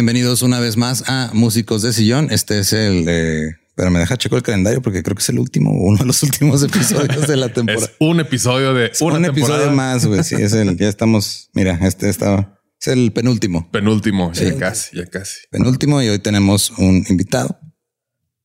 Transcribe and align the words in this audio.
Bienvenidos 0.00 0.42
una 0.42 0.60
vez 0.60 0.76
más 0.76 1.04
a 1.06 1.30
Músicos 1.32 1.80
de 1.80 1.90
Sillón. 1.90 2.28
Este 2.30 2.58
es 2.58 2.74
el, 2.74 3.06
eh, 3.08 3.56
pero 3.74 3.90
me 3.90 3.98
deja 3.98 4.18
checo 4.18 4.36
el 4.36 4.42
calendario 4.42 4.82
porque 4.82 5.02
creo 5.02 5.14
que 5.16 5.22
es 5.22 5.28
el 5.30 5.38
último, 5.38 5.70
uno 5.72 5.96
de 5.96 6.04
los 6.04 6.22
últimos 6.22 6.62
episodios 6.62 7.26
de 7.26 7.34
la 7.38 7.48
temporada. 7.54 7.86
Es 7.86 7.92
un 7.98 8.20
episodio 8.20 8.74
de 8.74 8.88
Es 8.88 9.00
una 9.00 9.16
un 9.16 9.22
temporada. 9.22 9.54
episodio 9.54 9.74
más, 9.74 10.04
güey. 10.04 10.22
Sí, 10.22 10.34
es 10.34 10.52
el, 10.52 10.76
ya 10.76 10.90
estamos, 10.90 11.48
mira, 11.54 11.78
este 11.80 12.10
estaba, 12.10 12.60
es 12.78 12.88
el 12.88 13.10
penúltimo, 13.14 13.70
Penúltimo, 13.72 14.34
ya 14.34 14.54
casi, 14.58 14.98
ya 14.98 15.06
casi. 15.06 15.38
penúltimo 15.50 16.02
y 16.02 16.08
hoy 16.10 16.18
tenemos 16.18 16.72
un 16.76 17.02
invitado, 17.08 17.58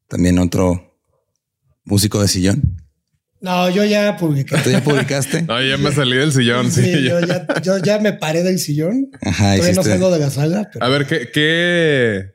también 0.07 0.39
otro 0.39 0.97
músico 1.83 2.21
de 2.21 2.29
sillón. 2.29 2.80
No, 3.41 3.69
yo 3.69 3.83
ya 3.83 4.15
publiqué. 4.17 4.55
¿Tú 4.63 4.69
ya 4.69 4.83
publicaste? 4.83 5.41
No, 5.47 5.61
ya 5.61 5.77
me 5.77 5.91
salí 5.91 6.15
del 6.15 6.31
sillón. 6.31 6.71
Sí, 6.71 7.03
yo, 7.03 7.19
ya, 7.19 7.47
yo 7.61 7.77
ya 7.79 7.99
me 7.99 8.13
paré 8.13 8.43
del 8.43 8.59
sillón. 8.59 9.09
Ajá, 9.21 9.55
Todavía 9.55 9.75
no 9.75 9.83
salgo 9.83 10.11
de 10.11 10.19
la 10.19 10.29
sala, 10.29 10.69
pero 10.71 10.85
A 10.85 10.89
ver, 10.89 11.07
¿qué, 11.07 11.29
qué, 11.31 12.33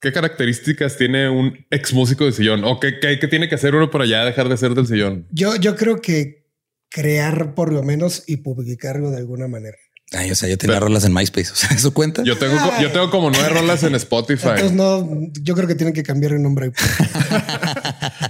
qué 0.00 0.12
características 0.12 0.96
tiene 0.96 1.28
un 1.28 1.66
ex 1.70 1.92
músico 1.92 2.24
de 2.24 2.32
sillón? 2.32 2.64
¿O 2.64 2.78
qué, 2.78 3.00
qué, 3.00 3.18
qué 3.18 3.28
tiene 3.28 3.48
que 3.48 3.56
hacer 3.56 3.74
uno 3.74 3.90
para 3.90 4.06
ya 4.06 4.24
dejar 4.24 4.48
de 4.48 4.56
ser 4.56 4.74
del 4.74 4.86
sillón? 4.86 5.26
yo, 5.32 5.56
yo 5.56 5.74
creo 5.74 6.00
que 6.00 6.46
crear 6.88 7.54
por 7.54 7.72
lo 7.72 7.82
menos 7.82 8.22
y 8.26 8.38
publicarlo 8.38 9.10
de 9.10 9.18
alguna 9.18 9.48
manera. 9.48 9.76
Ay, 10.12 10.30
o 10.30 10.34
sea, 10.36 10.48
yo 10.48 10.56
tenía 10.56 10.78
rolas 10.78 11.04
en 11.04 11.12
MySpace. 11.12 11.50
O 11.52 11.56
sea, 11.56 11.70
¿eso 11.70 11.92
cuenta? 11.92 12.22
Yo 12.22 12.38
tengo, 12.38 12.56
yo 12.80 12.92
tengo 12.92 13.10
como 13.10 13.30
nueve 13.30 13.48
rolas 13.48 13.82
en 13.82 13.94
Spotify. 13.96 14.48
Entonces 14.50 14.72
no, 14.72 15.08
yo 15.42 15.54
creo 15.54 15.66
que 15.66 15.74
tienen 15.74 15.94
que 15.94 16.02
cambiar 16.02 16.32
el 16.32 16.42
nombre. 16.42 16.72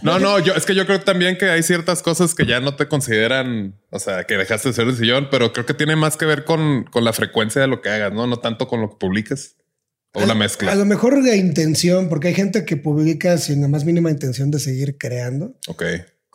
No, 0.03 0.19
no, 0.19 0.39
yo 0.39 0.55
es 0.55 0.65
que 0.65 0.75
yo 0.75 0.87
creo 0.87 1.01
también 1.01 1.37
que 1.37 1.47
hay 1.51 1.63
ciertas 1.63 2.03
cosas 2.03 2.35
que 2.35 2.47
ya 2.47 2.61
no 2.61 2.77
te 2.77 2.87
consideran, 2.87 3.75
o 3.91 3.99
sea, 3.99 4.25
que 4.25 4.37
dejaste 4.37 4.69
de 4.69 4.75
ser 4.75 4.87
del 4.87 4.97
sillón, 4.97 5.29
pero 5.31 5.53
creo 5.53 5.67
que 5.67 5.75
tiene 5.75 5.97
más 5.97 6.17
que 6.17 6.25
ver 6.27 6.45
con, 6.45 6.85
con 6.85 7.05
la 7.05 7.13
frecuencia 7.13 7.61
de 7.61 7.67
lo 7.67 7.81
que 7.81 7.89
hagas, 7.89 8.13
no, 8.13 8.27
no 8.27 8.39
tanto 8.39 8.69
con 8.69 8.81
lo 8.81 8.91
que 8.91 8.97
publiques 8.97 9.57
o 10.13 10.23
una 10.23 10.33
A 10.33 10.37
mezcla. 10.37 10.75
lo 10.75 10.85
mejor 10.85 11.23
la 11.23 11.35
intención, 11.35 12.09
porque 12.09 12.29
hay 12.29 12.35
gente 12.35 12.65
que 12.65 12.77
publica 12.77 13.37
sin 13.39 13.61
la 13.63 13.69
más 13.69 13.85
mínima 13.85 14.11
intención 14.11 14.51
de 14.51 14.61
seguir 14.61 14.97
creando. 14.97 15.55
Ok. 15.67 15.83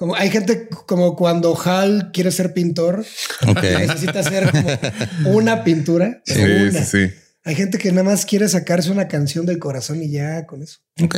Como 0.02 0.16
hay 0.16 0.32
gente 0.32 0.68
como 0.88 1.16
cuando 1.16 1.56
Hal 1.64 2.10
quiere 2.12 2.32
ser 2.32 2.56
pintor, 2.56 3.06
Ok. 3.48 3.62
necesita 3.62 4.22
hacer 4.22 4.50
como 4.50 5.36
una 5.38 5.64
pintura. 5.64 6.24
Sí, 6.26 6.42
una. 6.42 6.72
sí, 6.84 7.08
sí. 7.08 7.14
Hay 7.44 7.54
gente 7.54 7.78
que 7.78 7.92
nada 7.92 8.06
más 8.06 8.26
quiere 8.26 8.50
sacarse 8.50 8.90
una 8.90 9.08
canción 9.08 9.46
del 9.46 9.60
corazón 9.60 10.02
y 10.02 10.10
ya 10.10 10.48
con 10.48 10.64
eso. 10.64 10.80
Ok. 11.04 11.18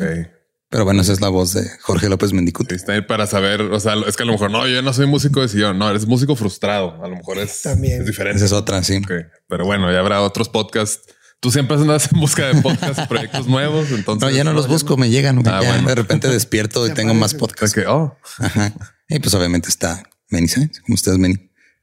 Pero 0.67 0.83
bueno, 0.83 1.01
esa 1.01 1.13
es 1.13 1.21
la 1.21 1.29
voz 1.29 1.53
de 1.53 1.65
Jorge 1.79 2.09
López 2.09 2.33
Mendicuti. 2.33 2.75
Está 2.75 2.91
ahí 2.91 3.01
para 3.03 3.25
saber, 3.25 3.61
o 3.61 3.79
sea, 3.79 3.93
es 4.05 4.17
que 4.17 4.23
a 4.23 4.25
lo 4.25 4.33
mejor 4.33 4.51
no, 4.51 4.67
yo 4.67 4.81
no 4.81 4.91
soy 4.91 5.05
músico 5.07 5.39
de 5.39 5.47
sillón, 5.47 5.79
no, 5.79 5.89
eres 5.89 6.05
músico 6.05 6.35
frustrado. 6.35 7.01
A 7.01 7.07
lo 7.07 7.15
mejor 7.15 7.37
es, 7.37 7.61
También. 7.61 8.01
es 8.01 8.05
diferente. 8.05 8.35
Esa 8.35 8.47
es 8.47 8.51
otra, 8.51 8.83
sí. 8.83 8.97
Ok, 8.97 9.11
Pero 9.47 9.63
bueno, 9.65 9.89
ya 9.93 9.99
habrá 9.99 10.21
otros 10.21 10.49
podcasts. 10.49 11.12
Tú 11.43 11.51
siempre 11.51 11.75
andas 11.75 12.09
en 12.13 12.21
busca 12.21 12.47
de 12.53 12.61
podcasts, 12.61 13.05
proyectos 13.07 13.47
nuevos. 13.47 13.91
Entonces, 13.91 14.29
No, 14.29 14.33
ya 14.33 14.45
no 14.45 14.53
los 14.53 14.69
busco, 14.69 14.95
me 14.95 15.09
llegan. 15.09 15.39
Ah, 15.45 15.59
ya 15.61 15.67
bueno. 15.73 15.89
De 15.89 15.95
repente 15.95 16.29
despierto 16.29 16.87
y 16.87 16.93
tengo 16.93 17.13
más 17.13 17.33
podcasts. 17.33 17.75
que, 17.75 17.85
oh, 17.85 18.17
Ajá. 18.39 18.73
Y 19.09 19.19
pues 19.19 19.33
obviamente 19.33 19.67
está 19.67 20.09
Meni 20.29 20.47
Sainz. 20.47 20.79
¿Cómo 20.79 20.95
estás, 20.95 21.17
Meni? 21.17 21.35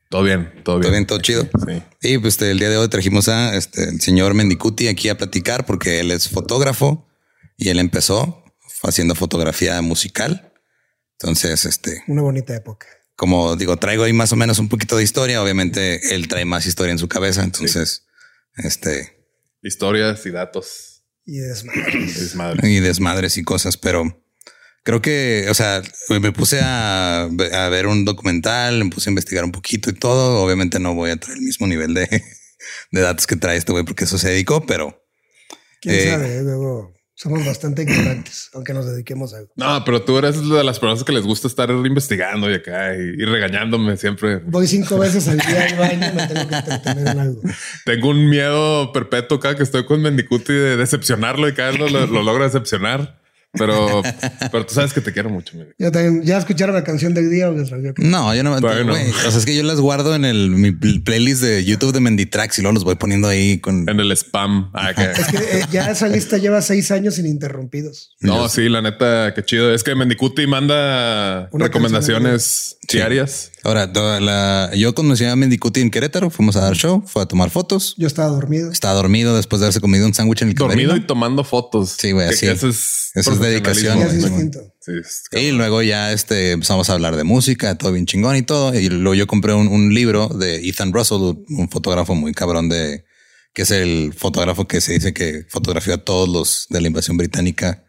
todo 0.09 0.23
bien, 0.23 0.51
todo 0.65 0.79
bien. 0.79 0.83
Todo 0.83 0.93
bien, 0.93 1.07
todo 1.07 1.19
chido. 1.21 1.43
Sí. 1.69 1.83
Y 2.01 2.19
pues 2.19 2.35
este, 2.35 2.51
el 2.51 2.59
día 2.59 2.71
de 2.71 2.79
hoy 2.79 2.89
trajimos 2.89 3.29
a 3.29 3.55
este, 3.55 3.85
el 3.85 4.01
señor 4.01 4.33
Mendicuti 4.33 4.89
aquí 4.89 5.11
a 5.11 5.19
platicar 5.19 5.67
porque 5.67 6.01
él 6.01 6.11
es 6.11 6.31
fotógrafo 6.31 7.07
y 7.59 7.69
él 7.69 7.79
empezó 7.79 8.43
haciendo 8.83 9.15
fotografía 9.15 9.81
musical. 9.83 10.55
Entonces, 11.19 11.67
este, 11.67 12.03
Una 12.09 12.23
bonita 12.23 12.57
época. 12.57 12.87
como 13.15 13.57
digo, 13.57 13.77
traigo 13.77 14.05
ahí 14.05 14.15
más 14.15 14.33
o 14.33 14.37
menos 14.37 14.59
un 14.59 14.71
poquito 14.71 14.97
de 14.97 15.03
historia. 15.05 15.43
Obviamente 15.43 16.15
él 16.15 16.29
trae 16.29 16.47
más 16.47 16.65
historia 16.65 16.93
en 16.93 16.99
su 16.99 17.09
cabeza. 17.09 17.45
Entonces, 17.45 18.07
este, 18.57 19.20
Historias 19.63 20.25
y 20.27 20.31
datos. 20.31 21.05
Y 21.27 21.39
desmadre. 21.39 22.05
Es 22.05 22.35
madre. 22.35 22.69
y 22.71 22.81
desmadres 22.81 23.37
y 23.37 23.43
cosas, 23.45 23.77
pero 23.77 24.25
creo 24.83 25.01
que, 25.03 25.47
o 25.51 25.55
sea, 25.55 25.83
me 26.09 26.33
puse 26.33 26.61
a, 26.63 27.23
a 27.25 27.69
ver 27.69 27.87
un 27.87 28.05
documental, 28.05 28.83
me 28.85 28.91
puse 28.91 29.11
a 29.11 29.13
investigar 29.13 29.45
un 29.45 29.53
poquito 29.53 29.91
y 29.91 29.93
todo. 29.95 30.43
Obviamente 30.43 30.79
no 30.81 30.95
voy 30.95 31.11
a 31.11 31.17
traer 31.17 31.39
el 31.39 31.45
mismo 31.45 31.67
nivel 31.67 31.95
de, 31.95 32.09
de 32.91 33.01
datos 33.01 33.27
que 33.27 33.37
trae 33.37 33.57
este 33.59 33.73
güey 33.73 33.85
porque 33.85 34.05
eso 34.05 34.19
se 34.19 34.31
dedicó, 34.31 34.65
pero 34.67 34.97
Quién 35.81 35.95
Eh. 35.95 36.11
sabe, 36.11 36.43
luego 36.43 36.95
somos 37.21 37.45
bastante 37.45 37.83
ignorantes, 37.83 38.49
aunque 38.55 38.73
nos 38.73 38.87
dediquemos 38.87 39.35
a 39.35 39.39
algo. 39.39 39.53
No, 39.55 39.85
pero 39.85 40.03
tú 40.03 40.17
eres 40.17 40.41
de 40.41 40.65
las 40.65 40.79
personas 40.79 41.05
que 41.05 41.13
les 41.13 41.23
gusta 41.23 41.49
estar 41.49 41.69
investigando 41.71 42.51
y 42.51 42.55
acá 42.55 42.97
y, 42.97 43.01
y 43.01 43.25
regañándome 43.27 43.99
siempre. 43.99 44.39
Voy 44.39 44.67
cinco 44.67 44.99
veces 44.99 45.29
al 45.29 45.37
día 45.37 45.67
al 45.67 45.77
baño 45.77 46.13
y 46.13 46.17
me 46.17 46.27
tengo 46.27 46.49
que 46.49 46.55
entretener 46.55 47.09
en 47.09 47.19
algo. 47.19 47.43
Tengo 47.85 48.09
un 48.09 48.31
miedo 48.31 48.91
perpetuo 48.93 49.39
cada 49.39 49.55
que 49.55 49.63
estoy 49.65 49.85
con 49.85 50.01
Mendicuti 50.01 50.55
de 50.55 50.79
decepcionarlo 50.79 51.47
y 51.47 51.53
cada 51.53 51.73
vez 51.73 51.81
lo, 51.81 51.89
lo, 51.89 52.07
lo 52.07 52.23
logro 52.23 52.45
decepcionar. 52.45 53.20
Pero, 53.53 54.01
pero 54.53 54.65
tú 54.65 54.75
sabes 54.75 54.93
que 54.93 55.01
te 55.01 55.13
quiero 55.13 55.29
mucho. 55.29 55.57
Ya, 55.77 55.91
también, 55.91 56.23
¿Ya 56.23 56.39
escucharon 56.39 56.75
la 56.75 56.85
canción 56.85 57.15
del 57.15 57.31
día 57.31 57.49
o 57.49 57.53
les? 57.53 57.71
No, 57.99 58.33
yo 58.35 58.45
no. 58.45 58.61
Bueno. 58.61 58.93
o 58.93 59.31
sea, 59.31 59.39
es 59.39 59.45
que 59.45 59.57
yo 59.57 59.65
las 59.65 59.81
guardo 59.81 60.15
en 60.15 60.25
el 60.25 60.51
mi 60.51 60.71
pl- 60.71 61.01
playlist 61.01 61.43
de 61.43 61.65
YouTube 61.65 61.93
de 61.93 61.99
Menditrax 62.01 62.59
y 62.59 62.63
luego 62.63 62.75
los 62.75 62.85
voy 62.85 62.95
poniendo 62.95 63.27
ahí 63.27 63.59
con. 63.59 63.89
En 63.89 63.99
el 63.99 64.13
spam. 64.13 64.71
Ah, 64.73 64.95
que- 64.95 65.03
Es 65.11 65.27
que 65.27 65.37
eh, 65.37 65.67
ya 65.73 65.91
esa 65.91 66.07
lista 66.07 66.39
lleva 66.39 66.63
seis 66.63 66.93
años 66.93 67.19
ininterrumpidos. 67.19 68.15
No, 68.21 68.49
sí, 68.49 68.69
la 68.69 68.83
neta, 68.83 69.35
qué 69.35 69.43
chido. 69.45 69.75
Es 69.75 69.83
que 69.83 69.97
Mendicuti 69.97 70.47
manda 70.47 71.49
Una 71.51 71.65
recomendaciones 71.67 72.77
diarias. 72.89 73.51
Ahora, 73.65 73.93
toda 73.93 74.21
la- 74.21 74.71
yo 74.75 74.95
conocí 74.95 75.25
a 75.25 75.37
Mendicuti 75.37 75.81
en 75.81 75.91
Querétaro, 75.91 76.31
fuimos 76.31 76.57
a 76.57 76.61
dar 76.61 76.75
show, 76.77 77.03
fue 77.07 77.23
a 77.23 77.27
tomar 77.27 77.51
fotos. 77.51 77.95
Yo 77.99 78.07
estaba 78.07 78.29
dormido. 78.31 78.71
Estaba 78.73 78.95
dormido 78.95 79.37
después 79.37 79.61
de 79.61 79.67
haberse 79.67 79.81
comido 79.81 80.07
un 80.07 80.15
sándwich 80.15 80.43
en 80.43 80.49
el 80.49 80.55
Dormido 80.55 80.97
y 80.97 81.01
tomando 81.07 81.45
fotos. 81.45 81.97
Sí, 81.99 82.13
güey, 82.13 82.29
así. 82.29 82.47
Eso 82.47 82.69
es, 82.69 83.11
Eso 83.15 83.33
es 83.33 83.39
dedicación, 83.41 83.99
Ya 83.99 84.05
profesionalismo. 84.07 84.27
es 84.27 84.33
güey. 84.33 84.45
distinto. 84.45 84.75
Sí, 84.81 84.93
es- 85.01 85.43
Y 85.43 85.51
luego 85.53 85.83
ya 85.83 86.13
este, 86.13 86.53
empezamos 86.53 86.89
a 86.91 86.95
hablar 86.95 87.17
de 87.17 87.25
música, 87.25 87.77
todo 87.77 87.93
bien 87.93 88.07
chingón 88.07 88.37
y 88.37 88.43
todo. 88.43 88.75
Y 88.75 88.89
luego 88.89 89.15
yo 89.15 89.27
compré 89.27 89.53
un, 89.55 89.69
un 89.69 89.93
libro 89.95 90.29
de 90.29 90.67
Ethan 90.69 90.93
Russell, 90.93 91.21
un 91.49 91.69
fotógrafo 91.71 92.15
muy 92.15 92.33
cabrón 92.33 92.69
de 92.69 93.05
que 93.53 93.63
es 93.63 93.71
el 93.73 94.15
fotógrafo 94.17 94.69
que 94.69 94.81
se 94.81 94.93
dice 94.93 95.13
que 95.13 95.45
fotografió 95.49 95.95
a 95.95 95.99
todos 95.99 96.29
los 96.29 96.67
de 96.71 96.81
la 96.81 96.87
invasión 96.87 97.17
británica 97.17 97.85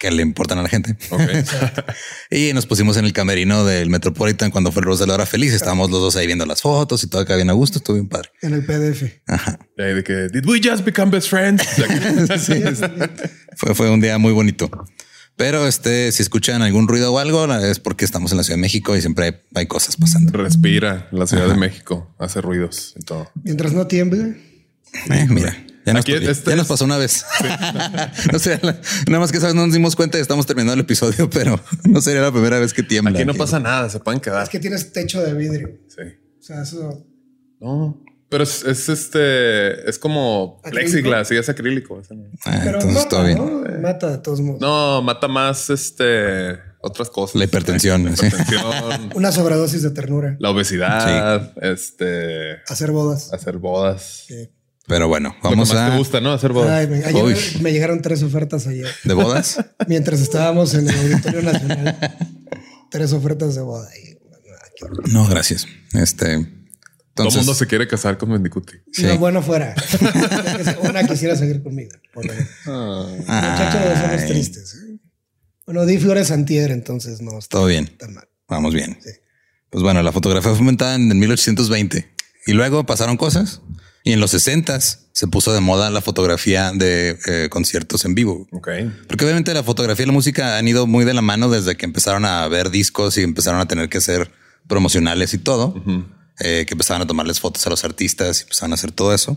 que 0.00 0.10
le 0.10 0.22
importan 0.22 0.58
a 0.58 0.62
la 0.62 0.68
gente. 0.68 0.96
Ok. 1.10 1.20
Y 2.30 2.52
nos 2.54 2.66
pusimos 2.66 2.96
en 2.96 3.04
el 3.04 3.12
camerino 3.12 3.64
del 3.64 3.90
Metropolitan 3.90 4.50
cuando 4.50 4.72
fue 4.72 4.80
el 4.80 4.86
Rose 4.86 5.02
de 5.02 5.08
la 5.08 5.14
Hora 5.14 5.26
Feliz. 5.26 5.52
Estábamos 5.52 5.90
los 5.90 6.00
dos 6.00 6.16
ahí 6.16 6.26
viendo 6.26 6.46
las 6.46 6.62
fotos 6.62 7.04
y 7.04 7.08
todo 7.08 7.20
acá 7.20 7.36
bien 7.36 7.50
a 7.50 7.52
gusto. 7.52 7.78
Estuvo 7.78 7.96
bien 7.96 8.08
padre. 8.08 8.30
En 8.40 8.54
el 8.54 8.64
PDF. 8.64 9.02
Ahí 9.26 9.94
de 9.94 10.02
que, 10.02 10.28
did 10.28 10.46
we 10.46 10.60
just 10.62 10.84
become 10.84 11.10
best 11.10 11.28
friends? 11.28 11.62
Sí, 12.40 12.62
fue, 13.56 13.74
fue 13.74 13.90
un 13.90 14.00
día 14.00 14.16
muy 14.16 14.32
bonito. 14.32 14.70
Pero 15.36 15.66
este, 15.66 16.12
si 16.12 16.22
escuchan 16.22 16.62
algún 16.62 16.88
ruido 16.88 17.12
o 17.12 17.18
algo, 17.18 17.52
es 17.54 17.78
porque 17.78 18.04
estamos 18.04 18.30
en 18.30 18.38
la 18.38 18.44
Ciudad 18.44 18.56
de 18.56 18.62
México 18.62 18.96
y 18.96 19.00
siempre 19.00 19.26
hay, 19.26 19.32
hay 19.54 19.66
cosas 19.66 19.96
pasando. 19.96 20.32
Respira 20.32 21.08
la 21.12 21.26
Ciudad 21.26 21.48
de 21.48 21.56
México, 21.56 22.14
hace 22.18 22.40
ruidos 22.40 22.94
y 22.96 23.04
todo. 23.04 23.30
Mientras 23.42 23.72
no 23.72 23.86
tiemble. 23.86 24.36
Eh, 25.10 25.26
mira, 25.28 25.56
ya 25.90 25.94
nos, 25.94 26.00
Aquí 26.02 26.12
ya 26.24 26.30
este 26.30 26.56
nos 26.56 26.66
pasó 26.66 26.84
una 26.84 26.96
vez. 26.96 27.24
no 28.32 28.38
sé, 28.38 28.58
nada 28.62 29.20
más 29.20 29.32
que 29.32 29.40
sabes, 29.40 29.54
no 29.54 29.64
nos 29.66 29.74
dimos 29.74 29.96
cuenta 29.96 30.18
y 30.18 30.20
estamos 30.20 30.46
terminando 30.46 30.74
el 30.74 30.80
episodio, 30.80 31.28
pero 31.32 31.60
no 31.84 32.00
sería 32.00 32.22
la 32.22 32.32
primera 32.32 32.58
vez 32.58 32.72
que 32.72 32.82
tiembla. 32.82 33.18
Aquí 33.18 33.24
no 33.26 33.34
pasa 33.34 33.60
nada, 33.60 33.88
se 33.88 34.00
pueden 34.00 34.20
quedar. 34.20 34.42
Es 34.42 34.48
que 34.48 34.58
tienes 34.58 34.92
techo 34.92 35.22
de 35.22 35.34
vidrio. 35.34 35.78
Sí. 35.88 36.02
O 36.38 36.42
sea, 36.42 36.62
eso. 36.62 37.04
No, 37.60 38.02
pero 38.30 38.44
es, 38.44 38.64
es 38.64 38.88
este, 38.88 39.88
es 39.90 39.98
como 39.98 40.60
¿Acrílico? 40.64 40.90
plexiglas 40.92 41.32
y 41.32 41.36
es 41.36 41.48
acrílico. 41.48 42.00
Ah, 42.44 42.60
Pero 42.64 42.76
entonces 42.80 42.94
mata, 42.94 43.08
todo 43.08 43.24
bien. 43.24 43.38
¿no? 43.38 43.80
Mata 43.80 44.10
de 44.10 44.18
todos 44.18 44.40
modos. 44.40 44.60
No, 44.60 45.02
mata 45.02 45.26
más 45.26 45.68
este 45.68 46.58
otras 46.80 47.10
cosas. 47.10 47.34
La 47.34 47.44
hipertensión, 47.44 48.04
La 48.04 48.16
sí. 48.16 48.26
hipertensión, 48.26 49.10
Una 49.14 49.32
sobredosis 49.32 49.82
de 49.82 49.90
ternura. 49.90 50.36
la 50.38 50.50
obesidad, 50.50 51.52
este, 51.60 52.62
Hacer 52.68 52.92
bodas. 52.92 53.32
hacer 53.32 53.58
bodas. 53.58 54.24
Sí. 54.28 54.48
Pero 54.90 55.06
bueno, 55.06 55.36
Lo 55.44 55.50
vamos 55.50 55.68
que 55.70 55.76
más 55.76 55.88
a 55.88 55.92
te 55.92 55.98
gusta, 55.98 56.20
¿no? 56.20 56.32
Hacer 56.32 56.52
bodas. 56.52 56.70
Ay, 56.72 56.88
me, 56.88 56.96
ayer 57.04 57.22
Uy. 57.22 57.36
me- 57.60 57.72
llegaron 57.72 58.02
tres 58.02 58.24
ofertas 58.24 58.66
ayer. 58.66 58.88
de 59.04 59.14
bodas. 59.14 59.64
Mientras 59.86 60.20
estábamos 60.20 60.74
en 60.74 60.88
el 60.90 60.98
Auditorio 60.98 61.42
Nacional. 61.42 62.18
tres 62.90 63.12
ofertas 63.12 63.54
de 63.54 63.60
boda. 63.62 63.88
Y, 63.96 64.18
ah. 64.82 64.88
No, 65.12 65.28
gracias. 65.28 65.68
Este, 65.92 66.44
Todo 67.14 67.28
el 67.28 67.34
mundo 67.36 67.54
se 67.54 67.68
quiere 67.68 67.86
casar 67.86 68.18
con 68.18 68.30
Mendicuti. 68.30 68.78
Sí. 68.92 69.02
Lo 69.04 69.16
bueno 69.18 69.42
fuera. 69.42 69.76
Una 70.82 71.06
quisiera 71.06 71.36
seguir 71.36 71.62
conmigo. 71.62 71.92
menos. 72.16 72.36
Muchachos, 72.66 73.98
somos 74.00 74.26
tristes. 74.26 74.74
¿eh? 74.74 74.98
Bueno, 75.66 75.86
di 75.86 75.98
Flores 75.98 76.32
Antier, 76.32 76.72
entonces 76.72 77.20
no 77.20 77.38
está 77.38 77.58
todo 77.58 77.66
bien. 77.66 77.96
tan 77.96 78.12
mal. 78.14 78.28
Vamos 78.48 78.74
bien. 78.74 78.98
Sí. 79.00 79.10
Pues 79.70 79.84
bueno, 79.84 80.02
la 80.02 80.10
fotografía 80.10 80.50
fue 80.50 80.58
inventada 80.58 80.96
en 80.96 81.16
1820 81.16 82.10
y 82.48 82.52
luego 82.54 82.84
pasaron 82.86 83.16
cosas 83.16 83.62
y 84.02 84.12
en 84.12 84.20
los 84.20 84.30
60 84.30 84.80
se 84.80 85.26
puso 85.26 85.52
de 85.52 85.60
moda 85.60 85.90
la 85.90 86.00
fotografía 86.00 86.72
de 86.72 87.18
eh, 87.26 87.48
conciertos 87.50 88.04
en 88.04 88.14
vivo. 88.14 88.46
Ok. 88.52 88.68
Porque 89.06 89.24
obviamente 89.24 89.52
la 89.52 89.62
fotografía 89.62 90.04
y 90.04 90.06
la 90.06 90.12
música 90.12 90.56
han 90.56 90.66
ido 90.66 90.86
muy 90.86 91.04
de 91.04 91.14
la 91.14 91.22
mano 91.22 91.50
desde 91.50 91.76
que 91.76 91.84
empezaron 91.84 92.24
a 92.24 92.46
ver 92.48 92.70
discos 92.70 93.18
y 93.18 93.22
empezaron 93.22 93.60
a 93.60 93.68
tener 93.68 93.88
que 93.88 94.00
ser 94.00 94.30
promocionales 94.66 95.34
y 95.34 95.38
todo, 95.38 95.74
eh, 96.38 96.64
que 96.66 96.74
empezaban 96.74 97.02
a 97.02 97.06
tomarles 97.06 97.40
fotos 97.40 97.66
a 97.66 97.70
los 97.70 97.84
artistas 97.84 98.40
y 98.40 98.42
empezaron 98.44 98.72
a 98.72 98.74
hacer 98.74 98.92
todo 98.92 99.12
eso. 99.12 99.36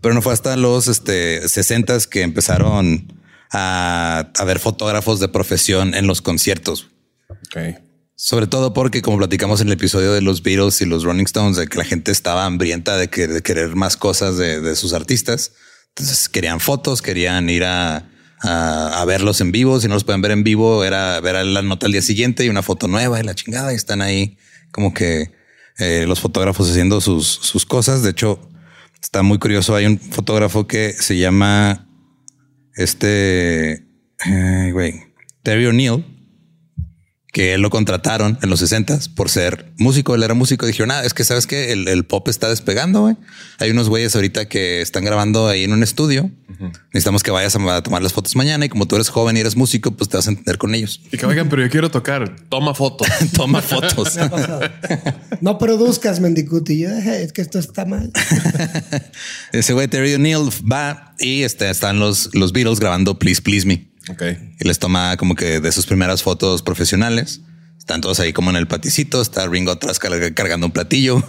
Pero 0.00 0.14
no 0.14 0.22
fue 0.22 0.32
hasta 0.32 0.56
los 0.56 0.88
este, 0.88 1.46
60 1.48 1.98
que 2.10 2.22
empezaron 2.22 3.12
a, 3.52 4.30
a 4.36 4.44
ver 4.44 4.58
fotógrafos 4.58 5.20
de 5.20 5.28
profesión 5.28 5.94
en 5.94 6.06
los 6.06 6.22
conciertos. 6.22 6.88
Ok. 7.28 7.91
Sobre 8.24 8.46
todo 8.46 8.72
porque, 8.72 9.02
como 9.02 9.18
platicamos 9.18 9.60
en 9.60 9.66
el 9.66 9.72
episodio 9.72 10.12
de 10.12 10.22
los 10.22 10.44
Beatles 10.44 10.80
y 10.80 10.86
los 10.86 11.02
Rolling 11.02 11.24
Stones, 11.24 11.56
de 11.56 11.66
que 11.66 11.76
la 11.76 11.84
gente 11.84 12.12
estaba 12.12 12.44
hambrienta 12.46 12.96
de, 12.96 13.10
que- 13.10 13.26
de 13.26 13.42
querer 13.42 13.74
más 13.74 13.96
cosas 13.96 14.36
de, 14.38 14.60
de 14.60 14.76
sus 14.76 14.92
artistas. 14.92 15.54
Entonces 15.88 16.28
querían 16.28 16.60
fotos, 16.60 17.02
querían 17.02 17.50
ir 17.50 17.64
a, 17.64 18.08
a- 18.40 19.04
verlos 19.06 19.40
en 19.40 19.50
vivo. 19.50 19.80
Si 19.80 19.88
no 19.88 19.94
los 19.94 20.04
pueden 20.04 20.22
ver 20.22 20.30
en 20.30 20.44
vivo, 20.44 20.84
era 20.84 21.18
ver 21.18 21.44
la 21.44 21.62
nota 21.62 21.86
al 21.86 21.90
día 21.92 22.00
siguiente 22.00 22.44
y 22.44 22.48
una 22.48 22.62
foto 22.62 22.86
nueva 22.86 23.18
y 23.18 23.24
la 23.24 23.34
chingada. 23.34 23.72
Y 23.72 23.74
están 23.74 24.00
ahí 24.02 24.38
como 24.70 24.94
que 24.94 25.32
eh, 25.78 26.04
los 26.06 26.20
fotógrafos 26.20 26.70
haciendo 26.70 27.00
sus, 27.00 27.26
sus 27.26 27.66
cosas. 27.66 28.04
De 28.04 28.10
hecho, 28.10 28.38
está 29.02 29.24
muy 29.24 29.40
curioso. 29.40 29.74
Hay 29.74 29.86
un 29.86 29.98
fotógrafo 29.98 30.68
que 30.68 30.92
se 30.92 31.18
llama 31.18 31.88
este, 32.76 33.84
eh, 34.26 34.70
güey, 34.72 35.02
Terry 35.42 35.66
O'Neill 35.66 36.04
que 37.32 37.54
él 37.54 37.62
lo 37.62 37.70
contrataron 37.70 38.38
en 38.42 38.50
los 38.50 38.60
60 38.60 38.98
por 39.16 39.30
ser 39.30 39.72
músico. 39.78 40.14
Él 40.14 40.22
era 40.22 40.34
músico. 40.34 40.66
Dijeron, 40.66 40.90
ah, 40.90 41.02
es 41.02 41.14
que 41.14 41.24
sabes 41.24 41.46
que 41.46 41.72
el, 41.72 41.88
el 41.88 42.04
pop 42.04 42.28
está 42.28 42.48
despegando. 42.50 43.00
güey. 43.00 43.16
Hay 43.58 43.70
unos 43.70 43.88
güeyes 43.88 44.14
ahorita 44.14 44.46
que 44.48 44.82
están 44.82 45.02
grabando 45.04 45.48
ahí 45.48 45.64
en 45.64 45.72
un 45.72 45.82
estudio. 45.82 46.30
Necesitamos 46.92 47.22
que 47.22 47.30
vayas 47.30 47.56
a, 47.56 47.76
a 47.76 47.82
tomar 47.82 48.02
las 48.02 48.12
fotos 48.12 48.36
mañana. 48.36 48.66
Y 48.66 48.68
como 48.68 48.86
tú 48.86 48.96
eres 48.96 49.08
joven 49.08 49.36
y 49.38 49.40
eres 49.40 49.56
músico, 49.56 49.92
pues 49.92 50.10
te 50.10 50.18
vas 50.18 50.26
a 50.26 50.30
entender 50.30 50.58
con 50.58 50.74
ellos. 50.74 51.00
Y 51.10 51.16
que 51.16 51.24
oigan, 51.24 51.48
pero 51.48 51.62
yo 51.62 51.70
quiero 51.70 51.90
tocar. 51.90 52.36
Toma 52.50 52.74
fotos. 52.74 53.08
Toma 53.34 53.62
fotos. 53.62 54.16
No 55.40 55.58
produzcas, 55.58 56.20
Mendicuti. 56.20 56.78
Yo, 56.78 56.90
"Eh, 56.90 57.22
es 57.24 57.32
que 57.32 57.40
esto 57.42 57.58
está 57.58 57.84
mal. 57.84 58.12
Ese 59.52 59.72
güey 59.72 59.88
Terry 59.88 60.14
O'Neill 60.14 60.50
va 60.70 61.14
y 61.18 61.42
este, 61.42 61.68
están 61.70 61.98
los, 61.98 62.30
los 62.34 62.52
Beatles 62.52 62.78
grabando 62.78 63.18
Please 63.18 63.42
Please 63.42 63.66
Me. 63.66 63.88
Ok. 64.10 64.22
y 64.60 64.66
les 64.68 64.78
toma 64.78 65.16
como 65.16 65.34
que 65.34 65.60
de 65.60 65.72
sus 65.72 65.86
primeras 65.86 66.22
fotos 66.22 66.62
profesionales. 66.62 67.40
Están 67.78 68.00
todos 68.00 68.20
ahí 68.20 68.32
como 68.32 68.50
en 68.50 68.56
el 68.56 68.68
paticito, 68.68 69.20
está 69.20 69.46
Ringo 69.48 69.72
atrás 69.72 69.98
car- 69.98 70.34
cargando 70.34 70.66
un 70.66 70.72
platillo. 70.72 71.22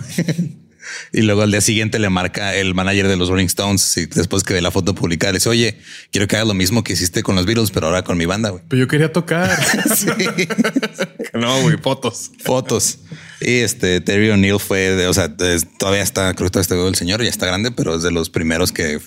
y 1.13 1.21
luego 1.21 1.41
al 1.41 1.49
día 1.51 1.61
siguiente 1.61 1.97
le 1.97 2.09
marca 2.09 2.53
el 2.55 2.75
manager 2.75 3.07
de 3.07 3.15
los 3.17 3.29
Rolling 3.29 3.45
Stones 3.47 3.97
y 3.97 4.05
después 4.05 4.43
que 4.43 4.53
ve 4.53 4.61
la 4.61 4.69
foto 4.69 4.93
publicada 4.93 5.31
le 5.31 5.37
dice, 5.37 5.49
oye, 5.49 5.79
quiero 6.11 6.27
que 6.27 6.35
hagas 6.35 6.47
lo 6.47 6.53
mismo 6.53 6.83
que 6.83 6.93
hiciste 6.93 7.23
con 7.23 7.35
los 7.35 7.45
Beatles, 7.47 7.71
pero 7.71 7.87
ahora 7.87 8.03
con 8.03 8.17
mi 8.19 8.25
banda, 8.27 8.49
güey. 8.49 8.61
Pero 8.67 8.81
yo 8.81 8.87
quería 8.87 9.11
tocar. 9.11 9.49
No, 11.33 11.61
güey, 11.63 11.77
fotos. 11.77 12.29
Fotos. 12.43 12.99
Y 13.41 13.59
este 13.59 14.01
Terry 14.01 14.29
O'Neill 14.29 14.59
fue 14.59 14.91
de, 14.91 15.07
o 15.07 15.13
sea, 15.13 15.35
todavía 15.79 16.03
está, 16.03 16.33
creo 16.35 16.47
que 16.47 16.51
todavía 16.51 16.61
está 16.61 16.87
el 16.87 16.95
señor, 16.95 17.23
ya 17.23 17.29
está 17.29 17.47
grande, 17.47 17.71
pero 17.71 17.95
es 17.95 18.03
de 18.03 18.11
los 18.11 18.29
primeros 18.29 18.71
que 18.71 18.99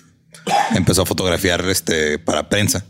empezó 0.75 1.03
a 1.03 1.07
fotografiar 1.07 1.65
este 1.69 2.19
para 2.19 2.49
prensa. 2.49 2.85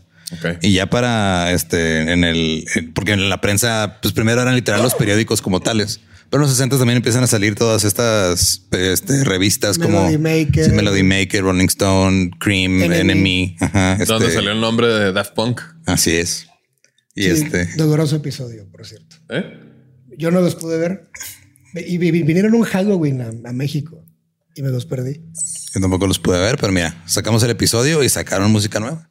Y 0.61 0.73
ya 0.73 0.89
para 0.89 1.51
este, 1.53 2.11
en 2.11 2.23
el, 2.23 2.65
porque 2.93 3.13
en 3.13 3.29
la 3.29 3.39
prensa, 3.41 3.99
pues 4.01 4.13
primero 4.13 4.41
eran 4.41 4.55
literal 4.55 4.81
los 4.83 4.93
periódicos 4.95 5.41
como 5.41 5.59
tales. 5.61 6.01
Pero 6.29 6.43
en 6.43 6.47
los 6.47 6.51
60 6.51 6.77
también 6.77 6.97
empiezan 6.97 7.23
a 7.23 7.27
salir 7.27 7.55
todas 7.55 7.85
estas 7.85 8.63
este, 8.71 9.23
revistas 9.23 9.77
como 9.77 10.03
Melody 10.09 10.17
Maker. 10.17 10.65
Sí, 10.65 10.71
Melody 10.71 11.03
Maker, 11.03 11.41
Rolling 11.43 11.67
Stone, 11.67 12.31
Cream, 12.39 12.81
Enemy. 12.83 13.55
Ajá, 13.61 13.93
este, 13.93 14.05
¿Dónde 14.05 14.31
salió 14.33 14.51
el 14.51 14.59
nombre 14.59 14.87
de 14.87 15.13
Daft 15.13 15.33
Punk? 15.33 15.61
Así 15.85 16.11
es. 16.11 16.47
Y 17.15 17.23
Sí, 17.23 17.29
este, 17.29 17.67
Doloroso 17.77 18.17
episodio, 18.17 18.69
por 18.69 18.85
cierto. 18.85 19.15
¿Eh? 19.29 19.43
Yo 20.17 20.29
no 20.31 20.41
los 20.41 20.55
pude 20.55 20.77
ver. 20.77 21.09
Y 21.73 21.97
vi- 21.97 22.11
vi- 22.11 22.23
vinieron 22.23 22.53
un 22.55 22.63
Halloween 22.63 23.21
a, 23.21 23.49
a 23.49 23.53
México 23.53 24.03
y 24.55 24.61
me 24.63 24.69
los 24.69 24.85
perdí. 24.85 25.21
yo 25.73 25.79
tampoco 25.79 26.07
los 26.07 26.19
pude 26.19 26.39
ver, 26.39 26.57
pero 26.57 26.73
mira, 26.73 27.01
sacamos 27.05 27.41
el 27.43 27.51
episodio 27.51 28.03
y 28.03 28.09
sacaron 28.09 28.51
música 28.51 28.79
nueva. 28.81 29.09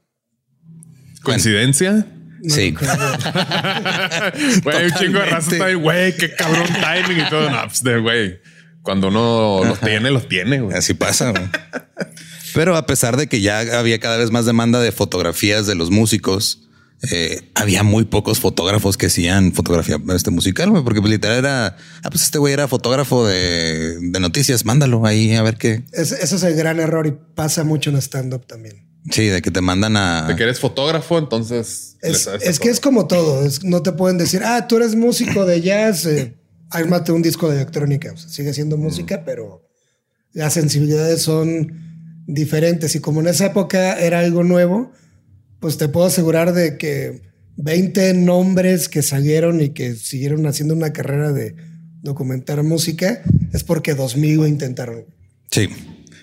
¿Coincidencia? 1.26 1.92
No 2.40 2.54
sí. 2.54 2.72
Güey, 4.62 4.84
un 4.84 4.92
chingo 4.92 5.18
de 5.18 5.26
raza 5.26 5.50
está 5.50 5.64
ahí, 5.64 5.74
güey, 5.74 6.16
qué 6.16 6.32
cabrón 6.34 6.68
timing 6.68 7.26
y 7.26 7.28
todo. 7.28 7.50
No, 7.50 7.64
pues 7.66 7.82
de 7.82 7.98
güey. 7.98 8.38
Cuando 8.82 9.08
uno 9.08 9.64
los 9.64 9.80
tiene, 9.80 10.12
los 10.12 10.28
tiene, 10.28 10.60
güey. 10.60 10.76
Así 10.76 10.94
pasa. 10.94 11.32
güey. 11.32 11.42
Pero 12.54 12.76
a 12.76 12.86
pesar 12.86 13.16
de 13.16 13.26
que 13.26 13.40
ya 13.40 13.58
había 13.76 13.98
cada 13.98 14.16
vez 14.16 14.30
más 14.30 14.46
demanda 14.46 14.80
de 14.80 14.92
fotografías 14.92 15.66
de 15.66 15.74
los 15.74 15.90
músicos, 15.90 16.68
eh, 17.10 17.50
había 17.54 17.82
muy 17.82 18.04
pocos 18.04 18.38
fotógrafos 18.38 18.96
que 18.96 19.06
hacían 19.06 19.52
fotografía 19.52 19.98
este 20.14 20.30
musical, 20.30 20.70
güey, 20.70 20.84
porque 20.84 21.00
pues, 21.00 21.10
literal 21.10 21.38
era, 21.38 21.76
ah, 22.04 22.10
pues 22.10 22.22
este 22.22 22.38
güey 22.38 22.52
era 22.52 22.68
fotógrafo 22.68 23.26
de, 23.26 23.98
de 24.00 24.20
noticias, 24.20 24.64
mándalo 24.64 25.04
ahí 25.04 25.34
a 25.34 25.42
ver 25.42 25.56
qué. 25.56 25.82
Ese, 25.92 26.22
ese 26.22 26.36
es 26.36 26.42
el 26.44 26.54
gran 26.54 26.78
error 26.78 27.08
y 27.08 27.14
pasa 27.34 27.64
mucho 27.64 27.90
en 27.90 27.96
stand-up 27.96 28.46
también. 28.46 28.85
Sí, 29.10 29.26
de 29.26 29.40
que 29.42 29.50
te 29.50 29.60
mandan 29.60 29.96
a. 29.96 30.26
De 30.28 30.36
que 30.36 30.42
eres 30.42 30.60
fotógrafo, 30.60 31.18
entonces. 31.18 31.96
Es, 32.02 32.58
que 32.58 32.68
es 32.68 32.80
como 32.80 33.06
todo. 33.06 33.44
es- 33.44 33.64
no 33.64 33.82
te 33.82 33.92
pueden 33.92 34.18
decir, 34.18 34.42
ah, 34.44 34.66
tú 34.68 34.76
eres 34.76 34.94
músico 34.94 35.44
de 35.46 35.60
jazz, 35.60 36.06
eh, 36.06 36.34
ármate 36.70 37.12
un 37.12 37.22
disco 37.22 37.48
de 37.48 37.56
electrónica. 37.56 38.12
O 38.12 38.16
sea, 38.16 38.28
sigue 38.28 38.52
siendo 38.52 38.76
música, 38.76 39.22
pero 39.24 39.66
las 40.32 40.52
sensibilidades 40.54 41.22
son 41.22 42.22
diferentes. 42.26 42.94
Y 42.96 43.00
como 43.00 43.20
en 43.20 43.28
esa 43.28 43.46
época 43.46 43.98
era 43.98 44.20
algo 44.20 44.42
nuevo, 44.44 44.92
pues 45.60 45.78
te 45.78 45.88
puedo 45.88 46.06
asegurar 46.06 46.52
de 46.52 46.76
que 46.76 47.22
20 47.56 48.12
nombres 48.14 48.88
que 48.88 49.02
salieron 49.02 49.60
y 49.60 49.70
que 49.70 49.94
siguieron 49.94 50.46
haciendo 50.46 50.74
una 50.74 50.92
carrera 50.92 51.32
de 51.32 51.54
documentar 52.02 52.62
música 52.62 53.22
es 53.52 53.64
porque 53.64 53.94
2000 53.94 54.36
lo 54.36 54.46
intentaron. 54.46 55.04
Sí. 55.50 55.68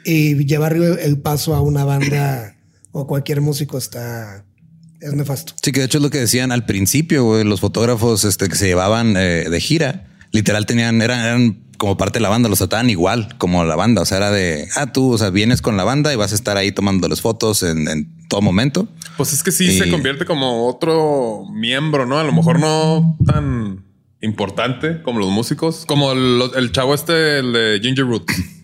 Y 0.06 0.46
llevarle 0.46 1.04
el 1.06 1.18
paso 1.20 1.56
a 1.56 1.62
una 1.62 1.86
banda 1.86 2.53
o 2.94 3.06
cualquier 3.06 3.42
músico 3.42 3.78
está... 3.78 4.46
Es 5.02 5.14
nefasto. 5.14 5.52
Sí, 5.62 5.74
que 5.74 5.82
de 5.82 5.88
hecho 5.88 5.98
es 5.98 6.02
lo 6.02 6.10
que 6.10 6.20
decían 6.20 6.54
al 6.54 6.66
principio, 6.66 7.26
güey, 7.26 7.44
los 7.44 7.60
fotógrafos 7.60 8.24
este, 8.24 8.48
que 8.48 8.56
se 8.56 8.68
llevaban 8.68 9.18
eh, 9.18 9.50
de 9.50 9.60
gira, 9.60 10.08
literal 10.32 10.66
tenían, 10.66 11.02
eran, 11.02 11.20
eran 11.20 11.60
como 11.78 11.98
parte 11.98 12.20
de 12.20 12.24
la 12.24 12.30
banda, 12.30 12.48
los 12.48 12.60
trataban 12.60 12.90
igual 12.90 13.38
como 13.38 13.66
la 13.66 13.76
banda. 13.76 14.02
O 14.02 14.06
sea, 14.06 14.20
era 14.20 14.32
de, 14.32 14.66
ah, 14.78 14.94
tú, 14.94 15.12
o 15.12 15.18
sea, 15.18 15.30
vienes 15.30 15.62
con 15.62 15.76
la 15.76 15.84
banda 15.84 16.14
y 16.14 16.16
vas 16.16 16.32
a 16.32 16.36
estar 16.36 16.56
ahí 16.56 16.72
tomándoles 16.72 17.20
fotos 17.20 17.64
en, 17.64 17.86
en 17.90 18.28
todo 18.30 18.42
momento. 18.42 18.88
Pues 19.18 19.34
es 19.34 19.44
que 19.44 19.52
sí 19.52 19.66
Y- 19.66 19.78
se 19.78 19.92
convierte 19.92 20.24
como 20.24 20.68
otro 20.70 21.44
miembro, 21.54 22.06
¿no? 22.06 22.18
A 22.20 22.24
lo 22.24 22.32
mejor 22.32 22.62
no 22.62 23.18
tan 23.26 23.84
importante 24.22 25.02
como 25.02 25.20
los 25.20 25.30
músicos, 25.32 25.84
como 25.86 26.14
el, 26.14 26.42
el 26.56 26.72
chavo 26.72 26.94
este, 26.96 27.40
el 27.40 27.52
de 27.52 27.80
Ginger 27.84 28.06
Root. 28.06 28.24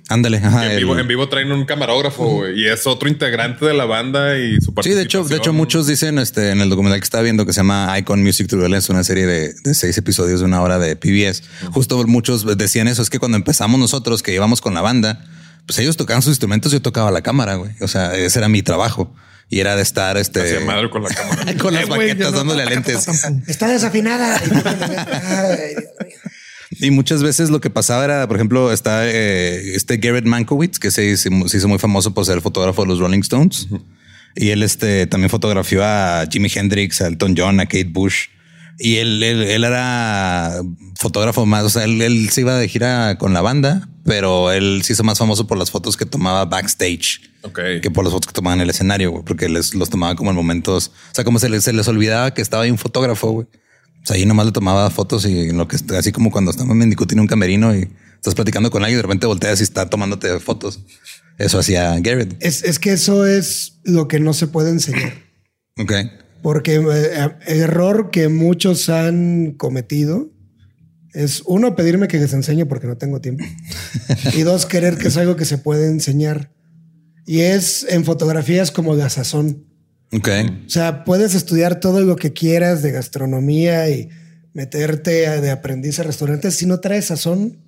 Ándale. 0.10 0.38
ajá, 0.38 0.66
en, 0.66 0.72
el- 0.72 0.78
vivo, 0.80 0.98
en 1.00 1.08
vivo 1.08 1.30
traen 1.30 1.52
un 1.52 1.66
camarógrafo 1.66 2.48
y 2.50 2.68
es 2.68 2.86
otro 2.88 3.08
integrante 3.08 3.66
de 3.66 3.74
la 3.74 3.86
banda 3.86 4.38
y 4.38 4.60
su 4.60 4.74
Sí, 4.82 4.90
de 4.90 5.04
hecho, 5.04 5.20
de 5.20 5.36
hecho, 5.36 5.52
participación. 5.52 5.56
muchos 5.56 5.88
dicen 5.88 6.18
este 6.20 6.50
en 6.52 6.62
el 6.62 6.70
documental 6.70 7.00
que 7.00 7.04
estaba 7.04 7.22
viendo 7.24 7.46
que 7.46 7.54
se 7.54 7.58
llama 7.60 7.96
Icon 8.00 8.22
Music 8.24 8.52
Lens, 8.52 8.90
una 8.90 9.04
serie 9.04 9.26
de, 9.28 9.54
de 9.54 9.74
seis 9.74 9.98
episodios 9.98 10.40
de 10.40 10.46
una 10.48 10.62
hora 10.62 10.80
de 10.80 10.96
PBS. 10.96 11.44
Justo 11.72 12.06
muchos 12.08 12.46
decían 12.58 12.88
eso. 12.88 13.02
Es 13.02 13.10
que 13.10 13.20
cuando 13.20 13.38
empezamos 13.38 13.80
nosotros, 13.80 14.24
que 14.24 14.34
íbamos 14.34 14.62
con 14.62 14.74
la 14.74 14.82
banda, 14.82 15.24
pues 15.68 15.78
ellos 15.80 15.96
tocaban 15.98 16.22
sus 16.24 16.32
instrumentos, 16.32 16.72
yo 16.72 16.82
tocaba 16.82 17.12
la 17.12 17.22
cámara, 17.22 17.56
güey. 17.56 17.72
O 17.82 17.88
sea, 17.88 18.16
ese 18.16 18.40
era 18.40 18.50
mi 18.50 18.64
trabajo 18.64 19.14
y 19.52 19.60
era 19.60 19.76
de 19.76 19.82
estar 19.84 20.18
este 20.18 20.60
madre 20.62 20.90
con 20.90 21.04
la 21.04 21.10
cámara. 21.10 21.58
con 21.60 21.74
las 21.74 21.84
Eh, 21.84 21.88
baquetas 21.88 22.32
no- 22.32 22.38
dándole 22.40 22.66
lentes. 22.66 23.08
Está 23.48 23.68
desafinada. 23.68 24.42
Y 26.80 26.92
muchas 26.92 27.22
veces 27.24 27.50
lo 27.50 27.60
que 27.62 27.70
pasaba 27.70 28.06
era, 28.06 28.28
por 28.28 28.38
ejemplo, 28.38 28.72
está 28.72 29.08
eh, 29.08 29.76
este 29.76 29.98
Garrett 29.98 30.26
Mankowitz, 30.26 30.80
que 30.80 30.92
se, 30.92 31.06
hizo- 31.12 31.48
se 31.48 31.58
hizo 31.58 31.68
muy 31.68 31.80
famoso 31.80 32.14
por 32.14 32.26
ser 32.26 32.42
fotógrafo 32.42 32.84
de 32.84 32.88
los 32.88 33.00
Rolling 33.00 33.20
Stones. 33.20 33.68
Y 34.36 34.50
él 34.50 34.64
este, 34.64 35.06
también 35.08 35.30
fotografió 35.30 35.84
a 35.84 36.26
Jimi 36.32 36.50
Hendrix, 36.54 37.02
a 37.02 37.08
Elton 37.08 37.36
John, 37.38 37.60
a 37.60 37.66
Kate 37.66 37.90
Bush. 37.90 38.28
Y 38.78 38.96
él, 38.98 39.22
él, 39.24 39.42
él 39.44 39.64
era 39.66 40.54
fotógrafo 40.98 41.46
más, 41.46 41.64
o 41.66 41.70
sea, 41.70 41.84
él, 41.84 42.02
él 42.02 42.30
se 42.30 42.42
iba 42.42 42.56
de 42.58 42.68
gira 42.70 43.18
con 43.18 43.34
la 43.34 43.42
banda, 43.42 43.90
pero 44.06 44.54
él 44.54 44.82
se 44.86 44.94
hizo 44.94 45.04
más 45.04 45.18
famoso 45.20 45.48
por 45.48 45.58
las 45.58 45.70
fotos 45.70 45.98
que 45.98 46.06
tomaba 46.06 46.46
backstage 46.46 47.20
Ok. 47.42 47.60
que 47.82 47.92
por 47.92 48.06
las 48.06 48.14
fotos 48.14 48.28
que 48.28 48.34
tomaban 48.34 48.60
en 48.60 48.64
el 48.64 48.70
escenario, 48.70 49.22
porque 49.26 49.50
les 49.50 49.76
los 49.76 49.90
tomaba 49.90 50.16
como 50.16 50.30
en 50.30 50.36
momentos, 50.38 50.92
o 51.12 51.16
sea, 51.16 51.26
como 51.26 51.40
se 51.40 51.50
les, 51.50 51.66
se 51.66 51.74
les 51.74 51.90
olvidaba 51.90 52.34
que 52.34 52.42
estaba 52.42 52.64
ahí 52.64 52.72
un 52.72 52.78
fotógrafo, 52.78 53.32
güey. 53.32 53.48
O 54.04 54.06
sea, 54.06 54.16
ahí 54.16 54.26
nomás 54.26 54.46
le 54.46 54.52
tomaba 54.52 54.90
fotos 54.90 55.26
y 55.26 55.50
en 55.50 55.58
lo 55.58 55.68
que 55.68 55.78
así 55.98 56.12
como 56.12 56.32
cuando 56.32 56.52
estamos 56.52 56.76
en 56.76 56.94
en 56.94 57.20
un 57.20 57.28
camerino 57.28 57.76
y 57.76 57.90
estás 58.16 58.36
platicando 58.36 58.70
con 58.72 58.84
alguien 58.84 58.96
y 58.96 58.98
de 58.98 59.04
repente 59.04 59.28
volteas 59.28 59.60
y 59.60 59.64
está 59.64 59.90
tomándote 59.90 60.40
fotos. 60.40 60.82
Eso 61.38 61.60
hacía 61.60 61.98
Garrett. 62.00 62.36
Es, 62.42 62.64
es 62.64 62.80
que 62.80 62.92
eso 62.92 63.26
es 63.26 63.80
lo 63.84 64.08
que 64.08 64.20
no 64.20 64.34
se 64.34 64.48
puede 64.48 64.70
enseñar. 64.70 65.14
Ok. 65.82 65.94
Porque 66.42 66.76
eh, 66.76 67.30
el 67.48 67.60
error 67.62 68.12
que 68.12 68.28
muchos 68.28 68.90
han 68.90 69.54
cometido 69.54 70.30
es 71.14 71.42
uno, 71.46 71.76
pedirme 71.76 72.10
que 72.10 72.18
les 72.18 72.34
enseñe 72.34 72.66
porque 72.66 72.88
no 72.88 72.98
tengo 72.98 73.22
tiempo. 73.22 73.46
y 74.36 74.42
dos, 74.42 74.66
querer 74.66 74.98
que 74.98 75.08
es 75.08 75.16
algo 75.16 75.38
que 75.38 75.46
se 75.46 75.58
puede 75.58 75.88
enseñar. 75.88 76.52
Y 77.26 77.42
es 77.42 77.86
en 77.88 78.04
fotografías 78.04 78.72
como 78.72 78.94
la 78.96 79.10
sazón. 79.10 79.69
Ok. 80.12 80.28
O 80.66 80.70
sea, 80.70 81.04
puedes 81.04 81.36
estudiar 81.36 81.80
todo 81.80 82.02
lo 82.02 82.16
que 82.16 82.34
quieras 82.34 82.82
de 82.82 82.92
gastronomía 82.92 83.90
y 83.90 84.10
meterte 84.54 85.28
a- 85.28 85.40
de 85.42 85.52
aprendiz 85.52 86.00
a 86.00 86.04
restaurantes. 86.04 86.56
Si 86.56 86.66
no 86.66 86.80
traes 86.80 87.06
sazón, 87.06 87.60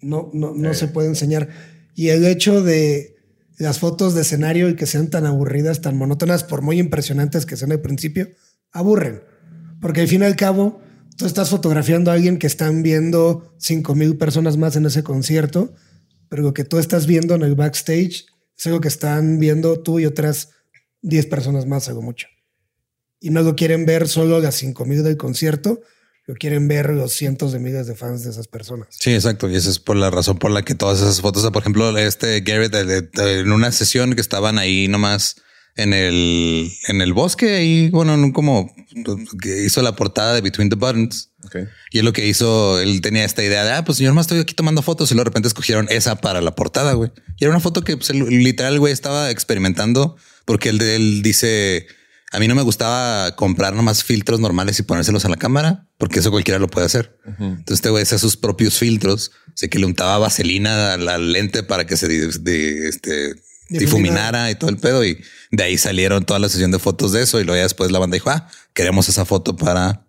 no, 0.00 0.30
no, 0.32 0.54
no 0.54 0.74
se 0.74 0.88
puede 0.88 1.08
enseñar. 1.08 1.48
Y 1.94 2.08
el 2.08 2.24
hecho 2.24 2.62
de 2.62 3.16
las 3.58 3.78
fotos 3.78 4.14
de 4.14 4.22
escenario 4.22 4.68
y 4.68 4.76
que 4.76 4.86
sean 4.86 5.10
tan 5.10 5.26
aburridas, 5.26 5.80
tan 5.80 5.96
monótonas, 5.96 6.44
por 6.44 6.62
muy 6.62 6.78
impresionantes 6.78 7.46
que 7.46 7.56
sean 7.56 7.72
al 7.72 7.80
principio, 7.80 8.28
aburren. 8.72 9.22
Porque 9.80 10.00
al 10.02 10.08
fin 10.08 10.22
y 10.22 10.24
al 10.24 10.36
cabo, 10.36 10.80
tú 11.16 11.26
estás 11.26 11.50
fotografiando 11.50 12.10
a 12.10 12.14
alguien 12.14 12.38
que 12.38 12.46
están 12.46 12.82
viendo 12.82 13.54
cinco 13.58 13.94
mil 13.94 14.16
personas 14.16 14.56
más 14.56 14.76
en 14.76 14.86
ese 14.86 15.02
concierto, 15.02 15.74
pero 16.28 16.42
lo 16.42 16.54
que 16.54 16.64
tú 16.64 16.78
estás 16.78 17.06
viendo 17.06 17.34
en 17.34 17.42
el 17.42 17.54
backstage 17.56 18.24
es 18.56 18.66
algo 18.66 18.80
que 18.80 18.88
están 18.88 19.38
viendo 19.38 19.80
tú 19.82 19.98
y 20.00 20.06
otras 20.06 20.50
10 21.02 21.26
personas 21.26 21.66
más, 21.66 21.88
algo 21.88 22.02
mucho. 22.02 22.28
Y 23.20 23.30
no 23.30 23.42
lo 23.42 23.54
quieren 23.54 23.86
ver 23.86 24.08
solo 24.08 24.40
las 24.40 24.56
5 24.56 24.84
mil 24.84 25.02
del 25.04 25.16
concierto, 25.16 25.80
lo 26.26 26.34
quieren 26.34 26.68
ver 26.68 26.90
los 26.90 27.12
cientos 27.12 27.52
de 27.52 27.58
miles 27.58 27.86
de 27.86 27.94
fans 27.94 28.24
de 28.24 28.30
esas 28.30 28.48
personas. 28.48 28.88
Sí, 28.90 29.12
exacto. 29.12 29.48
Y 29.48 29.56
esa 29.56 29.70
es 29.70 29.78
por 29.78 29.96
la 29.96 30.10
razón 30.10 30.38
por 30.38 30.50
la 30.50 30.62
que 30.62 30.74
todas 30.74 31.00
esas 31.00 31.20
fotos, 31.20 31.48
por 31.50 31.62
ejemplo, 31.62 31.96
este 31.98 32.40
Garrett 32.40 32.74
en 33.18 33.52
una 33.52 33.72
sesión 33.72 34.14
que 34.14 34.20
estaban 34.20 34.58
ahí 34.58 34.88
nomás 34.88 35.36
en 35.74 35.94
el, 35.94 36.70
en 36.88 37.00
el 37.00 37.12
bosque, 37.12 37.54
ahí, 37.54 37.90
bueno, 37.90 38.14
en 38.14 38.24
un 38.24 38.32
como 38.32 38.74
que 39.40 39.64
hizo 39.64 39.80
la 39.82 39.96
portada 39.96 40.34
de 40.34 40.40
Between 40.40 40.68
the 40.68 40.76
Buttons. 40.76 41.30
Ok. 41.44 41.56
Y 41.90 41.98
él 41.98 42.04
lo 42.04 42.12
que 42.12 42.26
hizo, 42.26 42.80
él 42.80 43.00
tenía 43.00 43.24
esta 43.24 43.42
idea 43.42 43.64
de, 43.64 43.72
ah, 43.72 43.84
pues 43.84 43.98
yo 43.98 44.08
nomás 44.08 44.24
estoy 44.24 44.40
aquí 44.40 44.54
tomando 44.54 44.82
fotos 44.82 45.10
y 45.10 45.14
luego 45.14 45.24
de 45.24 45.30
repente 45.30 45.48
escogieron 45.48 45.86
esa 45.90 46.16
para 46.16 46.40
la 46.40 46.54
portada, 46.54 46.92
güey. 46.92 47.10
Y 47.38 47.44
era 47.44 47.50
una 47.50 47.60
foto 47.60 47.82
que 47.82 47.96
pues, 47.96 48.10
literal, 48.10 48.78
güey, 48.78 48.92
estaba 48.92 49.30
experimentando 49.30 50.16
porque 50.44 50.68
él, 50.70 50.80
él 50.82 51.22
dice, 51.22 51.86
a 52.32 52.38
mí 52.38 52.48
no 52.48 52.54
me 52.54 52.62
gustaba 52.62 53.34
comprar 53.36 53.74
nomás 53.74 54.04
filtros 54.04 54.40
normales 54.40 54.78
y 54.78 54.82
ponérselos 54.82 55.24
a 55.24 55.28
la 55.28 55.36
cámara, 55.36 55.86
porque 55.98 56.18
eso 56.20 56.30
cualquiera 56.30 56.58
lo 56.58 56.68
puede 56.68 56.86
hacer. 56.86 57.16
Entonces 57.38 57.74
este 57.74 57.90
güey 57.90 58.02
hacía 58.02 58.18
sus 58.18 58.36
propios 58.36 58.78
filtros, 58.78 59.32
sé 59.54 59.68
que 59.68 59.78
le 59.78 59.86
untaba 59.86 60.18
vaselina 60.18 60.94
a 60.94 60.96
la 60.96 61.18
lente 61.18 61.62
para 61.62 61.86
que 61.86 61.96
se 61.96 62.08
de- 62.08 62.88
este, 62.88 63.34
difuminara 63.68 64.50
y 64.50 64.54
todo 64.54 64.70
el 64.70 64.76
pedo. 64.78 65.04
Y 65.04 65.18
de 65.50 65.62
ahí 65.62 65.78
salieron 65.78 66.24
toda 66.24 66.38
la 66.40 66.48
sesión 66.48 66.70
de 66.70 66.78
fotos 66.78 67.12
de 67.12 67.22
eso. 67.22 67.40
Y 67.40 67.44
luego 67.44 67.56
ya 67.56 67.62
después 67.64 67.90
la 67.90 67.98
banda 67.98 68.14
dijo, 68.14 68.30
ah, 68.30 68.48
queremos 68.74 69.08
esa 69.08 69.24
foto 69.24 69.56
para... 69.56 70.06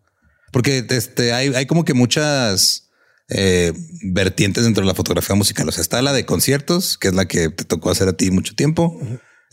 Porque 0.51 0.85
este, 0.89 1.33
hay, 1.33 1.53
hay 1.55 1.65
como 1.65 1.83
que 1.83 1.93
muchas 1.93 2.89
eh, 3.29 3.73
vertientes 4.03 4.63
dentro 4.65 4.81
de 4.83 4.87
la 4.87 4.93
fotografía 4.95 5.35
musical. 5.35 5.67
O 5.67 5.71
sea, 5.71 5.81
está 5.81 6.01
la 6.01 6.13
de 6.13 6.25
conciertos, 6.25 6.97
que 6.97 7.07
es 7.07 7.13
la 7.15 7.25
que 7.25 7.49
te 7.49 7.63
tocó 7.63 7.89
hacer 7.89 8.07
a 8.07 8.13
ti 8.13 8.29
mucho 8.31 8.53
tiempo. 8.55 8.99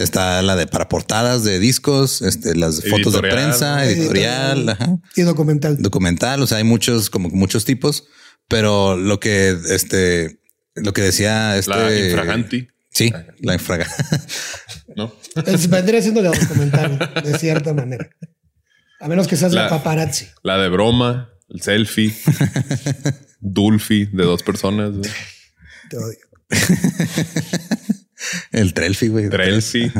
Está 0.02 0.40
la 0.42 0.56
de 0.56 0.66
para 0.66 0.88
portadas 0.88 1.44
de 1.44 1.58
discos, 1.58 2.22
este, 2.22 2.54
las 2.54 2.76
fotos 2.88 3.12
de 3.12 3.18
Editorial, 3.20 3.34
prensa, 3.34 3.84
editorial, 3.84 4.68
ajá 4.70 4.96
Y 5.16 5.22
documental. 5.22 5.76
documental, 5.80 6.42
o 6.42 6.46
sea, 6.46 6.58
hay 6.58 6.64
muchos, 6.64 7.10
como 7.10 7.28
muchos 7.28 7.64
tipos, 7.64 8.04
pero 8.48 8.96
lo 8.96 9.20
que, 9.20 9.56
este, 9.68 10.40
lo 10.74 10.92
que 10.92 11.02
decía 11.02 11.56
este... 11.58 11.70
La 11.70 11.94
infraganti, 12.06 12.68
Sí, 12.92 13.12
la 13.40 13.54
infraganti. 13.54 13.94
¿no? 14.96 15.14
Es, 15.46 15.68
vendría 15.68 16.02
siendo 16.02 16.22
la 16.22 16.30
documental, 16.30 17.12
de 17.22 17.38
cierta 17.38 17.72
manera. 17.74 18.08
A 19.00 19.06
menos 19.08 19.28
que 19.28 19.36
seas 19.36 19.52
la, 19.52 19.64
La- 19.64 19.68
paparazzi. 19.68 20.26
La 20.42 20.58
de 20.58 20.68
broma, 20.70 21.30
el 21.48 21.62
selfie, 21.62 22.12
Dulfi 23.40 24.06
de 24.06 24.24
dos 24.24 24.42
personas. 24.42 24.90
Te 25.88 25.96
odio. 25.96 26.18
El 28.52 28.74
Trelfi, 28.74 29.08
güey. 29.08 29.28
Trelfi. 29.28 29.90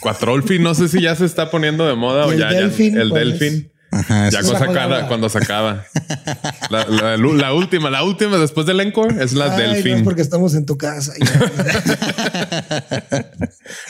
Cuatrolfi, 0.00 0.58
no 0.58 0.74
sé 0.74 0.88
si 0.88 1.00
ya 1.00 1.14
se 1.14 1.24
está 1.24 1.50
poniendo 1.50 1.86
de 1.86 1.94
moda 1.94 2.26
¿Y 2.26 2.28
o 2.28 2.32
el 2.32 2.38
ya, 2.38 2.50
el 2.50 3.10
delfín. 3.10 3.72
Ajá, 3.94 4.28
Ya 4.30 4.40
cada- 4.42 4.86
hora. 4.86 5.06
cuando 5.08 5.28
se 5.28 5.38
acaba. 5.38 5.84
La, 6.70 6.86
la- 6.86 7.16
la 7.16 7.52
última, 7.52 7.90
la 7.90 8.02
última 8.02 8.38
después 8.38 8.66
del 8.66 8.80
encore 8.80 9.22
es 9.22 9.32
la 9.34 9.44
Ay, 9.44 9.50
no 9.50 9.56
es 9.74 9.84
delfín. 9.84 10.04
porque 10.04 10.22
estamos 10.22 10.54
en 10.54 10.64
tu 10.66 10.76
casa. 10.78 11.12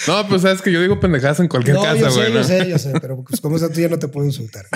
No, 0.06 0.28
pues 0.28 0.42
sabes 0.42 0.60
que 0.62 0.70
yo 0.72 0.80
digo 0.80 1.00
pendejadas 1.00 1.40
en 1.40 1.48
cualquier 1.48 1.76
no, 1.76 1.82
casa, 1.82 1.98
yo 1.98 2.10
sé, 2.10 2.16
güey. 2.20 2.32
yo 2.32 2.38
¿no? 2.40 2.44
sé, 2.44 2.68
yo 2.70 2.78
sé, 2.78 2.92
pero 3.00 3.24
pues 3.24 3.40
como 3.40 3.56
esa 3.56 3.70
tuya 3.72 3.88
no 3.88 3.98
te 3.98 4.08
puedo 4.08 4.26
insultar. 4.26 4.66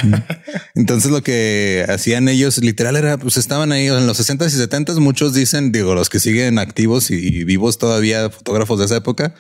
Entonces 0.74 1.10
lo 1.10 1.22
que 1.22 1.84
hacían 1.88 2.28
ellos 2.28 2.58
literal 2.58 2.96
era, 2.96 3.16
pues 3.18 3.36
estaban 3.36 3.72
ahí 3.72 3.86
en 3.86 4.06
los 4.06 4.18
60s 4.18 4.48
y 4.48 4.58
70s. 4.68 4.98
Muchos 4.98 5.34
dicen, 5.34 5.70
digo, 5.72 5.94
los 5.94 6.08
que 6.08 6.18
siguen 6.20 6.58
activos 6.58 7.10
y 7.10 7.44
vivos 7.44 7.78
todavía, 7.78 8.30
fotógrafos 8.30 8.78
de 8.78 8.86
esa 8.86 8.96
época, 8.96 9.34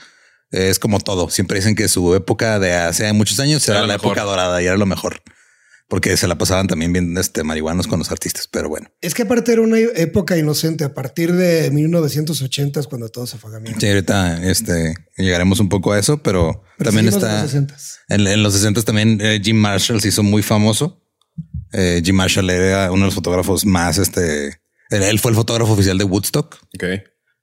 eh, 0.52 0.68
es 0.68 0.78
como 0.78 1.00
todo. 1.00 1.30
Siempre 1.30 1.58
dicen 1.58 1.74
que 1.74 1.88
su 1.88 2.14
época 2.14 2.58
de 2.58 2.74
hace 2.74 3.12
muchos 3.12 3.38
años 3.40 3.66
era, 3.68 3.78
Era 3.78 3.86
la 3.86 3.94
la 3.94 3.98
mejor. 3.98 4.12
época 4.16 4.24
dorada 4.24 4.62
y 4.62 4.66
era 4.66 4.76
lo 4.76 4.86
mejor. 4.86 5.22
Porque 5.88 6.16
se 6.18 6.28
la 6.28 6.36
pasaban 6.36 6.66
también 6.66 6.92
bien 6.92 7.16
este, 7.16 7.42
marihuanos 7.42 7.86
con 7.86 7.98
los 7.98 8.10
artistas, 8.10 8.46
pero 8.46 8.68
bueno. 8.68 8.90
Es 9.00 9.14
que 9.14 9.22
aparte 9.22 9.52
era 9.52 9.62
una 9.62 9.78
época 9.78 10.36
inocente, 10.36 10.84
a 10.84 10.92
partir 10.92 11.32
de 11.32 11.70
1980 11.70 12.80
es 12.80 12.86
cuando 12.86 13.08
todo 13.08 13.26
se 13.26 13.38
fue 13.38 13.56
a 13.56 13.60
mierda. 13.60 13.80
Sí, 13.80 13.88
ahorita 13.88 14.44
este, 14.48 14.94
llegaremos 15.16 15.60
un 15.60 15.70
poco 15.70 15.92
a 15.92 15.98
eso, 15.98 16.22
pero, 16.22 16.62
Pero 16.76 16.90
también 16.90 17.08
está... 17.08 17.40
en 17.40 17.42
los 17.42 17.54
60s. 17.54 17.96
En, 18.08 18.26
en 18.26 18.42
los 18.42 18.52
60 18.52 18.82
también 18.82 19.18
eh, 19.22 19.40
Jim 19.42 19.56
Marshall 19.56 20.00
se 20.02 20.08
hizo 20.08 20.22
muy 20.22 20.42
famoso. 20.42 21.02
Eh, 21.72 22.02
Jim 22.04 22.16
Marshall 22.16 22.50
era 22.50 22.92
uno 22.92 23.00
de 23.00 23.06
los 23.06 23.14
fotógrafos 23.14 23.64
más, 23.64 23.96
este, 23.96 24.48
él, 24.90 25.02
él 25.02 25.18
fue 25.18 25.30
el 25.30 25.36
fotógrafo 25.36 25.72
oficial 25.72 25.96
de 25.96 26.04
Woodstock. 26.04 26.56
Ok. 26.74 26.84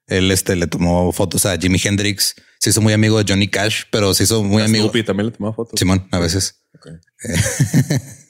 Él 0.08 0.30
este, 0.30 0.56
le 0.56 0.68
tomó 0.68 1.12
fotos 1.12 1.48
a 1.48 1.58
Jimi 1.58 1.80
Hendrix, 1.84 2.36
se 2.60 2.70
hizo 2.70 2.80
muy 2.80 2.94
amigo 2.94 3.18
de 3.18 3.26
Johnny 3.28 3.48
Cash, 3.48 3.86
pero 3.92 4.14
se 4.14 4.24
hizo 4.26 4.44
muy 4.44 4.62
A 4.62 4.66
amigo. 4.66 4.84
Snoopy 4.84 5.04
también 5.04 5.28
le 5.28 5.32
tomaba 5.32 5.56
fotos. 5.56 5.80
Simón, 5.80 6.08
a 6.12 6.20
veces. 6.20 6.62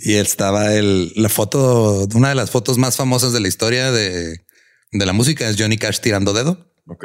Y 0.00 0.14
estaba 0.14 0.74
el, 0.74 1.12
la 1.16 1.28
foto, 1.28 2.06
una 2.14 2.28
de 2.30 2.34
las 2.34 2.50
fotos 2.50 2.78
más 2.78 2.96
famosas 2.96 3.32
de 3.32 3.40
la 3.40 3.48
historia 3.48 3.90
de, 3.92 4.44
de 4.92 5.06
la 5.06 5.12
música 5.12 5.48
es 5.48 5.56
Johnny 5.58 5.76
Cash 5.78 6.00
tirando 6.00 6.32
dedo. 6.32 6.72
Ok. 6.86 7.04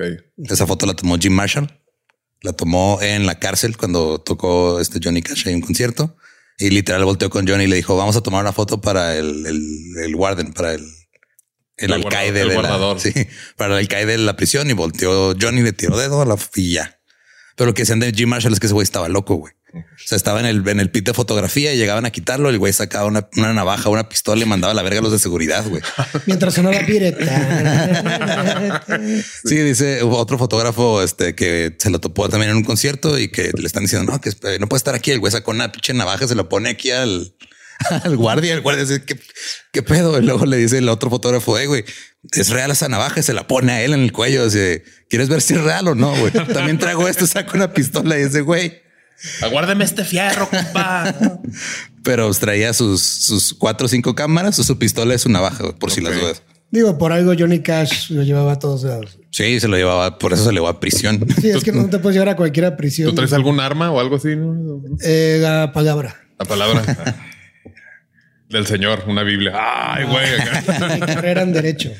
Esa 0.50 0.68
foto 0.68 0.86
la 0.86 0.94
tomó 0.94 1.18
Jim 1.18 1.34
Marshall. 1.34 1.77
La 2.41 2.53
tomó 2.53 3.00
en 3.01 3.25
la 3.25 3.39
cárcel 3.39 3.77
cuando 3.77 4.20
tocó 4.22 4.80
este 4.80 5.00
Johnny 5.03 5.22
Cash 5.22 5.48
en 5.48 5.56
un 5.56 5.62
concierto. 5.62 6.15
Y 6.58 6.70
literal 6.70 7.03
volteó 7.06 7.30
con 7.30 7.48
Johnny 7.48 7.63
y 7.63 7.68
le 7.68 7.75
dijo, 7.77 7.96
vamos 7.98 8.15
a 8.15 8.22
tomar 8.22 8.41
una 8.41 8.53
foto 8.53 8.82
para 8.82 9.15
el, 9.18 9.46
el, 9.46 9.62
el 10.03 10.15
warden, 10.15 10.53
para 10.53 10.74
el, 10.74 10.82
el, 11.77 11.91
El 11.91 11.94
alcaide 11.94 12.44
guarda- 12.44 12.50
de 12.50 12.56
guardador. 12.56 12.96
la, 12.98 13.01
sí, 13.01 13.13
para 13.58 13.74
el 13.74 13.80
alcaide 13.80 14.12
de 14.13 14.18
la 14.20 14.36
prisión 14.36 14.70
y 14.70 14.74
volteó 14.74 15.34
Johnny, 15.39 15.62
le 15.62 15.74
tiró 15.74 15.98
dedo 15.98 16.22
a 16.22 16.25
la 16.25 16.38
y 16.56 16.74
ya. 16.74 17.00
Pero 17.56 17.68
lo 17.68 17.74
que 17.74 17.82
decían 17.84 18.00
de 18.00 18.12
Jim 18.12 18.30
Marshall 18.30 18.53
es 18.53 18.60
que 18.60 18.68
ese 18.68 18.74
güey 18.74 18.84
estaba 18.84 19.10
loco, 19.10 19.36
güey. 19.36 19.53
O 19.74 19.84
sea, 20.06 20.16
estaba 20.16 20.40
en 20.40 20.46
el, 20.46 20.68
en 20.68 20.80
el 20.80 20.90
pit 20.92 21.06
de 21.06 21.13
fotografía 21.13 21.74
y 21.74 21.78
llegaban 21.78 22.06
a 22.06 22.12
quitarlo. 22.12 22.50
El 22.50 22.58
güey 22.60 22.74
sacaba 22.74 23.06
una, 23.06 23.30
una 23.38 23.54
navaja, 23.54 23.90
una 23.90 24.10
pistola 24.10 24.42
y 24.42 24.46
mandaba 24.46 24.72
a 24.72 24.74
la 24.75 24.82
verga 24.82 25.00
a 25.00 25.04
los 25.04 25.12
de 25.12 25.20
seguridad, 25.20 25.66
güey. 25.68 25.82
Mientras 26.25 26.54
sonaba 26.54 26.80
pireta. 26.86 28.84
Sí, 29.46 29.56
dice 29.58 30.01
otro 30.04 30.38
fotógrafo 30.38 31.01
este, 31.01 31.36
que 31.36 31.75
se 31.78 31.90
lo 31.90 32.00
topó 32.00 32.30
también 32.30 32.51
en 32.51 32.58
un 32.58 32.63
concierto 32.63 33.18
y 33.18 33.30
que 33.30 33.51
le 33.58 33.66
están 33.66 33.84
diciendo 33.84 34.12
no, 34.12 34.22
que 34.22 34.30
eh, 34.30 34.58
no 34.60 34.68
puede 34.68 34.78
estar 34.78 34.96
aquí. 34.96 35.12
El 35.12 35.20
güey 35.20 35.32
sacó 35.32 35.51
una 35.51 35.72
pinche 35.72 35.94
navaja, 35.94 36.28
se 36.28 36.36
lo 36.36 36.50
pone 36.50 36.70
aquí 36.70 36.92
al, 36.92 37.34
al 38.04 38.18
guardia. 38.18 38.54
El 38.54 38.62
guardia 38.62 38.84
dice 38.84 39.04
¿Qué, 39.04 39.20
qué 39.72 39.84
pedo. 39.84 40.18
Y 40.20 40.24
luego 40.25 40.46
le 40.46 40.58
dice 40.58 40.78
el 40.78 40.90
otro 40.90 41.10
fotógrafo, 41.10 41.58
"Eh, 41.58 41.68
güey, 41.68 41.86
es 42.32 42.50
real 42.50 42.72
esa 42.72 42.88
navaja 42.88 43.20
y 43.20 43.24
se 43.24 43.34
la 43.34 43.48
pone 43.48 43.72
a 43.72 43.82
él 43.84 43.94
en 43.94 44.01
el 44.01 44.12
cuello. 44.12 44.46
Dice, 44.46 44.84
¿quieres 45.10 45.30
ver 45.30 45.42
si 45.42 45.54
es 45.56 45.62
real 45.62 45.88
o 45.88 45.96
no? 45.96 46.16
Güey, 46.16 46.32
también 46.32 46.78
traigo 46.78 47.08
esto, 47.08 47.25
saco 47.25 47.51
una 47.56 47.74
pistola 47.74 48.18
y 48.20 48.24
ese 48.24 48.42
güey, 48.42 48.82
Aguárdame 49.41 49.84
este 49.86 50.03
fierro, 50.03 50.50
compa. 50.50 51.13
pero 52.03 52.32
traía 52.34 52.74
sus, 52.74 53.01
sus 53.01 53.53
cuatro 53.53 53.86
o 53.86 53.89
cinco 53.89 54.15
cámaras, 54.15 54.56
su, 54.56 54.63
su 54.63 54.77
pistola 54.80 55.13
y 55.13 55.20
su 55.20 55.30
navaja 55.30 55.74
por 55.77 55.91
si 55.91 56.01
las 56.01 56.15
dudas. 56.20 56.41
Digo, 56.72 56.98
por 56.98 57.12
algo 57.12 57.34
Johnny 57.38 57.60
Cash 57.62 58.12
lo 58.12 58.24
llevaba 58.24 58.53
a 58.53 58.60
todos 58.60 58.84
lados. 58.84 59.20
Sí, 59.30 59.60
se 59.60 59.68
lo 59.68 59.75
llevaba, 59.75 60.18
por 60.18 60.32
eso 60.32 60.44
se 60.46 60.50
le 60.51 60.56
llevó 60.56 60.70
a 60.70 60.80
prisión. 60.80 61.25
Sí, 61.41 61.50
es 61.50 61.63
que 61.63 61.72
no 61.74 61.89
te 61.89 62.00
puedes 62.00 62.15
llevar 62.15 62.30
a 62.30 62.36
cualquiera 62.38 62.77
prisión. 62.77 63.10
¿Tú 63.10 63.15
traes 63.15 63.34
algún 63.34 63.60
arma 63.60 63.91
o 63.91 64.00
algo 64.00 64.15
así? 64.15 64.36
no? 64.38 64.82
Eh, 65.03 65.39
la 65.41 65.72
palabra. 65.74 66.15
La 66.39 66.46
palabra 66.46 66.82
del 68.50 68.65
Señor, 68.68 69.03
una 69.08 69.24
Biblia. 69.24 69.53
Ay, 69.56 70.06
güey. 70.06 70.94
Mi 71.00 71.00
carrera 71.01 71.41
en 71.41 71.53
derecho. 71.53 71.91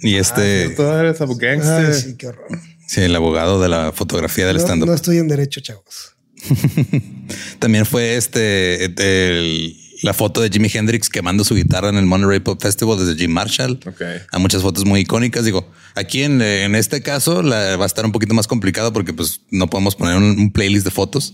Y 0.00 0.16
este. 0.16 0.74
Ay, 0.78 1.94
sí, 1.94 2.16
qué 2.16 2.28
horror. 2.28 2.46
sí, 2.86 3.00
el 3.00 3.16
abogado 3.16 3.60
de 3.60 3.68
la 3.68 3.92
fotografía 3.92 4.46
del 4.46 4.56
No, 4.58 4.62
stand-up. 4.62 4.88
no 4.88 4.94
estoy 4.94 5.18
en 5.18 5.28
derecho, 5.28 5.60
chavos. 5.60 6.15
También 7.58 7.86
fue 7.86 8.16
este 8.16 8.84
el- 8.84 9.76
la 10.02 10.12
foto 10.12 10.42
de 10.42 10.50
Jimi 10.50 10.68
Hendrix 10.72 11.08
quemando 11.08 11.42
su 11.42 11.54
guitarra 11.54 11.88
en 11.88 11.96
el 11.96 12.04
Monterey 12.04 12.38
Pop 12.40 12.60
Festival 12.60 12.98
desde 12.98 13.16
Jim 13.18 13.30
Marshall. 13.30 13.80
Ok. 13.86 14.02
Hay 14.30 14.40
muchas 14.40 14.60
fotos 14.60 14.84
muy 14.84 15.00
icónicas. 15.00 15.44
Digo, 15.46 15.70
aquí 15.94 16.22
en, 16.22 16.42
en 16.42 16.74
este 16.74 17.00
caso 17.02 17.42
la, 17.42 17.76
va 17.78 17.84
a 17.84 17.86
estar 17.86 18.04
un 18.04 18.12
poquito 18.12 18.34
más 18.34 18.46
complicado 18.46 18.92
porque 18.92 19.14
pues 19.14 19.40
no 19.50 19.68
podemos 19.70 19.96
poner 19.96 20.16
un, 20.16 20.24
un 20.38 20.52
playlist 20.52 20.84
de 20.84 20.90
fotos, 20.90 21.32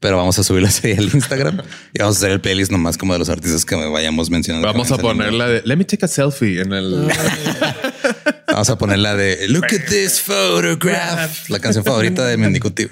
pero 0.00 0.18
vamos 0.18 0.38
a 0.38 0.44
subirlas 0.44 0.84
ahí 0.84 0.92
al 0.92 1.04
Instagram 1.14 1.62
y 1.94 1.98
vamos 2.00 2.16
a 2.16 2.18
hacer 2.18 2.30
el 2.32 2.42
playlist 2.42 2.70
nomás 2.70 2.98
como 2.98 3.14
de 3.14 3.18
los 3.20 3.30
artistas 3.30 3.64
que 3.64 3.74
vayamos 3.74 4.28
mencionando. 4.28 4.68
Vamos 4.68 4.92
a 4.92 4.98
poner 4.98 5.32
la 5.32 5.48
de 5.48 5.62
Let 5.64 5.76
me 5.76 5.84
take 5.86 6.04
a 6.04 6.08
selfie 6.08 6.60
en 6.60 6.74
el. 6.74 7.08
Vamos 8.46 8.70
a 8.70 8.78
poner 8.78 8.98
la 8.98 9.14
de 9.16 9.48
Look 9.48 9.64
at 9.66 9.86
this 9.88 10.20
photograph, 10.20 11.48
la 11.48 11.58
canción 11.58 11.84
favorita 11.84 12.24
de 12.26 12.36
Mendicuti. 12.36 12.86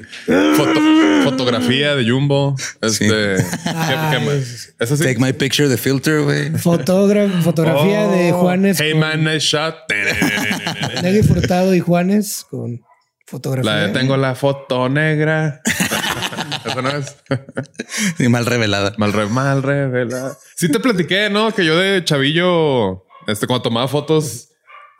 foto- 0.56 0.80
fotografía 1.24 1.94
de 1.94 2.10
Jumbo. 2.10 2.56
Este. 2.80 3.06
¿qué- 3.06 3.44
qué 3.64 3.70
Ay, 3.76 4.26
más? 4.26 4.74
Eso 4.78 4.96
sí. 4.96 5.04
Take 5.04 5.18
my 5.18 5.32
picture, 5.32 5.68
the 5.68 5.76
filter, 5.76 6.22
güey. 6.22 6.50
Fotografía 6.58 8.06
de 8.08 8.32
Oh, 8.32 8.40
Juanes. 8.40 8.80
Hey 8.80 8.92
con 8.92 9.00
man, 9.00 9.24
nice 9.24 9.40
shot. 9.46 9.74
Nelly 11.02 11.22
Furtado 11.22 11.74
y 11.74 11.80
Juanes 11.80 12.44
con 12.50 12.80
fotografía. 13.26 13.70
La 13.72 13.86
de 13.86 13.92
tengo 13.92 14.16
la 14.16 14.34
foto 14.34 14.88
negra. 14.88 15.60
Eso 16.64 16.80
no 16.82 16.90
es 16.90 17.16
Y 18.18 18.28
mal 18.28 18.46
revelada. 18.46 18.94
mal, 18.98 19.12
re- 19.12 19.26
mal 19.26 19.62
revelada. 19.62 20.36
Sí 20.56 20.70
te 20.70 20.78
platiqué, 20.80 21.28
¿no? 21.30 21.52
Que 21.52 21.64
yo 21.64 21.76
de 21.78 22.04
chavillo, 22.04 23.04
este, 23.26 23.46
cuando 23.46 23.62
tomaba 23.62 23.88
fotos, 23.88 24.48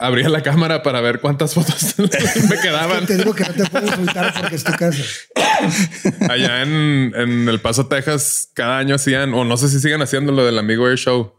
abría 0.07 0.29
la 0.29 0.43
cámara 0.43 0.83
para 0.83 1.01
ver 1.01 1.21
cuántas 1.21 1.55
fotos 1.55 1.95
me 1.99 2.59
quedaban. 2.61 3.07
Te 3.07 3.17
digo 3.17 3.35
que 3.35 3.45
no 3.45 3.55
te 3.55 3.65
puedo 3.67 3.87
insultar 3.87 4.35
porque 4.39 4.57
es 4.57 4.65
tu 4.65 4.73
casa. 4.73 5.03
Allá 6.29 6.63
en, 6.63 7.13
en 7.17 7.49
El 7.49 7.61
Paso, 7.61 7.87
Texas, 7.87 8.49
cada 8.55 8.79
año 8.79 8.95
hacían, 8.95 9.33
o 9.35 9.45
no 9.45 9.57
sé 9.57 9.69
si 9.69 9.81
siguen 9.81 10.03
haciendo 10.03 10.33
lo 10.33 10.45
del 10.45 10.59
amigo 10.59 10.89
Air 10.89 10.99
Show. 10.99 11.35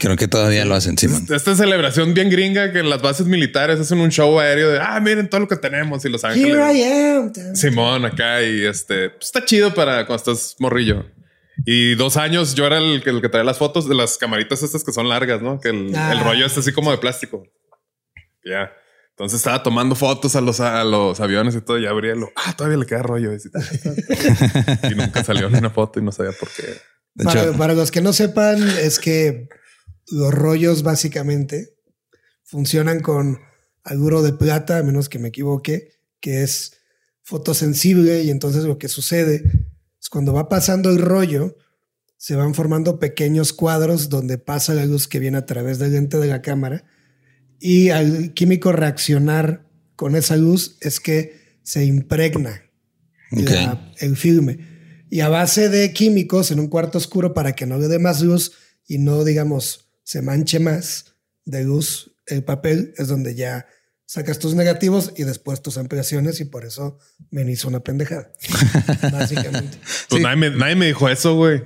Creo 0.00 0.16
que 0.16 0.28
todavía 0.28 0.64
lo 0.66 0.74
hacen, 0.74 0.98
Simón. 0.98 1.26
Esta 1.30 1.54
celebración 1.54 2.12
bien 2.12 2.28
gringa 2.28 2.72
que 2.72 2.80
en 2.80 2.90
las 2.90 3.00
bases 3.00 3.26
militares 3.26 3.80
hacen 3.80 3.98
un 4.00 4.10
show 4.10 4.38
aéreo 4.38 4.70
de 4.70 4.78
ah, 4.80 5.00
miren 5.00 5.30
todo 5.30 5.40
lo 5.40 5.48
que 5.48 5.56
tenemos 5.56 6.04
y 6.04 6.10
Los 6.10 6.24
Ángeles. 6.24 6.54
Here 6.54 6.72
I 6.78 6.82
am. 7.16 7.32
Simón 7.54 8.04
acá 8.04 8.42
y 8.42 8.66
este 8.66 9.10
pues, 9.10 9.26
está 9.26 9.44
chido 9.44 9.72
para 9.72 10.04
cuando 10.06 10.32
estás 10.32 10.56
morrillo. 10.58 11.06
Y 11.64 11.94
dos 11.94 12.16
años 12.16 12.54
yo 12.54 12.66
era 12.66 12.78
el 12.78 13.02
que, 13.02 13.10
el 13.10 13.20
que 13.22 13.28
traía 13.28 13.44
las 13.44 13.56
fotos 13.58 13.88
de 13.88 13.94
las 13.94 14.18
camaritas 14.18 14.62
estas 14.62 14.84
que 14.84 14.92
son 14.92 15.08
largas, 15.08 15.40
¿no? 15.40 15.58
Que 15.60 15.70
el, 15.70 15.92
Ah. 15.96 16.12
el 16.12 16.20
rollo 16.20 16.44
es 16.46 16.58
así 16.58 16.72
como 16.72 16.90
de 16.90 16.98
plástico. 16.98 17.44
Ya. 18.48 18.72
Entonces 19.10 19.38
estaba 19.38 19.62
tomando 19.64 19.96
fotos 19.96 20.36
a 20.36 20.40
los, 20.40 20.60
a 20.60 20.84
los 20.84 21.18
aviones 21.18 21.56
y 21.56 21.60
todo. 21.60 21.78
Y 21.78 21.86
abría 21.86 22.14
lo. 22.14 22.30
Ah, 22.36 22.54
todavía 22.56 22.78
le 22.78 22.86
queda 22.86 23.02
rollo. 23.02 23.32
Y 24.90 24.94
nunca 24.94 25.24
salió 25.24 25.50
ni 25.50 25.58
una 25.58 25.70
foto 25.70 25.98
y 25.98 26.02
no 26.04 26.12
sabía 26.12 26.32
por 26.32 26.48
qué. 26.50 26.62
Para, 27.24 27.74
los 27.74 27.90
que 27.90 28.00
no 28.00 28.12
sepan, 28.12 28.62
es 28.62 29.00
que 29.00 29.48
los 30.12 30.32
rollos 30.32 30.84
básicamente 30.84 31.74
funcionan 32.44 33.00
con 33.00 33.40
aguro 33.82 34.22
de 34.22 34.32
plata, 34.34 34.78
a 34.78 34.82
menos 34.84 35.08
que 35.08 35.18
me 35.18 35.28
equivoque, 35.28 35.94
que 36.20 36.44
es 36.44 36.78
fotosensible 37.24 38.22
y 38.22 38.30
entonces 38.30 38.64
lo 38.64 38.78
que 38.78 38.88
sucede 38.88 39.42
es 40.00 40.08
cuando 40.08 40.32
va 40.32 40.48
pasando 40.48 40.90
el 40.90 40.98
rollo, 40.98 41.56
se 42.16 42.36
van 42.36 42.54
formando 42.54 43.00
pequeños 43.00 43.52
cuadros 43.52 44.08
donde 44.08 44.38
pasa 44.38 44.74
la 44.74 44.86
luz 44.86 45.08
que 45.08 45.18
viene 45.18 45.38
a 45.38 45.46
través 45.46 45.80
del 45.80 45.92
lente 45.92 46.18
de 46.18 46.28
la 46.28 46.40
cámara 46.40 46.84
y 47.60 47.90
al 47.90 48.32
químico 48.34 48.72
reaccionar 48.72 49.64
con 49.96 50.14
esa 50.16 50.36
luz 50.36 50.76
es 50.80 51.00
que 51.00 51.58
se 51.62 51.84
impregna 51.84 52.62
Ok. 53.32 53.50
la- 53.50 53.92
el 53.98 54.16
filme. 54.16 54.58
Y 55.10 55.20
a 55.20 55.28
base 55.28 55.68
de 55.68 55.92
químicos 55.92 56.50
en 56.50 56.60
un 56.60 56.68
cuarto 56.68 56.98
oscuro 56.98 57.34
para 57.34 57.52
que 57.54 57.66
no 57.66 57.78
le 57.78 57.88
dé 57.88 57.98
más 57.98 58.20
luz 58.20 58.52
y 58.86 58.98
no, 58.98 59.24
digamos, 59.24 59.88
se 60.04 60.22
manche 60.22 60.60
más 60.60 61.16
de 61.44 61.64
luz 61.64 62.12
el 62.26 62.44
papel, 62.44 62.92
es 62.98 63.08
donde 63.08 63.34
ya 63.34 63.66
sacas 64.06 64.38
tus 64.38 64.54
negativos 64.54 65.12
y 65.16 65.24
después 65.24 65.60
tus 65.62 65.76
ampliaciones 65.78 66.40
y 66.40 66.44
por 66.46 66.64
eso 66.64 66.98
me 67.30 67.42
hizo 67.50 67.68
una 67.68 67.80
pendejada. 67.80 68.32
Básicamente. 69.12 69.78
Pues 70.08 70.22
nadie, 70.22 70.36
me, 70.36 70.50
nadie 70.50 70.76
me 70.76 70.86
dijo 70.86 71.08
eso, 71.08 71.34
güey. 71.36 71.62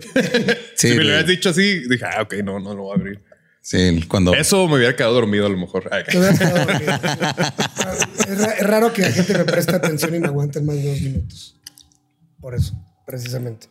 sí, 0.75 0.89
si 0.89 0.95
me 0.97 0.97
lo 0.97 1.03
hubieras 1.05 1.27
dicho 1.27 1.51
así, 1.51 1.81
dije, 1.89 2.05
ah, 2.05 2.23
ok, 2.23 2.35
no, 2.45 2.59
no 2.61 2.75
lo 2.75 2.83
voy 2.85 2.93
a 2.93 3.01
abrir. 3.01 3.23
Sí, 3.63 4.03
cuando 4.09 4.35
Eso 4.35 4.69
me 4.69 4.75
hubiera 4.77 4.95
quedado 4.95 5.15
dormido 5.15 5.47
a 5.47 5.49
lo 5.49 5.57
mejor. 5.57 5.89
Ay, 5.91 6.03
Te 6.11 6.19
hubieras 6.19 6.39
quedado 6.39 6.59
dormido. 6.67 6.93
Es, 8.29 8.39
ra- 8.39 8.53
es 8.53 8.67
raro 8.67 8.93
que 8.93 9.03
la 9.03 9.11
gente 9.13 9.37
me 9.37 9.45
preste 9.45 9.75
atención 9.75 10.15
y 10.15 10.19
me 10.21 10.27
aguanten 10.29 10.65
más 10.67 10.77
de 10.77 10.89
dos 10.91 11.01
minutos. 11.01 11.57
Por 12.41 12.55
eso, 12.55 12.75
precisamente. 13.07 13.69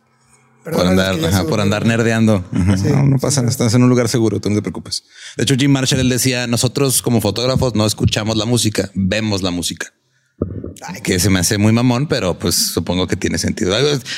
por 0.64 0.86
andar, 0.86 1.16
ajá, 1.24 1.44
por 1.44 1.60
andar 1.60 1.84
nerdeando. 1.86 2.44
Sí, 2.52 2.88
no, 2.88 3.02
no 3.04 3.16
sí, 3.16 3.22
pasa 3.22 3.40
nada, 3.42 3.48
claro. 3.48 3.48
estás 3.50 3.74
en 3.74 3.82
un 3.82 3.88
lugar 3.88 4.08
seguro, 4.08 4.40
tú 4.40 4.48
no 4.50 4.56
te 4.56 4.62
preocupes. 4.62 5.04
De 5.36 5.42
hecho, 5.44 5.54
Jim 5.56 5.70
Marshall 5.70 6.00
él 6.00 6.08
decía, 6.08 6.46
nosotros 6.46 7.02
como 7.02 7.20
fotógrafos 7.20 7.74
no 7.74 7.86
escuchamos 7.86 8.36
la 8.36 8.44
música, 8.44 8.90
vemos 8.94 9.42
la 9.42 9.50
música. 9.50 9.92
Que 11.02 11.18
se 11.18 11.30
me 11.30 11.38
hace 11.38 11.58
muy 11.58 11.72
mamón, 11.72 12.08
pero 12.08 12.38
pues 12.38 12.54
supongo 12.54 13.06
que 13.06 13.16
tiene 13.16 13.38
sentido. 13.38 13.76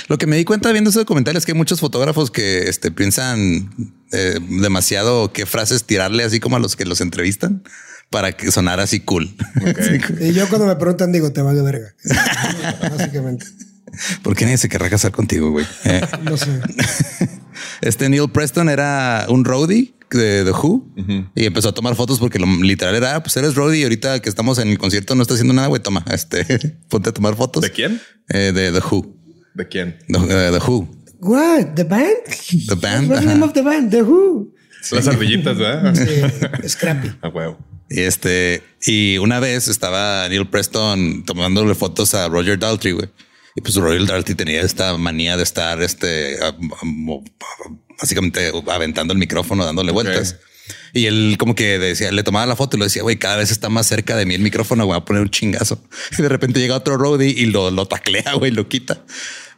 Lo 0.09 0.19
que 0.19 0.27
me 0.27 0.37
di 0.37 0.45
cuenta 0.45 0.73
viendo 0.73 0.91
ese 0.91 1.01
documental 1.01 1.37
es 1.37 1.45
que 1.45 1.53
hay 1.53 1.59
muchos 1.59 1.81
fotógrafos 1.81 2.31
que 2.31 2.69
este, 2.69 2.91
piensan 2.91 3.71
eh, 4.13 4.39
demasiado 4.61 5.33
qué 5.33 5.47
frases 5.47 5.85
tirarle 5.85 6.25
así 6.25 6.41
como 6.41 6.57
a 6.57 6.59
los 6.59 6.77
que 6.77 6.85
los 6.85 7.01
entrevistan 7.01 7.63
para 8.11 8.33
que 8.33 8.51
sonara 8.51 8.85
así 8.85 9.01
cool. 9.01 9.35
Y 10.21 10.33
yo 10.33 10.49
cuando 10.49 10.67
me 10.67 10.77
preguntan 10.77 11.13
digo, 11.13 11.33
te 11.33 11.43
vale 11.43 11.63
verga. 11.63 11.95
Básicamente. 12.97 13.47
¿Por 14.23 14.35
qué 14.37 14.45
nadie 14.45 14.59
se 14.59 14.69
querrá 14.69 14.91
casar 14.91 15.13
contigo, 15.13 15.51
güey? 15.51 15.67
Eh, 15.85 16.01
No 16.23 16.37
sé. 16.37 16.51
Este 17.81 18.09
Neil 18.09 18.31
Preston 18.31 18.69
era 18.69 19.27
un 19.29 19.45
roadie 19.45 19.94
de 20.11 20.45
The 20.45 20.51
Who 20.53 20.95
y 21.35 21.45
empezó 21.47 21.69
a 21.71 21.73
tomar 21.75 21.95
fotos 21.97 22.19
porque 22.19 22.39
lo 22.39 22.47
literal 22.63 22.95
era, 22.95 23.17
"Ah, 23.17 23.23
pues 23.23 23.37
eres 23.37 23.55
roadie 23.55 23.81
y 23.81 23.83
ahorita 23.85 24.21
que 24.21 24.29
estamos 24.29 24.59
en 24.59 24.69
el 24.69 24.79
concierto 24.79 25.15
no 25.15 25.23
está 25.23 25.35
haciendo 25.35 25.55
nada, 25.55 25.69
güey, 25.69 25.83
toma, 25.83 26.05
este, 26.11 26.45
ponte 26.89 27.11
a 27.11 27.13
tomar 27.13 27.35
fotos. 27.37 27.63
¿De 27.63 27.71
quién? 27.71 28.01
Eh, 28.29 28.53
de 28.55 28.73
The 28.73 28.81
Who. 28.91 29.17
¿De 29.55 29.69
quién? 29.69 29.99
The, 30.09 30.19
eh, 30.19 30.51
The 30.53 30.61
Who. 30.71 30.89
What? 31.21 31.75
The 31.75 31.85
band? 31.85 32.17
The 32.69 32.75
band, 32.75 33.09
What's 33.11 33.21
the 33.23 33.27
name 33.27 33.45
of 33.45 33.53
the 33.55 33.63
band? 33.63 33.91
The 33.91 34.03
Who. 34.03 34.53
Las 34.91 35.09
ardillitas, 35.09 35.57
¿verdad? 35.57 35.95
Sí, 36.63 36.69
Scrappy. 36.69 37.11
A 37.23 37.29
huevo. 37.29 37.59
Y 37.89 38.01
este, 38.01 38.63
y 38.87 39.19
una 39.19 39.41
vez 39.41 39.69
estaba 39.69 40.29
Neil 40.29 40.49
Preston 40.49 41.25
tomándole 41.25 41.75
fotos 41.75 42.15
a 42.15 42.29
Roger 42.29 42.59
Daltrey, 42.59 42.93
güey. 42.93 43.09
Y 43.55 43.61
pues 43.61 43.77
Roger 43.77 44.07
Daltrey 44.07 44.35
tenía 44.35 44.63
esta 44.63 44.97
manía 44.97 45.37
de 45.37 45.43
estar, 45.43 45.81
este, 45.83 46.39
básicamente 48.01 48.51
aventando 48.69 49.13
el 49.13 49.19
micrófono, 49.19 49.65
dándole 49.65 49.93
vueltas. 49.93 50.37
Y 50.93 51.07
él 51.07 51.37
como 51.39 51.55
que 51.55 51.79
decía, 51.79 52.11
le 52.13 52.23
tomaba 52.23 52.47
la 52.47 52.57
foto 52.57 52.77
y 52.77 52.79
lo 52.79 52.85
decía, 52.85 53.03
güey, 53.03 53.17
cada 53.17 53.37
vez 53.37 53.51
está 53.51 53.69
más 53.69 53.87
cerca 53.87 54.17
de 54.17 54.27
mí 54.27 54.35
el 54.35 54.41
micrófono, 54.41 54.87
voy 54.87 54.97
a 54.97 55.01
poner 55.01 55.23
un 55.23 55.31
chingazo. 55.31 55.83
Y 56.19 56.23
de 56.23 56.29
repente 56.29 56.61
llega 56.61 56.77
otro 56.77 56.97
roadie 56.97 57.29
y 57.29 57.47
lo, 57.47 57.71
lo 57.71 57.87
taclea, 57.87 58.35
güey, 58.35 58.53
lo 58.53 58.69
quita. 58.69 59.05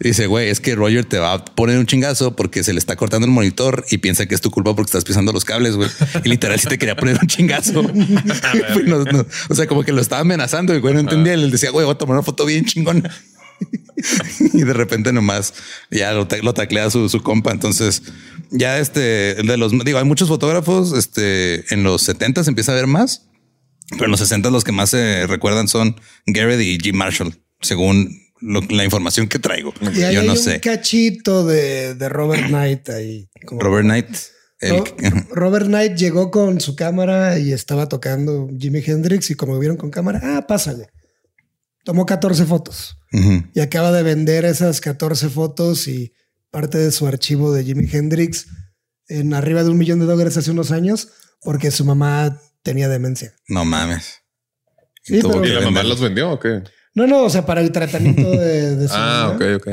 Y 0.01 0.09
dice, 0.09 0.27
güey, 0.27 0.49
es 0.49 0.61
que 0.61 0.75
Roger 0.75 1.05
te 1.05 1.19
va 1.19 1.35
a 1.35 1.45
poner 1.45 1.79
un 1.79 1.87
chingazo 1.87 2.37
porque 2.37 2.65
se 2.65 2.73
le 2.73 2.79
está 2.79 2.97
cortando 2.97 3.27
el 3.27 3.33
monitor 3.33 3.85
y 3.91 3.99
piensa 3.99 4.27
que 4.27 4.35
es 4.35 4.41
tu 4.41 4.51
culpa 4.51 4.75
porque 4.75 4.89
estás 4.89 5.05
pisando 5.05 5.33
los 5.33 5.45
cables, 5.45 5.77
güey. 5.77 5.89
Y 6.25 6.29
literal 6.29 6.59
sí 6.59 6.69
te 6.69 6.79
quería 6.79 6.97
poner 6.97 7.19
un 7.21 7.29
chingazo. 7.29 7.83
Güey, 8.73 8.85
no, 8.87 9.05
no. 9.05 9.27
O 9.49 9.55
sea, 9.55 9.67
como 9.67 9.85
que 9.85 9.93
lo 9.93 10.01
estaba 10.01 10.21
amenazando 10.21 10.75
y 10.75 10.81
güey 10.81 10.95
no 10.95 11.01
entendía. 11.01 11.35
Él 11.35 11.51
decía, 11.51 11.71
güey, 11.71 11.87
voy 11.87 11.95
a 11.95 11.99
tomar 11.99 12.17
una 12.17 12.23
foto 12.23 12.45
bien 12.45 12.65
chingona. 12.65 13.11
y 14.53 14.63
de 14.63 14.73
repente 14.73 15.13
nomás 15.13 15.55
ya 15.91 16.13
lo, 16.13 16.29
lo 16.43 16.55
taclea 16.55 16.91
su, 16.91 17.09
su 17.09 17.23
compa. 17.23 17.51
Entonces 17.53 18.03
ya 18.51 18.79
este 18.79 19.01
de 19.35 19.57
los 19.57 19.73
digo, 19.85 19.99
hay 19.99 20.05
muchos 20.05 20.29
fotógrafos 20.29 20.93
este 20.97 21.73
en 21.75 21.83
los 21.83 22.03
70 22.03 22.45
se 22.45 22.51
empieza 22.51 22.73
a 22.73 22.77
ver 22.77 22.87
más, 22.87 23.27
pero 23.91 24.05
en 24.05 24.11
los 24.11 24.21
60 24.21 24.51
los 24.51 24.65
que 24.65 24.73
más 24.73 24.91
se 24.91 25.27
recuerdan 25.27 25.69
son 25.69 25.97
Garrett 26.27 26.61
y 26.61 26.79
Jim 26.81 26.97
Marshall, 26.97 27.35
según 27.61 28.11
lo- 28.41 28.61
la 28.69 28.85
información 28.85 29.29
que 29.29 29.39
traigo. 29.39 29.73
Y 29.81 29.99
Yo 30.01 30.07
hay 30.21 30.27
no 30.27 30.33
un 30.33 30.39
sé. 30.39 30.61
cachito 30.61 31.47
de, 31.47 31.95
de 31.95 32.09
Robert 32.09 32.47
Knight 32.49 32.89
ahí. 32.91 33.29
como- 33.47 33.61
Robert 33.63 33.85
Knight. 33.85 34.09
el- 34.61 34.83
Robert 35.31 35.67
Knight 35.67 35.97
llegó 35.97 36.31
con 36.31 36.61
su 36.61 36.77
cámara 36.77 37.39
y 37.39 37.53
estaba 37.53 37.89
tocando 37.89 38.49
Jimi 38.59 38.83
Hendrix 38.85 39.31
y 39.31 39.35
como 39.35 39.59
vieron 39.59 39.77
con 39.79 39.91
cámara, 39.91 40.21
ah, 40.23 40.47
pásale. 40.47 40.89
Tomó 41.87 42.05
14 42.05 42.45
fotos 42.47 42.99
y 43.55 43.61
acaba 43.61 43.93
de 43.93 44.03
vender 44.03 44.45
esas 44.45 44.81
14 44.81 45.29
fotos 45.31 45.87
y 45.87 46.13
parte 46.51 46.79
de 46.79 46.91
su 46.91 47.07
archivo 47.07 47.53
de 47.55 47.63
Jimi 47.65 47.89
Hendrix 47.91 48.49
en 49.09 49.33
arriba 49.33 49.63
de 49.63 49.71
un 49.71 49.79
millón 49.79 50.01
de 50.01 50.07
dólares 50.07 50.37
hace 50.37 50.51
unos 50.51 50.73
años 50.73 51.09
porque 51.41 51.71
su 51.71 51.85
mamá 51.85 52.41
tenía 52.63 52.89
demencia. 52.89 53.33
No 53.49 53.65
mames. 53.65 54.23
Sí, 55.05 55.21
Tuvo 55.21 55.31
pero- 55.35 55.43
que 55.45 55.49
¿Y 55.51 55.53
la 55.53 55.61
mamá 55.61 55.85
los 55.85 56.01
vendió 56.01 56.33
o 56.33 56.41
qué? 56.41 56.65
No, 56.95 57.07
no, 57.07 57.23
o 57.23 57.31
sea, 57.31 57.47
para 57.47 57.61
el 57.61 57.71
tratamiento 57.71 58.29
de, 58.33 58.75
de 58.75 58.89
su 58.89 58.95
Ah, 58.97 59.33
mamá. 59.33 59.37
ok, 59.37 59.63
ok. 59.63 59.69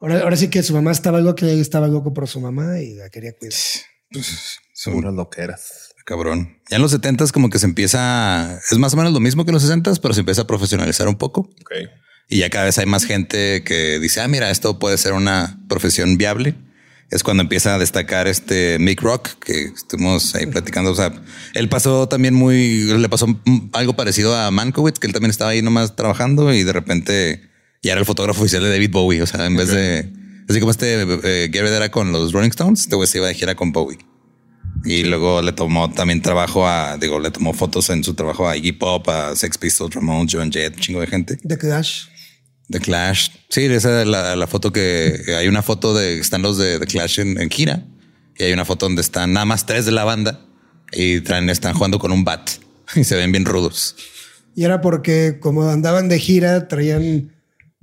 Ahora, 0.00 0.20
ahora 0.20 0.36
sí 0.36 0.48
que 0.50 0.62
su 0.62 0.74
mamá 0.74 0.92
estaba 0.92 1.18
loca, 1.22 1.46
que 1.46 1.58
estaba 1.60 1.88
loco 1.88 2.12
por 2.12 2.28
su 2.28 2.40
mamá 2.40 2.78
y 2.80 2.94
la 2.94 3.08
quería 3.08 3.32
cuidar. 3.34 3.54
Son- 4.74 4.92
Puras 4.92 5.14
loqueras. 5.14 5.83
Cabrón. 6.04 6.58
Ya 6.70 6.76
en 6.76 6.82
los 6.82 6.90
70 6.90 7.26
como 7.32 7.50
que 7.50 7.58
se 7.58 7.66
empieza, 7.66 8.60
es 8.70 8.78
más 8.78 8.92
o 8.94 8.96
menos 8.96 9.12
lo 9.12 9.20
mismo 9.20 9.44
que 9.44 9.50
en 9.50 9.54
los 9.54 9.62
60 9.62 9.94
pero 10.02 10.14
se 10.14 10.20
empieza 10.20 10.42
a 10.42 10.46
profesionalizar 10.46 11.08
un 11.08 11.16
poco. 11.16 11.40
Ok. 11.60 11.72
Y 12.28 12.38
ya 12.38 12.50
cada 12.50 12.66
vez 12.66 12.78
hay 12.78 12.86
más 12.86 13.04
gente 13.04 13.62
que 13.64 13.98
dice, 13.98 14.20
ah, 14.20 14.28
mira, 14.28 14.50
esto 14.50 14.78
puede 14.78 14.98
ser 14.98 15.12
una 15.12 15.58
profesión 15.68 16.16
viable. 16.16 16.54
Es 17.10 17.22
cuando 17.22 17.42
empieza 17.42 17.74
a 17.74 17.78
destacar 17.78 18.26
este 18.26 18.78
Mick 18.78 19.00
Rock, 19.02 19.28
que 19.44 19.66
estuvimos 19.66 20.34
ahí 20.34 20.46
platicando. 20.46 20.90
O 20.90 20.94
sea, 20.94 21.12
él 21.54 21.68
pasó 21.68 22.08
también 22.08 22.34
muy, 22.34 22.84
le 22.84 23.08
pasó 23.08 23.26
algo 23.72 23.94
parecido 23.94 24.34
a 24.36 24.50
Mankowitz, 24.50 24.98
que 24.98 25.06
él 25.06 25.12
también 25.12 25.30
estaba 25.30 25.50
ahí 25.50 25.62
nomás 25.62 25.96
trabajando 25.96 26.52
y 26.52 26.64
de 26.64 26.72
repente 26.72 27.50
ya 27.82 27.92
era 27.92 28.00
el 28.00 28.06
fotógrafo 28.06 28.40
oficial 28.40 28.62
de 28.62 28.70
David 28.70 28.90
Bowie. 28.90 29.22
O 29.22 29.26
sea, 29.26 29.44
en 29.46 29.56
vez 29.56 29.68
de, 29.68 30.10
así 30.48 30.60
como 30.60 30.70
este 30.70 31.02
eh, 31.24 31.50
era 31.52 31.90
con 31.90 32.10
los 32.10 32.32
Rolling 32.32 32.48
Stones, 32.48 32.80
este 32.80 32.96
güey 32.96 33.06
se 33.06 33.18
iba 33.18 33.28
de 33.28 33.34
gira 33.34 33.54
con 33.54 33.70
Bowie. 33.70 33.98
Y 34.84 35.04
luego 35.04 35.40
le 35.40 35.52
tomó 35.52 35.90
también 35.90 36.20
trabajo 36.20 36.66
a, 36.66 36.98
digo, 36.98 37.18
le 37.18 37.30
tomó 37.30 37.54
fotos 37.54 37.88
en 37.90 38.04
su 38.04 38.14
trabajo 38.14 38.48
a 38.48 38.56
Iggy 38.56 38.72
Pop, 38.72 39.08
a 39.08 39.34
Sex 39.34 39.56
Pistols, 39.56 39.94
Ramones, 39.94 40.32
Joan 40.32 40.52
Jett, 40.52 40.78
chingo 40.78 41.00
de 41.00 41.06
gente. 41.06 41.36
The 41.38 41.56
Clash. 41.56 42.08
The 42.68 42.80
Clash. 42.80 43.30
Sí, 43.48 43.64
esa 43.64 44.02
es 44.02 44.06
la, 44.06 44.36
la 44.36 44.46
foto 44.46 44.72
que 44.72 45.22
hay 45.38 45.48
una 45.48 45.62
foto 45.62 45.94
de 45.94 46.18
están 46.18 46.42
los 46.42 46.58
de 46.58 46.78
The 46.78 46.86
Clash 46.86 47.20
en, 47.20 47.40
en 47.40 47.48
gira 47.50 47.86
y 48.36 48.44
hay 48.44 48.52
una 48.52 48.64
foto 48.64 48.86
donde 48.86 49.02
están 49.02 49.32
nada 49.32 49.46
más 49.46 49.66
tres 49.66 49.86
de 49.86 49.92
la 49.92 50.04
banda 50.04 50.40
y 50.92 51.20
traen, 51.20 51.48
están 51.50 51.74
jugando 51.74 51.98
con 51.98 52.12
un 52.12 52.24
bat 52.24 52.50
y 52.94 53.04
se 53.04 53.16
ven 53.16 53.32
bien 53.32 53.44
rudos. 53.44 53.96
Y 54.54 54.64
era 54.64 54.80
porque 54.80 55.38
como 55.40 55.68
andaban 55.68 56.08
de 56.08 56.18
gira, 56.18 56.68
traían, 56.68 57.32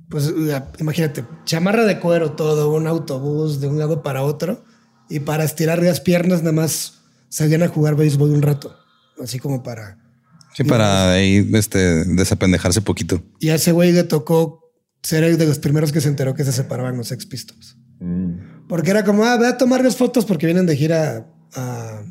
pues 0.08 0.32
imagínate, 0.78 1.24
chamarra 1.44 1.84
de 1.84 2.00
cuero 2.00 2.32
todo, 2.32 2.72
un 2.72 2.86
autobús 2.86 3.60
de 3.60 3.66
un 3.66 3.78
lado 3.78 4.02
para 4.02 4.22
otro. 4.22 4.64
Y 5.12 5.20
para 5.20 5.44
estirar 5.44 5.82
las 5.82 6.00
piernas 6.00 6.40
nada 6.40 6.52
más 6.52 7.02
salían 7.28 7.62
a 7.62 7.68
jugar 7.68 7.96
béisbol 7.96 8.30
un 8.30 8.40
rato. 8.40 8.74
Así 9.22 9.38
como 9.38 9.62
para... 9.62 9.98
Sí, 10.54 10.64
para 10.64 11.12
ahí 11.12 11.50
este, 11.52 12.04
desapendejarse 12.06 12.80
poquito. 12.80 13.22
Y 13.38 13.50
a 13.50 13.56
ese 13.56 13.72
güey 13.72 13.92
le 13.92 14.04
tocó 14.04 14.72
ser 15.02 15.24
el 15.24 15.36
de 15.36 15.44
los 15.44 15.58
primeros 15.58 15.92
que 15.92 16.00
se 16.00 16.08
enteró 16.08 16.34
que 16.34 16.44
se 16.44 16.52
separaban 16.52 16.96
los 16.96 17.08
Sex 17.08 17.26
Pistols. 17.26 17.76
Porque 18.68 18.90
era 18.90 19.04
como, 19.04 19.24
ah, 19.24 19.36
ve 19.36 19.48
a 19.48 19.58
tomarles 19.58 19.96
fotos 19.96 20.24
porque 20.24 20.46
vienen 20.46 20.64
de 20.64 20.76
gira 20.76 21.26
a, 21.54 22.02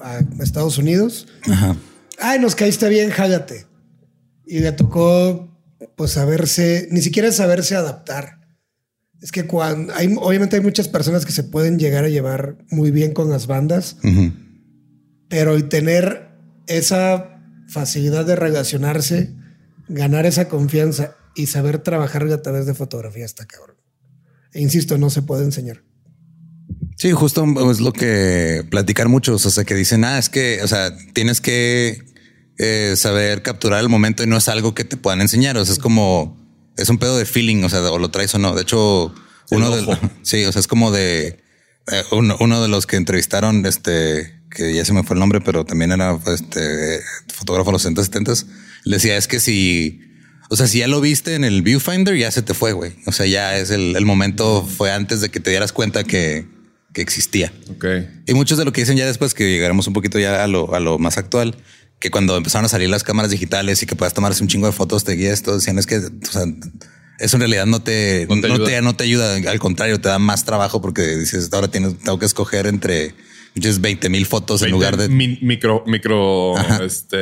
a 0.00 0.20
Estados 0.40 0.78
Unidos. 0.78 1.28
Ajá. 1.46 1.76
ay, 2.18 2.38
nos 2.38 2.54
caíste 2.54 2.88
bien, 2.88 3.10
jágate. 3.10 3.66
Y 4.46 4.60
le 4.60 4.72
tocó, 4.72 5.54
pues, 5.94 6.12
saberse, 6.12 6.88
ni 6.90 7.02
siquiera 7.02 7.30
saberse 7.32 7.76
adaptar. 7.76 8.40
Es 9.20 9.32
que 9.32 9.46
cuando 9.46 9.94
hay, 9.94 10.14
obviamente 10.20 10.56
hay 10.56 10.62
muchas 10.62 10.88
personas 10.88 11.24
que 11.24 11.32
se 11.32 11.44
pueden 11.44 11.78
llegar 11.78 12.04
a 12.04 12.08
llevar 12.08 12.58
muy 12.70 12.90
bien 12.90 13.14
con 13.14 13.30
las 13.30 13.46
bandas, 13.46 13.96
pero 15.28 15.54
el 15.54 15.68
tener 15.68 16.28
esa 16.66 17.40
facilidad 17.68 18.26
de 18.26 18.36
relacionarse, 18.36 19.34
ganar 19.88 20.26
esa 20.26 20.48
confianza 20.48 21.16
y 21.34 21.46
saber 21.46 21.78
trabajar 21.78 22.24
a 22.24 22.42
través 22.42 22.66
de 22.66 22.74
fotografía 22.74 23.24
está 23.24 23.46
cabrón. 23.46 23.76
E 24.52 24.60
insisto, 24.60 24.98
no 24.98 25.10
se 25.10 25.22
puede 25.22 25.44
enseñar. 25.44 25.82
Sí, 26.96 27.10
justo 27.12 27.44
es 27.70 27.80
lo 27.80 27.92
que 27.92 28.64
platicar 28.70 29.08
muchos, 29.08 29.44
o 29.44 29.50
sea, 29.50 29.64
que 29.64 29.74
dicen, 29.74 30.04
ah, 30.04 30.18
es 30.18 30.28
que, 30.28 30.60
o 30.62 30.68
sea, 30.68 30.96
tienes 31.12 31.40
que 31.40 31.98
eh, 32.58 32.94
saber 32.96 33.42
capturar 33.42 33.80
el 33.80 33.88
momento 33.88 34.22
y 34.22 34.26
no 34.26 34.36
es 34.36 34.48
algo 34.48 34.74
que 34.74 34.84
te 34.84 34.96
puedan 34.96 35.20
enseñar, 35.20 35.56
o 35.56 35.64
sea, 35.64 35.72
es 35.72 35.80
como, 35.80 36.43
es 36.76 36.88
un 36.88 36.98
pedo 36.98 37.16
de 37.16 37.26
feeling, 37.26 37.62
o 37.64 37.68
sea, 37.68 37.80
o 37.90 37.98
lo 37.98 38.10
traes 38.10 38.34
o 38.34 38.38
no. 38.38 38.54
De 38.54 38.62
hecho, 38.62 39.14
uno 39.50 39.70
de, 39.70 39.98
sí, 40.22 40.44
o 40.44 40.52
sea, 40.52 40.60
es 40.60 40.66
como 40.66 40.90
de, 40.90 41.26
eh, 41.92 42.02
uno, 42.12 42.36
uno 42.40 42.62
de 42.62 42.68
los 42.68 42.86
que 42.86 42.96
entrevistaron, 42.96 43.64
este, 43.66 44.40
que 44.50 44.74
ya 44.74 44.84
se 44.84 44.92
me 44.92 45.02
fue 45.02 45.14
el 45.14 45.20
nombre, 45.20 45.40
pero 45.40 45.64
también 45.64 45.92
era, 45.92 46.18
este, 46.26 47.00
fotógrafo 47.32 47.70
de 47.70 47.72
los 47.72 47.82
70, 47.82 48.04
70, 48.04 48.32
le 48.84 48.96
decía, 48.96 49.16
es 49.16 49.26
que 49.26 49.40
si, 49.40 50.00
o 50.50 50.56
sea, 50.56 50.66
si 50.66 50.78
ya 50.78 50.88
lo 50.88 51.00
viste 51.00 51.34
en 51.34 51.44
el 51.44 51.62
viewfinder, 51.62 52.16
ya 52.16 52.30
se 52.30 52.42
te 52.42 52.54
fue, 52.54 52.72
güey. 52.72 52.92
O 53.06 53.12
sea, 53.12 53.26
ya 53.26 53.56
es 53.56 53.70
el, 53.70 53.96
el 53.96 54.04
momento 54.04 54.64
fue 54.64 54.92
antes 54.92 55.20
de 55.20 55.30
que 55.30 55.40
te 55.40 55.50
dieras 55.50 55.72
cuenta 55.72 56.04
que, 56.04 56.46
que 56.94 57.02
existía. 57.02 57.52
Y 58.26 58.34
muchos 58.34 58.56
de 58.56 58.64
lo 58.64 58.72
que 58.72 58.80
dicen 58.80 58.96
ya 58.96 59.04
después, 59.04 59.34
que 59.34 59.50
llegaremos 59.50 59.86
un 59.86 59.92
poquito 59.92 60.18
ya 60.18 60.42
a 60.42 60.46
lo, 60.46 60.74
a 60.74 60.80
lo 60.80 60.98
más 60.98 61.18
actual, 61.18 61.56
que 62.00 62.10
cuando 62.10 62.36
empezaron 62.36 62.66
a 62.66 62.68
salir 62.68 62.88
las 62.90 63.02
cámaras 63.02 63.30
digitales 63.30 63.82
y 63.82 63.86
que 63.86 63.96
puedas 63.96 64.12
tomarse 64.14 64.42
un 64.42 64.48
chingo 64.48 64.66
de 64.66 64.72
fotos, 64.72 65.04
te 65.04 65.12
guías, 65.12 65.42
todo 65.42 65.54
decían 65.56 65.78
es 65.78 65.86
que, 65.86 65.96
o 65.98 66.30
sea, 66.30 66.42
eso 67.18 67.36
en 67.36 67.40
realidad 67.40 67.66
no 67.66 67.82
te, 67.82 68.26
No 68.28 68.36
no 68.36 68.62
te 68.64 68.82
no 68.82 68.94
te 68.96 69.04
ayuda. 69.04 69.36
Al 69.50 69.58
contrario, 69.58 70.00
te 70.00 70.08
da 70.08 70.18
más 70.18 70.44
trabajo 70.44 70.80
porque 70.82 71.02
dices, 71.16 71.48
ahora 71.52 71.68
tienes, 71.68 71.98
tengo 71.98 72.18
que 72.18 72.26
escoger 72.26 72.66
entre 72.66 73.14
20 73.54 74.08
mil 74.10 74.26
fotos 74.26 74.62
en 74.62 74.70
lugar 74.72 74.96
de... 74.96 75.08
Mi- 75.08 75.38
micro, 75.40 75.84
micro, 75.86 76.56
Ajá. 76.58 76.84
este, 76.84 77.16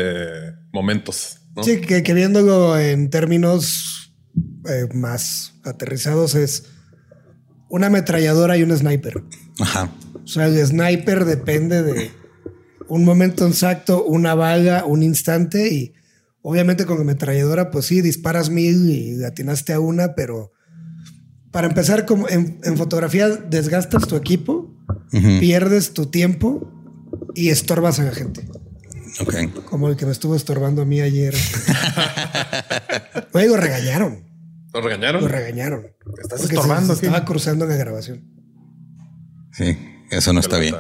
momentos. 0.72 1.37
¿no? 1.54 1.62
Sí, 1.62 1.80
que, 1.82 2.02
que 2.02 2.14
viéndolo 2.14 2.78
en 2.78 3.11
términos 3.11 4.14
eh, 4.66 4.88
más 4.94 5.52
aterrizados 5.64 6.35
es 6.35 6.64
una 7.68 7.88
ametralladora 7.88 8.56
y 8.56 8.62
un 8.62 8.76
sniper. 8.76 9.22
Ajá. 9.61 9.90
O 10.24 10.26
sea, 10.26 10.46
el 10.46 10.66
sniper 10.66 11.24
depende 11.26 11.82
de 11.82 12.11
un 12.88 13.04
momento 13.04 13.46
exacto, 13.46 14.04
una 14.04 14.34
bala, 14.34 14.84
un 14.84 15.02
instante 15.02 15.72
y 15.72 15.94
obviamente 16.42 16.86
con 16.86 16.96
la 16.96 17.02
ametralladora 17.02 17.70
pues 17.70 17.86
sí, 17.86 18.00
disparas 18.00 18.50
mil 18.50 18.90
y 18.90 19.24
atinaste 19.24 19.72
a 19.72 19.80
una, 19.80 20.14
pero 20.14 20.52
para 21.50 21.66
empezar 21.66 22.06
como 22.06 22.28
en, 22.28 22.60
en 22.64 22.76
fotografía 22.76 23.28
desgastas 23.28 24.06
tu 24.06 24.16
equipo, 24.16 24.74
pierdes 25.10 25.92
tu 25.92 26.06
tiempo 26.06 26.70
y 27.34 27.50
estorbas 27.50 28.00
a 28.00 28.04
la 28.04 28.12
gente. 28.12 28.48
Ok. 29.20 29.64
Como 29.66 29.88
el 29.88 29.96
que 29.96 30.06
me 30.06 30.12
estuvo 30.12 30.34
estorbando 30.34 30.82
a 30.82 30.84
mí 30.84 31.00
ayer. 31.00 31.34
Lo 33.32 33.56
regañaron. 33.56 34.24
¿Lo 34.72 34.80
regañaron? 34.80 35.22
Lo 35.22 35.28
regañaron. 35.28 35.86
Estás 36.22 36.40
Porque 36.40 36.54
estorbando 36.54 36.94
se 36.94 37.06
estaba 37.06 37.24
cruzando 37.24 37.64
en 37.66 37.70
la 37.70 37.76
grabación. 37.76 38.24
Sí, 39.52 39.76
eso 40.10 40.32
no 40.32 40.40
está 40.40 40.58
bien. 40.58 40.74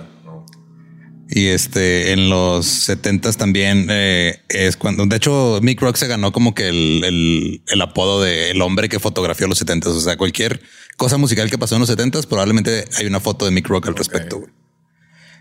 Y 1.34 1.46
este, 1.46 2.12
en 2.12 2.28
los 2.28 2.66
70 2.66 3.32
también 3.32 3.86
eh, 3.90 4.40
es 4.50 4.76
cuando, 4.76 5.06
de 5.06 5.16
hecho, 5.16 5.60
Mick 5.62 5.80
Rock 5.80 5.96
se 5.96 6.06
ganó 6.06 6.30
como 6.30 6.54
que 6.54 6.68
el, 6.68 7.02
el, 7.04 7.62
el 7.66 7.80
apodo 7.80 8.20
de 8.20 8.50
el 8.50 8.60
hombre 8.60 8.90
que 8.90 9.00
fotografió 9.00 9.46
los 9.48 9.56
70 9.56 9.88
O 9.88 9.98
sea, 9.98 10.18
cualquier 10.18 10.60
cosa 10.98 11.16
musical 11.16 11.48
que 11.48 11.56
pasó 11.56 11.76
en 11.76 11.80
los 11.80 11.88
70 11.88 12.20
probablemente 12.28 12.84
hay 12.98 13.06
una 13.06 13.18
foto 13.18 13.46
de 13.46 13.50
Mick 13.50 13.66
Rock 13.66 13.88
al 13.88 13.96
respecto. 13.96 14.42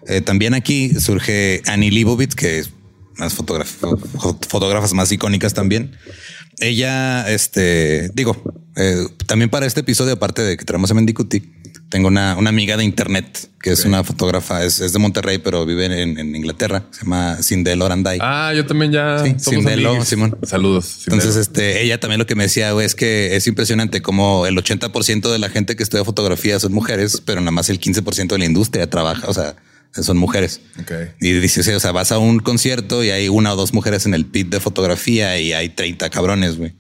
Eh, 0.08 0.22
también 0.22 0.54
aquí 0.54 0.92
surge 0.98 1.62
Annie 1.66 1.92
Leibovitz, 1.92 2.36
que 2.36 2.60
es 2.60 2.70
las 3.18 3.38
fotógraf- 3.38 3.80
fo- 4.16 4.40
fotógrafas 4.48 4.94
más 4.94 5.12
icónicas 5.12 5.54
también. 5.54 5.98
Ella, 6.60 7.30
este, 7.30 8.10
digo, 8.14 8.42
eh, 8.78 9.08
también 9.28 9.50
para 9.50 9.66
este 9.66 9.82
episodio, 9.82 10.14
aparte 10.14 10.42
de 10.42 10.56
que 10.56 10.64
traemos 10.64 10.90
a 10.90 10.94
Mendicuti, 10.94 11.52
tengo 11.92 12.08
una, 12.08 12.38
una 12.38 12.50
amiga 12.50 12.78
de 12.78 12.86
internet 12.86 13.50
que 13.62 13.72
es 13.72 13.86
una 13.86 14.04
fotógrafa, 14.04 14.64
es, 14.64 14.80
es 14.80 14.94
de 14.94 14.98
Monterrey, 14.98 15.38
pero 15.38 15.66
vive 15.66 15.86
en, 15.86 16.18
en 16.18 16.36
Inglaterra. 16.36 16.86
Se 16.90 17.04
llama 17.04 17.44
Sindel 17.44 17.82
Oranday. 17.82 18.18
Ah, 18.22 18.54
yo 18.56 18.66
también 18.66 18.92
ya 18.94 19.24
Sí, 19.24 19.36
Sindelo. 19.38 20.04
Simón. 20.04 20.38
Saludos. 20.42 20.86
Sindelo. 20.86 21.22
Entonces, 21.22 21.42
este, 21.42 21.84
ella 21.84 22.00
también 22.00 22.18
lo 22.18 22.26
que 22.26 22.36
me 22.36 22.44
decía 22.44 22.72
güey, 22.72 22.86
es 22.86 22.96
que 22.96 23.36
es 23.36 23.46
impresionante 23.46 24.02
como 24.02 24.48
el 24.48 24.56
80% 24.56 25.32
de 25.32 25.38
la 25.38 25.50
gente 25.50 25.76
que 25.76 25.84
estudia 25.84 26.06
fotografía 26.06 26.60
son 26.60 26.72
mujeres, 26.72 27.22
pero 27.24 27.42
nada 27.42 27.52
más 27.52 27.70
el 27.70 27.80
15% 27.80 28.28
de 28.28 28.38
la 28.40 28.46
industria 28.46 28.90
trabaja, 28.90 29.28
o 29.28 29.34
sea, 29.34 29.58
son 29.92 30.18
mujeres. 30.18 30.62
Ok. 30.80 30.92
Y 31.20 31.34
dice, 31.34 31.62
sí, 31.62 31.72
o 31.72 31.80
sea, 31.80 31.92
vas 31.92 32.14
a 32.14 32.18
un 32.18 32.40
concierto 32.40 33.04
y 33.04 33.10
hay 33.10 33.28
una 33.28 33.54
o 33.54 33.56
dos 33.58 33.74
mujeres 33.74 34.06
en 34.06 34.14
el 34.14 34.26
pit 34.26 34.48
de 34.48 34.62
fotografía 34.62 35.38
y 35.40 35.52
hay 35.52 35.70
30 35.70 36.10
cabrones, 36.10 36.58
güey. 36.58 36.74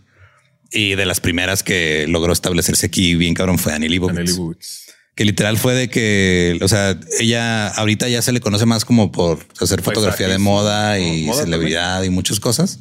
Y 0.71 0.95
de 0.95 1.05
las 1.05 1.19
primeras 1.19 1.63
que 1.63 2.05
logró 2.07 2.31
establecerse 2.31 2.85
aquí 2.85 3.15
bien 3.15 3.33
cabrón 3.33 3.59
fue 3.59 3.73
Annie 3.73 3.89
Leibovitz. 3.89 4.90
Que 5.21 5.25
literal 5.25 5.55
fue 5.59 5.75
de 5.75 5.87
que, 5.87 6.57
o 6.63 6.67
sea, 6.67 6.99
ella 7.19 7.67
ahorita 7.67 8.09
ya 8.09 8.23
se 8.23 8.31
le 8.31 8.39
conoce 8.39 8.65
más 8.65 8.85
como 8.85 9.11
por 9.11 9.45
hacer 9.59 9.83
fotografía 9.83 10.27
de 10.27 10.39
moda 10.39 10.97
y 10.97 11.27
Moda 11.27 11.43
celebridad 11.43 12.01
y 12.01 12.09
muchas 12.09 12.39
cosas. 12.39 12.79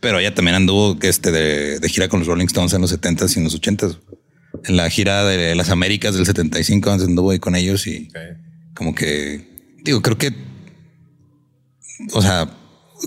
Pero 0.00 0.18
ella 0.18 0.34
también 0.34 0.54
anduvo 0.54 0.96
este, 1.02 1.30
de, 1.30 1.78
de 1.80 1.88
gira 1.90 2.08
con 2.08 2.20
los 2.20 2.26
Rolling 2.26 2.46
Stones 2.46 2.72
en 2.72 2.80
los 2.80 2.98
70s 2.98 3.36
y 3.36 3.38
en 3.40 3.44
los 3.44 3.60
80s. 3.60 3.98
En 4.64 4.78
la 4.78 4.88
gira 4.88 5.26
de 5.26 5.54
las 5.54 5.68
Américas 5.68 6.14
del 6.14 6.24
75 6.24 6.90
anduvo 6.90 7.32
ahí 7.32 7.38
con 7.38 7.54
ellos 7.54 7.86
y 7.86 8.08
como 8.74 8.94
que 8.94 9.46
digo, 9.84 10.00
creo 10.00 10.16
que, 10.16 10.32
o 12.14 12.22
sea, 12.22 12.48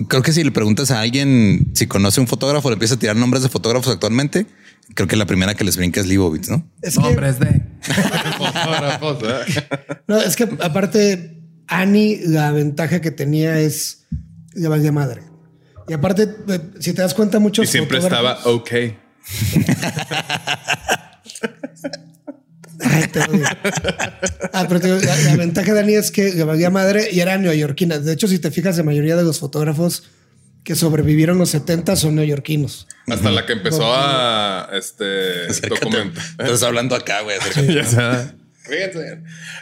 creo 0.06 0.22
que 0.22 0.32
si 0.32 0.44
le 0.44 0.52
preguntas 0.52 0.92
a 0.92 1.00
alguien 1.00 1.72
si 1.74 1.88
conoce 1.88 2.20
un 2.20 2.28
fotógrafo, 2.28 2.70
le 2.70 2.74
empieza 2.74 2.94
a 2.94 2.98
tirar 3.00 3.16
nombres 3.16 3.42
de 3.42 3.48
fotógrafos 3.48 3.92
actualmente. 3.92 4.46
Creo 4.94 5.06
que 5.06 5.16
la 5.16 5.26
primera 5.26 5.54
que 5.54 5.64
les 5.64 5.76
brinca 5.76 6.00
es 6.00 6.06
Leibovitz, 6.06 6.48
¿no? 6.48 6.66
Es 6.82 6.96
que, 6.96 7.02
Nombres 7.02 7.38
de. 7.38 7.62
Fotógrafos, 8.38 9.18
no, 10.08 10.18
es 10.18 10.34
que 10.34 10.48
aparte, 10.60 11.42
Annie, 11.66 12.20
la 12.24 12.50
ventaja 12.52 13.00
que 13.00 13.10
tenía 13.10 13.60
es 13.60 14.06
le 14.54 14.68
valía 14.68 14.92
madre. 14.92 15.22
Y 15.88 15.92
aparte, 15.92 16.28
eh, 16.48 16.60
si 16.80 16.92
te 16.92 17.02
das 17.02 17.14
cuenta, 17.14 17.38
muchos 17.38 17.64
Y 17.64 17.68
siempre 17.68 17.98
estaba 17.98 18.38
ok. 18.44 18.70
Ay, 22.80 23.08
te 23.12 23.20
odio. 23.20 23.44
Ah, 24.52 24.66
pero 24.68 24.80
te 24.80 24.86
digo, 24.86 24.98
la, 25.00 25.16
la 25.16 25.36
ventaja 25.36 25.74
de 25.74 25.80
Annie 25.80 25.96
es 25.96 26.10
que 26.10 26.32
le 26.32 26.44
valía 26.44 26.70
madre 26.70 27.08
y 27.10 27.20
era 27.20 27.36
neoyorquina. 27.36 27.98
De 27.98 28.12
hecho, 28.12 28.28
si 28.28 28.38
te 28.38 28.50
fijas, 28.50 28.76
la 28.76 28.84
mayoría 28.84 29.16
de 29.16 29.24
los 29.24 29.38
fotógrafos 29.38 30.04
que 30.68 30.74
sobrevivieron 30.74 31.38
los 31.38 31.48
70 31.48 31.96
son 31.96 32.16
neoyorquinos. 32.16 32.86
Hasta 33.06 33.30
la 33.30 33.46
que 33.46 33.54
empezó 33.54 33.90
a 33.90 34.68
este 34.74 35.46
documentar. 35.66 36.22
Estás 36.38 36.62
hablando 36.62 36.94
acá, 36.94 37.22
güey. 37.22 37.38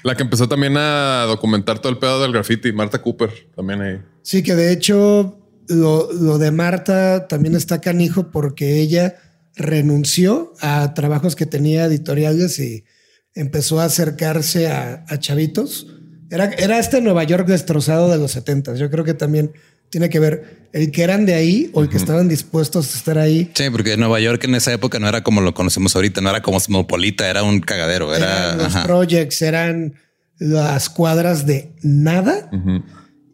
La 0.03 0.17
que 0.17 0.25
empezó 0.25 0.49
también 0.49 0.77
a 0.77 1.23
documentar 1.29 1.79
todo 1.79 1.93
el 1.93 1.99
pedo 1.99 2.21
del 2.21 2.33
graffiti, 2.33 2.73
Marta 2.73 3.01
Cooper, 3.01 3.31
también 3.55 3.83
ahí. 3.83 4.03
Sí, 4.23 4.43
que 4.43 4.57
de 4.57 4.73
hecho 4.73 5.39
lo, 5.69 6.13
lo 6.13 6.39
de 6.39 6.51
Marta 6.51 7.29
también 7.29 7.55
está 7.55 7.81
canijo 7.81 8.33
porque 8.33 8.81
ella 8.81 9.15
renunció 9.55 10.55
a 10.61 10.93
trabajos 10.95 11.37
que 11.37 11.47
tenía 11.47 11.85
editoriales 11.85 12.59
y 12.59 12.85
empezó 13.33 13.79
a 13.79 13.85
acercarse 13.85 14.67
a, 14.67 15.05
a 15.07 15.21
chavitos. 15.21 15.87
Era, 16.31 16.47
era 16.47 16.81
este 16.81 17.01
Nueva 17.01 17.23
York 17.23 17.47
destrozado 17.47 18.11
de 18.11 18.19
los 18.19 18.33
70. 18.33 18.75
Yo 18.75 18.91
creo 18.91 19.05
que 19.05 19.15
también 19.15 19.53
tiene 19.97 20.11
que 20.11 20.21
ver 20.21 20.69
el 20.75 20.91
que 20.91 21.03
eran 21.03 21.25
de 21.25 21.33
ahí 21.33 21.71
o 21.73 21.83
el 21.83 21.89
que 21.89 21.97
estaban 21.97 22.29
dispuestos 22.29 22.95
a 22.95 22.99
estar 22.99 23.17
ahí. 23.17 23.51
Sí, 23.55 23.71
porque 23.71 23.97
Nueva 23.97 24.21
York 24.21 24.45
en 24.45 24.55
esa 24.55 24.71
época 24.71 24.99
no 24.99 25.09
era 25.09 25.23
como 25.23 25.41
lo 25.41 25.55
conocemos 25.55 25.97
ahorita, 25.97 26.21
no 26.21 26.29
era 26.29 26.43
como 26.43 26.59
cosmopolita, 26.59 27.31
era 27.31 27.43
un 27.43 27.61
cagadero, 27.61 28.15
era. 28.15 28.49
Eran 28.49 28.59
los 28.59 28.77
ajá. 28.77 28.85
projects, 28.85 29.41
eran 29.41 29.95
las 30.39 30.91
cuadras 30.91 31.47
de 31.47 31.73
nada. 31.81 32.51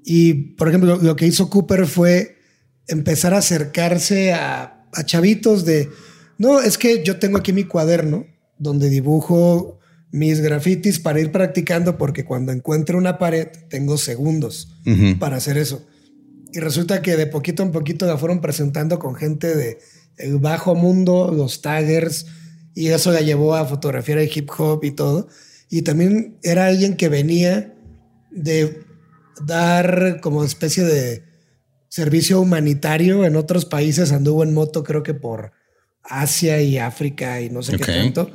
Y, 0.05 0.35
por 0.55 0.69
ejemplo, 0.69 1.01
lo 1.03 1.17
que 1.17 1.27
hizo 1.27 1.51
Cooper 1.51 1.87
fue 1.87 2.39
empezar 2.87 3.35
a 3.35 3.39
acercarse 3.39 4.33
a, 4.33 4.85
a 4.93 5.05
chavitos 5.05 5.65
de, 5.65 5.89
no, 6.39 6.61
es 6.61 6.79
que 6.79 7.03
yo 7.03 7.19
tengo 7.19 7.39
aquí 7.39 7.53
mi 7.53 7.65
cuaderno 7.65 8.25
donde 8.57 8.89
dibujo 8.89 9.81
mis 10.13 10.41
grafitis 10.41 11.01
para 11.01 11.19
ir 11.19 11.33
practicando 11.33 11.99
porque 11.99 12.25
cuando 12.25 12.53
encuentro 12.53 12.99
una 12.99 13.19
pared 13.19 13.49
tengo 13.69 13.99
segundos 13.99 14.69
Ujú. 14.87 15.19
para 15.19 15.39
hacer 15.39 15.59
eso. 15.59 15.85
Y 16.53 16.61
resulta 16.61 17.03
que 17.03 17.17
de 17.17 17.27
poquito 17.27 17.63
en 17.63 17.73
poquito 17.73 18.07
la 18.07 18.19
fueron 18.19 18.41
presentando 18.41 18.99
con 18.99 19.15
gente 19.15 19.55
de 19.57 19.79
el 20.19 20.39
bajo 20.39 20.75
mundo, 20.75 21.33
los 21.35 21.63
taggers, 21.63 22.27
y 22.75 22.89
eso 22.89 23.13
la 23.13 23.21
llevó 23.21 23.55
a 23.55 23.67
fotografiar 23.67 24.19
el 24.19 24.31
hip 24.33 24.51
hop 24.59 24.85
y 24.85 24.91
todo. 24.93 25.29
Y 25.71 25.83
también 25.83 26.39
era 26.43 26.67
alguien 26.67 26.97
que 26.97 27.09
venía 27.09 27.75
de 28.31 28.85
dar 29.47 30.21
como 30.21 30.45
especie 30.45 30.85
de 30.85 31.25
servicio 31.89 32.41
humanitario 32.41 33.25
en 33.25 33.37
otros 33.37 33.65
países. 33.65 34.13
Anduvo 34.13 34.43
en 34.43 34.53
moto, 34.53 34.85
creo 34.85 35.03
que 35.03 35.15
por 35.15 35.53
Asia 36.03 36.61
y 36.61 36.79
África 36.79 37.41
y 37.41 37.51
no 37.51 37.63
sé 37.63 37.77
Ok. 37.77 37.83
qué 37.83 37.93
tanto. 37.93 38.31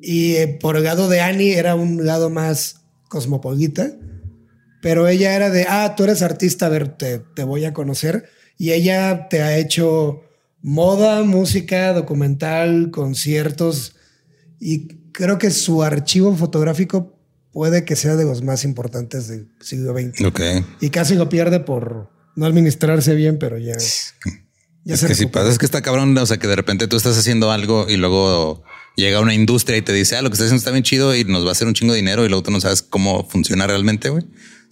Y 0.00 0.36
eh, 0.36 0.58
por 0.60 0.76
el 0.76 0.84
lado 0.84 1.08
de 1.08 1.20
Annie 1.20 1.54
era 1.56 1.74
un 1.74 2.06
lado 2.06 2.30
más 2.30 2.82
cosmopolita. 3.08 3.92
Pero 4.80 5.08
ella 5.08 5.34
era 5.34 5.50
de, 5.50 5.66
ah, 5.68 5.94
tú 5.96 6.04
eres 6.04 6.22
artista, 6.22 6.66
a 6.66 6.68
ver, 6.68 6.88
te, 6.88 7.18
te 7.18 7.44
voy 7.44 7.64
a 7.64 7.72
conocer. 7.72 8.28
Y 8.56 8.72
ella 8.72 9.28
te 9.28 9.42
ha 9.42 9.56
hecho 9.58 10.22
moda, 10.62 11.22
música, 11.24 11.92
documental, 11.92 12.90
conciertos. 12.90 13.96
Y 14.60 14.88
creo 15.12 15.38
que 15.38 15.50
su 15.50 15.82
archivo 15.82 16.34
fotográfico 16.36 17.18
puede 17.52 17.84
que 17.84 17.96
sea 17.96 18.16
de 18.16 18.24
los 18.24 18.42
más 18.42 18.64
importantes 18.64 19.28
del 19.28 19.48
siglo 19.60 19.92
XX. 19.92 20.26
Ok. 20.26 20.40
Y 20.80 20.90
casi 20.90 21.14
lo 21.14 21.28
pierde 21.28 21.60
por 21.60 22.10
no 22.36 22.46
administrarse 22.46 23.14
bien, 23.14 23.38
pero 23.38 23.58
ya. 23.58 23.76
ya 24.84 24.94
Es 24.94 25.00
se 25.00 25.06
que 25.06 25.14
si 25.14 25.26
pasa, 25.26 25.50
es 25.50 25.58
que 25.58 25.66
está 25.66 25.82
cabrón, 25.82 26.16
o 26.16 26.26
sea, 26.26 26.38
que 26.38 26.46
de 26.46 26.56
repente 26.56 26.86
tú 26.86 26.96
estás 26.96 27.18
haciendo 27.18 27.50
algo 27.50 27.86
y 27.88 27.96
luego 27.96 28.62
llega 28.96 29.20
una 29.20 29.34
industria 29.34 29.76
y 29.76 29.82
te 29.82 29.92
dice, 29.92 30.16
ah, 30.16 30.22
lo 30.22 30.30
que 30.30 30.34
estás 30.34 30.46
haciendo 30.46 30.60
está 30.60 30.70
bien 30.70 30.84
chido 30.84 31.16
y 31.16 31.24
nos 31.24 31.44
va 31.44 31.48
a 31.48 31.52
hacer 31.52 31.66
un 31.66 31.74
chingo 31.74 31.92
de 31.92 31.98
dinero 31.98 32.24
y 32.24 32.28
luego 32.28 32.42
tú 32.42 32.50
no 32.50 32.60
sabes 32.60 32.82
cómo 32.82 33.28
funciona 33.28 33.66
realmente, 33.66 34.08
güey. 34.08 34.24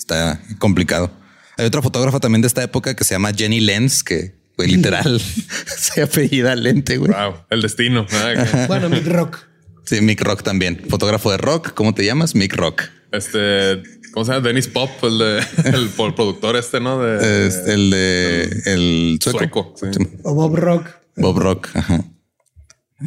Está 0.06 0.40
complicado. 0.60 1.10
Hay 1.58 1.66
otra 1.66 1.82
fotógrafa 1.82 2.20
también 2.20 2.40
de 2.40 2.46
esta 2.46 2.62
época 2.62 2.94
que 2.94 3.02
se 3.02 3.16
llama 3.16 3.32
Jenny 3.34 3.58
Lenz, 3.58 4.04
que, 4.04 4.36
güey, 4.56 4.70
literal 4.70 5.20
se 5.76 6.02
apellida 6.02 6.54
Lente, 6.54 6.96
güey. 6.96 7.10
Wow, 7.10 7.34
el 7.50 7.60
destino. 7.60 8.06
Ah, 8.12 8.66
Bueno, 8.68 8.88
Mick 8.88 9.04
Rock. 9.08 9.38
Sí, 9.84 10.00
Mick 10.00 10.20
Rock 10.20 10.44
también. 10.44 10.80
Fotógrafo 10.88 11.32
de 11.32 11.38
rock. 11.38 11.72
¿Cómo 11.74 11.92
te 11.92 12.04
llamas? 12.04 12.36
Mick 12.36 12.54
Rock. 12.54 12.82
Este, 13.10 13.82
¿cómo 14.12 14.24
se 14.24 14.32
llama? 14.32 14.46
Dennis 14.46 14.68
Pop, 14.68 14.90
el, 15.02 15.18
de, 15.18 15.38
el, 15.64 15.88
productor 15.88 16.54
este, 16.56 16.78
¿no? 16.78 17.02
De, 17.02 17.46
Es 17.48 17.56
el 17.66 17.90
de 17.90 18.42
el 18.66 19.18
sueco. 19.20 19.74
sueco. 19.76 19.92
sí. 19.92 20.06
O 20.22 20.34
Bob 20.34 20.54
Rock. 20.54 20.88
Bob 21.16 21.38
Rock. 21.38 21.68
Ajá. 21.74 22.04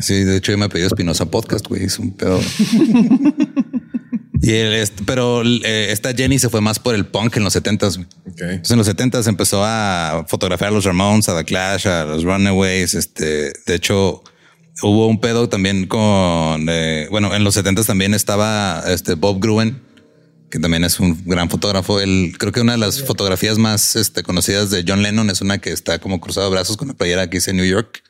Sí, 0.02 0.24
de 0.26 0.36
hecho 0.38 0.52
yo 0.52 0.58
me 0.58 0.68
pedido 0.68 0.88
Espinosa 0.88 1.26
Podcast, 1.32 1.66
güey. 1.68 1.84
Es 1.86 1.98
un 1.98 2.12
pedo. 2.12 2.40
Y 4.42 4.54
este, 4.54 5.04
pero 5.06 5.44
eh, 5.44 5.92
esta 5.92 6.14
Jenny 6.14 6.40
se 6.40 6.50
fue 6.50 6.62
más 6.62 6.80
por 6.80 6.96
el 6.96 7.06
punk 7.06 7.38
en 7.38 7.44
los 7.44 7.56
70s. 7.56 7.96
güey. 7.96 8.08
Ok. 8.26 8.42
Entonces 8.42 8.72
en 8.72 8.78
los 8.78 8.88
70s 8.88 9.28
empezó 9.28 9.64
a 9.66 10.26
fotografiar 10.28 10.70
a 10.70 10.74
los 10.74 10.86
Ramones, 10.86 11.28
a 11.28 11.38
The 11.38 11.44
Clash, 11.44 11.88
a 11.88 12.06
los 12.06 12.24
Runaways. 12.24 12.94
Este, 12.94 13.52
de 13.66 13.76
hecho, 13.76 14.24
hubo 14.82 15.08
un 15.08 15.20
pedo 15.20 15.50
también 15.50 15.88
con, 15.88 16.68
eh, 16.70 17.08
bueno, 17.12 17.36
en 17.36 17.44
los 17.44 17.58
70s 17.58 17.86
también 17.86 18.14
estaba 18.14 18.84
este 18.88 19.16
Bob 19.16 19.42
Gruen, 19.42 19.82
que 20.50 20.60
también 20.60 20.86
es 20.86 21.02
un 21.02 21.22
gran 21.26 21.50
fotógrafo. 21.50 22.00
Él 22.00 22.34
creo 22.38 22.54
que 22.54 22.62
una 22.62 22.74
de 22.74 22.80
las 22.80 23.04
fotografías 23.04 23.58
más 23.58 23.98
este, 23.98 24.24
conocidas 24.24 24.70
de 24.70 24.86
John 24.88 25.02
Lennon 25.02 25.30
es 25.30 25.42
una 25.42 25.58
que 25.58 25.72
está 25.72 26.00
como 26.00 26.22
cruzado 26.22 26.48
de 26.48 26.54
brazos 26.54 26.78
con 26.78 26.88
la 26.88 26.94
playera 26.94 27.30
que 27.30 27.38
dice 27.38 27.52
New 27.52 27.66
York. 27.66 28.04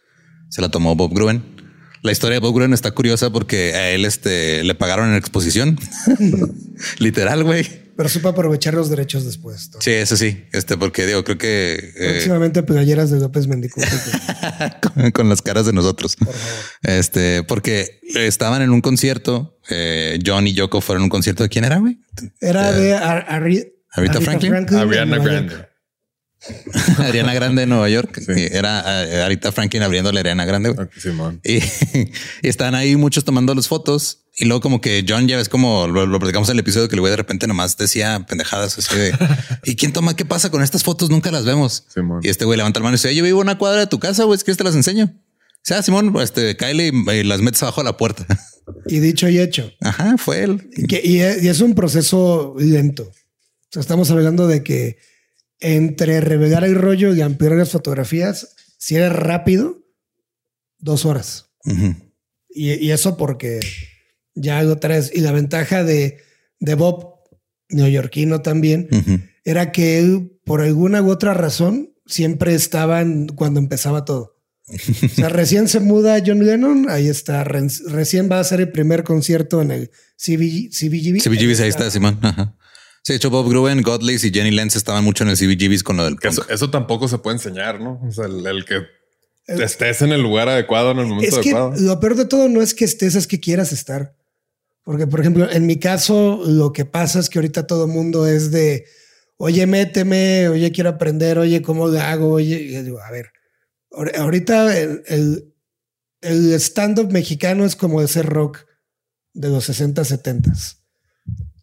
Se 0.49 0.61
la 0.61 0.69
tomó 0.69 0.95
Bob 0.95 1.13
Gruen. 1.13 1.58
La 2.01 2.11
historia 2.11 2.35
de 2.35 2.39
Bob 2.39 2.55
Gruen 2.55 2.73
está 2.73 2.91
curiosa 2.91 3.29
porque 3.29 3.73
a 3.75 3.89
él 3.91 4.05
este, 4.05 4.63
le 4.63 4.75
pagaron 4.75 5.09
en 5.09 5.15
exposición. 5.15 5.77
Literal, 6.99 7.43
güey. 7.43 7.89
Pero 7.97 8.07
supo 8.07 8.29
aprovechar 8.29 8.73
los 8.75 8.89
derechos 8.89 9.25
después. 9.25 9.71
Sí, 9.81 9.91
eso 9.91 10.15
sí. 10.15 10.45
Este, 10.53 10.77
porque 10.77 11.05
digo, 11.05 11.25
creo 11.25 11.37
que 11.37 11.73
eh, 11.97 12.11
próximamente 12.11 12.63
playeras 12.63 13.11
de 13.11 13.19
López 13.19 13.47
Mendicuti 13.47 13.87
con, 15.13 15.27
las 15.27 15.41
caras 15.41 15.65
de 15.65 15.73
nosotros. 15.73 16.15
Por 16.15 16.27
favor. 16.27 16.61
Este, 16.83 17.43
porque 17.43 17.99
estaban 18.15 18.61
en 18.61 18.69
un 18.69 18.79
concierto. 18.79 19.59
Eh, 19.69 20.17
John 20.25 20.47
y 20.47 20.53
Yoko 20.53 20.79
fueron 20.79 21.01
a 21.01 21.05
un 21.05 21.09
concierto 21.09 21.43
de 21.43 21.49
quién 21.49 21.65
era, 21.65 21.79
güey? 21.79 21.99
Era 22.39 22.71
de 22.71 22.95
Arita 22.95 24.21
Franklin. 24.21 24.53
Ariana 24.53 25.17
Grande. 25.17 25.68
Ariana 26.99 27.33
Grande 27.33 27.61
de 27.61 27.67
Nueva 27.67 27.89
York. 27.89 28.21
Era 28.27 29.03
eh, 29.05 29.21
Arita 29.21 29.51
Franklin 29.51 29.83
abriendo 29.83 30.11
la 30.11 30.21
Ariana 30.21 30.45
Grande. 30.45 30.75
y, 31.43 31.57
y, 31.97 32.11
estaban 32.47 32.75
ahí 32.75 32.95
muchos 32.95 33.23
tomando 33.25 33.53
las 33.53 33.67
fotos. 33.67 34.25
Y 34.37 34.45
luego 34.45 34.61
como 34.61 34.79
que 34.79 35.03
John 35.07 35.27
ya 35.27 35.35
ves 35.35 35.49
como 35.49 35.87
lo, 35.87 36.05
lo 36.05 36.17
platicamos 36.19 36.47
en 36.47 36.53
el 36.53 36.59
episodio 36.59 36.87
que 36.87 36.95
el 36.95 37.01
güey 37.01 37.11
de 37.11 37.17
repente 37.17 37.45
nomás 37.45 37.75
decía 37.75 38.25
pendejadas 38.25 38.77
así 38.77 38.95
de 38.95 39.13
¿y 39.65 39.75
quién 39.75 39.91
toma? 39.91 40.15
¿Qué 40.15 40.23
pasa 40.23 40.49
con 40.49 40.63
estas 40.63 40.83
fotos? 40.83 41.09
Nunca 41.09 41.29
las 41.29 41.43
vemos. 41.43 41.85
y 42.21 42.29
este 42.29 42.45
güey 42.45 42.55
levanta 42.55 42.79
la 42.79 42.85
mano 42.85 42.95
y 42.95 42.97
dice 42.97 43.13
yo 43.13 43.23
vivo 43.23 43.41
una 43.41 43.57
cuadra 43.57 43.81
de 43.81 43.87
tu 43.87 43.99
casa, 43.99 44.23
güey, 44.23 44.37
es 44.37 44.45
que 44.45 44.55
te 44.55 44.63
las 44.63 44.75
enseño. 44.75 45.13
O 45.13 45.61
sea, 45.61 45.83
Simón, 45.83 46.15
este, 46.21 46.55
Kyle 46.55 46.79
y, 46.79 47.23
las 47.25 47.41
metes 47.41 47.61
abajo 47.63 47.81
de 47.81 47.85
la 47.85 47.97
puerta. 47.97 48.25
Y 48.87 48.99
dicho 48.99 49.27
y 49.27 49.39
hecho. 49.39 49.71
Ajá, 49.81 50.17
fue 50.17 50.43
él. 50.43 50.69
Y, 50.77 51.17
y 51.17 51.19
es 51.19 51.59
un 51.59 51.75
proceso 51.75 52.55
lento. 52.57 53.03
O 53.03 53.71
sea, 53.71 53.81
estamos 53.81 54.09
hablando 54.09 54.47
de 54.47 54.63
que 54.63 54.97
entre 55.59 56.21
revelar 56.21 56.63
el 56.63 56.75
rollo 56.75 57.13
y 57.13 57.21
ampliar 57.21 57.53
las 57.53 57.71
fotografías, 57.71 58.55
si 58.77 58.95
eres 58.95 59.13
rápido, 59.13 59.83
dos 60.77 61.05
horas. 61.05 61.51
y, 62.49 62.91
eso 62.91 63.17
porque 63.17 63.59
ya 64.35 64.59
algo 64.59 64.77
tres. 64.77 65.11
Y 65.13 65.21
la 65.21 65.31
ventaja 65.31 65.83
de, 65.83 66.19
de 66.59 66.75
Bob, 66.75 67.15
neoyorquino 67.69 68.41
también, 68.41 68.89
era 69.43 69.71
que 69.71 69.99
él, 69.99 70.39
por 70.45 70.61
alguna 70.61 71.01
u 71.01 71.09
otra 71.09 71.33
razón, 71.33 71.93
siempre 72.05 72.55
estaban 72.55 73.27
cuando 73.27 73.59
empezaba 73.59 74.05
todo. 74.05 74.39
O 74.67 75.09
sea, 75.09 75.29
recién 75.29 75.67
se 75.67 75.79
muda 75.79 76.21
John 76.25 76.45
Lennon, 76.45 76.87
ahí 76.89 77.07
está. 77.07 77.43
recién 77.43 78.29
va 78.31 78.39
a 78.39 78.43
ser 78.43 78.61
el 78.61 78.71
primer 78.71 79.03
concierto 79.03 79.61
en 79.61 79.71
el 79.71 79.91
CBG, 80.17 80.69
CBGB. 80.71 81.21
CBGB, 81.21 81.61
ahí 81.61 81.69
está, 81.69 81.89
Simón. 81.89 82.19
Ajá. 82.21 82.55
Sí, 83.03 83.13
de 83.13 83.17
hecho, 83.17 83.29
Bob 83.29 83.49
Gruen, 83.49 83.81
Godley 83.81 84.17
y 84.21 84.31
Jenny 84.31 84.51
Lenz 84.51 84.75
estaban 84.75 85.03
mucho 85.03 85.23
en 85.23 85.29
el 85.29 85.37
CBGBs 85.37 85.83
con 85.83 85.97
lo 85.97 86.05
del 86.05 86.17
Eso, 86.49 86.69
tampoco 86.69 87.07
se 87.07 87.17
puede 87.17 87.37
enseñar, 87.37 87.79
¿no? 87.79 87.99
O 88.05 88.11
sea, 88.11 88.25
el, 88.25 88.65
que 88.65 88.83
estés 89.47 90.01
en 90.01 90.11
el 90.11 90.21
lugar 90.21 90.49
adecuado 90.49 90.91
en 90.91 90.99
el 90.99 91.07
momento 91.07 91.27
es 91.27 91.43
que 91.43 91.51
adecuado. 91.51 91.73
Lo 91.79 91.99
peor 91.99 92.15
de 92.15 92.25
todo 92.25 92.49
no 92.49 92.61
es 92.61 92.73
que 92.73 92.85
estés, 92.85 93.15
es 93.15 93.27
que 93.27 93.39
quieras 93.39 93.71
estar. 93.71 94.15
Porque, 94.83 95.07
por 95.07 95.19
ejemplo, 95.19 95.49
en 95.49 95.65
mi 95.65 95.77
caso, 95.77 96.41
lo 96.45 96.73
que 96.73 96.85
pasa 96.85 97.19
es 97.19 97.29
que 97.29 97.39
ahorita 97.39 97.67
todo 97.67 97.85
el 97.85 97.91
mundo 97.91 98.27
es 98.27 98.51
de, 98.51 98.85
oye, 99.37 99.65
méteme, 99.67 100.47
oye, 100.49 100.71
quiero 100.71 100.89
aprender, 100.89 101.37
oye, 101.37 101.61
¿cómo 101.61 101.87
lo 101.87 101.99
hago? 101.99 102.31
Oye, 102.31 102.55
y 102.55 102.81
digo, 102.81 102.99
a 102.99 103.11
ver, 103.11 103.31
ahorita 104.17 104.77
el, 104.77 105.03
el, 105.07 105.53
el 106.21 106.53
stand-up 106.53 107.11
mexicano 107.11 107.65
es 107.65 107.75
como 107.75 108.01
ese 108.01 108.23
rock 108.23 108.65
de 109.33 109.49
los 109.49 109.65
60, 109.65 110.03
70. 110.03 110.51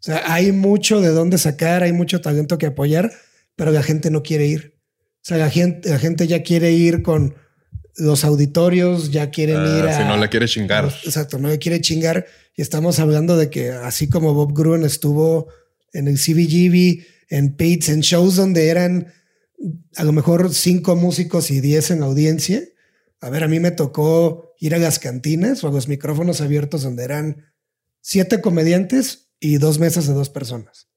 O 0.06 0.08
sea, 0.08 0.22
hay 0.32 0.52
mucho 0.52 1.00
de 1.00 1.08
dónde 1.08 1.36
sacar, 1.36 1.82
hay 1.82 1.92
mucho 1.92 2.20
talento 2.20 2.58
que 2.58 2.66
apoyar, 2.66 3.10
pero 3.56 3.72
la 3.72 3.82
gente 3.82 4.08
no 4.08 4.22
quiere 4.22 4.46
ir. 4.46 4.78
O 5.16 5.24
sea, 5.24 5.36
la 5.36 5.50
gente, 5.50 5.88
la 5.90 5.98
gente 5.98 6.28
ya 6.28 6.44
quiere 6.44 6.70
ir 6.70 7.02
con 7.02 7.34
los 7.96 8.24
auditorios, 8.24 9.10
ya 9.10 9.30
quieren 9.30 9.56
ah, 9.56 9.78
ir 9.78 9.84
a... 9.84 9.98
Si 9.98 10.04
no 10.04 10.16
le 10.16 10.28
quiere 10.28 10.46
chingar. 10.46 10.84
Exacto, 11.02 11.40
no 11.40 11.48
le 11.48 11.58
quiere 11.58 11.80
chingar. 11.80 12.24
Y 12.54 12.62
estamos 12.62 13.00
hablando 13.00 13.36
de 13.36 13.50
que 13.50 13.70
así 13.70 14.08
como 14.08 14.32
Bob 14.32 14.56
Gruen 14.56 14.84
estuvo 14.84 15.48
en 15.92 16.06
el 16.06 16.20
CBGB, 16.20 17.04
en 17.28 17.56
Pates, 17.56 17.88
en 17.88 18.02
shows 18.02 18.36
donde 18.36 18.68
eran 18.68 19.12
a 19.96 20.04
lo 20.04 20.12
mejor 20.12 20.54
cinco 20.54 20.94
músicos 20.94 21.50
y 21.50 21.60
diez 21.60 21.90
en 21.90 22.04
audiencia. 22.04 22.62
A 23.20 23.28
ver, 23.28 23.42
a 23.42 23.48
mí 23.48 23.58
me 23.58 23.72
tocó 23.72 24.54
ir 24.60 24.72
a 24.72 24.78
las 24.78 25.00
cantinas 25.00 25.64
o 25.64 25.68
a 25.68 25.72
los 25.72 25.88
micrófonos 25.88 26.40
abiertos 26.40 26.84
donde 26.84 27.02
eran 27.02 27.42
siete 28.02 28.40
comediantes 28.40 29.25
y 29.40 29.58
dos 29.58 29.78
mesas 29.78 30.06
de 30.06 30.14
dos 30.14 30.30
personas. 30.30 30.88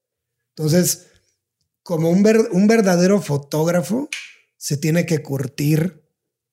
Entonces, 0.50 1.08
como 1.82 2.10
un, 2.10 2.24
un 2.52 2.66
verdadero 2.66 3.20
fotógrafo, 3.20 4.08
se 4.56 4.76
tiene 4.76 5.06
que 5.06 5.22
curtir 5.22 6.04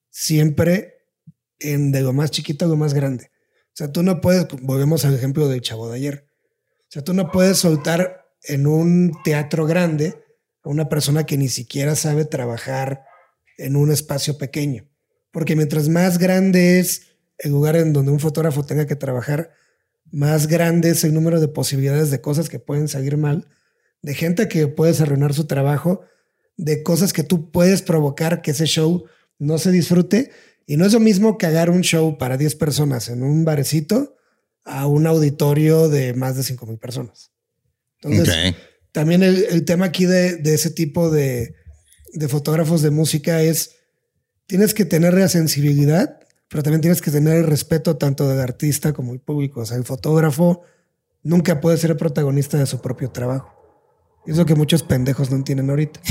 siempre 0.09 1.05
en 1.59 1.91
de 1.91 2.01
lo 2.01 2.13
más 2.13 2.31
chiquito 2.31 2.65
a 2.65 2.67
lo 2.67 2.77
más 2.77 2.93
grande. 2.93 3.31
O 3.67 3.75
sea, 3.77 3.91
tú 3.91 4.01
no 4.01 4.21
puedes, 4.21 4.47
volvemos 4.61 5.05
al 5.05 5.13
ejemplo 5.13 5.47
del 5.47 5.61
chavo 5.61 5.89
de 5.89 5.97
ayer. 5.97 6.27
O 6.81 6.89
sea, 6.89 7.03
tú 7.03 7.13
no 7.13 7.31
puedes 7.31 7.57
soltar 7.57 8.25
en 8.43 8.65
un 8.65 9.11
teatro 9.23 9.65
grande 9.65 10.23
a 10.63 10.69
una 10.69 10.89
persona 10.89 11.25
que 11.25 11.37
ni 11.37 11.49
siquiera 11.49 11.95
sabe 11.95 12.25
trabajar 12.25 13.03
en 13.57 13.75
un 13.75 13.91
espacio 13.91 14.37
pequeño. 14.37 14.87
Porque 15.31 15.55
mientras 15.55 15.89
más 15.89 16.17
grande 16.17 16.79
es 16.79 17.17
el 17.37 17.51
lugar 17.51 17.75
en 17.75 17.93
donde 17.93 18.11
un 18.11 18.19
fotógrafo 18.19 18.65
tenga 18.65 18.87
que 18.87 18.95
trabajar, 18.95 19.51
más 20.11 20.47
grande 20.47 20.89
es 20.91 21.03
el 21.03 21.13
número 21.13 21.39
de 21.39 21.47
posibilidades 21.47 22.11
de 22.11 22.21
cosas 22.21 22.49
que 22.49 22.59
pueden 22.59 22.87
salir 22.87 23.17
mal, 23.17 23.47
de 24.01 24.13
gente 24.13 24.47
que 24.47 24.67
puedes 24.67 25.01
arruinar 25.01 25.33
su 25.33 25.45
trabajo, 25.45 26.01
de 26.55 26.83
cosas 26.83 27.13
que 27.13 27.23
tú 27.23 27.51
puedes 27.51 27.81
provocar 27.81 28.41
que 28.41 28.51
ese 28.51 28.65
show 28.65 29.05
no 29.39 29.57
se 29.57 29.71
disfrute. 29.71 30.31
Y 30.65 30.77
no 30.77 30.85
es 30.85 30.93
lo 30.93 30.99
mismo 30.99 31.37
que 31.37 31.45
hacer 31.45 31.69
un 31.69 31.81
show 31.81 32.17
para 32.17 32.37
10 32.37 32.55
personas 32.55 33.09
en 33.09 33.23
un 33.23 33.45
barecito 33.45 34.17
a 34.65 34.85
un 34.85 35.07
auditorio 35.07 35.87
de 35.87 36.13
más 36.13 36.35
de 36.35 36.43
5 36.43 36.65
mil 36.65 36.77
personas. 36.77 37.31
Entonces, 38.01 38.55
también 38.91 39.23
el, 39.23 39.63
tema 39.63 39.85
aquí 39.85 40.05
de, 40.05 40.41
ese 40.43 40.71
tipo 40.71 41.09
de, 41.09 41.55
de 42.13 42.27
fotógrafos 42.27 42.81
de 42.81 42.89
música 42.89 43.41
es, 43.41 43.75
tienes 44.45 44.73
que 44.73 44.83
tener 44.83 45.13
la 45.13 45.29
sensibilidad 45.29 46.19
pero 46.49 46.63
también 46.63 46.81
tienes 46.81 47.01
que 47.01 47.11
tener 47.11 47.37
el 47.37 47.43
respeto 47.45 47.97
tanto 47.97 48.27
del 48.27 48.39
artista 48.39 48.93
como 48.93 49.13
el 49.13 49.19
público. 49.19 49.61
O 49.61 49.65
sea, 49.65 49.77
el 49.77 49.83
fotógrafo 49.83 50.61
nunca 51.23 51.59
puede 51.59 51.77
ser 51.77 51.91
el 51.91 51.97
protagonista 51.97 52.57
de 52.57 52.65
su 52.65 52.81
propio 52.81 53.09
trabajo. 53.11 53.53
Es 54.25 54.37
lo 54.37 54.45
que 54.45 54.55
muchos 54.55 54.83
pendejos 54.83 55.29
no 55.29 55.37
entienden 55.37 55.69
ahorita. 55.69 56.01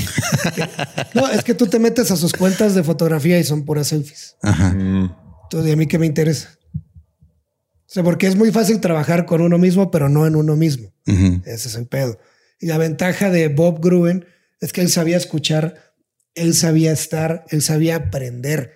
no, 1.15 1.29
es 1.29 1.45
que 1.45 1.55
tú 1.55 1.67
te 1.67 1.79
metes 1.79 2.11
a 2.11 2.17
sus 2.17 2.33
cuentas 2.33 2.75
de 2.75 2.83
fotografía 2.83 3.39
y 3.39 3.45
son 3.45 3.65
puras 3.65 3.89
selfies. 3.89 4.37
Ajá. 4.43 4.71
Entonces, 4.71 5.73
¿a 5.73 5.77
mí 5.77 5.87
qué 5.87 5.99
me 5.99 6.07
interesa? 6.07 6.59
O 6.75 7.89
sea, 7.89 8.03
porque 8.03 8.27
es 8.27 8.35
muy 8.35 8.51
fácil 8.53 8.81
trabajar 8.81 9.27
con 9.27 9.43
uno 9.43 9.59
mismo, 9.59 9.91
pero 9.91 10.09
no 10.09 10.27
en 10.27 10.35
uno 10.35 10.57
mismo. 10.57 10.93
Ese 11.07 11.69
es 11.69 11.75
el 11.77 11.87
pedo. 11.87 12.19
Y 12.59 12.67
la 12.67 12.79
ventaja 12.79 13.31
de 13.31 13.49
Bob 13.49 13.81
Gruen 13.81 14.25
es 14.61 14.73
que 14.73 14.81
él 14.81 14.91
sabía 14.91 15.19
escuchar, 15.19 15.95
él 16.35 16.55
sabía 16.55 16.93
estar, 16.93 17.45
él 17.51 17.63
sabía 17.63 17.97
aprender. 17.97 18.73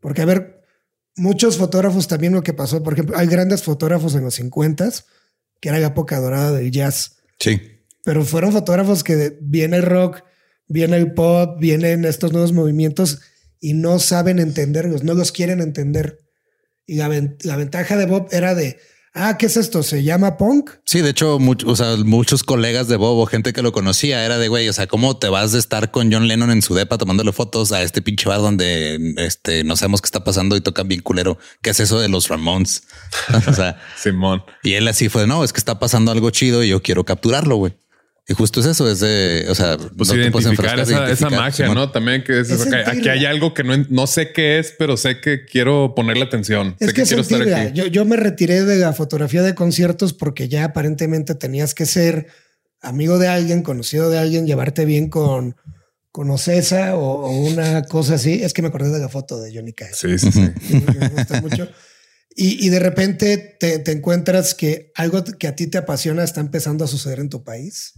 Porque, 0.00 0.22
a 0.22 0.24
ver, 0.24 0.57
muchos 1.18 1.58
fotógrafos 1.58 2.08
también 2.08 2.32
lo 2.32 2.42
que 2.42 2.52
pasó, 2.52 2.82
por 2.82 2.94
ejemplo, 2.94 3.16
hay 3.16 3.26
grandes 3.26 3.62
fotógrafos 3.62 4.14
en 4.14 4.24
los 4.24 4.34
50 4.34 4.90
que 5.60 5.68
era 5.68 5.78
la 5.78 5.88
época 5.88 6.20
dorada 6.20 6.52
del 6.52 6.70
jazz. 6.70 7.16
Sí. 7.38 7.60
Pero 8.04 8.24
fueron 8.24 8.52
fotógrafos 8.52 9.04
que 9.04 9.36
viene 9.40 9.76
el 9.78 9.82
rock, 9.82 10.22
viene 10.66 10.96
el 10.96 11.12
pop, 11.12 11.58
vienen 11.58 12.04
estos 12.04 12.32
nuevos 12.32 12.52
movimientos 12.52 13.20
y 13.60 13.74
no 13.74 13.98
saben 13.98 14.38
entenderlos, 14.38 15.02
no 15.02 15.14
los 15.14 15.32
quieren 15.32 15.60
entender. 15.60 16.20
Y 16.86 16.94
la, 16.96 17.08
la 17.42 17.56
ventaja 17.56 17.96
de 17.96 18.06
Bob 18.06 18.28
era 18.30 18.54
de 18.54 18.78
ah, 19.14 19.36
¿qué 19.38 19.46
es 19.46 19.56
esto? 19.56 19.82
¿Se 19.82 20.02
llama 20.02 20.36
punk? 20.36 20.70
Sí, 20.84 21.00
de 21.00 21.10
hecho, 21.10 21.38
o 21.38 21.76
sea, 21.76 21.96
muchos 21.96 22.42
colegas 22.42 22.88
de 22.88 22.96
Bobo, 22.96 23.26
gente 23.26 23.52
que 23.52 23.62
lo 23.62 23.72
conocía, 23.72 24.24
era 24.24 24.38
de 24.38 24.48
güey, 24.48 24.68
o 24.68 24.72
sea, 24.72 24.86
¿cómo 24.86 25.16
te 25.16 25.28
vas 25.28 25.52
de 25.52 25.58
estar 25.58 25.90
con 25.90 26.12
John 26.12 26.28
Lennon 26.28 26.50
en 26.50 26.62
su 26.62 26.74
depa 26.74 26.98
tomándole 26.98 27.32
fotos 27.32 27.72
a 27.72 27.82
este 27.82 28.02
pinche 28.02 28.28
bar 28.28 28.40
donde 28.40 29.14
este 29.18 29.64
no 29.64 29.76
sabemos 29.76 30.00
qué 30.00 30.06
está 30.06 30.24
pasando 30.24 30.56
y 30.56 30.60
tocan 30.60 30.88
bien 30.88 31.02
culero? 31.02 31.38
¿Qué 31.62 31.70
es 31.70 31.80
eso 31.80 32.00
de 32.00 32.08
los 32.08 32.28
Ramones? 32.28 32.84
o 33.48 33.52
sea, 33.52 33.80
Simón. 33.96 34.42
Y 34.62 34.74
él 34.74 34.88
así 34.88 35.08
fue, 35.08 35.26
no, 35.26 35.44
es 35.44 35.52
que 35.52 35.58
está 35.58 35.78
pasando 35.78 36.12
algo 36.12 36.30
chido 36.30 36.62
y 36.62 36.68
yo 36.68 36.82
quiero 36.82 37.04
capturarlo, 37.04 37.56
güey. 37.56 37.76
Y 38.30 38.34
justo 38.34 38.60
es 38.60 38.66
eso, 38.66 38.90
es 38.90 39.00
de, 39.00 39.46
o 39.48 39.54
sea, 39.54 39.78
pues 39.96 40.12
identificar, 40.12 40.78
esa, 40.78 41.30
magia, 41.30 41.72
¿no? 41.72 41.90
También 41.90 42.22
que 42.22 42.40
es, 42.40 42.50
aquí 42.86 43.08
hay 43.08 43.24
algo 43.24 43.54
que 43.54 43.64
no, 43.64 43.74
no 43.88 44.06
sé 44.06 44.32
qué 44.32 44.58
es, 44.58 44.74
pero 44.78 44.98
sé 44.98 45.18
que 45.18 45.46
quiero 45.46 45.94
ponerle 45.96 46.24
atención. 46.24 46.76
Es 46.78 46.92
que, 46.92 47.04
quiero 47.04 47.22
estar 47.22 47.40
aquí. 47.40 47.72
Yo, 47.72 47.86
yo, 47.86 48.04
me 48.04 48.16
retiré 48.16 48.64
de 48.64 48.76
la 48.76 48.92
fotografía 48.92 49.40
de 49.42 49.54
conciertos 49.54 50.12
porque 50.12 50.46
ya 50.46 50.64
aparentemente 50.64 51.34
tenías 51.36 51.72
que 51.72 51.86
ser 51.86 52.26
amigo 52.82 53.18
de 53.18 53.28
alguien, 53.28 53.62
conocido 53.62 54.10
de 54.10 54.18
alguien, 54.18 54.46
llevarte 54.46 54.84
bien 54.84 55.08
con, 55.08 55.56
con 56.12 56.30
Ocesa 56.30 56.96
o, 56.96 57.30
una 57.30 57.84
cosa 57.84 58.16
así. 58.16 58.42
Es 58.42 58.52
que 58.52 58.60
me 58.60 58.68
acordé 58.68 58.90
de 58.90 58.98
la 58.98 59.08
foto 59.08 59.40
de 59.40 59.54
Johnny 59.54 59.72
Cash. 59.72 59.94
Sí, 59.94 60.18
sí, 60.18 60.30
sí. 60.30 60.52
me 60.70 61.08
gusta 61.08 61.40
mucho. 61.40 61.66
Y, 62.40 62.68
de 62.68 62.78
repente 62.78 63.36
te, 63.58 63.90
encuentras 63.90 64.54
que 64.54 64.92
algo 64.94 65.24
que 65.24 65.48
a 65.48 65.56
ti 65.56 65.66
te 65.66 65.76
apasiona 65.76 66.22
está 66.22 66.40
empezando 66.40 66.84
a 66.84 66.86
suceder 66.86 67.18
en 67.18 67.30
tu 67.30 67.42
país. 67.42 67.94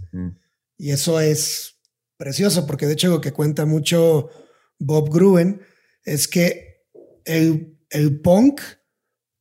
Y 0.78 0.92
eso 0.92 1.20
es 1.20 1.76
precioso, 2.16 2.66
porque 2.66 2.86
de 2.86 2.94
hecho 2.94 3.08
lo 3.08 3.20
que 3.20 3.34
cuenta 3.34 3.66
mucho 3.66 4.30
Bob 4.78 5.12
Gruen 5.12 5.60
es 6.06 6.26
que 6.26 6.86
el, 7.26 7.78
el 7.90 8.22
punk 8.22 8.62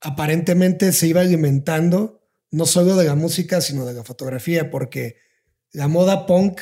aparentemente 0.01 0.91
se 0.91 1.07
iba 1.07 1.21
alimentando 1.21 2.29
no 2.51 2.65
solo 2.65 2.97
de 2.97 3.05
la 3.05 3.15
música, 3.15 3.61
sino 3.61 3.85
de 3.85 3.93
la 3.93 4.03
fotografía, 4.03 4.69
porque 4.69 5.15
la 5.71 5.87
moda 5.87 6.25
punk 6.25 6.59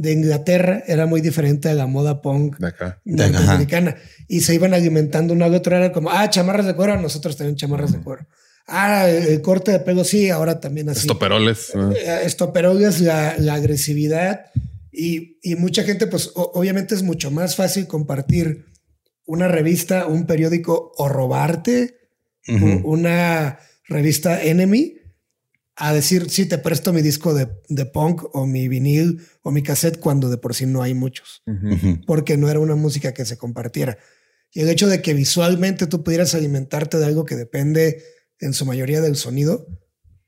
de 0.00 0.12
Inglaterra 0.12 0.84
era 0.86 1.06
muy 1.06 1.20
diferente 1.20 1.68
a 1.68 1.74
la 1.74 1.86
moda 1.88 2.22
punk 2.22 2.56
De 2.58 2.68
acá. 2.68 3.00
norteamericana. 3.04 3.96
Y 4.28 4.40
se 4.42 4.54
iban 4.54 4.72
alimentando 4.72 5.34
uno 5.34 5.44
al 5.44 5.54
otro. 5.54 5.76
Era 5.76 5.90
como, 5.92 6.10
ah, 6.10 6.30
chamarras 6.30 6.66
de 6.66 6.74
cuero, 6.74 7.00
nosotros 7.00 7.36
también 7.36 7.56
chamarras 7.56 7.92
de 7.92 7.98
cuero. 7.98 8.26
Ah, 8.68 9.08
el, 9.08 9.24
el 9.26 9.42
corte 9.42 9.72
de 9.72 9.80
pelo, 9.80 10.04
sí, 10.04 10.30
ahora 10.30 10.60
también 10.60 10.88
así. 10.88 11.00
Estoperoles. 11.00 11.72
Eh, 11.74 12.20
Estoperoles, 12.24 13.00
la, 13.00 13.34
la 13.38 13.54
agresividad. 13.54 14.46
Y, 14.92 15.38
y 15.42 15.56
mucha 15.56 15.82
gente, 15.82 16.06
pues 16.06 16.30
o- 16.34 16.52
obviamente 16.54 16.94
es 16.94 17.02
mucho 17.02 17.30
más 17.30 17.56
fácil 17.56 17.86
compartir 17.88 18.66
una 19.26 19.48
revista, 19.48 20.06
un 20.06 20.26
periódico 20.26 20.92
o 20.96 21.08
robarte 21.08 21.96
u- 22.46 22.54
Ujú. 22.54 22.88
una 22.92 23.58
revista 23.88 24.42
Enemy 24.42 24.94
a 25.80 25.92
decir, 25.92 26.28
sí, 26.28 26.46
te 26.46 26.58
presto 26.58 26.92
mi 26.92 27.02
disco 27.02 27.34
de, 27.34 27.48
de 27.68 27.86
punk 27.86 28.22
o 28.34 28.46
mi 28.46 28.66
vinil 28.68 29.20
o 29.42 29.50
mi 29.52 29.62
cassette 29.62 30.00
cuando 30.00 30.28
de 30.28 30.36
por 30.36 30.54
sí 30.54 30.66
no 30.66 30.82
hay 30.82 30.92
muchos, 30.92 31.42
porque 32.06 32.36
no 32.36 32.48
era 32.50 32.58
una 32.58 32.74
música 32.74 33.14
que 33.14 33.24
se 33.24 33.38
compartiera. 33.38 33.96
Y 34.52 34.60
el 34.62 34.68
hecho 34.70 34.88
de 34.88 35.00
que 35.02 35.14
visualmente 35.14 35.86
tú 35.86 36.02
pudieras 36.02 36.34
alimentarte 36.34 36.98
de 36.98 37.04
algo 37.06 37.24
que 37.24 37.36
depende 37.36 38.02
en 38.40 38.54
su 38.54 38.64
mayoría 38.66 39.00
del 39.00 39.14
sonido, 39.14 39.66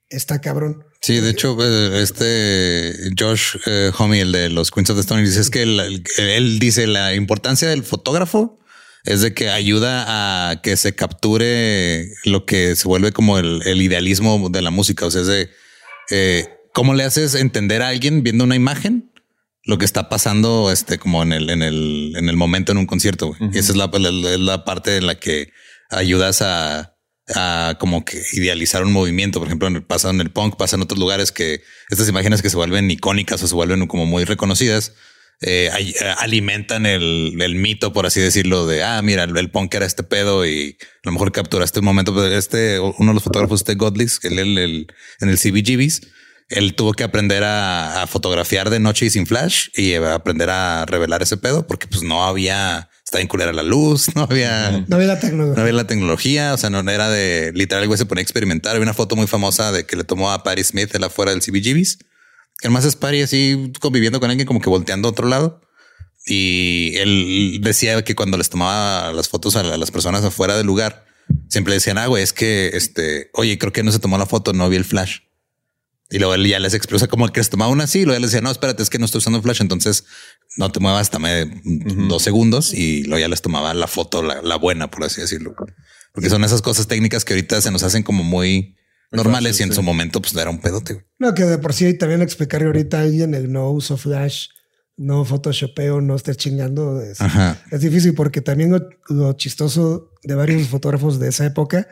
está 0.09 0.41
cabrón. 0.41 0.85
Sí, 1.01 1.19
de 1.19 1.31
hecho, 1.31 1.57
eh, 1.61 2.01
este 2.03 2.95
Josh 3.19 3.57
eh, 3.67 3.91
Homme, 3.99 4.21
el 4.21 4.31
de 4.33 4.51
los 4.51 4.71
Queens 4.71 4.91
of 4.91 4.97
the 4.99 5.01
Stone, 5.01 5.23
dice 5.25 5.41
es 5.41 5.51
que 5.51 5.63
el- 5.63 6.05
él 6.19 6.59
dice 6.61 6.87
la 6.87 7.15
importancia 7.15 7.69
del 7.69 7.83
fotógrafo 7.83 8.60
es 9.05 9.21
de 9.23 9.33
que 9.35 9.49
ayuda 9.51 10.51
a 10.51 10.63
que 10.63 10.77
se 10.77 10.95
capture 10.95 12.07
lo 12.25 12.45
que 12.47 12.77
se 12.77 12.87
vuelve 12.89 13.13
como 13.13 13.39
el, 13.39 13.63
el 13.65 13.83
idealismo 13.83 14.49
de 14.51 14.63
la 14.63 14.71
música. 14.71 15.07
O 15.07 15.11
sea, 15.11 15.23
es 15.23 15.27
de 15.27 15.51
eh, 16.11 16.49
cómo 16.75 16.95
le 16.95 17.05
haces 17.05 17.35
entender 17.35 17.83
a 17.83 17.89
alguien 17.89 18.23
viendo 18.23 18.45
una 18.45 18.57
imagen 18.57 19.13
lo 19.65 19.79
que 19.79 19.85
está 19.85 20.09
pasando, 20.09 20.73
este, 20.73 20.99
como 20.99 21.23
en 21.23 21.33
el, 21.33 21.51
en 21.51 21.63
el, 21.63 22.15
en 22.17 22.29
el 22.29 22.37
momento 22.37 22.73
en 22.73 22.79
un 22.79 22.87
concierto. 22.87 23.35
Y 23.53 23.59
esa 23.59 23.73
es 23.73 23.77
la, 23.77 23.87
la- 23.93 24.11
la 24.39 24.65
parte 24.65 24.97
en 24.97 25.07
la 25.07 25.17
que 25.17 25.53
ayudas 25.91 26.41
a, 26.43 26.97
a 27.35 27.77
como 27.79 28.05
que 28.05 28.23
idealizar 28.33 28.83
un 28.85 28.93
movimiento. 28.93 29.39
Por 29.39 29.49
ejemplo, 29.49 29.69
en 29.69 29.77
el- 29.77 29.83
pasa 29.85 30.11
en 30.11 30.21
el 30.21 30.31
punk, 30.31 30.57
pasa 30.57 30.77
en 30.77 30.83
otros 30.83 30.99
lugares 30.99 31.31
que 31.31 31.61
estas 31.91 32.09
imágenes 32.09 32.41
que 32.43 32.51
se 32.51 32.57
vuelven 32.57 32.91
icónicas 32.91 33.43
o 33.43 33.47
se 33.49 33.55
vuelven 33.55 33.87
como 33.87 34.07
muy 34.07 34.25
reconocidas. 34.25 34.93
Eh, 35.43 35.71
eh, 35.79 35.95
alimentan 36.19 36.85
el, 36.87 37.35
el 37.41 37.55
mito, 37.55 37.93
por 37.93 38.07
así 38.07 38.21
decirlo, 38.21 38.67
de 38.67 38.83
ah, 38.83 39.01
mira, 39.03 39.25
el, 39.25 39.37
el 39.37 39.51
punk 39.51 39.75
era 39.75 39.87
este 39.87 40.03
pedo 40.03 40.47
y 40.47 40.77
a 40.81 40.87
lo 41.05 41.13
mejor 41.13 41.33
capturaste 41.33 41.79
un 41.81 41.87
momento. 41.87 42.15
Pero 42.15 42.27
este, 42.37 42.79
uno 42.81 42.95
de 43.11 43.15
los 43.15 43.23
fotógrafos, 43.23 43.61
este 43.61 43.75
Godlis, 43.75 44.19
que 44.21 44.29
él, 44.29 44.39
el- 44.39 44.59
el- 44.59 44.87
en 45.21 45.29
el 45.29 45.39
CBGBs, 45.39 46.03
él 46.51 46.75
tuvo 46.75 46.93
que 46.95 47.05
aprender 47.05 47.45
a, 47.45 48.03
a 48.03 48.07
fotografiar 48.09 48.71
de 48.71 48.81
noche 48.81 49.07
y 49.07 49.11
sin 49.11 49.25
flash 49.27 49.69
y 49.77 49.93
eh, 49.93 49.99
aprender 49.99 50.51
a 50.51 50.85
revelar 50.85 51.23
ese 51.23 51.37
pedo 51.37 51.65
porque 51.67 51.87
pues 51.87 52.03
no 52.03 52.25
había, 52.25 52.91
estaba 53.05 53.23
en 53.23 53.29
culera 53.29 53.53
la 53.53 53.63
luz, 53.63 54.09
no 54.17 54.23
había, 54.25 54.85
No 54.89 54.97
había 54.97 55.07
la 55.09 55.15
no 55.15 55.21
tecnología. 55.21 55.63
había 55.63 55.73
la 55.75 55.87
tecnología, 55.87 56.53
o 56.53 56.59
sea, 56.59 56.69
no 56.71 56.81
era 56.91 57.09
de 57.09 57.53
literal, 57.55 57.85
el 57.85 57.89
güey 57.89 57.99
se 57.99 58.05
ponía 58.05 58.21
a 58.21 58.25
experimentar. 58.25 58.73
Había 58.73 58.83
una 58.83 58.95
foto 58.95 59.15
muy 59.17 59.29
famosa 59.29 59.71
de 59.71 59.87
que 59.87 59.95
le 59.97 60.03
tomó 60.05 60.33
a 60.33 60.43
Patty 60.43 60.65
Smith 60.65 60.93
él 60.95 61.05
afuera 61.05 61.31
del 61.31 61.41
CBGBs. 61.41 61.99
Que 62.61 62.69
además 62.69 62.85
es 62.85 62.97
Patty 62.97 63.23
así 63.23 63.73
conviviendo 63.81 64.21
con 64.21 64.31
alguien 64.31 64.47
como 64.47 64.61
que 64.61 64.69
volteando 64.69 65.09
a 65.09 65.11
otro 65.13 65.27
lado. 65.29 65.61
Y 66.27 66.93
él 66.97 67.59
decía 67.63 68.03
que 68.05 68.15
cuando 68.15 68.37
les 68.37 68.51
tomaba 68.51 69.13
las 69.13 69.29
fotos 69.29 69.57
a 69.57 69.63
la- 69.63 69.75
a 69.75 69.79
las 69.79 69.91
personas 69.91 70.25
afuera 70.25 70.57
del 70.57 70.67
lugar, 70.67 71.07
siempre 71.49 71.75
decían, 71.75 71.97
ah, 71.99 72.07
güey, 72.07 72.23
es 72.23 72.33
que 72.33 72.69
este, 72.75 73.31
oye, 73.35 73.59
creo 73.59 73.73
que 73.73 73.83
no 73.83 73.91
se 73.93 73.99
tomó 73.99 74.19
la 74.19 74.27
foto, 74.27 74.53
no 74.53 74.69
vi 74.69 74.77
el 74.77 74.85
flash. 74.85 75.21
Y 76.11 76.19
luego 76.19 76.35
él 76.35 76.47
ya 76.47 76.59
les 76.59 76.75
expresa 76.75 77.07
como 77.07 77.27
que 77.29 77.41
les 77.41 77.51
tomaba 77.51 77.71
una 77.71 77.85
así, 77.85 78.01
y 78.01 78.05
luego 78.05 78.17
él 78.17 78.23
les 78.23 78.33
decía, 78.33 78.43
no, 78.43 78.51
espérate, 78.51 78.83
es 78.83 78.91
que 78.91 78.99
no 78.99 79.05
estoy 79.07 79.21
usando 79.21 79.41
flash, 79.41 79.61
entonces 79.61 80.05
no 80.57 80.71
te 80.73 80.81
muevas 80.81 81.03
hasta 81.03 81.19
me- 81.21 81.63
dos 82.09 82.23
segundos 82.23 82.75
y 82.75 83.05
luego 83.05 83.21
ya 83.21 83.29
les 83.29 83.41
tomaba 83.43 83.73
la 83.75 83.87
foto, 83.87 84.21
la, 84.23 84.43
la 84.43 84.57
buena, 84.57 84.91
por 84.91 85.05
así 85.05 85.21
decirlo. 85.21 85.55
Porque 86.13 86.29
son 86.29 86.43
esas 86.45 86.63
cosas 86.63 86.89
técnicas 86.89 87.25
que 87.25 87.33
ahorita 87.35 87.61
se 87.63 87.71
nos 87.71 87.85
hacen 87.85 88.03
como 88.03 88.25
muy 88.25 88.75
normales 89.11 89.61
y 89.61 89.63
en 89.63 89.71
sí. 89.71 89.77
su 89.77 89.83
momento 89.83 90.21
pues 90.21 90.35
era 90.35 90.51
un 90.51 90.61
pedote. 90.61 90.95
güey. 90.95 91.07
No, 91.19 91.35
que 91.35 91.45
de 91.45 91.59
por 91.59 91.73
sí 91.73 91.95
también 91.95 92.23
explicarle 92.23 92.67
ahorita 92.67 92.99
a 92.99 93.03
alguien 93.03 93.35
el 93.35 93.53
no 93.53 93.71
uso 93.71 93.97
flash, 93.97 94.49
no 94.97 95.25
photoshopeo, 95.25 96.01
no 96.01 96.17
estés 96.17 96.37
chingando. 96.37 97.01
Es, 97.01 97.19
difícil 97.81 98.15
porque 98.15 98.41
también 98.41 98.71
lo, 98.71 98.89
lo 99.09 99.33
chistoso 99.33 100.13
de 100.23 100.35
varios 100.35 100.69
fotógrafos 100.69 101.19
de 101.19 101.29
esa 101.29 101.47
época 101.47 101.89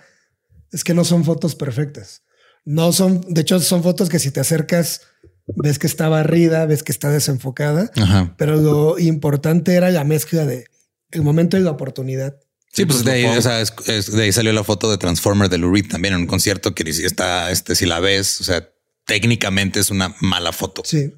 es 0.72 0.84
que 0.84 0.94
no 0.94 1.04
son 1.04 1.24
fotos 1.24 1.54
perfectas. 1.54 2.22
No 2.64 2.92
son, 2.92 3.22
de 3.28 3.40
hecho, 3.40 3.60
son 3.60 3.82
fotos 3.82 4.08
que 4.08 4.18
si 4.18 4.30
te 4.30 4.40
acercas, 4.40 5.02
ves 5.46 5.78
que 5.78 5.86
está 5.86 6.08
barrida, 6.08 6.66
ves 6.66 6.82
que 6.82 6.92
está 6.92 7.08
desenfocada, 7.10 7.90
Ajá. 7.96 8.34
pero 8.36 8.56
lo 8.56 8.98
importante 8.98 9.74
era 9.74 9.90
la 9.90 10.04
mezcla 10.04 10.44
de 10.44 10.66
el 11.10 11.22
momento 11.22 11.56
y 11.56 11.60
la 11.60 11.70
oportunidad. 11.70 12.38
Sí, 12.72 12.84
pues, 12.84 12.98
pues, 13.02 13.04
de 13.04 13.12
ahí, 13.12 13.24
o 13.24 13.42
sea, 13.42 13.60
es- 13.60 13.72
es- 13.86 14.12
de 14.12 14.22
ahí 14.24 14.32
salió 14.32 14.52
la 14.52 14.62
foto 14.64 14.90
de 14.90 14.98
Transformer 14.98 15.48
de 15.48 15.58
Lou 15.58 15.72
Reed 15.72 15.86
también 15.88 16.14
en 16.14 16.20
un 16.20 16.26
concierto 16.26 16.74
que 16.74 16.88
está, 16.88 17.50
este, 17.50 17.74
si 17.74 17.86
la 17.86 17.98
ves, 18.00 18.40
o 18.40 18.44
sea, 18.44 18.68
técnicamente 19.06 19.80
es 19.80 19.90
una 19.90 20.14
mala 20.20 20.52
foto. 20.52 20.82
Sí. 20.84 21.10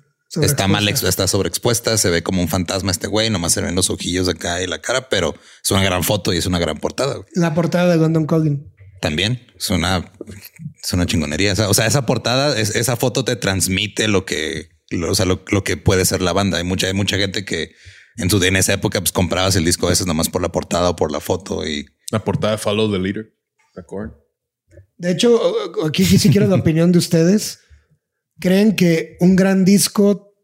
Está 0.42 0.68
mal, 0.68 0.88
está 0.88 1.26
sobreexpuesta, 1.26 1.98
se 1.98 2.08
ve 2.08 2.22
como 2.22 2.40
un 2.40 2.48
fantasma 2.48 2.92
este 2.92 3.08
güey, 3.08 3.30
nomás 3.30 3.52
se 3.52 3.60
ven 3.62 3.74
los 3.74 3.90
ojillos 3.90 4.28
acá 4.28 4.62
y 4.62 4.68
la 4.68 4.80
cara, 4.80 5.08
pero 5.08 5.34
es 5.62 5.70
una 5.72 5.82
gran 5.82 6.04
foto 6.04 6.32
y 6.32 6.36
es 6.38 6.46
una 6.46 6.60
gran 6.60 6.78
portada. 6.78 7.14
güey. 7.14 7.26
La 7.34 7.52
portada 7.52 7.90
de 7.90 7.96
London 7.96 8.26
Calling. 8.26 8.72
También 9.00 9.44
es 9.58 9.70
una, 9.70 10.12
es 10.84 10.92
una 10.92 11.04
chingonería. 11.06 11.54
O 11.54 11.56
sea, 11.56 11.68
o 11.68 11.74
sea, 11.74 11.86
esa 11.86 12.06
portada, 12.06 12.56
es- 12.56 12.76
esa 12.76 12.94
foto 12.96 13.24
te 13.24 13.34
transmite 13.34 14.06
lo 14.06 14.24
que, 14.24 14.68
lo, 14.90 15.10
o 15.10 15.14
sea, 15.16 15.26
lo, 15.26 15.42
lo 15.50 15.64
que 15.64 15.76
puede 15.76 16.04
ser 16.04 16.22
la 16.22 16.32
banda. 16.32 16.58
Hay 16.58 16.64
mucha, 16.64 16.86
hay 16.86 16.94
mucha 16.94 17.16
gente 17.16 17.44
que 17.44 17.72
en 18.20 18.28
su, 18.30 18.42
en 18.42 18.56
esa 18.56 18.74
época, 18.74 19.00
pues 19.00 19.12
comprabas 19.12 19.56
el 19.56 19.64
disco 19.64 19.86
a 19.86 19.90
veces 19.90 20.06
nomás 20.06 20.28
por 20.28 20.42
la 20.42 20.52
portada 20.52 20.90
o 20.90 20.96
por 20.96 21.10
la 21.10 21.20
foto 21.20 21.66
y 21.66 21.86
La 22.10 22.22
portada 22.22 22.52
de 22.52 22.58
Follow 22.58 22.90
the 22.90 22.98
Leader. 22.98 23.34
¿De 23.74 23.80
acuerdo? 23.80 24.22
De 24.98 25.10
hecho, 25.10 25.40
aquí 25.86 26.04
sí 26.04 26.30
quiero 26.30 26.46
la 26.46 26.56
opinión 26.60 26.92
de 26.92 26.98
ustedes. 26.98 27.60
¿Creen 28.38 28.76
que 28.76 29.16
un 29.20 29.36
gran 29.36 29.64
disco 29.64 30.34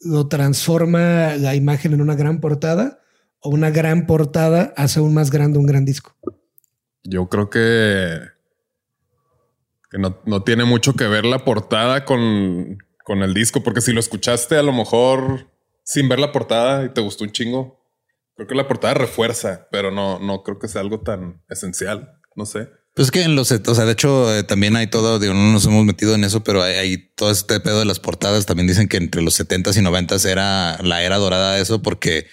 lo 0.00 0.28
transforma 0.28 1.36
la 1.36 1.54
imagen 1.54 1.92
en 1.92 2.00
una 2.00 2.14
gran 2.14 2.40
portada? 2.40 3.00
¿O 3.40 3.50
una 3.50 3.70
gran 3.70 4.06
portada 4.06 4.72
hace 4.76 5.00
aún 5.00 5.14
más 5.14 5.30
grande 5.30 5.58
un 5.58 5.66
gran 5.66 5.84
disco? 5.84 6.16
Yo 7.02 7.28
creo 7.28 7.50
que, 7.50 8.20
que 9.90 9.98
no, 9.98 10.20
no 10.24 10.42
tiene 10.42 10.64
mucho 10.64 10.94
que 10.94 11.06
ver 11.08 11.24
la 11.24 11.44
portada 11.44 12.04
con, 12.04 12.78
con 13.04 13.22
el 13.22 13.34
disco, 13.34 13.62
porque 13.62 13.80
si 13.80 13.92
lo 13.92 14.00
escuchaste 14.00 14.56
a 14.56 14.62
lo 14.62 14.72
mejor 14.72 15.53
sin 15.84 16.08
ver 16.08 16.18
la 16.18 16.32
portada 16.32 16.84
y 16.84 16.88
te 16.88 17.00
gustó 17.00 17.24
un 17.24 17.32
chingo, 17.32 17.80
creo 18.34 18.48
que 18.48 18.54
la 18.54 18.66
portada 18.66 18.94
refuerza, 18.94 19.68
pero 19.70 19.90
no, 19.90 20.18
no 20.18 20.42
creo 20.42 20.58
que 20.58 20.68
sea 20.68 20.80
algo 20.80 21.00
tan 21.00 21.42
esencial. 21.48 22.20
No 22.34 22.46
sé. 22.46 22.68
Pues 22.94 23.08
es 23.08 23.12
que 23.12 23.22
en 23.22 23.34
los, 23.34 23.50
o 23.50 23.74
sea, 23.74 23.84
de 23.84 23.92
hecho, 23.92 24.34
eh, 24.36 24.44
también 24.44 24.76
hay 24.76 24.86
todo, 24.86 25.18
digo, 25.18 25.34
no 25.34 25.52
nos 25.52 25.66
hemos 25.66 25.84
metido 25.84 26.14
en 26.14 26.24
eso, 26.24 26.44
pero 26.44 26.62
hay, 26.62 26.74
hay 26.74 26.96
todo 27.14 27.30
este 27.30 27.60
pedo 27.60 27.80
de 27.80 27.84
las 27.84 28.00
portadas. 28.00 28.46
También 28.46 28.66
dicen 28.68 28.88
que 28.88 28.96
entre 28.96 29.22
los 29.22 29.38
70s 29.38 29.76
y 29.76 29.84
90s 29.84 30.28
era 30.28 30.78
la 30.82 31.02
era 31.02 31.18
dorada 31.18 31.54
de 31.54 31.62
eso, 31.62 31.82
porque 31.82 32.26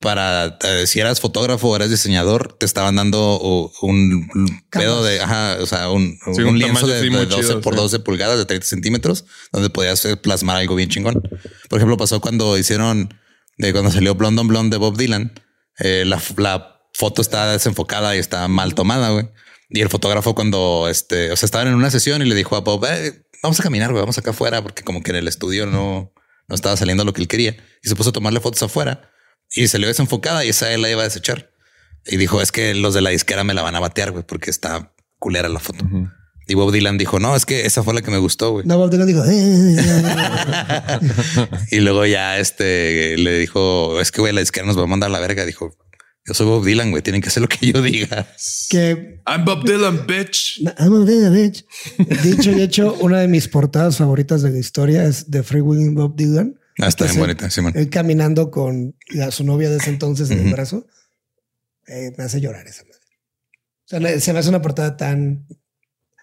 para 0.00 0.58
eh, 0.62 0.86
si 0.86 1.00
eras 1.00 1.20
fotógrafo 1.20 1.68
o 1.68 1.76
eras 1.76 1.90
diseñador, 1.90 2.52
te 2.52 2.66
estaban 2.66 2.96
dando 2.96 3.40
uh, 3.40 3.72
un 3.82 4.28
pedo 4.70 5.02
de, 5.02 5.20
ajá, 5.20 5.56
o 5.60 5.66
sea, 5.66 5.90
un, 5.90 6.16
Sí, 6.34 6.42
un 6.42 6.48
un 6.50 6.58
lienzo 6.58 6.86
de, 6.86 7.02
de 7.02 7.10
muy 7.10 7.26
12 7.26 7.40
chido, 7.40 7.60
por 7.60 7.74
sí. 7.74 7.80
12 7.80 7.98
pulgadas 8.00 8.38
de 8.38 8.44
30 8.44 8.66
centímetros, 8.66 9.24
donde 9.52 9.70
podías 9.70 10.04
eh, 10.04 10.16
plasmar 10.16 10.56
algo 10.56 10.76
bien 10.76 10.88
chingón. 10.88 11.20
Por 11.68 11.78
ejemplo, 11.78 11.96
pasó 11.96 12.20
cuando 12.20 12.56
hicieron, 12.56 13.12
de 13.56 13.72
cuando 13.72 13.90
salió 13.90 14.14
Blonde 14.14 14.40
on 14.42 14.48
Blonde 14.48 14.74
de 14.76 14.78
Bob 14.78 14.96
Dylan, 14.96 15.32
eh, 15.80 16.04
la, 16.06 16.22
la 16.36 16.80
foto 16.94 17.20
estaba 17.20 17.52
desenfocada 17.52 18.14
y 18.14 18.20
estaba 18.20 18.46
mal 18.46 18.74
tomada, 18.74 19.10
güey. 19.10 19.28
Y 19.70 19.80
el 19.80 19.88
fotógrafo 19.88 20.34
cuando, 20.34 20.86
este, 20.88 21.32
o 21.32 21.36
sea, 21.36 21.46
estaban 21.46 21.66
en 21.68 21.74
una 21.74 21.90
sesión 21.90 22.22
y 22.22 22.24
le 22.24 22.34
dijo 22.36 22.54
a 22.56 22.60
Bob, 22.60 22.84
"Eh, 22.86 23.26
vamos 23.42 23.58
a 23.58 23.64
caminar, 23.64 23.90
güey, 23.90 24.00
vamos 24.00 24.16
acá 24.16 24.30
afuera, 24.30 24.62
porque 24.62 24.84
como 24.84 25.02
que 25.02 25.10
en 25.10 25.16
el 25.16 25.28
estudio 25.28 25.66
no, 25.66 26.12
no 26.46 26.54
estaba 26.54 26.76
saliendo 26.76 27.04
lo 27.04 27.12
que 27.12 27.20
él 27.20 27.28
quería. 27.28 27.56
Y 27.82 27.88
se 27.88 27.96
puso 27.96 28.10
a 28.10 28.12
tomarle 28.12 28.40
fotos 28.40 28.62
afuera 28.62 29.10
y 29.54 29.68
salió 29.68 29.88
desenfocada 29.88 30.44
y 30.44 30.50
esa 30.50 30.72
él 30.72 30.82
la 30.82 30.90
iba 30.90 31.02
a 31.02 31.04
desechar. 31.04 31.50
Y 32.06 32.16
dijo, 32.16 32.40
es 32.40 32.52
que 32.52 32.74
los 32.74 32.94
de 32.94 33.00
la 33.02 33.10
disquera 33.10 33.44
me 33.44 33.54
la 33.54 33.62
van 33.62 33.74
a 33.76 33.80
batear, 33.80 34.12
güey, 34.12 34.24
porque 34.24 34.50
está 34.50 34.92
culera 35.18 35.48
la 35.48 35.60
foto. 35.60 35.84
Y 36.46 36.54
Bob 36.54 36.72
Dylan 36.72 36.96
dijo, 36.96 37.20
no, 37.20 37.36
es 37.36 37.44
que 37.44 37.66
esa 37.66 37.82
fue 37.82 37.92
la 37.92 38.00
que 38.00 38.10
me 38.10 38.16
gustó, 38.18 38.52
güey. 38.52 38.66
No, 38.66 38.78
Bob 38.78 38.90
Dylan 38.90 39.06
dijo, 39.06 39.22
"Eh". 39.26 39.76
Y 41.70 41.80
luego 41.80 42.06
ya 42.06 42.38
este 42.38 43.16
le 43.18 43.38
dijo, 43.38 44.00
es 44.00 44.10
que 44.10 44.20
güey, 44.22 44.32
la 44.32 44.40
disquera 44.40 44.66
nos 44.66 44.78
va 44.78 44.84
a 44.84 44.86
mandar 44.86 45.10
a 45.10 45.12
la 45.12 45.20
verga. 45.20 45.44
Dijo, 45.44 45.76
yo 46.26 46.34
soy 46.34 46.46
Bob 46.46 46.64
Dylan, 46.64 46.90
güey, 46.90 47.02
tienen 47.02 47.20
que 47.20 47.28
hacer 47.28 47.42
lo 47.42 47.48
que 47.48 47.66
yo 47.72 47.82
diga. 47.82 48.26
que 48.70 49.20
I'm 49.26 49.44
Bob 49.44 49.64
Dylan, 49.64 50.06
bitch. 50.06 50.60
I'm 50.78 50.94
a 51.02 51.04
Dylan, 51.04 51.34
bitch. 51.34 51.64
Dicho 52.22 52.50
y 52.52 52.62
hecho, 52.62 52.94
una 53.00 53.20
de 53.20 53.28
mis 53.28 53.48
portadas 53.48 53.98
favoritas 53.98 54.40
de 54.42 54.50
la 54.50 54.58
historia 54.58 55.04
es 55.04 55.30
de 55.30 55.42
Free 55.42 55.60
Willing 55.60 55.94
Bob 55.94 56.16
Dylan. 56.16 56.58
Ah, 56.78 56.88
está 56.88 57.04
bien 57.06 57.18
bonita, 57.18 57.50
Simón. 57.50 57.72
Él 57.76 57.90
caminando 57.90 58.50
con 58.50 58.96
la- 59.08 59.30
su 59.30 59.44
novia 59.44 59.68
de 59.70 59.76
ese 59.78 59.90
entonces 59.90 60.30
en 60.30 60.46
el 60.46 60.52
brazo. 60.52 60.86
Eh, 61.86 62.12
me 62.16 62.24
hace 62.24 62.40
llorar 62.40 62.66
esa 62.66 62.84
madre. 62.84 62.98
O 63.84 63.88
sea, 63.88 64.20
se 64.20 64.32
me 64.32 64.38
hace 64.38 64.48
una 64.48 64.62
portada 64.62 64.96
tan. 64.96 65.46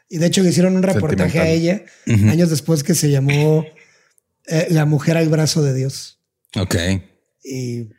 Y 0.08 0.18
de 0.20 0.28
hecho 0.28 0.44
le 0.44 0.50
hicieron 0.50 0.76
un 0.76 0.84
reportaje 0.84 1.40
a 1.40 1.48
ella 1.50 1.84
años 2.06 2.50
después 2.50 2.84
que 2.84 2.94
se 2.96 3.10
llamó 3.10 3.66
Eh, 4.48 4.68
la 4.70 4.86
mujer 4.86 5.18
al 5.18 5.28
brazo 5.28 5.64
de 5.64 5.74
Dios. 5.74 6.20
Ok. 6.56 6.76
Y 7.44 7.90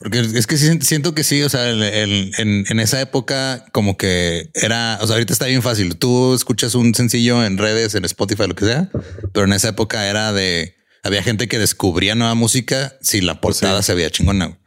Porque 0.00 0.18
es 0.18 0.46
que 0.48 0.56
sí, 0.56 0.76
siento 0.82 1.14
que 1.14 1.22
sí, 1.22 1.40
o 1.44 1.48
sea, 1.48 1.70
el- 1.70 1.84
el- 1.84 2.32
en, 2.38 2.64
en 2.68 2.80
esa 2.80 3.00
época 3.00 3.64
como 3.70 3.96
que 3.96 4.50
era, 4.54 4.98
o 5.00 5.06
sea, 5.06 5.14
ahorita 5.14 5.32
está 5.32 5.46
bien 5.46 5.62
fácil. 5.62 5.96
Tú 5.96 6.34
escuchas 6.34 6.74
un 6.74 6.92
sencillo 6.96 7.44
en 7.46 7.58
redes, 7.58 7.94
en 7.94 8.04
Spotify, 8.06 8.48
lo 8.48 8.56
que 8.56 8.64
sea, 8.66 8.90
pero 9.32 9.46
en 9.46 9.52
esa 9.52 9.68
época 9.68 10.10
era 10.10 10.32
de, 10.32 10.74
había 11.04 11.22
gente 11.22 11.46
que 11.48 11.58
descubría 11.58 12.14
nueva 12.14 12.34
música 12.34 12.94
si 13.00 13.20
la 13.20 13.40
portada 13.40 13.82
se 13.82 13.94
veía 13.94 14.10
chingona. 14.10 14.58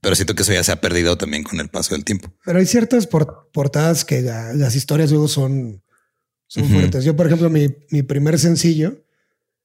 Pero 0.00 0.14
siento 0.16 0.34
que 0.34 0.42
eso 0.42 0.52
ya 0.52 0.62
se 0.62 0.72
ha 0.72 0.80
perdido 0.82 1.16
también 1.16 1.42
con 1.44 1.60
el 1.60 1.70
paso 1.70 1.94
del 1.94 2.04
tiempo. 2.04 2.30
Pero 2.44 2.58
hay 2.58 2.66
ciertas 2.66 3.06
por- 3.06 3.48
portadas 3.52 4.04
que 4.04 4.20
la- 4.20 4.52
las 4.52 4.76
historias 4.76 5.10
luego 5.10 5.28
son, 5.28 5.82
son 6.46 6.68
fuertes. 6.68 7.04
Yo, 7.04 7.16
por 7.16 7.26
ejemplo, 7.26 7.48
mi, 7.48 7.74
mi 7.90 8.02
primer 8.02 8.38
sencillo 8.38 9.02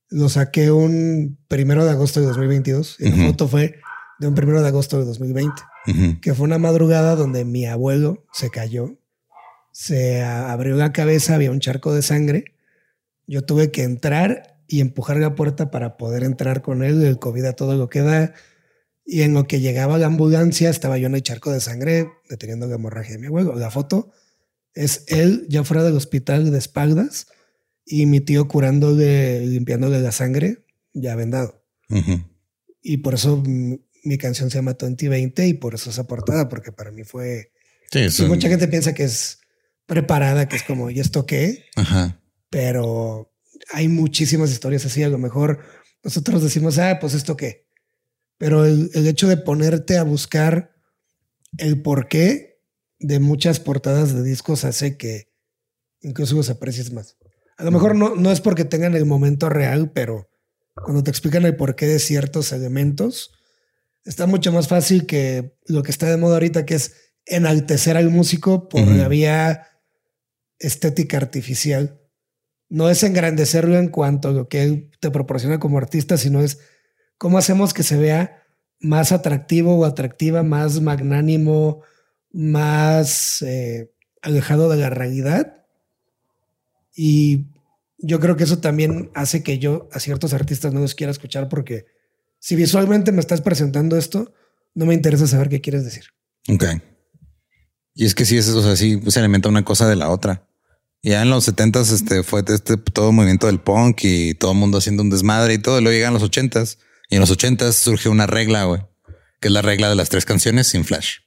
lo 0.10 0.30
saqué 0.30 0.72
un 0.72 1.38
primero 1.50 1.84
de 1.84 1.92
agosto 1.92 2.22
de 2.22 2.28
2022 2.28 2.96
y 3.00 3.10
Ujú. 3.10 3.18
la 3.18 3.28
foto 3.28 3.48
fue 3.50 3.80
de 4.20 4.28
un 4.28 4.36
primero 4.36 4.62
de 4.62 4.68
agosto 4.70 4.98
de 4.98 5.06
2020, 5.06 5.62
Ujú. 5.88 6.22
que 6.22 6.34
fue 6.34 6.46
una 6.46 6.58
madrugada 6.58 7.16
donde 7.16 7.44
mi 7.46 7.66
abuelo 7.66 8.26
se 8.34 8.50
cayó, 8.50 8.98
se 9.72 10.22
abrió 10.24 10.76
la 10.76 10.94
cabeza, 10.94 11.36
había 11.36 11.52
un 11.52 11.60
charco 11.60 11.94
de 11.94 12.02
sangre. 12.02 12.56
Yo 13.28 13.44
tuve 13.44 13.72
que 13.72 13.84
entrar 13.84 14.59
y 14.72 14.82
empujar 14.82 15.18
la 15.18 15.34
puerta 15.34 15.72
para 15.72 15.98
poder 15.98 16.24
entrar 16.24 16.62
con 16.62 16.84
él, 16.84 17.02
el 17.04 17.18
COVID 17.18 17.44
a 17.46 17.54
todo 17.54 17.76
lo 17.76 17.90
que 17.90 18.02
da. 18.02 18.34
Y 19.04 19.24
en 19.24 19.34
lo 19.34 19.48
que 19.48 19.60
llegaba 19.60 19.98
la 19.98 20.06
ambulancia, 20.06 20.70
estaba 20.70 21.00
yo 21.00 21.08
en 21.08 21.16
el 21.16 21.24
charco 21.24 21.52
de 21.52 21.60
sangre, 21.60 22.08
deteniendo 22.30 22.68
la 22.68 22.76
hemorragia 22.76 23.14
de 23.14 23.18
mi 23.20 23.26
abuelo. 23.28 23.56
La 23.56 23.72
foto 23.72 24.12
es 24.76 25.06
él 25.08 25.48
ya 25.50 25.64
fuera 25.64 25.84
del 25.84 25.96
hospital 25.96 26.52
de 26.52 26.58
espaldas 26.60 27.26
y 27.84 28.06
mi 28.06 28.22
tío 28.22 28.48
curándole, 28.48 29.44
limpiándole 29.48 30.00
la 30.02 30.12
sangre, 30.12 30.64
ya 30.94 31.16
vendado. 31.16 31.66
Y 32.84 32.98
por 32.98 33.16
eso 33.16 33.42
mi 34.04 34.18
canción 34.20 34.52
se 34.52 34.60
llama 34.60 34.74
2020 34.74 35.48
y 35.48 35.54
por 35.56 35.74
eso 35.74 35.90
esa 35.90 36.06
portada, 36.06 36.48
porque 36.48 36.72
para 36.72 36.92
mí 36.92 37.04
fue... 37.04 37.52
Sí, 37.92 38.00
Sí, 38.02 38.06
eso- 38.06 38.28
mucha 38.28 38.48
gente 38.48 38.68
piensa 38.68 38.94
que 38.94 39.06
es 39.06 39.40
preparada, 39.88 40.48
que 40.48 40.56
es 40.58 40.62
como, 40.64 40.92
¿y 40.92 41.00
esto 41.00 41.26
qué? 41.26 41.66
Ajá. 41.76 42.22
Pero 42.52 43.34
hay 43.72 43.88
muchísimas 43.88 44.52
historias 44.52 44.86
así. 44.86 45.04
A 45.04 45.10
lo 45.10 45.18
mejor 45.18 45.60
nosotros 46.04 46.44
decimos, 46.44 46.78
ah, 46.78 46.98
pues 47.00 47.14
esto 47.14 47.38
qué. 47.38 47.68
Pero 48.38 48.66
el, 48.66 48.90
el 48.94 49.08
hecho 49.08 49.28
de 49.28 49.38
ponerte 49.38 49.98
a 49.98 50.04
buscar 50.04 50.72
el 51.58 51.82
porqué 51.82 52.62
de 53.00 53.20
muchas 53.20 53.60
portadas 53.60 54.14
de 54.14 54.24
discos 54.24 54.66
hace 54.66 54.98
que 54.98 55.32
incluso 56.02 56.36
los 56.36 56.50
aprecies 56.50 56.92
más. 56.92 57.18
A 57.58 57.64
lo 57.64 57.72
mejor 57.72 57.96
no, 57.96 58.16
no 58.16 58.32
es 58.32 58.42
porque 58.42 58.66
tengan 58.66 58.96
el 58.96 59.06
momento 59.06 59.50
real, 59.50 59.92
pero 59.92 60.30
cuando 60.76 61.04
te 61.04 61.12
explican 61.12 61.46
el 61.46 61.56
porqué 61.56 61.88
de 61.88 62.00
ciertos 62.00 62.52
elementos, 62.52 63.32
está 64.06 64.28
mucho 64.28 64.52
más 64.52 64.68
fácil 64.68 65.06
que 65.06 65.58
lo 65.66 65.84
que 65.84 65.92
está 65.92 66.10
de 66.10 66.18
moda 66.18 66.36
ahorita, 66.36 66.66
que 66.66 66.76
es 66.76 66.96
enaltecer 67.26 67.98
al 67.98 68.10
músico 68.10 68.70
por 68.70 68.88
la 68.88 69.08
vía 69.08 69.68
estética 70.58 71.18
artificial. 71.18 71.99
No 72.70 72.90
es 72.90 73.04
engrandecerlo 73.04 73.78
en 73.78 73.90
cuanto 73.90 74.30
a 74.30 74.32
lo 74.32 74.48
que 74.48 74.90
te 75.00 75.12
proporciona 75.12 75.60
como 75.60 75.78
artista, 75.78 76.18
sino 76.18 76.42
es 76.42 76.60
cómo 77.18 77.38
hacemos 77.38 77.74
que 77.74 77.84
se 77.84 77.98
vea 77.98 78.44
más 78.80 79.12
atractivo 79.12 79.78
o 79.78 79.86
atractiva, 79.86 80.44
más 80.44 80.80
magnánimo, 80.82 81.82
más 82.32 83.42
eh, 83.42 83.92
alejado 84.22 84.70
de 84.70 84.78
la 84.78 84.90
realidad. 84.90 85.66
Y 86.96 87.48
yo 87.98 88.20
creo 88.20 88.36
que 88.36 88.46
eso 88.46 88.60
también 88.60 89.12
hace 89.14 89.44
que 89.44 89.60
yo 89.60 89.90
a 89.92 90.00
ciertos 90.00 90.34
artistas 90.34 90.74
no 90.74 90.80
los 90.80 90.96
quiera 90.96 91.12
escuchar 91.12 91.50
porque 91.50 91.86
si 92.40 92.56
visualmente 92.56 93.12
me 93.12 93.20
estás 93.20 93.42
presentando 93.42 93.98
esto, 93.98 94.34
no 94.74 94.86
me 94.86 94.94
interesa 94.94 95.28
saber 95.28 95.50
qué 95.50 95.62
quieres 95.62 95.84
decir. 95.84 96.06
Ok. 96.50 96.66
Y 97.94 98.06
es 98.06 98.16
que 98.16 98.26
sí, 98.26 98.38
es 98.38 98.48
eso, 98.48 98.60
o 98.60 98.62
sea, 98.62 98.76
sí 98.76 99.02
se 99.08 99.20
alimenta 99.20 99.50
una 99.50 99.66
cosa 99.66 99.88
de 99.88 99.98
la 99.98 100.10
otra. 100.10 100.49
Ya 101.02 101.22
en 101.22 101.30
los 101.30 101.46
setentas 101.46 101.92
este, 101.92 102.24
fue 102.24 102.44
este 102.48 102.76
todo 102.78 103.12
movimiento 103.12 103.48
del 103.48 103.60
punk 103.60 104.02
y 104.04 104.34
todo 104.34 104.52
el 104.52 104.58
mundo 104.58 104.80
haciendo 104.80 105.04
un 105.04 105.10
desmadre 105.10 105.54
y 105.54 105.58
todo. 105.58 105.80
Y 105.80 105.82
luego 105.82 105.96
llegan 105.96 106.14
los 106.14 106.24
ochentas 106.24 106.78
y 107.10 107.16
en 107.16 107.22
los 107.22 107.32
ochentas 107.32 107.76
surge 107.76 108.10
una 108.10 108.28
regla, 108.28 108.66
güey, 108.66 108.82
que 109.40 109.48
es 109.48 109.54
la 109.54 109.62
regla 109.62 109.90
de 109.90 109.96
las 109.96 110.10
tres 110.10 110.26
canciones 110.26 110.68
sin 110.68 110.84
flash. 110.84 111.18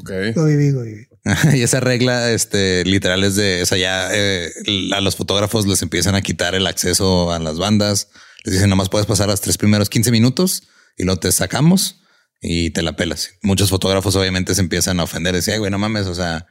Ok. 0.00 0.10
Lo 0.34 0.44
viví, 0.44 0.70
lo 0.72 0.82
viví. 0.82 1.06
y 1.54 1.62
esa 1.62 1.80
regla, 1.80 2.30
este, 2.32 2.84
literal 2.84 3.24
es 3.24 3.36
de, 3.36 3.62
o 3.62 3.66
sea, 3.66 3.78
ya 3.78 4.08
eh, 4.12 4.52
a 4.92 5.00
los 5.00 5.16
fotógrafos 5.16 5.66
les 5.66 5.82
empiezan 5.82 6.14
a 6.14 6.22
quitar 6.22 6.54
el 6.54 6.66
acceso 6.66 7.32
a 7.32 7.38
las 7.38 7.58
bandas. 7.58 8.08
Les 8.44 8.54
dicen, 8.54 8.70
nomás 8.70 8.88
puedes 8.88 9.06
pasar 9.06 9.28
los 9.28 9.40
tres 9.40 9.56
primeros 9.56 9.88
15 9.88 10.10
minutos 10.10 10.64
y 10.96 11.04
luego 11.04 11.20
te 11.20 11.32
sacamos 11.32 12.00
y 12.40 12.70
te 12.70 12.82
la 12.82 12.96
pelas. 12.96 13.30
Muchos 13.42 13.70
fotógrafos 13.70 14.14
obviamente 14.16 14.54
se 14.54 14.60
empiezan 14.60 15.00
a 15.00 15.04
ofender. 15.04 15.34
Decía, 15.34 15.54
"Ay, 15.54 15.60
güey, 15.60 15.70
no 15.70 15.78
mames, 15.78 16.06
o 16.06 16.14
sea, 16.14 16.46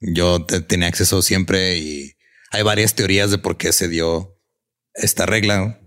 yo 0.00 0.44
te- 0.44 0.60
tenía 0.60 0.88
acceso 0.88 1.22
siempre 1.22 1.78
y 1.78 2.12
hay 2.50 2.62
varias 2.62 2.94
teorías 2.94 3.30
de 3.30 3.38
por 3.38 3.56
qué 3.56 3.72
se 3.72 3.88
dio 3.88 4.38
esta 4.94 5.26
regla. 5.26 5.80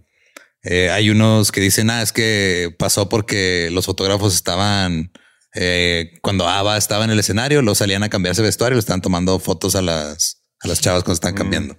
Eh, 0.64 0.89
hay 0.91 1.10
unos 1.10 1.51
que 1.51 1.62
dicen, 1.62 1.89
ah, 1.89 2.01
es 2.01 2.12
que 2.12 2.76
pasó 2.78 3.07
porque 3.10 3.70
los 3.72 3.86
fotógrafos 3.86 4.34
estaban, 4.36 5.12
eh, 5.55 6.12
cuando 6.22 6.47
Ava 6.47 6.78
estaba 6.78 7.05
en 7.05 7.12
el 7.12 7.20
escenario, 7.20 7.62
lo 7.62 7.76
salían 7.76 8.03
a 8.03 8.10
cambiarse 8.10 8.41
de 8.41 8.47
vestuario, 8.49 8.76
le 8.76 8.80
estaban 8.82 9.01
tomando 9.01 9.39
fotos 9.39 9.76
a 9.76 9.82
las, 9.82 10.43
a 10.60 10.68
las 10.68 10.82
chavas 10.82 11.03
cuando 11.03 11.14
están 11.16 11.34
cambiando. 11.36 11.78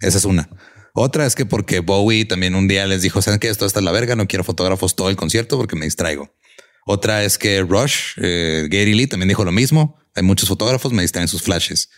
Esa 0.00 0.18
es 0.18 0.24
una. 0.24 0.48
Otra 0.94 1.26
es 1.26 1.34
que 1.34 1.46
porque 1.46 1.80
Bowie 1.80 2.24
también 2.24 2.54
un 2.54 2.68
día 2.68 2.86
les 2.86 3.02
dijo, 3.02 3.22
¿saben 3.22 3.38
qué? 3.38 3.48
Esto 3.48 3.64
está 3.66 3.78
en 3.78 3.84
la 3.86 3.92
verga, 3.92 4.16
no 4.16 4.26
quiero 4.26 4.44
fotógrafos 4.44 4.96
todo 4.96 5.10
el 5.10 5.16
concierto 5.16 5.56
porque 5.58 5.76
me 5.76 5.84
distraigo. 5.84 6.34
Otra 6.86 7.24
es 7.24 7.38
que 7.38 7.60
Rush, 7.62 8.14
eh, 8.20 8.66
Gary 8.70 8.94
Lee 8.94 9.06
también 9.06 9.28
dijo 9.28 9.44
lo 9.44 9.52
mismo. 9.52 9.96
Hay 10.14 10.22
muchos 10.22 10.48
fotógrafos, 10.48 10.92
me 10.92 11.02
distraen 11.02 11.28
sus 11.28 11.42
flashes. 11.42 11.88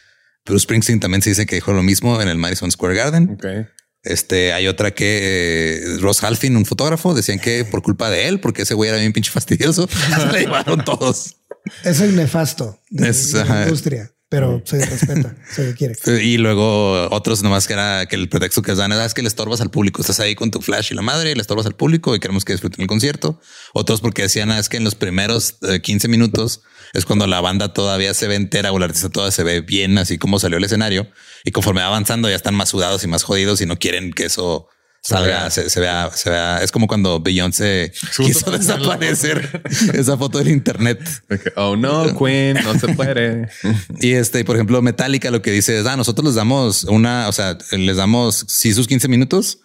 Bruce 0.45 0.65
Springsteen 0.65 1.01
también 1.01 1.23
se 1.23 1.31
dice 1.31 1.47
que 1.47 1.55
dijo 1.57 1.73
lo 1.73 1.83
mismo 1.83 2.21
en 2.21 2.29
el 2.29 2.37
Madison 2.37 2.71
Square 2.71 2.95
Garden. 2.95 3.39
Este 4.03 4.53
hay 4.53 4.69
otra 4.69 4.91
que 4.93 5.79
eh, 5.79 5.97
Ross 5.99 6.23
Halfin, 6.23 6.57
un 6.57 6.67
fotógrafo, 6.67 7.15
decían 7.15 7.39
que 7.39 7.65
por 7.65 7.83
culpa 7.83 8.11
de 8.11 8.29
él, 8.29 8.39
porque 8.39 8.63
ese 8.63 8.75
güey 8.75 8.91
era 8.91 8.99
bien 8.99 9.15
pinche 9.15 9.33
fastidioso, 9.33 9.89
se 10.21 10.33
le 10.33 10.41
llevaron 10.41 10.85
todos. 10.85 11.37
Es 11.83 12.01
el 12.01 12.15
nefasto 12.15 12.83
de, 12.91 13.09
Es, 13.09 13.33
de 13.33 13.45
la 13.47 13.63
industria, 13.63 14.14
pero 14.35 14.61
se 14.65 14.85
respeta, 14.85 15.37
se 15.49 15.75
quiere. 15.75 15.95
Y 16.25 16.39
luego 16.39 17.09
otros 17.11 17.45
nomás 17.45 17.69
que 17.69 17.75
era 17.75 18.07
que 18.07 18.17
el 18.17 18.29
pretexto 18.29 18.63
que 18.63 18.75
dan 18.75 18.91
era, 18.91 19.05
es 19.05 19.15
que 19.15 19.23
le 19.23 19.29
estorbas 19.29 19.61
al 19.61 19.71
público. 19.71 20.01
Estás 20.01 20.19
ahí 20.19 20.35
con 20.35 20.51
tu 20.51 20.61
flash 20.61 20.89
y 20.91 20.97
la 20.97 21.03
madre 21.03 21.31
y 21.31 21.35
le 21.37 21.41
estorbas 21.41 21.67
al 21.67 21.77
público 21.77 22.17
y 22.17 22.19
queremos 22.19 22.45
que 22.45 22.53
disfruten 22.53 22.83
el 22.83 22.89
concierto. 22.89 23.41
Otros 23.75 24.01
porque 24.01 24.23
decían, 24.23 24.51
"Ah, 24.51 24.59
es 24.59 24.69
que 24.69 24.77
en 24.77 24.83
los 24.83 24.97
primeros 24.97 25.55
eh, 25.63 25.81
15 25.81 26.09
minutos 26.09 26.63
es 26.95 27.05
cuando 27.05 27.29
la 27.29 27.41
banda 27.41 27.73
todavía 27.73 28.13
se 28.13 28.27
ve 28.27 28.35
entera 28.35 28.73
o 28.73 28.77
el 28.77 28.83
artista 28.83 29.09
toda 29.09 29.31
se 29.31 29.45
ve 29.45 29.61
bien, 29.61 29.99
así 29.99 30.19
como 30.19 30.41
salió 30.41 30.59
el 30.59 30.65
escenario. 30.65 31.07
Y 31.45 31.53
conforme 31.53 31.83
va 31.83 31.87
avanzando 31.87 32.29
ya 32.29 32.35
están 32.35 32.57
más 32.57 32.71
sudados 32.71 33.05
y 33.05 33.07
más 33.07 33.23
jodidos 33.23 33.61
y 33.61 33.67
no 33.67 33.79
quieren 33.79 34.13
que 34.13 34.25
eso 34.25 34.69
salga, 35.05 35.51
se, 35.51 35.69
se 35.69 35.81
vea, 35.81 36.11
se 36.15 36.31
vea. 36.31 36.63
Es 36.63 36.73
como 36.73 36.87
cuando 36.87 37.21
Beyoncé 37.21 37.93
quiso 38.17 38.51
desaparecer 38.51 39.63
esa 39.93 40.17
foto 40.17 40.39
del 40.39 40.49
internet. 40.49 40.99
Oh 41.57 41.77
no, 41.77 42.17
Queen, 42.19 42.59
no 42.65 42.79
se 42.79 42.89
puede. 42.95 43.49
Y 44.01 44.13
este, 44.13 44.45
por 44.45 44.57
ejemplo, 44.57 44.81
Metallica 44.83 45.31
lo 45.31 45.43
que 45.43 45.51
dice 45.51 45.79
es, 45.79 45.87
ah, 45.87 45.97
nosotros 45.97 46.25
les 46.25 46.35
damos 46.35 46.85
una, 46.85 47.29
o 47.29 47.33
sea, 47.33 47.59
les 47.73 47.97
damos 47.97 48.47
sí 48.49 48.73
sus 48.73 48.89
15 48.89 49.09
minutos, 49.09 49.61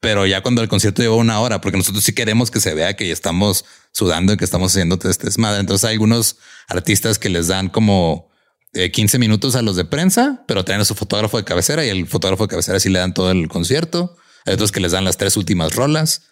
pero 0.00 0.26
ya 0.26 0.42
cuando 0.42 0.62
el 0.62 0.68
concierto 0.68 1.02
lleva 1.02 1.16
una 1.16 1.40
hora, 1.40 1.60
porque 1.60 1.78
nosotros 1.78 2.04
sí 2.04 2.12
queremos 2.12 2.50
que 2.50 2.60
se 2.60 2.74
vea 2.74 2.94
que 2.94 3.06
ya 3.06 3.12
estamos 3.12 3.64
sudando 3.92 4.32
y 4.32 4.36
que 4.36 4.44
estamos 4.44 4.72
haciendo 4.72 4.98
este 5.02 5.26
desmadre. 5.26 5.60
Entonces 5.60 5.84
hay 5.84 5.94
algunos 5.94 6.36
artistas 6.68 7.18
que 7.18 7.30
les 7.30 7.48
dan 7.48 7.68
como 7.68 8.30
eh, 8.74 8.90
15 8.90 9.18
minutos 9.18 9.56
a 9.56 9.62
los 9.62 9.76
de 9.76 9.84
prensa, 9.84 10.44
pero 10.46 10.64
traen 10.64 10.80
a 10.80 10.84
su 10.84 10.94
fotógrafo 10.94 11.38
de 11.38 11.44
cabecera 11.44 11.84
y 11.86 11.88
el 11.88 12.06
fotógrafo 12.06 12.44
de 12.44 12.48
cabecera 12.48 12.78
sí 12.78 12.90
le 12.90 12.98
dan 12.98 13.14
todo 13.14 13.30
el 13.30 13.48
concierto. 13.48 14.16
Hay 14.46 14.54
otros 14.54 14.72
que 14.72 14.80
les 14.80 14.92
dan 14.92 15.04
las 15.04 15.16
tres 15.16 15.36
últimas 15.36 15.74
rolas. 15.74 16.22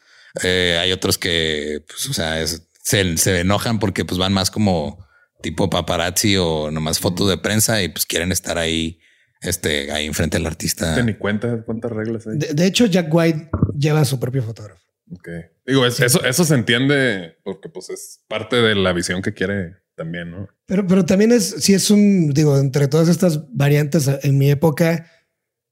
Eh, 0.43 0.79
hay 0.81 0.93
otros 0.93 1.19
que, 1.19 1.85
pues, 1.89 2.09
o 2.09 2.13
sea, 2.13 2.41
es- 2.41 2.63
se, 2.83 3.17
se 3.17 3.41
enojan 3.41 3.79
porque 3.79 4.05
pues 4.05 4.19
van 4.19 4.33
más 4.33 4.51
como 4.51 5.05
tipo 5.43 5.69
paparazzi 5.71 6.37
o 6.37 6.71
nomás 6.71 6.99
fotos 6.99 7.29
de 7.29 7.39
prensa 7.39 7.83
y 7.83 7.89
pues 7.89 8.07
quieren 8.07 8.33
estar 8.33 8.59
ahí, 8.59 8.99
este, 9.43 9.91
ahí 9.93 10.07
enfrente 10.07 10.37
del 10.39 10.47
artista. 10.47 11.01
Ni 11.03 11.15
cuenta 11.15 11.63
cuántas 11.65 11.91
reglas 11.93 12.27
hay. 12.27 12.39
De, 12.39 12.55
de 12.55 12.67
hecho, 12.67 12.87
Jack 12.87 13.13
White 13.13 13.51
lleva 13.79 14.01
a 14.01 14.05
su 14.05 14.19
propio 14.21 14.43
fotógrafo. 14.43 14.81
Ok. 15.13 15.29
Digo, 15.67 15.87
es- 15.87 16.01
eso, 16.01 16.23
eso 16.25 16.45
se 16.45 16.55
entiende 16.55 17.39
porque 17.45 17.69
pues 17.69 17.91
es 17.91 18.21
parte 18.29 18.57
de 18.57 18.75
la 18.75 18.93
visión 18.93 19.23
que 19.23 19.35
quiere 19.35 19.77
también, 19.97 20.31
¿no? 20.31 20.49
Pero, 20.67 20.87
pero 20.87 21.05
también 21.05 21.33
es, 21.33 21.49
si 21.59 21.75
es 21.75 21.91
un, 21.91 22.31
digo, 22.31 22.57
entre 22.59 22.89
todas 22.89 23.09
estas 23.09 23.41
variantes 23.53 24.09
en 24.23 24.39
mi 24.39 24.51
época, 24.51 25.11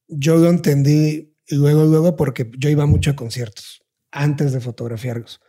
yo 0.08 0.36
lo 0.36 0.48
entendí 0.50 1.27
luego, 1.50 1.84
luego, 1.84 2.16
porque 2.16 2.50
yo 2.58 2.70
iba 2.70 2.86
mucho 2.86 3.10
a 3.10 3.16
conciertos 3.16 3.82
antes 4.10 4.52
de 4.52 4.60
fotografiarlos. 4.60 5.40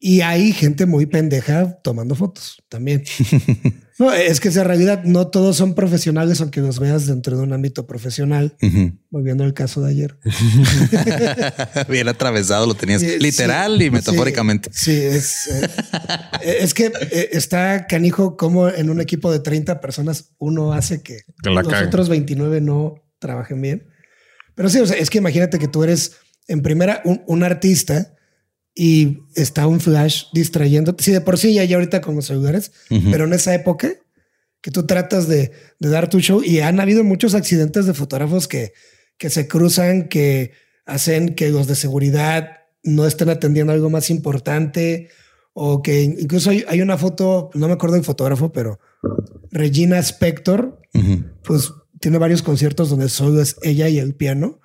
Y 0.00 0.20
hay 0.20 0.52
gente 0.52 0.86
muy 0.86 1.06
pendeja 1.06 1.72
tomando 1.82 2.14
fotos 2.14 2.62
también. 2.68 3.02
no, 3.98 4.12
es 4.12 4.38
que 4.38 4.48
esa 4.48 4.62
realidad 4.62 5.02
no 5.02 5.26
todos 5.26 5.56
son 5.56 5.74
profesionales, 5.74 6.40
aunque 6.40 6.60
los 6.60 6.78
veas 6.78 7.06
dentro 7.06 7.36
de 7.36 7.42
un 7.42 7.52
ámbito 7.52 7.84
profesional. 7.84 8.56
Volviendo 9.10 9.42
al 9.42 9.54
caso 9.54 9.80
de 9.80 9.90
ayer. 9.90 10.16
Bien 11.88 12.06
atravesado 12.06 12.64
lo 12.66 12.74
tenías 12.74 13.02
literal 13.02 13.82
y 13.82 13.90
metafóricamente. 13.90 14.70
Sí, 14.72 14.92
es, 14.92 15.48
eh, 15.48 16.58
es 16.60 16.74
que 16.74 16.92
eh, 17.10 17.30
está 17.32 17.88
canijo 17.88 18.36
como 18.36 18.68
en 18.68 18.90
un 18.90 19.00
equipo 19.00 19.32
de 19.32 19.40
30 19.40 19.80
personas 19.80 20.30
uno 20.38 20.74
hace 20.74 21.02
que, 21.02 21.22
los 21.42 21.66
otros 21.66 22.08
29 22.08 22.60
no 22.60 22.94
trabajen 23.18 23.60
bien. 23.60 23.87
Pero 24.58 24.68
sí, 24.68 24.80
o 24.80 24.86
sea, 24.86 24.96
es 24.96 25.08
que 25.08 25.18
imagínate 25.18 25.60
que 25.60 25.68
tú 25.68 25.84
eres 25.84 26.16
en 26.48 26.62
primera 26.62 27.00
un 27.04 27.44
artista 27.44 28.16
y 28.74 29.20
está 29.36 29.68
un 29.68 29.78
flash 29.78 30.24
distrayendo. 30.32 30.96
Sí, 30.98 31.12
de 31.12 31.20
por 31.20 31.38
sí 31.38 31.54
ya 31.54 31.62
hay 31.62 31.72
ahorita 31.72 32.00
con 32.00 32.16
los 32.16 32.26
celulares, 32.26 32.72
pero 32.88 33.26
en 33.26 33.34
esa 33.34 33.54
época 33.54 33.92
que 34.60 34.72
tú 34.72 34.84
tratas 34.84 35.28
de, 35.28 35.52
dar 35.78 36.10
tu 36.10 36.18
show 36.18 36.42
y 36.42 36.58
han 36.58 36.80
habido 36.80 37.04
muchos 37.04 37.36
accidentes 37.36 37.86
de 37.86 37.94
fotógrafos 37.94 38.48
que, 38.48 38.72
que 39.16 39.30
se 39.30 39.46
cruzan, 39.46 40.08
que 40.08 40.50
hacen 40.86 41.36
que 41.36 41.50
los 41.50 41.68
de 41.68 41.76
seguridad 41.76 42.58
no 42.82 43.06
estén 43.06 43.28
atendiendo 43.28 43.72
algo 43.72 43.90
más 43.90 44.10
importante 44.10 45.08
o 45.52 45.82
que 45.82 46.02
incluso 46.02 46.50
hay, 46.50 46.80
una 46.80 46.98
foto, 46.98 47.50
no 47.54 47.68
me 47.68 47.74
acuerdo 47.74 47.94
del 47.94 48.04
fotógrafo, 48.04 48.50
pero 48.50 48.80
Regina 49.52 50.00
Spector, 50.00 50.82
pues 51.44 51.70
tiene 52.00 52.18
varios 52.18 52.42
conciertos 52.42 52.90
donde 52.90 53.08
solo 53.08 53.40
es 53.40 53.56
ella 53.62 53.88
y 53.88 53.98
el 53.98 54.14
piano. 54.14 54.60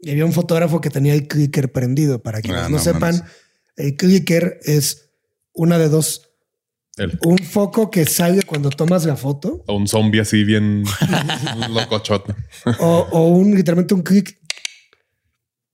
Y 0.00 0.10
había 0.10 0.26
un 0.26 0.32
fotógrafo 0.32 0.80
que 0.80 0.90
tenía 0.90 1.14
el 1.14 1.28
clicker 1.28 1.72
prendido. 1.72 2.22
Para 2.22 2.42
quienes 2.42 2.64
ah, 2.64 2.68
no, 2.68 2.78
sepan, 2.78 3.24
el 3.76 3.96
clicker 3.96 4.60
es 4.64 5.10
una 5.52 5.78
de 5.78 5.88
dos. 5.88 6.30
Un 7.24 7.38
foco 7.38 7.90
que 7.90 8.04
sale 8.06 8.42
cuando 8.42 8.70
tomas 8.70 9.04
la 9.04 9.16
foto. 9.16 9.64
O 9.66 9.74
un 9.76 9.88
zombie 9.88 10.20
así 10.20 10.44
bien 10.44 10.84
locochote. 11.70 12.34
o, 12.78 13.08
o 13.10 13.28
un 13.28 13.54
literalmente 13.54 13.94
un 13.94 14.02
click. 14.02 14.38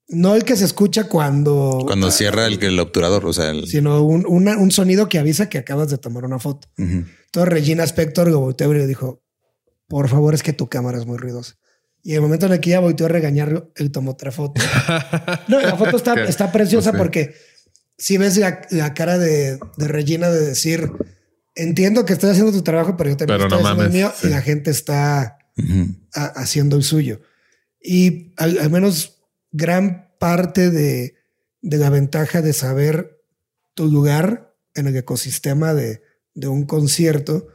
No 0.08 0.34
el 0.34 0.44
que 0.44 0.56
se 0.56 0.64
escucha 0.64 1.04
cuando. 1.04 1.82
Cuando 1.86 2.10
cierra 2.10 2.46
el, 2.46 2.62
el 2.62 2.80
obturador, 2.80 3.26
o 3.26 3.32
sea, 3.32 3.52
sino 3.66 4.02
un, 4.02 4.26
un, 4.26 4.70
sonido 4.70 5.08
que 5.08 5.18
avisa 5.18 5.48
que 5.48 5.58
acabas 5.58 5.88
de 5.90 5.98
tomar 5.98 6.24
una 6.24 6.38
foto. 6.38 6.68
Entonces 6.76 7.48
Regina 7.48 7.84
Spector 7.84 8.28
lo 8.28 8.40
volteó 8.40 8.72
y 8.74 8.78
le 8.78 8.86
dijo: 8.88 9.22
Por 9.90 10.08
favor, 10.08 10.34
es 10.34 10.44
que 10.44 10.52
tu 10.52 10.68
cámara 10.68 10.98
es 10.98 11.04
muy 11.04 11.18
ruidosa. 11.18 11.56
Y 12.04 12.14
el 12.14 12.20
momento 12.20 12.46
en 12.46 12.52
el 12.52 12.60
que 12.60 12.70
ella 12.70 12.78
volteó 12.78 13.06
a 13.06 13.08
regañarlo, 13.08 13.72
él 13.74 13.90
tomó 13.90 14.12
otra 14.12 14.30
foto. 14.30 14.62
no, 15.48 15.60
la 15.60 15.76
foto 15.76 15.96
está, 15.96 16.14
está 16.22 16.52
preciosa 16.52 16.92
porque 16.92 17.34
si 17.98 18.16
ves 18.16 18.36
la, 18.36 18.94
cara 18.94 19.18
de, 19.18 19.58
Regina 19.78 20.30
de 20.30 20.46
decir, 20.46 20.92
entiendo 21.56 22.04
que 22.04 22.12
estoy 22.12 22.30
haciendo 22.30 22.52
tu 22.52 22.62
trabajo, 22.62 22.96
pero 22.96 23.10
yo 23.10 23.16
también 23.16 23.40
estoy 23.42 23.58
haciendo 23.58 23.82
el 23.82 23.90
mío 23.90 24.12
y 24.22 24.28
la 24.28 24.42
gente 24.42 24.70
está 24.70 25.38
haciendo 26.14 26.76
el 26.76 26.84
suyo. 26.84 27.20
Y 27.82 28.32
al, 28.36 28.70
menos 28.70 29.24
gran 29.50 30.14
parte 30.20 30.70
de, 30.70 31.16
la 31.62 31.90
ventaja 31.90 32.42
de 32.42 32.52
saber 32.52 33.20
tu 33.74 33.88
lugar 33.88 34.54
en 34.74 34.86
el 34.86 34.96
ecosistema 34.96 35.74
de, 35.74 36.00
un 36.46 36.64
concierto 36.64 37.48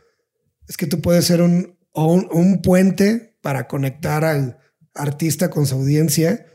es 0.68 0.76
que 0.76 0.86
tú 0.86 1.00
puedes 1.00 1.24
ser 1.24 1.42
un, 1.42 1.75
un 1.96 2.62
puente 2.62 3.38
para 3.42 3.68
conectar 3.68 4.24
al 4.26 4.58
artista 4.94 5.50
con 5.50 5.66
su 5.66 5.76
audiencia 5.76 6.46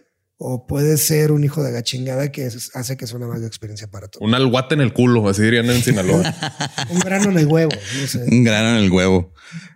o 0.42 0.66
puede 0.66 0.96
ser 0.96 1.32
un 1.32 1.44
hijo 1.44 1.62
de 1.62 1.70
la 1.70 1.82
chingada 1.82 2.32
que 2.32 2.46
hace 2.46 2.96
que 2.96 3.06
sea 3.06 3.18
una 3.18 3.26
mala 3.26 3.46
experiencia 3.46 3.90
para 3.90 4.08
todos. 4.08 4.26
Un 4.26 4.34
alguate 4.34 4.74
en 4.74 4.80
el 4.80 4.94
culo, 4.94 5.28
así 5.28 5.42
dirían 5.42 5.68
en 5.68 5.82
Sinaloa. 5.82 6.34
un 6.88 6.98
grano 7.00 7.30
en 7.30 7.38
el 7.38 7.46
huevo. 7.46 7.70
Un 8.26 8.42
grano 8.42 8.70
en 8.70 8.76
el 8.76 8.90
huevo. 8.90 9.34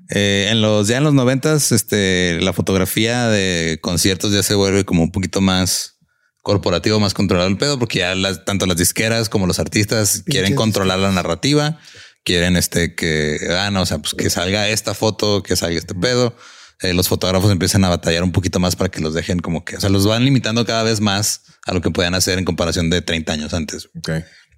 Eh, 0.09 0.49
en 0.51 0.63
los 0.63 0.89
ya 0.89 0.97
en 0.97 1.05
los 1.05 1.13
noventas, 1.13 1.71
este, 1.71 2.41
la 2.41 2.55
fotografía 2.55 3.29
de 3.29 3.79
conciertos 3.83 4.33
ya 4.33 4.43
se 4.43 4.55
vuelve 4.55 4.87
como 4.87 5.03
un 5.03 5.13
poquito 5.13 5.43
más 5.43 5.99
corporativo, 6.41 6.99
más 6.99 7.13
controlado 7.13 7.51
el 7.51 7.59
pedo, 7.59 7.79
porque 7.79 7.99
ya 7.99 8.15
tanto 8.45 8.65
las 8.65 8.79
disqueras 8.79 9.29
como 9.29 9.47
los 9.47 9.59
artistas 9.59 10.23
quieren 10.25 10.55
controlar 10.55 10.99
la 10.99 11.13
narrativa, 11.13 11.79
quieren 12.25 12.57
este 12.57 12.95
que, 12.95 13.39
ah, 13.51 13.71
no, 13.71 13.83
o 13.83 13.87
sea, 13.87 13.99
pues 13.99 14.15
que 14.15 14.31
salga 14.31 14.69
esta 14.69 14.95
foto, 14.95 15.43
que 15.43 15.57
salga 15.57 15.79
este 15.79 15.95
pedo. 15.95 16.37
Eh, 16.81 16.93
los 16.93 17.09
fotógrafos 17.09 17.53
empiezan 17.53 17.85
a 17.85 17.89
batallar 17.89 18.25
un 18.25 18.33
poquito 18.33 18.59
más 18.59 18.75
para 18.75 18.91
que 18.91 19.01
los 19.01 19.15
dejen 19.15 19.39
como 19.39 19.65
que, 19.65 19.77
o 19.77 19.81
sea, 19.81 19.91
los 19.91 20.07
van 20.07 20.25
limitando 20.25 20.67
cada 20.67 20.83
vez 20.83 21.01
más 21.01 21.43
a 21.67 21.73
lo 21.73 21.81
que 21.81 21.91
puedan 21.91 22.15
hacer 22.15 22.39
en 22.39 22.45
comparación 22.45 22.91
de 22.91 23.01
30 23.01 23.33
años 23.33 23.55
antes. 23.55 23.89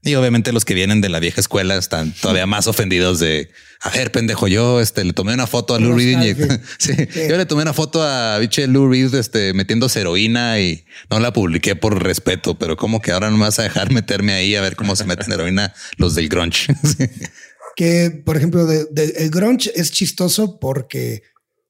Y 0.02 0.14
obviamente 0.14 0.52
los 0.52 0.64
que 0.64 0.74
vienen 0.74 1.00
de 1.00 1.08
la 1.08 1.18
vieja 1.18 1.40
escuela 1.40 1.74
están 1.76 2.12
todavía 2.12 2.46
más 2.46 2.68
ofendidos 2.68 3.18
de, 3.18 3.50
a 3.80 3.90
ver, 3.90 4.12
pendejo, 4.12 4.46
yo 4.46 4.80
este, 4.80 5.04
le 5.04 5.12
tomé 5.12 5.34
una 5.34 5.48
foto 5.48 5.74
a 5.74 5.80
Lou 5.80 5.96
Reed. 5.96 6.22
Y, 6.22 6.34
sí, 6.78 6.92
Yo 7.28 7.36
le 7.36 7.44
tomé 7.44 7.62
una 7.62 7.72
foto 7.72 8.02
a 8.02 8.38
biche 8.38 8.66
Lou 8.68 8.88
Reed 8.88 9.14
este, 9.14 9.52
metiendo 9.52 9.88
heroína 9.92 10.60
y 10.60 10.84
no 11.10 11.18
la 11.18 11.32
publiqué 11.32 11.74
por 11.74 12.00
respeto, 12.02 12.56
pero 12.56 12.76
como 12.76 13.00
que 13.00 13.10
ahora 13.10 13.30
no 13.30 13.36
me 13.36 13.44
vas 13.44 13.58
a 13.58 13.64
dejar 13.64 13.90
meterme 13.90 14.32
ahí 14.32 14.54
a 14.54 14.60
ver 14.60 14.76
cómo 14.76 14.94
se 14.94 15.04
meten 15.04 15.32
heroína 15.32 15.74
los 15.96 16.14
del 16.14 16.28
grunge. 16.28 16.72
que, 17.76 18.10
por 18.24 18.36
ejemplo, 18.36 18.66
de, 18.66 18.86
el 19.18 19.30
grunge 19.30 19.70
es 19.76 19.92
chistoso 19.92 20.58
porque 20.58 21.22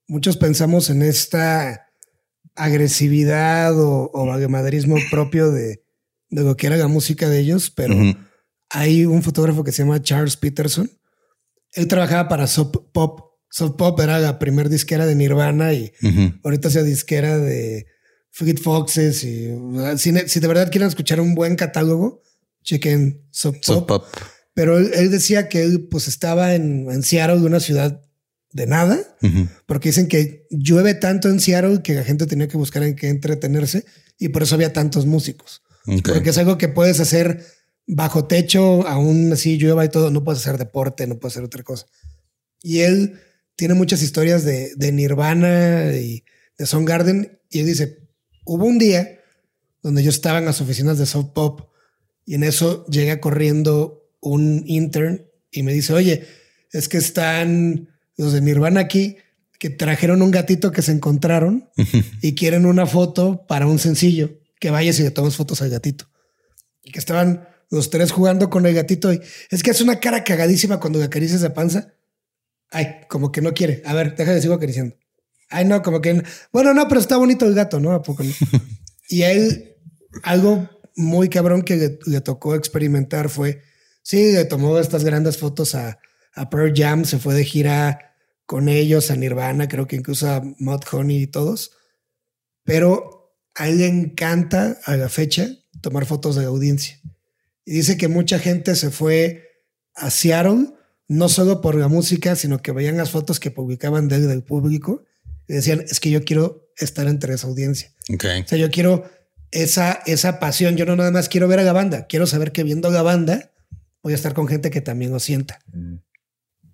muchos 0.07 0.37
pensamos 0.37 0.89
en 0.89 1.03
esta 1.03 1.91
agresividad 2.55 3.79
o, 3.79 4.11
o 4.13 5.01
propio 5.11 5.51
de, 5.51 5.83
lo 6.31 6.57
que 6.57 6.69
era 6.69 6.77
la 6.77 6.87
música 6.87 7.29
de 7.29 7.41
ellos, 7.41 7.71
pero 7.71 7.95
hay 8.71 9.05
un 9.05 9.23
fotógrafo 9.23 9.65
que 9.65 9.73
se 9.73 9.83
llama 9.83 10.01
Charles 10.01 10.37
Peterson. 10.37 10.91
Él 11.73 11.89
trabajaba 11.89 12.29
para 12.29 12.47
Soap 12.47 12.77
Pop. 12.93 13.33
Soap 13.51 13.77
Pop 13.77 14.01
era 14.01 14.21
la 14.21 14.39
primer 14.39 14.69
disquera 14.69 15.07
de 15.07 15.17
Nirvana 15.17 15.73
y 15.73 15.93
ahorita 16.45 16.71
sea 16.71 16.85
disquera 16.85 17.37
de 17.37 17.87
Fleet 18.31 18.61
Foxes. 18.61 19.25
Y 19.25 19.51
si, 19.99 20.41
de 20.41 20.49
verdad 20.49 20.71
quieren 20.71 20.89
escuchar 20.89 21.21
un 21.21 21.35
buen 21.35 21.57
catálogo, 21.57 22.23
chequen 22.63 23.27
Soap 23.33 23.57
Pop. 23.87 24.05
Pero 24.57 24.79
él, 24.79 25.11
decía 25.11 25.51
que 25.51 25.63
él 25.63 25.87
pues 25.91 26.09
estaba 26.09 26.55
en, 26.55 26.91
en 26.91 27.03
Seattle, 27.03 27.47
una 27.47 27.61
ciudad 27.61 28.01
de 28.55 28.67
nada, 28.67 28.99
porque 29.67 29.91
dicen 29.91 30.09
que 30.09 30.47
llueve 30.49 30.95
tanto 30.95 31.29
en 31.29 31.41
Seattle 31.41 31.83
que 31.83 31.93
la 31.93 32.05
gente 32.05 32.25
tenía 32.25 32.49
que 32.49 32.57
buscar 32.57 32.83
en 32.83 32.97
qué 32.97 33.11
entretenerse 33.11 33.85
y 34.19 34.31
por 34.31 34.43
eso 34.43 34.55
había 34.55 34.73
tantos 34.73 35.05
músicos. 35.05 35.61
Porque 35.85 36.31
es 36.31 36.39
algo 36.39 36.57
que 36.57 36.69
puedes 36.69 36.99
hacer 37.01 37.45
bajo 37.87 38.25
techo, 38.25 38.89
aún 38.89 39.31
así 39.31 39.59
llueva 39.59 39.85
y 39.85 39.91
todo, 39.91 40.11
no 40.11 40.25
puedes 40.25 40.41
hacer 40.41 40.57
deporte, 40.57 41.07
no 41.07 41.19
puedes 41.19 41.35
hacer 41.35 41.45
otra 41.45 41.63
cosa. 41.63 41.85
Y 42.63 42.79
él 42.79 43.21
tiene 43.57 43.75
muchas 43.75 44.01
historias 44.01 44.43
de, 44.47 44.73
de 44.75 44.91
Nirvana 44.91 45.93
y 45.93 46.25
de 46.57 46.85
Garden 46.87 47.39
y 47.51 47.59
él 47.59 47.67
dice, 47.67 47.99
hubo 48.47 48.65
un 48.65 48.79
día 48.79 49.21
donde 49.83 50.03
yo 50.03 50.09
estaba 50.09 50.39
en 50.39 50.47
las 50.47 50.63
oficinas 50.63 50.97
de 50.97 51.05
Soft 51.05 51.33
Pop 51.35 51.73
y 52.25 52.37
en 52.37 52.43
eso 52.43 52.87
llega 52.87 53.21
corriendo 53.21 54.06
un 54.31 54.65
intern 54.67 55.27
y 55.51 55.63
me 55.63 55.73
dice, 55.73 55.93
oye, 55.93 56.27
es 56.73 56.89
que 56.89 56.99
están 56.99 57.89
los 58.17 58.33
de 58.33 58.41
Nirvana 58.41 58.81
aquí, 58.81 59.17
que 59.59 59.71
trajeron 59.71 60.23
un 60.23 60.31
gatito 60.31 60.73
que 60.73 60.83
se 60.83 60.93
encontraron 60.93 61.71
y 62.23 62.35
quieren 62.35 62.67
una 62.67 62.87
foto 62.87 63.47
para 63.47 63.67
un 63.67 63.79
sencillo, 63.79 64.41
que 64.61 64.71
vayas 64.71 64.99
y 64.99 65.03
le 65.03 65.11
tomes 65.11 65.37
fotos 65.37 65.63
al 65.63 65.71
gatito. 65.71 66.11
Y 66.83 66.93
que 66.93 66.99
estaban 66.99 67.49
los 67.71 67.91
tres 67.91 68.13
jugando 68.13 68.51
con 68.51 68.67
el 68.67 68.75
gatito 68.75 69.13
y 69.13 69.21
es 69.51 69.63
que 69.63 69.71
es 69.71 69.81
una 69.81 69.99
cara 69.99 70.25
cagadísima 70.25 70.79
cuando 70.79 70.99
le 70.99 71.05
acaricias 71.05 71.41
de 71.41 71.51
panza. 71.51 71.95
Ay, 72.71 73.01
como 73.09 73.33
que 73.33 73.43
no 73.43 73.55
quiere. 73.55 73.83
A 73.85 73.95
ver, 73.95 74.15
deja 74.17 74.33
de 74.33 74.43
sigo 74.43 74.55
acariciando. 74.55 74.97
Ay, 75.49 75.65
no, 75.65 75.83
como 75.83 76.01
que 76.01 76.23
bueno, 76.53 76.75
no, 76.75 76.89
pero 76.89 77.01
está 77.01 77.17
bonito 77.17 77.45
el 77.47 77.55
gato, 77.55 77.81
¿no? 77.81 77.93
¿A 77.93 78.03
poco 78.03 78.23
no? 78.23 78.33
y 79.09 79.23
a 79.23 79.31
él, 79.31 79.77
algo 80.23 80.69
muy 80.97 81.29
cabrón 81.29 81.63
que 81.63 81.77
le, 81.77 81.99
le, 82.07 82.21
tocó 82.21 82.55
experimentar 82.55 83.29
fue, 83.29 83.63
sí, 84.07 84.37
tomó 84.49 84.79
estas 84.79 85.03
grandes 85.03 85.37
fotos 85.37 85.75
a, 85.75 85.99
a 86.33 86.49
Pearl 86.49 86.73
Jam, 86.73 87.05
se 87.05 87.19
fue 87.19 87.35
de 87.35 87.45
gira 87.45 88.15
con 88.47 88.69
ellos, 88.69 89.11
a 89.11 89.17
Nirvana, 89.17 89.67
creo 89.67 89.89
que 89.89 89.97
incluso 89.97 90.31
a 90.31 90.41
Mud 90.59 90.81
Honey 90.93 91.23
y 91.23 91.27
todos. 91.27 91.73
Pero 92.63 93.35
a 93.57 93.69
él 93.69 93.79
le 93.79 93.89
encanta 93.89 94.79
a 94.85 94.97
la 94.97 95.09
fecha 95.09 95.49
tomar 95.81 96.07
fotos 96.07 96.37
de 96.37 96.45
audiencia. 96.45 97.01
Y 97.65 97.73
dice 97.73 97.97
que 97.97 98.07
mucha 98.07 98.39
gente 98.39 98.77
se 98.77 98.91
fue 98.91 99.65
a 99.97 100.11
Seattle, 100.11 100.69
no 101.09 101.29
solo 101.29 101.61
por 101.61 101.75
la 101.75 101.89
música, 101.89 102.37
sino 102.37 102.63
que 102.63 102.71
veían 102.71 102.97
las 102.97 103.11
fotos 103.11 103.41
que 103.41 103.51
publicaban 103.51 104.07
de 104.07 104.21
del 104.21 104.45
público 104.45 105.05
y 105.49 105.55
decían, 105.55 105.81
es 105.81 105.99
que 105.99 106.11
yo 106.11 106.25
quiero 106.25 106.71
estar 106.77 107.09
entre 107.09 107.35
esa 107.35 107.49
audiencia. 107.49 107.93
O 108.45 108.49
sea, 108.49 108.59
yo 108.59 108.71
quiero 108.71 109.11
esa, 109.51 110.01
esa 110.07 110.39
pasión. 110.39 110.77
Yo 110.77 110.87
no 110.87 110.95
nada 110.95 111.11
más 111.11 111.29
quiero 111.29 111.49
ver 111.49 111.59
a 111.59 111.65
la 111.65 111.73
banda, 111.73 112.07
quiero 112.07 112.29
saber 112.29 112.53
que 112.53 112.63
viendo 112.63 112.87
a 112.87 112.93
la 112.93 113.03
banda 113.03 113.51
voy 114.07 114.13
a 114.13 114.17
estar 114.17 114.35
con 114.35 114.47
gente 114.47 114.71
que 114.71 114.81
también 114.81 115.11
lo 115.11 115.19
sienta. 115.19 115.59
Mm. 115.73 115.97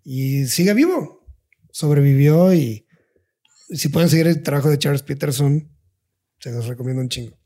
Y 0.05 0.47
sigue 0.49 0.75
vivo 0.75 1.23
sobrevivió 1.73 2.55
y 2.55 2.87
si 3.71 3.89
pueden 3.89 4.09
seguir 4.09 4.27
el 4.27 4.43
trabajo 4.43 4.71
de 4.71 4.79
Charles 4.79 5.03
Peterson, 5.03 5.69
se 6.39 6.51
los 6.51 6.67
recomiendo 6.67 7.03
un 7.03 7.09
chingo. 7.09 7.37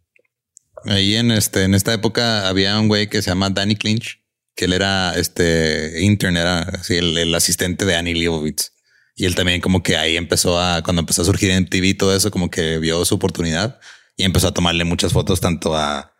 Ahí 0.84 1.14
en 1.14 1.30
este, 1.30 1.62
en 1.62 1.74
esta 1.74 1.94
época 1.94 2.48
había 2.48 2.78
un 2.78 2.88
güey 2.88 3.08
que 3.08 3.22
se 3.22 3.30
llama 3.30 3.50
Danny 3.50 3.76
Clinch, 3.76 4.20
que 4.54 4.66
él 4.66 4.72
era 4.72 5.16
este 5.16 6.02
intern, 6.02 6.36
era 6.36 6.60
así 6.60 6.96
el, 6.96 7.16
el 7.16 7.34
asistente 7.34 7.84
de 7.84 7.94
Annie 7.94 8.14
Leibovitz. 8.14 8.72
Y 9.14 9.24
él 9.24 9.34
también 9.34 9.60
como 9.60 9.82
que 9.82 9.96
ahí 9.96 10.16
empezó 10.16 10.60
a, 10.60 10.82
cuando 10.82 11.00
empezó 11.00 11.22
a 11.22 11.24
surgir 11.24 11.50
en 11.50 11.66
TV 11.66 11.88
y 11.88 11.94
todo 11.94 12.14
eso, 12.14 12.30
como 12.30 12.50
que 12.50 12.78
vio 12.78 13.04
su 13.04 13.14
oportunidad 13.14 13.80
y 14.16 14.24
empezó 14.24 14.48
a 14.48 14.54
tomarle 14.54 14.84
muchas 14.84 15.12
fotos 15.12 15.40
tanto 15.40 15.74
a, 15.74 16.12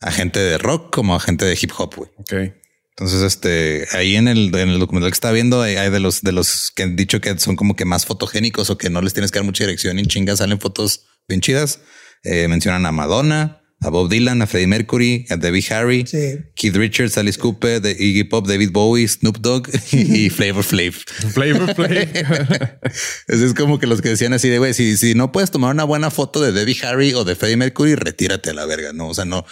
a 0.00 0.10
gente 0.10 0.40
de 0.40 0.58
rock 0.58 0.92
como 0.94 1.14
a 1.14 1.20
gente 1.20 1.44
de 1.44 1.56
hip 1.60 1.70
hop, 1.78 1.94
güey. 1.96 2.10
Ok. 2.16 2.54
Entonces, 2.96 3.22
este, 3.22 3.86
ahí 3.92 4.16
en 4.16 4.28
el, 4.28 4.54
en 4.54 4.68
el 4.68 4.78
documental 4.78 5.10
que 5.10 5.14
está 5.14 5.32
viendo, 5.32 5.62
hay, 5.62 5.76
hay 5.76 5.90
de 5.90 6.00
los, 6.00 6.20
de 6.22 6.32
los 6.32 6.70
que 6.74 6.82
han 6.82 6.94
dicho 6.94 7.20
que 7.20 7.38
son 7.38 7.56
como 7.56 7.74
que 7.74 7.86
más 7.86 8.04
fotogénicos 8.04 8.68
o 8.68 8.76
que 8.76 8.90
no 8.90 9.00
les 9.00 9.14
tienes 9.14 9.30
que 9.30 9.38
dar 9.38 9.46
mucha 9.46 9.64
dirección 9.64 9.98
y 9.98 10.02
en 10.02 10.06
chinga 10.08 10.36
salen 10.36 10.60
fotos 10.60 11.06
bien 11.26 11.40
chidas. 11.40 11.80
Eh, 12.22 12.46
mencionan 12.48 12.84
a 12.84 12.92
Madonna, 12.92 13.62
a 13.80 13.88
Bob 13.88 14.08
Dylan, 14.08 14.42
a 14.42 14.46
Freddie 14.46 14.66
Mercury, 14.68 15.26
a 15.30 15.36
Debbie 15.36 15.64
Harry, 15.70 16.04
Sí. 16.06 16.36
Keith 16.54 16.76
Richards, 16.76 17.18
Alice 17.18 17.38
Cooper, 17.38 17.80
de 17.80 17.96
Iggy 17.98 18.24
Pop, 18.24 18.46
David 18.46 18.70
Bowie, 18.70 19.08
Snoop 19.08 19.38
Dogg 19.38 19.68
y 19.92 20.30
Flavor 20.30 20.62
Flav. 20.62 20.92
Flavor 21.32 21.74
Play. 21.74 22.08
Ese 23.26 23.46
es 23.46 23.54
como 23.54 23.78
que 23.78 23.86
los 23.86 24.00
que 24.02 24.10
decían 24.10 24.34
así 24.34 24.48
de 24.48 24.58
güey, 24.58 24.74
si, 24.74 24.96
si 24.96 25.14
no 25.14 25.32
puedes 25.32 25.50
tomar 25.50 25.74
una 25.74 25.84
buena 25.84 26.10
foto 26.10 26.40
de 26.40 26.52
Debbie 26.52 26.76
Harry 26.84 27.14
o 27.14 27.24
de 27.24 27.34
Freddie 27.34 27.56
Mercury, 27.56 27.94
retírate 27.94 28.50
a 28.50 28.54
la 28.54 28.66
verga. 28.66 28.92
No, 28.92 29.08
o 29.08 29.14
sea, 29.14 29.24
no. 29.24 29.44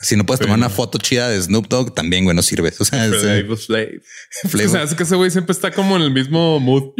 Si 0.00 0.14
no 0.14 0.24
puedes 0.24 0.40
tomar 0.40 0.56
una 0.58 0.68
foto 0.70 0.98
chida 0.98 1.28
de 1.28 1.42
Snoop 1.42 1.66
Dogg, 1.68 1.92
también, 1.92 2.22
güey, 2.22 2.36
no 2.36 2.42
sirve. 2.42 2.72
O 2.78 2.84
sea, 2.84 3.06
es, 3.06 3.16
Flavor 3.16 3.58
Flav. 3.58 4.66
O 4.66 4.70
sea, 4.70 4.82
es 4.84 4.94
que 4.94 5.02
ese 5.02 5.16
güey 5.16 5.30
siempre 5.32 5.52
está 5.52 5.72
como 5.72 5.96
en 5.96 6.02
el 6.02 6.12
mismo 6.12 6.60
mood. 6.60 6.92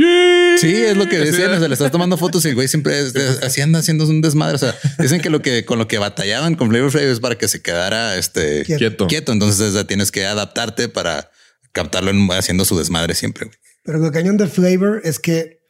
Sí, 0.59 0.75
es 0.75 0.97
lo 0.97 1.09
que 1.09 1.19
decían. 1.19 1.51
de- 1.53 1.57
O 1.57 1.59
sea, 1.61 1.69
le 1.69 1.75
estás 1.75 1.93
tomando 1.93 2.17
fotos 2.17 2.45
y 2.45 2.49
el 2.49 2.55
güey 2.57 2.67
siempre 2.67 2.99
es- 2.99 3.15
es- 3.15 3.39
así 3.45 3.61
anda 3.61 3.79
haciendo 3.79 4.05
un 4.07 4.21
desmadre. 4.21 4.57
O 4.57 4.59
sea, 4.59 4.75
dicen 4.99 5.21
que 5.21 5.31
lo 5.31 5.41
que 5.43 5.65
con 5.65 5.79
lo 5.79 5.87
que 5.87 5.99
batallaban 5.99 6.57
con 6.57 6.69
Flavor 6.71 6.91
Flav 6.91 7.05
es 7.05 7.21
para 7.21 7.37
que 7.39 7.47
se 7.47 7.63
quedara 7.63 8.17
este 8.17 8.65
Quieto. 8.65 9.33
Entonces 9.33 9.75
ya 9.75 9.85
tienes 9.85 10.11
que 10.11 10.27
adaptarte 10.27 10.89
para 10.89 11.31
captarlo 11.73 12.11
en- 12.11 12.29
haciendo 12.33 12.65
su 12.65 12.77
desmadre 12.77 13.15
siempre. 13.15 13.45
güey. 13.47 13.57
Pero 13.85 13.99
lo 13.99 14.11
cañón 14.11 14.37
de 14.37 14.49
Flavor 14.49 15.01
es 15.05 15.21
que 15.21 15.61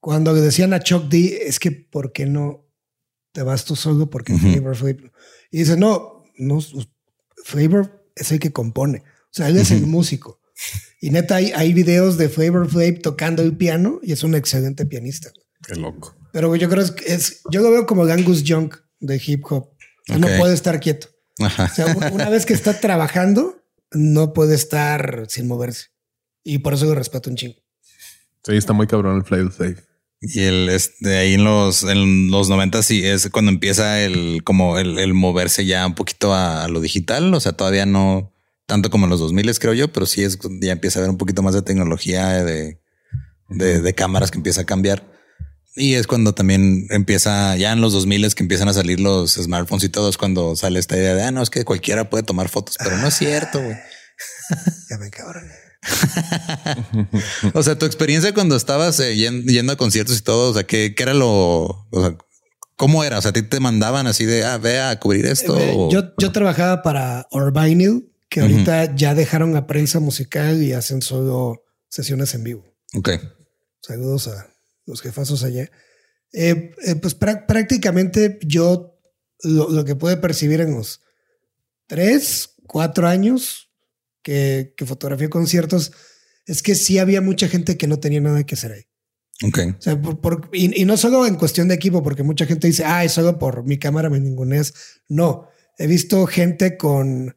cuando 0.00 0.32
le 0.32 0.40
decían 0.40 0.72
a 0.74 0.80
Chuck 0.80 1.04
D, 1.08 1.42
es 1.46 1.60
que 1.60 1.70
¿por 1.70 2.12
qué 2.12 2.26
no 2.26 2.68
te 3.32 3.42
vas 3.42 3.64
tú 3.64 3.76
solo? 3.76 4.10
Porque 4.10 4.32
Ujú. 4.32 4.50
Flavor, 4.52 4.74
Flavor. 4.76 5.12
Y 5.52 5.58
dice, 5.58 5.76
no, 5.76 6.15
no, 6.38 6.60
Flavor 7.44 8.10
es 8.14 8.32
el 8.32 8.40
que 8.40 8.52
compone. 8.52 8.98
O 8.98 9.32
sea, 9.36 9.48
él 9.48 9.58
es 9.58 9.70
el 9.70 9.86
músico. 9.86 10.40
Y 11.00 11.10
neta, 11.10 11.36
hay, 11.36 11.52
hay 11.52 11.72
videos 11.72 12.16
de 12.16 12.28
Flavor 12.28 12.68
Flav 12.68 13.00
tocando 13.02 13.42
el 13.42 13.56
piano 13.56 14.00
y 14.02 14.12
es 14.12 14.22
un 14.22 14.34
excelente 14.34 14.86
pianista. 14.86 15.30
Qué 15.66 15.74
loco. 15.76 16.16
Pero 16.32 16.54
yo 16.56 16.68
creo 16.68 16.94
que 16.94 17.12
es, 17.12 17.42
yo 17.50 17.60
lo 17.60 17.70
veo 17.70 17.86
como 17.86 18.04
el 18.04 18.10
Angus 18.10 18.42
Young 18.42 18.74
de 19.00 19.20
hip 19.24 19.44
hop. 19.50 19.70
No 20.08 20.26
puede 20.38 20.54
estar 20.54 20.80
quieto. 20.80 21.08
Ajá. 21.38 21.64
O 21.70 21.74
sea, 21.74 21.96
una 22.12 22.28
vez 22.28 22.46
que 22.46 22.54
está 22.54 22.80
trabajando, 22.80 23.62
no 23.92 24.32
puede 24.32 24.54
estar 24.54 25.26
sin 25.28 25.46
moverse. 25.46 25.88
Y 26.42 26.58
por 26.58 26.74
eso 26.74 26.86
lo 26.86 26.94
respeto 26.94 27.28
un 27.28 27.36
chingo. 27.36 27.56
Sí, 28.44 28.56
está 28.56 28.72
muy 28.72 28.86
cabrón 28.86 29.16
el 29.16 29.24
Flavor 29.24 29.52
Flav. 29.52 29.76
Y 30.20 30.40
el 30.40 30.68
este 30.70 31.18
ahí 31.18 31.34
en 31.34 31.44
los 31.44 31.82
en 31.82 32.30
los 32.30 32.48
90 32.48 32.82
sí 32.82 33.04
es 33.04 33.28
cuando 33.30 33.50
empieza 33.50 34.00
el 34.00 34.42
como 34.44 34.78
el, 34.78 34.98
el 34.98 35.12
moverse 35.14 35.66
ya 35.66 35.86
un 35.86 35.94
poquito 35.94 36.32
a, 36.32 36.64
a 36.64 36.68
lo 36.68 36.80
digital. 36.80 37.32
O 37.34 37.40
sea, 37.40 37.52
todavía 37.52 37.86
no 37.86 38.32
tanto 38.66 38.90
como 38.90 39.06
en 39.06 39.10
los 39.10 39.20
2000 39.20 39.58
creo 39.58 39.74
yo, 39.74 39.92
pero 39.92 40.06
sí 40.06 40.24
es 40.24 40.38
ya 40.60 40.72
empieza 40.72 40.98
a 40.98 41.00
haber 41.00 41.10
un 41.10 41.18
poquito 41.18 41.42
más 41.42 41.54
de 41.54 41.62
tecnología 41.62 42.44
de, 42.44 42.80
de, 43.48 43.80
de 43.80 43.94
cámaras 43.94 44.30
que 44.30 44.38
empieza 44.38 44.62
a 44.62 44.66
cambiar. 44.66 45.16
Y 45.78 45.94
es 45.94 46.06
cuando 46.06 46.34
también 46.34 46.86
empieza 46.88 47.54
ya 47.56 47.72
en 47.72 47.82
los 47.82 47.92
2000 47.92 48.34
que 48.34 48.42
empiezan 48.42 48.68
a 48.68 48.72
salir 48.72 48.98
los 48.98 49.34
smartphones 49.34 49.84
y 49.84 49.90
todo. 49.90 50.08
Es 50.08 50.16
cuando 50.16 50.56
sale 50.56 50.78
esta 50.78 50.96
idea 50.96 51.14
de 51.14 51.22
ah, 51.22 51.30
no, 51.30 51.42
es 51.42 51.50
que 51.50 51.66
cualquiera 51.66 52.08
puede 52.08 52.22
tomar 52.22 52.48
fotos, 52.48 52.76
pero 52.82 52.96
no 52.96 53.08
es 53.08 53.14
cierto. 53.14 53.62
güey. 53.62 53.76
Ya 54.90 54.96
me 54.96 55.10
cabrón. 55.10 55.44
O 57.54 57.62
sea, 57.62 57.78
tu 57.78 57.86
experiencia 57.86 58.34
cuando 58.34 58.56
estabas 58.56 58.98
eh, 59.00 59.14
yen- 59.16 59.44
yendo 59.46 59.72
a 59.72 59.76
conciertos 59.76 60.18
y 60.18 60.22
todo, 60.22 60.50
o 60.50 60.54
sea, 60.54 60.64
¿qué, 60.64 60.94
qué 60.94 61.02
era 61.02 61.14
lo, 61.14 61.28
o 61.30 61.88
sea, 62.00 62.16
cómo 62.76 63.04
era? 63.04 63.18
O 63.18 63.22
sea, 63.22 63.30
a 63.30 63.34
ti 63.34 63.42
te 63.42 63.60
mandaban 63.60 64.06
así 64.06 64.24
de, 64.24 64.44
ah, 64.44 64.58
ve 64.58 64.80
a 64.80 64.98
cubrir 65.00 65.26
esto. 65.26 65.58
Eh, 65.58 65.72
o- 65.76 65.90
Yo, 65.90 66.12
yo 66.18 66.32
trabajaba 66.32 66.82
para 66.82 67.26
Orbinyl, 67.30 68.12
que 68.28 68.40
ahorita 68.40 68.94
ya 68.96 69.14
dejaron 69.14 69.54
la 69.54 69.66
prensa 69.66 70.00
musical 70.00 70.62
y 70.62 70.72
hacen 70.72 71.00
solo 71.02 71.62
sesiones 71.88 72.34
en 72.34 72.44
vivo. 72.44 72.64
Ok. 72.94 73.10
Saludos 73.80 74.28
a 74.28 74.48
los 74.84 75.00
jefazos 75.00 75.42
allá. 75.44 75.70
Eh, 76.32 76.72
pues 77.00 77.18
prá- 77.18 77.46
prácticamente 77.46 78.38
yo 78.42 78.98
lo, 79.42 79.70
lo 79.70 79.84
que 79.84 79.94
pude 79.94 80.16
percibir 80.16 80.60
en 80.60 80.74
los 80.74 81.00
tres, 81.86 82.50
cuatro 82.66 83.06
años 83.06 83.65
que, 84.26 84.74
que 84.76 84.84
fotografié 84.86 85.28
conciertos 85.30 85.92
es 86.46 86.60
que 86.60 86.74
sí 86.74 86.98
había 86.98 87.20
mucha 87.20 87.46
gente 87.46 87.76
que 87.76 87.86
no 87.86 88.00
tenía 88.00 88.20
nada 88.20 88.42
que 88.44 88.56
hacer 88.56 88.72
ahí. 88.72 88.82
Ok. 89.46 89.58
O 89.78 89.80
sea, 89.80 90.02
por- 90.02 90.20
por- 90.20 90.48
y, 90.52 90.82
y 90.82 90.84
no 90.84 90.96
solo 90.96 91.24
en 91.28 91.36
cuestión 91.36 91.68
de 91.68 91.76
equipo, 91.76 92.02
porque 92.02 92.24
mucha 92.24 92.44
gente 92.44 92.66
dice, 92.66 92.84
ah, 92.84 93.04
es 93.04 93.12
solo 93.12 93.38
por 93.38 93.62
mi 93.64 93.78
cámara 93.78 94.10
me 94.10 94.18
ninguneas. 94.18 94.74
No, 95.08 95.46
he 95.78 95.86
visto 95.86 96.26
gente 96.26 96.76
con 96.76 97.36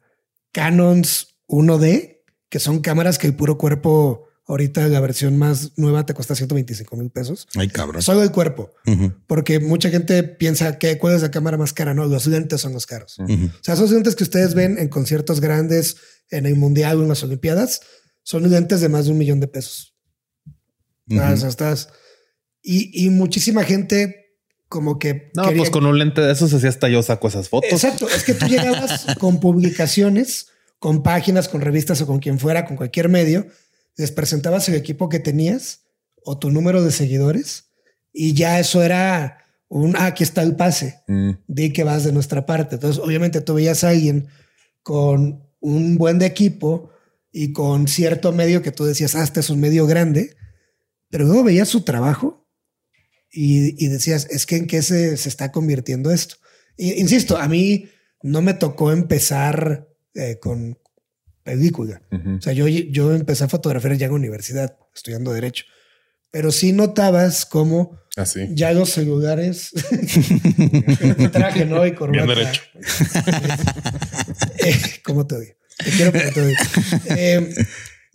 Canons 0.50 1.38
1D, 1.46 2.22
que 2.48 2.58
son 2.58 2.80
cámaras 2.80 3.18
que 3.18 3.28
el 3.28 3.36
puro 3.36 3.56
cuerpo, 3.56 4.26
ahorita 4.50 4.86
la 4.88 5.00
versión 5.00 5.38
más 5.38 5.72
nueva 5.76 6.04
te 6.06 6.12
cuesta 6.14 6.34
125 6.34 6.96
mil 6.96 7.10
pesos. 7.10 7.46
Ay, 7.56 7.68
cabrón. 7.68 8.02
Solo 8.02 8.22
el 8.22 8.30
cuerpo, 8.32 8.72
Ujú, 8.86 9.12
porque 9.26 9.60
mucha 9.60 9.90
gente 9.90 10.22
piensa 10.22 10.78
que 10.78 10.98
cuál 10.98 11.14
es 11.14 11.22
la 11.22 11.30
cámara 11.30 11.56
más 11.56 11.72
cara. 11.72 11.94
No, 11.94 12.04
los 12.06 12.26
lentes 12.26 12.60
son 12.60 12.72
los 12.72 12.86
caros. 12.86 13.18
ujú. 13.18 13.46
O 13.46 13.62
sea, 13.62 13.74
esos 13.74 13.90
lentes 13.90 14.14
que 14.16 14.24
ustedes 14.24 14.54
ven 14.54 14.78
en 14.78 14.88
conciertos 14.88 15.40
grandes, 15.40 15.96
en 16.30 16.46
el 16.46 16.56
Mundial 16.56 16.98
o 16.98 17.02
en 17.02 17.08
las 17.08 17.22
Olimpiadas, 17.22 17.80
son 18.22 18.48
lentes 18.50 18.80
de 18.80 18.88
más 18.88 19.06
de 19.06 19.12
un 19.12 19.18
millón 19.18 19.40
de 19.40 19.48
pesos. 19.48 19.94
Ah, 21.12 21.24
Ujú. 21.26 21.32
o 21.32 21.36
sea, 21.38 21.48
estás. 21.48 21.88
Y, 22.62 23.06
y 23.06 23.10
muchísima 23.10 23.64
gente 23.64 24.36
como 24.68 24.98
que. 24.98 25.30
No, 25.34 25.44
quería- 25.44 25.58
pues 25.58 25.70
con 25.70 25.86
un 25.86 25.98
lente 25.98 26.20
de 26.20 26.32
esos 26.32 26.52
así 26.52 26.66
hasta 26.66 26.88
yo 26.88 27.02
saco 27.02 27.28
esas 27.28 27.48
fotos. 27.48 27.72
Exacto. 27.72 28.08
Es 28.08 28.22
que 28.24 28.34
tú 28.34 28.46
llegabas 28.46 29.06
con 29.18 29.40
publicaciones, 29.40 30.48
con 30.78 31.02
páginas, 31.02 31.48
con 31.48 31.60
revistas 31.60 32.00
o 32.02 32.06
con 32.06 32.18
quien 32.20 32.38
fuera, 32.38 32.64
con 32.66 32.76
cualquier 32.76 33.08
medio, 33.08 33.46
les 34.00 34.12
presentabas 34.12 34.68
el 34.68 34.74
equipo 34.74 35.08
que 35.08 35.20
tenías 35.20 35.82
o 36.24 36.38
tu 36.38 36.50
número 36.50 36.82
de 36.82 36.90
seguidores 36.90 37.70
y 38.12 38.32
ya 38.32 38.58
eso 38.58 38.82
era 38.82 39.44
un. 39.68 39.94
Ah, 39.96 40.06
aquí 40.06 40.24
está 40.24 40.42
el 40.42 40.56
pase. 40.56 41.02
Mm, 41.06 41.30
di 41.46 41.72
que 41.72 41.84
vas 41.84 42.04
de 42.04 42.12
nuestra 42.12 42.46
parte. 42.46 42.76
Entonces, 42.76 43.02
obviamente 43.02 43.40
tú 43.40 43.54
veías 43.54 43.84
a 43.84 43.90
alguien 43.90 44.28
con 44.82 45.44
un 45.60 45.98
buen 45.98 46.18
de 46.18 46.26
equipo 46.26 46.90
y 47.30 47.52
con 47.52 47.86
cierto 47.86 48.32
medio 48.32 48.62
que 48.62 48.72
tú 48.72 48.84
decías, 48.84 49.14
ah, 49.14 49.22
este 49.22 49.40
es 49.40 49.50
un 49.50 49.60
medio 49.60 49.86
grande, 49.86 50.34
pero 51.10 51.26
luego 51.26 51.44
veías 51.44 51.68
su 51.68 51.82
trabajo 51.82 52.48
y, 53.30 53.84
y 53.84 53.88
decías, 53.88 54.26
es 54.30 54.46
que 54.46 54.56
en 54.56 54.66
qué 54.66 54.82
se, 54.82 55.16
se 55.16 55.28
está 55.28 55.52
convirtiendo 55.52 56.10
esto. 56.10 56.36
Y, 56.76 56.98
insisto, 57.00 57.36
a 57.36 57.46
mí 57.46 57.88
no 58.22 58.40
me 58.40 58.54
tocó 58.54 58.90
empezar 58.90 59.88
eh, 60.14 60.38
con 60.40 60.79
película. 61.42 62.02
ujú. 62.12 62.36
O 62.36 62.40
sea, 62.40 62.52
yo, 62.52 62.68
yo 62.68 63.14
empecé 63.14 63.44
a 63.44 63.48
fotografiar 63.48 63.96
ya 63.96 64.06
en 64.06 64.12
universidad, 64.12 64.76
estudiando 64.94 65.32
derecho, 65.32 65.64
pero 66.30 66.52
sí 66.52 66.72
notabas 66.72 67.44
cómo 67.46 67.98
Así. 68.16 68.48
ya 68.52 68.72
los 68.72 68.90
celulares 68.90 69.72
traje, 71.32 71.64
¿no? 71.64 71.84
Y 71.86 71.92
corbata. 71.94 72.24
Bien 72.24 72.38
derecho. 72.38 72.62
Eh, 74.58 74.76
¿Cómo 75.04 75.26
te 75.26 75.34
odio? 75.36 75.54
Te 75.78 75.90
quiero, 75.90 76.12
pero 76.12 76.32
te 76.32 76.40
odio. 76.42 76.56
Eh, 77.16 77.54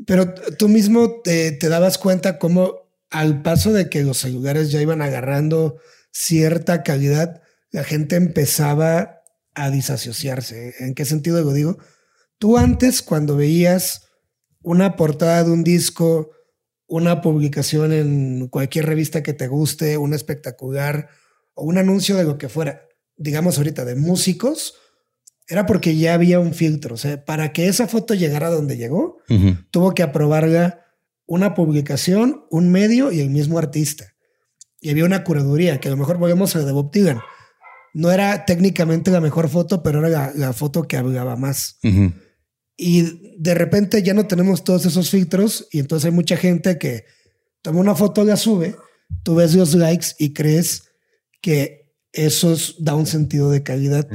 pero 0.05 0.34
tú 0.34 0.67
mismo 0.67 1.21
te, 1.23 1.51
te 1.51 1.69
dabas 1.69 1.97
cuenta 1.97 2.38
cómo 2.38 2.86
al 3.09 3.41
paso 3.41 3.71
de 3.73 3.89
que 3.89 4.03
los 4.03 4.17
celulares 4.17 4.71
ya 4.71 4.82
iban 4.82 5.01
agarrando 5.01 5.78
cierta 6.11 6.84
calidad, 6.84 7.41
la 7.71 7.84
gente 7.84 8.15
empezaba 8.15 9.21
a 9.53 9.69
disasociarse. 9.69 10.76
¿En 10.80 10.93
qué 10.93 11.05
sentido 11.05 11.41
lo 11.41 11.53
digo? 11.53 11.78
Tú 12.38 12.57
antes, 12.57 13.01
cuando 13.01 13.36
veías 13.36 14.07
una 14.61 14.95
portada 14.95 15.43
de 15.43 15.51
un 15.51 15.63
disco, 15.63 16.31
una 16.88 17.21
publicación 17.21 17.93
en 17.93 18.47
cualquier 18.47 18.86
revista 18.86 19.23
que 19.23 19.33
te 19.33 19.47
guste, 19.47 19.97
un 19.97 20.13
espectacular 20.13 21.09
o 21.53 21.63
un 21.63 21.77
anuncio 21.77 22.15
de 22.15 22.23
lo 22.23 22.38
que 22.38 22.49
fuera, 22.49 22.81
digamos 23.15 23.57
ahorita 23.57 23.86
de 23.86 23.95
músicos, 23.95 24.75
era 25.47 25.65
porque 25.65 25.95
ya 25.95 26.13
había 26.13 26.39
un 26.39 26.53
filtro. 26.53 26.95
O 26.95 26.97
sea, 26.97 27.23
para 27.23 27.53
que 27.53 27.67
esa 27.67 27.88
foto 27.88 28.13
llegara 28.13 28.47
a 28.47 28.51
donde 28.51 28.77
llegó, 28.77 29.17
tuvo 29.71 29.93
que 29.93 30.03
aprobarla 30.03 30.86
una 31.27 31.53
publicación, 31.53 32.45
un 32.49 32.71
medio 32.71 33.11
y 33.11 33.21
el 33.21 33.29
mismo 33.29 33.59
artista. 33.59 34.13
Y 34.81 34.89
había 34.89 35.05
una 35.05 35.23
curaduría, 35.23 35.79
que 35.79 35.88
a 35.88 35.91
lo 35.91 35.97
mejor 35.97 36.17
volvemos 36.17 36.55
a 36.55 36.59
la 36.59 36.65
de 36.65 36.71
Bob 36.71 36.91
Dylan. 36.91 37.19
No 37.93 38.11
era 38.11 38.45
técnicamente 38.45 39.09
la 39.09 39.21
mejor 39.21 39.49
foto, 39.49 39.81
pero 39.81 39.99
era 39.99 40.09
la, 40.09 40.31
la 40.36 40.53
foto 40.53 40.83
que 40.83 40.97
hablaba 40.97 41.36
más. 41.36 41.79
Y 42.78 43.36
de 43.38 43.53
repente 43.53 44.03
ya 44.03 44.13
no 44.13 44.28
tenemos 44.28 44.63
todos 44.63 44.86
esos 44.86 45.09
filtros 45.09 45.67
y 45.71 45.80
entonces 45.80 46.05
hay 46.07 46.11
mucha 46.11 46.36
gente 46.38 46.78
que 46.78 47.05
toma 47.61 47.80
una 47.80 47.95
foto, 47.95 48.23
la 48.23 48.36
sube, 48.38 48.76
tú 49.23 49.36
ves 49.36 49.55
los 49.55 49.73
likes 49.76 50.07
y 50.19 50.34
crees 50.34 50.84
que 51.41 51.93
eso 52.11 52.53
es- 52.53 52.76
da 52.80 52.95
un 52.95 53.05
sentido 53.05 53.49
de 53.51 53.63
calidad 53.63 54.07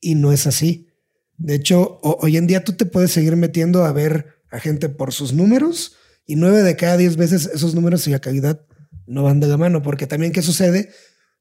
y 0.00 0.14
no 0.14 0.32
es 0.32 0.46
así. 0.46 0.88
De 1.36 1.54
hecho, 1.54 1.98
hoy 2.02 2.36
en 2.36 2.46
día 2.46 2.64
tú 2.64 2.72
te 2.72 2.86
puedes 2.86 3.10
seguir 3.12 3.36
metiendo 3.36 3.84
a 3.84 3.92
ver 3.92 4.34
a 4.50 4.58
gente 4.60 4.88
por 4.88 5.12
sus 5.12 5.32
números 5.32 5.96
y 6.26 6.36
nueve 6.36 6.62
de 6.62 6.76
cada 6.76 6.96
diez 6.96 7.16
veces 7.16 7.50
esos 7.52 7.74
números 7.74 8.06
y 8.06 8.10
la 8.10 8.18
calidad 8.20 8.62
no 9.06 9.24
van 9.24 9.40
de 9.40 9.46
la 9.48 9.56
mano, 9.56 9.82
porque 9.82 10.06
también 10.06 10.32
¿qué 10.32 10.42
sucede? 10.42 10.90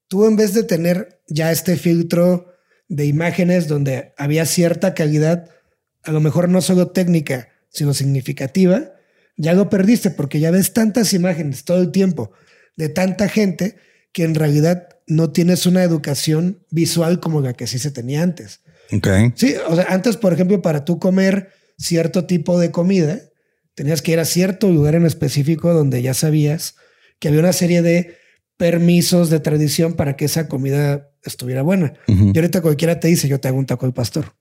Tú 0.08 0.26
en 0.26 0.36
vez 0.36 0.54
de 0.54 0.64
tener 0.64 1.22
ya 1.28 1.52
este 1.52 1.78
filtro 1.78 2.48
de 2.88 3.06
imágenes 3.06 3.68
donde 3.68 4.14
había 4.18 4.46
cierta 4.46 4.94
calidad, 4.94 5.50
a 6.04 6.12
lo 6.12 6.20
mejor 6.20 6.50
no 6.50 6.62
solo 6.62 6.88
técnica, 6.88 7.50
sino 7.70 7.94
significativa, 7.94 8.94
ya 9.38 9.54
lo 9.54 9.70
perdiste 9.70 10.12
porque 10.12 10.40
ya 10.40 10.52
ves 10.52 10.74
tantas 10.74 11.14
imágenes 11.14 11.64
todo 11.64 11.82
el 11.82 11.92
tiempo 11.92 12.32
de 12.76 12.90
tanta 12.90 13.30
gente 13.30 13.76
que 14.12 14.24
en 14.24 14.36
realidad 14.36 14.90
no 15.08 15.32
tienes 15.32 15.66
una 15.66 15.84
educación 15.84 16.64
visual 16.70 17.20
como 17.20 17.42
la 17.42 17.54
que 17.54 17.68
sí 17.68 17.80
se 17.80 17.92
tenía 17.92 18.22
antes. 18.22 18.62
Okay. 18.92 19.34
Sí, 19.36 19.56
o 19.68 19.76
sea, 19.76 19.86
antes, 19.90 20.18
por 20.18 20.34
ejemplo, 20.34 20.62
para 20.62 20.86
tú 20.86 21.00
comer 21.00 21.50
cierto 21.78 22.26
tipo 22.26 22.60
de 22.60 22.72
comida, 22.72 23.20
tenías 23.76 24.02
que 24.02 24.12
ir 24.12 24.20
a 24.20 24.26
cierto 24.26 24.70
lugar 24.72 24.96
en 24.96 25.06
específico 25.06 25.74
donde 25.74 26.02
ya 26.02 26.14
sabías 26.14 26.76
que 27.20 27.28
había 27.28 27.40
una 27.40 27.54
serie 27.54 27.82
de 27.82 28.18
permisos 28.58 29.30
de 29.30 29.40
tradición 29.40 29.94
para 29.94 30.16
que 30.16 30.26
esa 30.26 30.48
comida 30.48 31.10
estuviera 31.24 31.62
buena. 31.62 31.94
Y 32.08 32.38
ahorita 32.38 32.62
cualquiera 32.62 33.00
te 33.00 33.08
dice, 33.08 33.28
yo 33.28 33.40
te 33.40 33.48
hago 33.48 33.58
un 33.58 33.66
taco 33.66 33.86
de 33.86 33.94
pastor. 33.94 34.34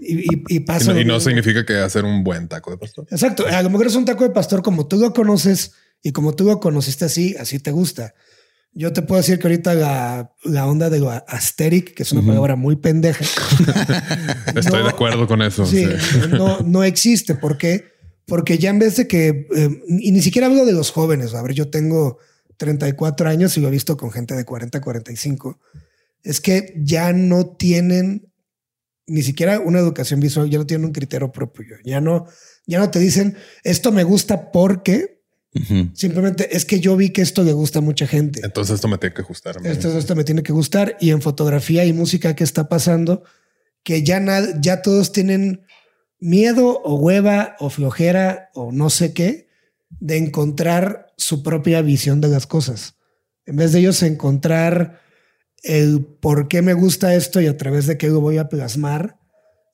Y, 0.00 0.56
y, 0.56 0.60
pasa. 0.60 0.98
Y 0.98 1.04
no, 1.04 1.20
significa 1.20 1.64
que 1.64 1.76
hacer 1.76 2.04
un 2.04 2.24
buen 2.24 2.48
taco 2.48 2.70
de 2.70 2.78
pastor. 2.78 3.06
Exacto. 3.10 3.46
A 3.46 3.62
lo 3.62 3.70
mejor 3.70 3.86
es 3.86 3.94
un 3.94 4.04
taco 4.04 4.24
de 4.24 4.30
pastor 4.30 4.62
como 4.62 4.86
tú 4.86 4.96
lo 4.98 5.12
conoces 5.12 5.72
y 6.02 6.12
como 6.12 6.34
tú 6.34 6.44
lo 6.44 6.60
conociste 6.60 7.04
así, 7.04 7.36
así 7.38 7.58
te 7.58 7.70
gusta. 7.70 8.14
Yo 8.74 8.92
te 8.92 9.02
puedo 9.02 9.20
decir 9.20 9.38
que 9.38 9.46
ahorita 9.46 9.74
la, 9.74 10.32
la 10.44 10.66
onda 10.66 10.88
de 10.88 10.98
lo 10.98 11.10
asteric, 11.10 11.92
que 11.94 12.02
es 12.04 12.12
una 12.12 12.26
palabra 12.26 12.56
muy 12.56 12.76
pendeja. 12.76 13.22
Estoy 14.56 14.82
de 14.82 14.88
acuerdo 14.88 15.26
con 15.26 15.42
eso. 15.42 15.66
Sí, 15.66 15.86
No, 16.30 16.60
no 16.60 16.82
existe. 16.82 17.34
¿Por 17.34 17.58
qué? 17.58 17.92
Porque 18.24 18.56
ya 18.56 18.70
en 18.70 18.78
vez 18.78 18.96
de 18.96 19.06
que, 19.06 19.46
eh, 19.54 19.82
y 19.88 20.10
ni 20.12 20.22
siquiera 20.22 20.46
hablo 20.46 20.64
de 20.64 20.72
los 20.72 20.90
jóvenes, 20.90 21.34
a 21.34 21.42
ver, 21.42 21.52
yo 21.52 21.68
tengo 21.68 22.18
34 22.56 23.28
años 23.28 23.56
y 23.58 23.60
lo 23.60 23.68
he 23.68 23.72
visto 23.72 23.96
con 23.98 24.10
gente 24.10 24.34
de 24.34 24.44
40, 24.44 24.80
45, 24.80 25.60
es 26.22 26.40
que 26.40 26.72
ya 26.78 27.12
no 27.12 27.46
tienen 27.46 28.31
ni 29.06 29.22
siquiera 29.22 29.60
una 29.60 29.78
educación 29.78 30.20
visual, 30.20 30.48
ya 30.50 30.58
no 30.58 30.66
tienen 30.66 30.86
un 30.86 30.92
criterio 30.92 31.32
propio, 31.32 31.76
ya 31.84 32.00
no, 32.00 32.26
ya 32.66 32.78
no 32.78 32.90
te 32.90 32.98
dicen, 32.98 33.36
esto 33.64 33.92
me 33.92 34.04
gusta 34.04 34.50
porque 34.52 35.22
Simplemente 35.92 36.56
es 36.56 36.64
que 36.64 36.80
yo 36.80 36.96
vi 36.96 37.10
que 37.10 37.20
esto 37.20 37.42
le 37.42 37.52
gusta 37.52 37.80
a 37.80 37.82
mucha 37.82 38.06
gente. 38.06 38.40
Entonces 38.42 38.76
esto 38.76 38.88
me 38.88 38.96
tiene 38.96 39.14
que 39.14 39.22
gustar. 39.22 39.56
Esto, 39.64 39.98
esto 39.98 40.16
me 40.16 40.24
tiene 40.24 40.42
que 40.42 40.52
gustar. 40.52 40.96
Y 40.98 41.10
en 41.10 41.20
fotografía 41.20 41.84
y 41.84 41.92
música, 41.92 42.34
¿qué 42.34 42.42
está 42.42 42.70
pasando? 42.70 43.22
Que 43.82 44.02
ya, 44.02 44.18
nada, 44.18 44.58
ya 44.60 44.80
todos 44.80 45.12
tienen 45.12 45.66
miedo 46.18 46.80
o 46.82 46.94
hueva 46.94 47.56
o 47.58 47.68
flojera 47.68 48.48
o 48.54 48.72
no 48.72 48.88
sé 48.88 49.12
qué 49.12 49.48
de 50.00 50.16
encontrar 50.16 51.12
su 51.18 51.42
propia 51.42 51.82
visión 51.82 52.22
de 52.22 52.28
las 52.28 52.46
cosas. 52.46 52.94
En 53.44 53.56
vez 53.56 53.72
de 53.72 53.80
ellos 53.80 54.02
encontrar 54.02 55.01
el 55.62 56.04
por 56.20 56.48
qué 56.48 56.62
me 56.62 56.74
gusta 56.74 57.14
esto 57.14 57.40
y 57.40 57.46
a 57.46 57.56
través 57.56 57.86
de 57.86 57.98
qué 57.98 58.08
lo 58.08 58.20
voy 58.20 58.38
a 58.38 58.48
plasmar, 58.48 59.18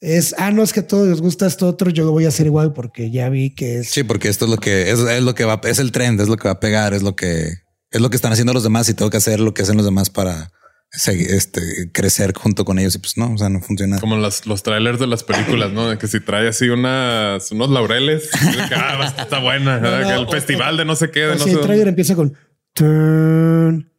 es, 0.00 0.34
ah, 0.38 0.50
no 0.52 0.62
es 0.62 0.72
que 0.72 0.80
a 0.80 0.86
todos 0.86 1.08
les 1.08 1.20
gusta 1.20 1.46
esto 1.46 1.66
otro, 1.66 1.90
yo 1.90 2.04
lo 2.04 2.12
voy 2.12 2.24
a 2.24 2.28
hacer 2.28 2.46
igual 2.46 2.72
porque 2.72 3.10
ya 3.10 3.28
vi 3.28 3.54
que 3.54 3.78
es. 3.78 3.88
Sí, 3.88 4.04
porque 4.04 4.28
esto 4.28 4.44
es 4.44 4.50
lo 4.50 4.58
que 4.58 4.90
es, 4.90 4.98
es 5.00 5.22
lo 5.22 5.34
que 5.34 5.44
va, 5.44 5.60
es 5.64 5.78
el 5.78 5.92
trend, 5.92 6.20
es 6.20 6.28
lo 6.28 6.36
que 6.36 6.48
va 6.48 6.52
a 6.52 6.60
pegar, 6.60 6.94
es 6.94 7.02
lo 7.02 7.16
que 7.16 7.52
es 7.90 8.00
lo 8.00 8.10
que 8.10 8.16
están 8.16 8.32
haciendo 8.32 8.52
los 8.52 8.62
demás 8.62 8.88
y 8.88 8.94
tengo 8.94 9.10
que 9.10 9.16
hacer 9.16 9.40
lo 9.40 9.54
que 9.54 9.62
hacen 9.62 9.76
los 9.76 9.86
demás 9.86 10.10
para 10.10 10.52
seguir, 10.90 11.30
este, 11.30 11.90
crecer 11.92 12.32
junto 12.34 12.64
con 12.64 12.78
ellos 12.78 12.94
y 12.94 12.98
pues 12.98 13.16
no, 13.16 13.32
o 13.32 13.38
sea, 13.38 13.48
no 13.48 13.60
funciona. 13.60 13.98
Como 13.98 14.16
los, 14.16 14.46
los 14.46 14.62
trailers 14.62 14.98
de 14.98 15.06
las 15.06 15.24
películas, 15.24 15.72
¿no? 15.72 15.88
De 15.88 15.98
que 15.98 16.06
si 16.06 16.20
trae 16.20 16.48
así 16.48 16.68
unas, 16.68 17.50
unos 17.50 17.70
laureles, 17.70 18.28
ah, 18.74 19.14
está 19.18 19.40
buena, 19.40 19.78
el 20.14 20.28
festival 20.28 20.76
de 20.76 20.84
no 20.84 20.96
sé 20.96 21.10
qué. 21.10 21.20
De 21.20 21.36
no 21.36 21.44
el 21.44 21.60
trailer 21.60 21.88
empieza 21.88 22.14
con 22.14 22.36
Turn, 22.74 23.90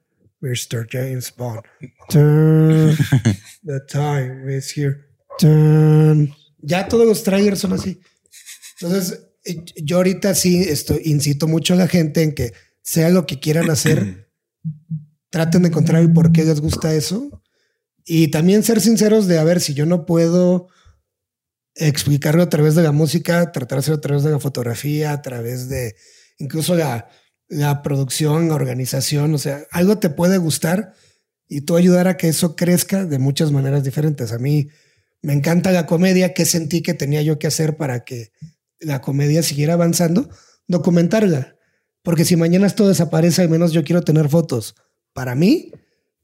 Mr. 0.42 0.88
James 0.90 1.34
Bond. 1.36 1.62
Turn, 2.10 2.96
the 3.64 3.80
time 3.88 4.50
is 4.50 4.72
here. 4.76 5.06
Ya 6.62 6.88
todos 6.88 7.08
los 7.08 7.24
trailers 7.24 7.60
son 7.60 7.74
así. 7.74 8.02
Entonces, 8.82 9.28
yo 9.78 9.98
ahorita 9.98 10.36
sí 10.36 10.64
estoy, 10.64 11.02
incito 11.06 11.48
mucho 11.48 11.74
a 11.74 11.78
la 11.78 11.88
gente 11.88 12.24
en 12.24 12.34
que 12.34 12.54
sea 12.82 13.10
lo 13.10 13.26
que 13.26 13.40
quieran 13.40 13.70
hacer, 13.70 14.30
traten 15.30 15.64
de 15.64 15.70
encontrar 15.70 16.02
el 16.02 16.12
por 16.12 16.32
qué 16.32 16.44
les 16.44 16.62
gusta 16.62 16.94
eso. 16.94 17.42
Y 18.06 18.30
también 18.30 18.64
ser 18.64 18.82
sinceros 18.82 19.28
de, 19.28 19.40
a 19.40 19.44
ver, 19.44 19.62
si 19.62 19.74
yo 19.74 19.86
no 19.86 20.06
puedo 20.06 20.68
explicarlo 21.76 22.44
a 22.44 22.50
través 22.50 22.76
de 22.76 22.84
la 22.84 22.92
música, 22.92 23.52
tratar 23.52 23.78
de 23.78 23.80
hacerlo 23.80 23.98
a 23.98 24.02
través 24.02 24.24
de 24.24 24.32
la 24.32 24.40
fotografía, 24.40 25.12
a 25.12 25.22
través 25.22 25.70
de 25.70 25.96
incluso 26.40 26.76
la, 26.76 27.10
la 27.50 27.84
producción, 27.84 28.52
organización, 28.52 29.34
o 29.34 29.38
sea, 29.38 29.64
algo 29.72 29.98
te 29.98 30.10
puede 30.10 30.38
gustar 30.38 30.94
y 31.48 31.62
tú 31.62 31.76
ayudar 31.76 32.08
a 32.08 32.16
que 32.16 32.30
eso 32.30 32.56
crezca 32.56 33.06
de 33.06 33.20
muchas 33.20 33.52
maneras 33.52 33.84
diferentes. 33.84 34.32
A 34.32 34.38
mí, 34.38 34.70
me 35.22 35.34
encanta 35.34 35.72
la 35.72 35.86
comedia, 35.86 36.34
¿qué 36.34 36.46
sentí 36.46 36.82
que 36.82 36.94
tenía 36.94 37.22
yo 37.22 37.40
que 37.40 37.48
hacer 37.48 37.76
para 37.76 38.06
que 38.06 38.32
la 38.80 39.02
comedia 39.02 39.44
siguiera 39.44 39.74
avanzando? 39.74 40.30
Documentarla. 40.68 41.56
Porque 42.04 42.24
si 42.24 42.36
mañana 42.36 42.68
esto 42.68 42.88
desaparece, 42.88 43.42
al 43.42 43.50
menos 43.50 43.74
yo 43.74 43.84
quiero 43.84 44.02
tener 44.02 44.30
fotos 44.30 44.76
para 45.14 45.36
mí 45.36 45.72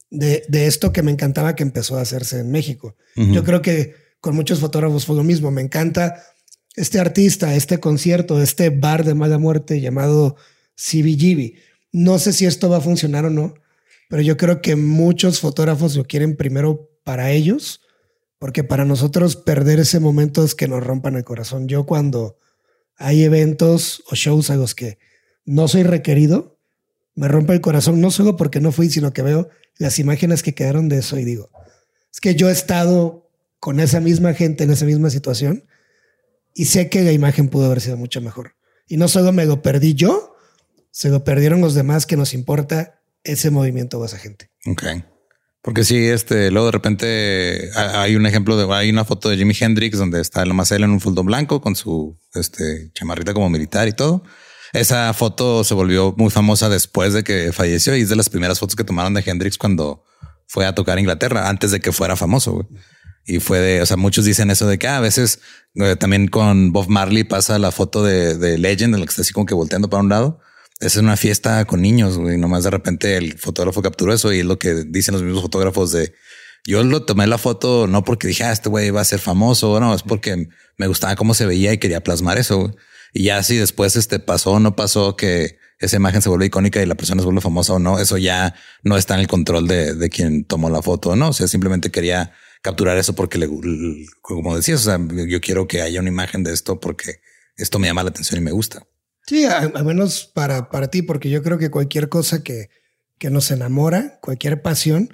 de, 0.09 0.45
esto 0.49 0.93
que 0.93 1.03
me 1.03 1.11
encantaba 1.11 1.55
que 1.55 1.63
empezó 1.63 1.97
a 1.97 2.01
hacerse 2.01 2.39
en 2.39 2.51
México. 2.51 2.95
Yo 3.15 3.43
creo 3.43 3.61
que 3.61 3.95
con 4.21 4.35
muchos 4.35 4.59
fotógrafos 4.59 5.05
fue 5.05 5.15
lo 5.15 5.23
mismo. 5.23 5.51
Me 5.51 5.61
encanta 5.61 6.23
este 6.75 6.99
artista, 6.99 7.55
este 7.55 7.79
concierto, 7.79 8.41
este 8.41 8.69
bar 8.69 9.03
de 9.03 9.15
mala 9.15 9.37
muerte 9.37 9.81
llamado 9.81 10.37
CBGB. 10.75 11.55
No 11.91 12.19
sé 12.19 12.33
si 12.33 12.45
esto 12.45 12.69
va 12.69 12.77
a 12.77 12.81
funcionar 12.81 13.25
o 13.25 13.29
no, 13.29 13.53
pero 14.09 14.21
yo 14.21 14.37
creo 14.37 14.61
que 14.61 14.75
muchos 14.75 15.39
fotógrafos 15.39 15.95
lo 15.95 16.05
quieren 16.05 16.35
primero 16.35 16.89
para 17.03 17.31
ellos 17.31 17.81
porque 18.39 18.63
para 18.63 18.85
nosotros 18.85 19.35
perder 19.35 19.79
ese 19.79 19.99
momento 19.99 20.43
es 20.43 20.55
que 20.55 20.67
nos 20.67 20.83
rompan 20.83 21.15
el 21.15 21.23
corazón. 21.23 21.67
Yo 21.67 21.85
cuando 21.85 22.37
hay 22.97 23.23
eventos 23.23 24.03
o 24.11 24.15
shows 24.15 24.49
a 24.49 24.55
los 24.55 24.75
que 24.75 24.99
no 25.45 25.67
soy 25.67 25.83
requerido, 25.83 26.57
me 27.15 27.27
rompe 27.27 27.53
el 27.53 27.61
corazón, 27.61 28.01
no 28.01 28.11
solo 28.11 28.35
porque 28.35 28.59
no 28.59 28.71
fui, 28.71 28.89
sino 28.89 29.13
que 29.13 29.21
veo 29.21 29.49
las 29.77 29.99
imágenes 29.99 30.43
que 30.43 30.53
quedaron 30.53 30.89
de 30.89 30.97
eso 30.97 31.17
y 31.17 31.23
digo, 31.23 31.49
es 32.11 32.19
que 32.19 32.35
yo 32.35 32.49
he 32.49 32.51
estado 32.51 33.29
con 33.59 33.79
esa 33.79 33.99
misma 33.99 34.33
gente 34.33 34.63
en 34.63 34.71
esa 34.71 34.85
misma 34.85 35.09
situación 35.09 35.65
y 36.53 36.65
sé 36.65 36.89
que 36.89 37.03
la 37.03 37.13
imagen 37.13 37.49
pudo 37.49 37.65
haber 37.65 37.81
sido 37.81 37.97
mucho 37.97 38.21
mejor. 38.21 38.55
Y 38.87 38.97
no 38.97 39.07
solo 39.07 39.31
me 39.31 39.45
lo 39.45 39.61
perdí 39.61 39.93
yo, 39.93 40.34
se 40.95 41.09
lo 41.09 41.25
perdieron 41.25 41.59
los 41.59 41.73
demás 41.73 42.05
que 42.05 42.15
nos 42.15 42.33
importa 42.33 43.01
ese 43.21 43.51
movimiento 43.51 43.99
o 43.99 44.05
esa 44.05 44.17
gente. 44.17 44.49
Okay. 44.65 45.03
Porque 45.61 45.83
sí, 45.83 45.97
este, 45.97 46.51
luego 46.51 46.67
de 46.67 46.71
repente 46.71 47.69
hay 47.75 48.15
un 48.15 48.25
ejemplo 48.25 48.55
de, 48.55 48.73
hay 48.73 48.91
una 48.91 49.03
foto 49.03 49.27
de 49.27 49.35
Jimi 49.35 49.53
Hendrix 49.59 49.97
donde 49.97 50.21
está 50.21 50.45
más 50.45 50.71
él 50.71 50.83
en 50.85 50.91
un 50.91 51.01
fuldo 51.01 51.25
blanco 51.25 51.59
con 51.59 51.75
su, 51.75 52.17
este, 52.33 52.91
chamarrita 52.93 53.33
como 53.33 53.49
militar 53.49 53.89
y 53.89 53.91
todo. 53.91 54.23
Esa 54.71 55.13
foto 55.13 55.65
se 55.65 55.73
volvió 55.73 56.13
muy 56.17 56.29
famosa 56.29 56.69
después 56.69 57.11
de 57.11 57.25
que 57.25 57.51
falleció 57.51 57.93
y 57.97 58.01
es 58.01 58.09
de 58.09 58.15
las 58.15 58.29
primeras 58.29 58.59
fotos 58.59 58.77
que 58.77 58.85
tomaron 58.85 59.13
de 59.13 59.23
Hendrix 59.25 59.57
cuando 59.57 60.05
fue 60.47 60.65
a 60.65 60.75
tocar 60.75 60.97
Inglaterra, 60.97 61.49
antes 61.49 61.71
de 61.71 61.81
que 61.81 61.91
fuera 61.91 62.15
famoso. 62.15 62.69
Y 63.25 63.41
fue 63.41 63.59
de, 63.59 63.81
o 63.81 63.85
sea, 63.85 63.97
muchos 63.97 64.23
dicen 64.23 64.49
eso 64.49 64.65
de 64.65 64.79
que 64.79 64.87
ah, 64.87 64.97
a 64.97 65.01
veces 65.01 65.41
eh, 65.73 65.97
también 65.97 66.29
con 66.29 66.71
Bob 66.71 66.87
Marley 66.87 67.25
pasa 67.25 67.59
la 67.59 67.71
foto 67.71 68.01
de, 68.01 68.37
de 68.37 68.57
Legend 68.57 68.93
en 68.93 69.01
la 69.01 69.05
que 69.05 69.09
está 69.09 69.23
así 69.23 69.33
como 69.33 69.45
que 69.45 69.55
volteando 69.55 69.89
para 69.89 70.01
un 70.01 70.07
lado 70.07 70.39
es 70.85 70.95
una 70.97 71.17
fiesta 71.17 71.65
con 71.65 71.81
niños, 71.81 72.17
güey. 72.17 72.37
Nomás 72.37 72.63
de 72.63 72.69
repente 72.71 73.17
el 73.17 73.37
fotógrafo 73.37 73.81
capturó 73.81 74.13
eso 74.13 74.31
y 74.33 74.39
es 74.39 74.45
lo 74.45 74.59
que 74.59 74.85
dicen 74.87 75.13
los 75.13 75.23
mismos 75.23 75.41
fotógrafos 75.41 75.91
de 75.91 76.13
yo 76.67 76.83
lo 76.83 77.03
tomé 77.05 77.27
la 77.27 77.37
foto 77.37 77.85
no 77.87 78.03
porque 78.03 78.27
dije, 78.27 78.43
ah, 78.43 78.51
este 78.51 78.69
güey 78.69 78.89
va 78.89 79.01
a 79.01 79.05
ser 79.05 79.19
famoso, 79.19 79.79
no, 79.79 79.93
es 79.93 80.01
porque 80.01 80.47
me 80.77 80.87
gustaba 80.87 81.15
cómo 81.15 81.33
se 81.33 81.45
veía 81.45 81.71
y 81.73 81.77
quería 81.77 82.01
plasmar 82.01 82.37
eso. 82.37 82.75
Y 83.13 83.25
ya 83.25 83.43
si 83.43 83.57
después 83.57 83.95
este 83.95 84.19
pasó 84.19 84.53
o 84.53 84.59
no 84.59 84.75
pasó 84.75 85.15
que 85.15 85.57
esa 85.79 85.97
imagen 85.97 86.21
se 86.21 86.29
vuelve 86.29 86.47
icónica 86.47 86.81
y 86.81 86.85
la 86.85 86.95
persona 86.95 87.21
se 87.21 87.25
vuelve 87.25 87.41
famosa 87.41 87.73
o 87.73 87.79
no, 87.79 87.99
eso 87.99 88.17
ya 88.17 88.55
no 88.83 88.97
está 88.97 89.13
en 89.13 89.21
el 89.21 89.27
control 89.27 89.67
de, 89.67 89.93
de 89.93 90.09
quien 90.09 90.45
tomó 90.45 90.69
la 90.69 90.81
foto, 90.81 91.15
no? 91.15 91.29
O 91.29 91.33
sea, 91.33 91.47
simplemente 91.47 91.91
quería 91.91 92.33
capturar 92.61 92.97
eso 92.97 93.13
porque 93.13 93.37
le, 93.37 93.47
como 94.21 94.55
decías, 94.55 94.81
o 94.81 94.83
sea, 94.83 94.99
yo 95.27 95.39
quiero 95.41 95.67
que 95.67 95.81
haya 95.81 95.99
una 95.99 96.09
imagen 96.09 96.43
de 96.43 96.53
esto 96.53 96.79
porque 96.79 97.19
esto 97.57 97.77
me 97.77 97.87
llama 97.87 98.03
la 98.03 98.09
atención 98.09 98.41
y 98.41 98.43
me 98.43 98.51
gusta. 98.51 98.87
Sí, 99.27 99.45
al 99.45 99.85
menos 99.85 100.29
para, 100.33 100.69
para 100.69 100.89
ti, 100.89 101.01
porque 101.01 101.29
yo 101.29 101.41
creo 101.41 101.57
que 101.57 101.71
cualquier 101.71 102.09
cosa 102.09 102.43
que, 102.43 102.69
que 103.17 103.29
nos 103.29 103.49
enamora, 103.51 104.19
cualquier 104.21 104.61
pasión, 104.61 105.13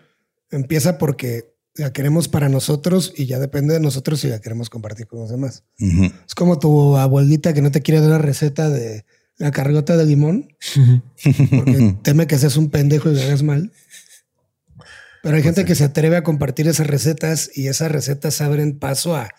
empieza 0.50 0.98
porque 0.98 1.52
la 1.76 1.94
queremos 1.94 2.28
para 2.28 2.50
nosotros 2.50 3.14
y 3.16 3.26
ya 3.26 3.40
depende 3.40 3.74
de 3.74 3.80
nosotros 3.80 4.20
si 4.20 4.28
la 4.28 4.42
queremos 4.42 4.70
compartir 4.70 5.08
con 5.08 5.20
los 5.20 5.30
demás. 5.30 5.64
Es 5.80 6.36
como 6.36 6.60
tu 6.60 6.98
abuelita 6.98 7.54
que 7.54 7.62
no 7.62 7.72
te 7.72 7.82
quiere 7.82 8.02
dar 8.02 8.10
la 8.10 8.18
receta 8.18 8.70
de 8.70 9.06
la 9.38 9.52
cargota 9.52 9.96
de 9.98 10.06
limón 10.06 10.56
porque 11.26 11.96
teme 12.04 12.28
que 12.28 12.38
seas 12.38 12.58
un 12.58 12.70
pendejo 12.70 13.10
y 13.10 13.16
lo 13.16 13.22
hagas 13.22 13.44
mal. 13.44 13.72
Pero 15.24 15.38
hay 15.38 15.44
gente 15.44 15.66
que 15.66 15.76
se 15.76 15.86
atreve 15.86 16.18
a 16.18 16.24
compartir 16.24 16.68
esas 16.68 16.88
recetas 16.88 17.50
y 17.54 17.68
esas 17.68 17.92
recetas 17.92 18.42
abren 18.42 18.78
paso 18.78 19.16
a 19.16 19.30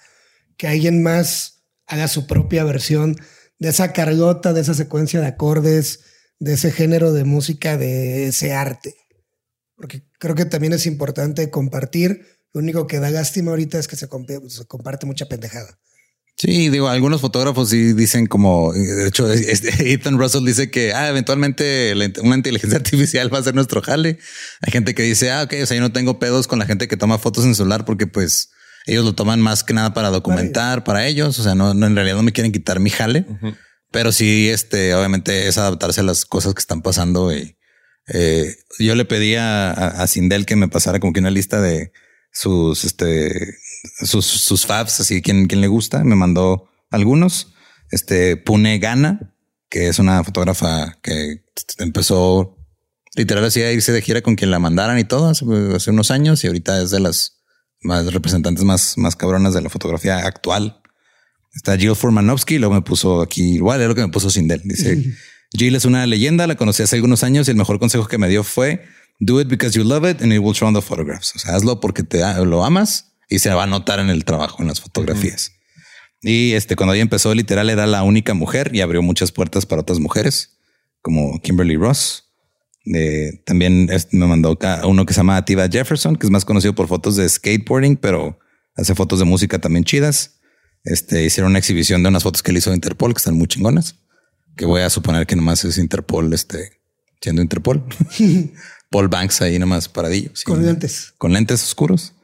que 0.57 0.69
alguien 0.69 1.03
más 1.03 1.65
haga 1.87 2.09
su 2.09 2.27
propia 2.27 2.65
versión 2.65 3.17
de 3.63 3.69
esa 3.69 3.93
cargota, 3.93 4.53
de 4.53 4.61
esa 4.61 4.75
secuencia 4.75 5.21
de 5.21 5.27
acordes, 5.27 6.01
de 6.41 6.55
ese 6.55 6.73
género 6.73 7.13
de 7.13 7.23
música, 7.23 7.77
de 7.79 8.27
ese 8.27 8.53
arte. 8.53 8.97
Porque 9.77 10.03
creo 10.19 10.35
que 10.35 10.47
también 10.47 10.73
es 10.73 10.85
importante 10.85 11.49
compartir. 11.49 12.27
Lo 12.53 12.61
único 12.61 12.89
que 12.89 12.99
da 12.99 13.09
lástima 13.09 13.53
ahorita 13.53 13.79
es 13.79 13.87
que 13.87 13.95
se, 13.95 14.09
comparte 14.09 15.07
mucha 15.07 15.27
pendejada. 15.27 15.79
Sí, 16.37 16.71
digo, 16.71 16.89
algunos 16.89 17.21
fotógrafos 17.21 17.69
sí 17.69 17.93
dicen 17.93 18.27
como, 18.27 18.73
de 18.73 19.07
hecho, 19.07 19.33
Ethan 19.79 20.19
Russell 20.19 20.45
dice 20.45 20.69
que 20.69 20.93
ah, 20.93 21.09
eventualmente 21.09 21.95
una 22.21 22.35
inteligencia 22.35 22.79
artificial 22.83 23.33
va 23.33 23.39
a 23.39 23.45
ser 23.45 23.55
nuestro 23.55 23.81
jale. 23.81 24.19
Hay 24.63 24.73
gente 24.73 24.93
que 24.97 25.05
dice, 25.05 25.31
ah, 25.31 25.45
ok, 25.45 25.55
o 25.63 25.67
sea, 25.67 25.77
yo 25.77 25.83
no 25.83 25.93
tengo 25.93 26.19
pedos 26.19 26.49
con 26.49 26.59
la 26.59 26.67
gente 26.67 26.89
que 26.89 26.97
toma 26.97 27.19
fotos 27.19 27.45
en 27.45 27.55
celular 27.55 27.85
porque 27.85 28.09
pues 28.09 28.51
ellos 28.87 29.05
lo 29.05 29.15
toman 29.15 29.41
más 29.41 29.65
que 29.65 29.75
nada 29.75 29.95
para 29.95 30.11
documentar 30.11 30.85
para 30.85 31.07
ellos. 31.07 31.39
O 31.39 31.43
sea, 31.43 31.55
no, 31.55 31.71
en 31.71 31.95
realidad 31.95 32.17
no 32.17 32.23
me 32.23 32.33
quieren 32.33 32.53
quitar 32.53 32.81
mi 32.81 32.91
jale, 32.91 33.27
pero 33.91 34.13
sí, 34.13 34.49
este, 34.49 34.95
obviamente 34.95 35.49
es 35.49 35.59
adaptarse 35.59 36.01
a 36.01 36.05
las 36.05 36.25
cosas 36.25 36.55
que 36.55 36.61
están 36.61 36.83
pasando. 36.83 37.33
Y 37.33 37.57
eh, 38.09 38.57
yo 38.79 38.95
le 38.95 39.05
pedí 39.05 39.37
a, 39.37 39.71
a, 39.71 40.07
Sindel 40.07 40.47
que 40.47 40.57
me 40.57 40.69
pasara 40.69 40.99
como 40.99 41.13
que 41.13 41.21
una 41.21 41.31
lista 41.31 41.61
de 41.61 41.93
sus, 42.33 42.85
este, 42.85 43.57
sus, 44.05 44.27
sus 44.27 44.67
faves, 44.67 44.99
así 45.01 45.23
quien, 45.23 45.47
quien 45.47 45.61
le 45.61 45.69
gusta. 45.69 46.03
Me 46.05 46.17
mandó 46.17 46.69
algunos. 46.91 47.55
Este 47.91 48.37
Pune 48.37 48.79
Gana, 48.79 49.35
que 49.69 49.89
es 49.89 49.99
una 49.99 50.25
fotógrafa 50.25 50.99
que 51.03 51.45
empezó 51.79 52.57
literal 53.15 53.45
así 53.45 53.63
a 53.63 53.71
irse 53.71 53.93
de 53.93 54.01
gira 54.01 54.23
con 54.23 54.35
quien 54.35 54.51
la 54.51 54.59
mandaran 54.59 54.99
y 54.99 55.05
todo 55.05 55.29
hace, 55.29 55.45
hace 55.75 55.91
unos 55.91 56.11
años 56.11 56.43
y 56.43 56.47
ahorita 56.47 56.81
es 56.83 56.91
de 56.91 57.01
las 57.01 57.42
más 57.83 58.13
representantes 58.13 58.65
más, 58.65 58.97
más 58.97 59.17
cabronas 59.17 59.55
de 59.55 59.63
la 59.63 59.69
fotografía 59.69 60.19
actual. 60.27 60.81
Está 61.55 61.77
Jill 61.77 61.95
Furmanovsky, 61.95 62.59
luego 62.59 62.75
me 62.75 62.83
puso 62.83 63.21
aquí, 63.21 63.55
igual 63.55 63.81
es 63.83 63.89
lo 63.89 63.95
que 63.95 64.01
me 64.01 64.09
puso 64.09 64.31
Sindel. 64.31 64.63
Dice, 64.65 65.05
Jill 65.53 65.75
es 65.75 65.85
una 65.85 66.07
leyenda, 66.07 66.47
la 66.47 66.57
conocí 66.57 66.83
hace 66.83 66.97
algunos 66.97 67.23
años 67.25 67.49
y 67.49 67.51
el 67.51 67.57
mejor 67.57 67.79
consejo 67.79 68.07
que 68.09 68.19
me 68.19 68.29
dio 68.29 68.43
fue, 68.43 68.85
do 69.21 69.41
it 69.41 69.49
because 69.49 69.77
you 69.79 69.85
love 69.85 70.09
it 70.09 70.23
and 70.23 70.33
it 70.33 70.39
will 70.39 70.55
show 70.55 70.67
on 70.67 70.75
the 70.75 70.81
photographs. 70.81 71.35
O 71.37 71.39
sea, 71.39 71.55
hazlo 71.55 71.81
porque 71.81 72.03
te 72.03 72.23
lo 72.45 72.65
amas 72.65 73.13
y 73.29 73.39
se 73.39 73.51
va 73.51 73.65
a 73.65 73.67
notar 73.67 74.01
en 74.01 74.11
el 74.11 74.25
trabajo, 74.25 74.63
en 74.63 74.69
las 74.69 74.81
fotografías. 74.81 75.53
Y 76.23 76.53
este, 76.53 76.77
cuando 76.77 76.95
ella 76.95 77.03
empezó, 77.03 77.35
literal, 77.35 77.69
era 77.69 77.87
la 77.87 78.05
única 78.05 78.33
mujer 78.33 78.71
y 78.73 78.81
abrió 78.81 79.03
muchas 79.03 79.33
puertas 79.33 79.67
para 79.67 79.83
otras 79.83 79.99
mujeres, 79.99 80.59
como 81.01 81.41
Kimberly 81.41 81.77
Ross. 81.77 82.32
Eh, 82.85 83.43
también 83.45 83.89
me 84.11 84.27
mandó 84.27 84.59
uno 84.85 85.07
que 85.07 85.15
se 85.15 85.21
llama 85.21 85.37
Ativa 85.37 85.69
Jefferson, 85.69 86.17
que 86.17 86.27
es 86.27 86.31
más 86.31 86.45
conocido 86.45 86.75
por 86.75 86.89
fotos 86.89 87.17
de 87.17 87.29
skateboarding, 87.29 87.97
pero 87.97 88.39
hace 88.75 88.95
fotos 88.95 89.19
de 89.19 89.25
música 89.25 89.59
también 89.61 89.85
chidas. 89.85 90.41
Este 90.85 91.25
hicieron 91.25 91.53
una 91.53 91.59
exhibición 91.59 92.03
de 92.03 92.09
unas 92.09 92.25
fotos 92.25 92.43
que 92.43 92.51
él 92.51 92.57
hizo 92.57 92.71
de 92.71 92.77
Interpol, 92.77 93.15
que 93.15 93.19
están 93.19 93.37
muy 93.37 93.47
chingonas. 93.47 93.97
Que 94.57 94.67
voy 94.67 94.83
a 94.83 94.91
suponer 94.91 95.27
que 95.27 95.37
nomás 95.37 95.65
es 95.65 95.79
Interpol, 95.79 96.33
este 96.33 96.81
siendo 97.21 97.41
Interpol. 97.41 97.85
Paul 98.91 99.09
Banks 99.09 99.41
ahí 99.41 99.59
nomás 99.59 99.89
paradillo. 99.89 100.31
Con 100.45 100.65
lentes. 100.65 101.15
Con 101.17 101.33
lentes 101.33 101.63
oscuros. 101.63 102.15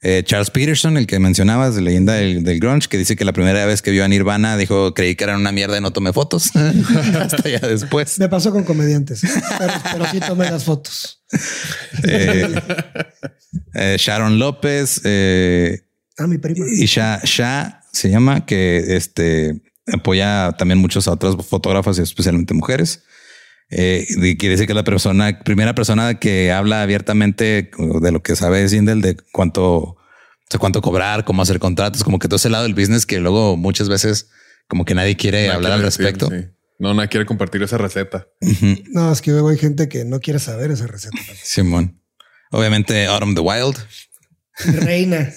Eh, 0.00 0.22
Charles 0.24 0.50
Peterson, 0.50 0.96
el 0.96 1.08
que 1.08 1.18
mencionabas, 1.18 1.74
de 1.74 1.82
leyenda 1.82 2.14
del, 2.14 2.60
grunge, 2.60 2.88
que 2.88 2.96
dice 2.96 3.16
que 3.16 3.24
la 3.24 3.32
primera 3.32 3.66
vez 3.66 3.82
que 3.82 3.90
vio 3.90 4.04
a 4.04 4.08
Nirvana 4.08 4.56
dijo 4.56 4.94
creí 4.94 5.16
que 5.16 5.24
eran 5.24 5.40
una 5.40 5.50
mierda 5.50 5.76
y 5.76 5.80
no 5.80 5.92
tomé 5.92 6.12
fotos. 6.12 6.50
Hasta 7.20 7.48
ya 7.48 7.58
después. 7.58 8.18
Me 8.20 8.28
pasó 8.28 8.52
con 8.52 8.62
comediantes, 8.62 9.22
pero, 9.58 10.06
sí 10.10 10.20
tomé 10.20 10.50
las 10.50 10.64
fotos. 10.64 11.24
Eh, 12.04 12.54
eh, 13.74 13.96
Sharon 13.98 14.38
López. 14.38 15.00
ah, 16.18 16.26
mi 16.26 16.38
prima. 16.38 16.64
Y 16.70 16.86
Sha, 16.86 17.20
Sha 17.24 17.82
se 17.92 18.08
llama, 18.08 18.46
que 18.46 18.96
este 18.96 19.60
apoya 19.92 20.52
también 20.58 20.78
muchos 20.78 21.08
a 21.08 21.12
otras 21.12 21.34
fotógrafas, 21.44 21.98
especialmente 21.98 22.54
mujeres. 22.54 23.02
Eh, 23.70 24.06
quiere 24.38 24.54
decir 24.54 24.66
que 24.66 24.74
la 24.74 24.84
persona, 24.84 25.40
primera 25.44 25.74
persona 25.74 26.18
que 26.18 26.52
habla 26.52 26.82
abiertamente 26.82 27.70
de 28.00 28.12
lo 28.12 28.22
que 28.22 28.34
sabe 28.34 28.68
Sindel, 28.68 29.02
de 29.02 29.16
cuánto, 29.32 29.96
cuánto 30.58 30.80
cobrar, 30.80 31.24
cómo 31.24 31.42
hacer 31.42 31.58
contratos, 31.58 32.02
como 32.02 32.18
que 32.18 32.28
todo 32.28 32.36
ese 32.36 32.48
lado 32.48 32.64
del 32.64 32.74
business 32.74 33.04
que 33.04 33.18
luego 33.18 33.56
muchas 33.56 33.88
veces 33.88 34.30
como 34.68 34.84
que 34.84 34.94
nadie 34.94 35.16
quiere 35.16 35.50
hablar 35.50 35.72
al 35.72 35.82
respecto. 35.82 36.30
No, 36.78 36.94
nadie 36.94 37.08
quiere 37.08 37.26
compartir 37.26 37.62
esa 37.62 37.76
receta. 37.76 38.28
No, 38.92 39.12
es 39.12 39.20
que 39.20 39.32
luego 39.32 39.48
hay 39.48 39.58
gente 39.58 39.88
que 39.88 40.04
no 40.04 40.20
quiere 40.20 40.38
saber 40.38 40.70
esa 40.70 40.86
receta. 40.86 41.18
Simón. 41.42 42.00
Obviamente 42.50 43.06
Autumn 43.06 43.34
the 43.34 43.40
Wild. 43.40 43.76
Mi 44.64 44.76
reina. 44.76 45.32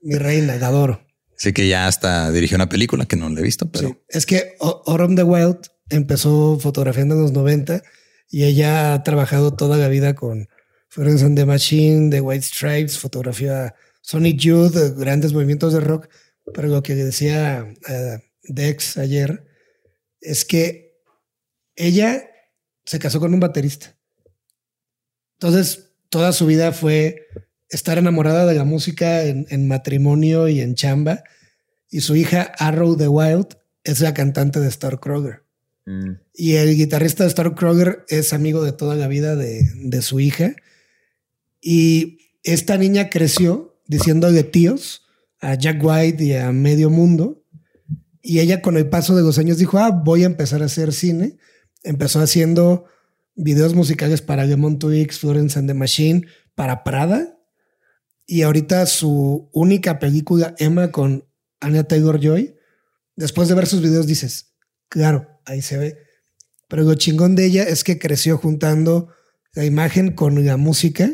Mi 0.00 0.14
reina, 0.14 0.56
la 0.56 0.68
adoro. 0.68 1.06
Sí 1.36 1.52
que 1.52 1.66
ya 1.66 1.88
hasta 1.88 2.30
dirigió 2.30 2.56
una 2.56 2.68
película 2.68 3.04
que 3.04 3.16
no 3.16 3.28
la 3.28 3.40
he 3.40 3.42
visto, 3.42 3.70
pero... 3.70 4.00
Es 4.08 4.24
que 4.26 4.54
Autumn 4.60 5.16
the 5.16 5.24
Wild 5.24 5.71
empezó 5.92 6.58
fotografiando 6.58 7.14
en 7.14 7.22
los 7.22 7.32
90 7.32 7.82
y 8.28 8.44
ella 8.44 8.94
ha 8.94 9.02
trabajado 9.02 9.54
toda 9.54 9.76
la 9.76 9.88
vida 9.88 10.14
con 10.14 10.48
Florence 10.88 11.24
and 11.24 11.36
the 11.36 11.44
Machine, 11.44 12.10
The 12.10 12.20
White 12.20 12.44
Stripes, 12.44 12.98
fotografía 12.98 13.74
Sonic 14.00 14.38
Youth, 14.40 14.74
grandes 14.96 15.32
movimientos 15.32 15.72
de 15.72 15.80
rock. 15.80 16.08
Pero 16.52 16.68
lo 16.68 16.82
que 16.82 16.94
decía 16.94 17.72
eh, 17.88 18.18
Dex 18.42 18.96
ayer 18.96 19.44
es 20.20 20.44
que 20.44 20.98
ella 21.76 22.28
se 22.84 22.98
casó 22.98 23.20
con 23.20 23.34
un 23.34 23.40
baterista. 23.40 23.96
Entonces, 25.38 25.92
toda 26.08 26.32
su 26.32 26.46
vida 26.46 26.72
fue 26.72 27.26
estar 27.68 27.98
enamorada 27.98 28.46
de 28.46 28.54
la 28.54 28.64
música 28.64 29.24
en, 29.24 29.46
en 29.50 29.68
matrimonio 29.68 30.48
y 30.48 30.60
en 30.60 30.74
chamba. 30.74 31.22
Y 31.90 32.00
su 32.00 32.16
hija 32.16 32.52
Arrow 32.58 32.96
the 32.96 33.08
Wild 33.08 33.58
es 33.84 34.00
la 34.00 34.14
cantante 34.14 34.60
de 34.60 34.68
Star 34.68 35.00
Kroger. 35.00 35.42
Mm. 35.86 36.12
Y 36.34 36.54
el 36.54 36.76
guitarrista 36.76 37.24
de 37.24 37.28
Star 37.28 37.54
Kroger 37.54 38.04
es 38.08 38.32
amigo 38.32 38.62
de 38.62 38.72
toda 38.72 38.96
la 38.96 39.08
vida 39.08 39.36
de, 39.36 40.02
su 40.02 40.20
hija. 40.20 40.54
Y 41.60 42.18
esta 42.42 42.76
niña 42.76 43.10
creció 43.10 43.80
diciéndole 43.86 44.42
tíos 44.44 45.06
a 45.40 45.54
Jack 45.54 45.82
White 45.82 46.24
y 46.24 46.34
a 46.34 46.52
medio 46.52 46.90
mundo. 46.90 47.44
Y 48.22 48.38
ella 48.38 48.62
con 48.62 48.76
el 48.76 48.88
paso 48.88 49.16
de 49.16 49.22
los 49.22 49.38
años 49.38 49.58
dijo, 49.58 49.78
ah, 49.78 49.90
voy 49.90 50.22
a 50.22 50.26
empezar 50.26 50.62
a 50.62 50.66
hacer 50.66 50.92
cine. 50.92 51.36
Empezó 51.82 52.20
haciendo 52.20 52.84
videos 53.34 53.74
musicales 53.74 54.22
para 54.22 54.44
Lemon 54.44 54.78
Twix, 54.78 55.18
Florence 55.18 55.58
and 55.58 55.68
the 55.68 55.74
Machine, 55.74 56.26
para 56.54 56.84
Prada. 56.84 57.38
Y 58.26 58.42
ahorita 58.42 58.86
su 58.86 59.50
única 59.52 59.98
película, 59.98 60.54
Emma, 60.58 60.92
con 60.92 61.26
Anya 61.60 61.84
Taylor 61.84 62.20
Joy, 62.20 62.54
después 63.16 63.48
de 63.48 63.54
ver 63.54 63.66
sus 63.66 63.82
videos 63.82 64.06
dices, 64.06 64.54
claro, 64.88 65.31
ahí 65.44 65.62
se 65.62 65.78
ve. 65.78 65.98
Pero 66.68 66.84
lo 66.84 66.94
chingón 66.94 67.34
de 67.34 67.44
ella 67.44 67.64
es 67.64 67.84
que 67.84 67.98
creció 67.98 68.38
juntando 68.38 69.08
la 69.54 69.64
imagen 69.64 70.12
con 70.12 70.44
la 70.44 70.56
música 70.56 71.10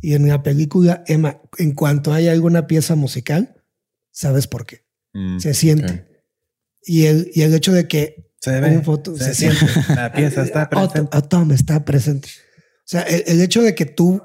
y 0.00 0.14
en 0.14 0.26
la 0.26 0.42
película, 0.42 1.04
Emma, 1.06 1.40
en 1.58 1.74
cuanto 1.74 2.12
hay 2.12 2.28
alguna 2.28 2.66
pieza 2.66 2.96
musical, 2.96 3.62
sabes 4.10 4.46
por 4.46 4.66
qué. 4.66 4.84
Mm, 5.12 5.38
se 5.38 5.54
siente. 5.54 6.24
Y, 6.82 7.06
el, 7.06 7.30
y 7.34 7.42
el 7.42 7.54
hecho 7.54 7.72
de 7.72 7.86
que 7.86 8.32
se 8.40 8.58
ve, 8.60 8.80
foto, 8.82 9.16
se, 9.16 9.34
siente. 9.34 9.66
La 9.94 10.12
pieza 10.12 10.42
está 10.42 10.68
presente. 10.70 11.54
Está 11.54 11.84
presente. 11.84 12.28
O 12.28 12.90
sea, 12.90 13.02
el, 13.02 13.40
hecho 13.40 13.62
de 13.62 13.74
que 13.74 13.86
tú 13.86 14.22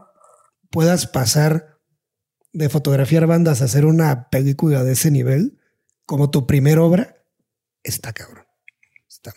puedas 0.71 1.05
pasar 1.05 1.79
de 2.53 2.69
fotografiar 2.69 3.27
bandas 3.27 3.61
a 3.61 3.65
hacer 3.65 3.86
una 3.86 4.29
película 4.29 4.83
de 4.83 4.93
ese 4.93 5.11
nivel 5.11 5.59
como 6.05 6.31
tu 6.31 6.47
primera 6.47 6.81
obra, 6.81 7.17
está 7.83 8.13
cabrón 8.13 8.44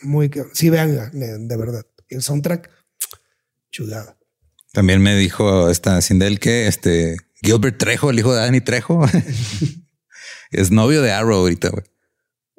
muy. 0.02 0.30
Sí, 0.52 0.70
vean, 0.70 1.10
de 1.12 1.56
verdad. 1.56 1.84
El 2.08 2.22
soundtrack, 2.22 2.70
chulada. 3.70 4.16
También 4.72 5.02
me 5.02 5.16
dijo 5.16 5.70
esta 5.70 6.00
Sindel 6.00 6.40
que 6.40 6.66
este 6.66 7.16
Gilbert 7.42 7.78
Trejo, 7.78 8.10
el 8.10 8.18
hijo 8.18 8.34
de 8.34 8.40
Danny 8.40 8.60
Trejo, 8.60 9.04
es 10.50 10.70
novio 10.70 11.02
de 11.02 11.12
Arrow 11.12 11.38
ahorita. 11.38 11.70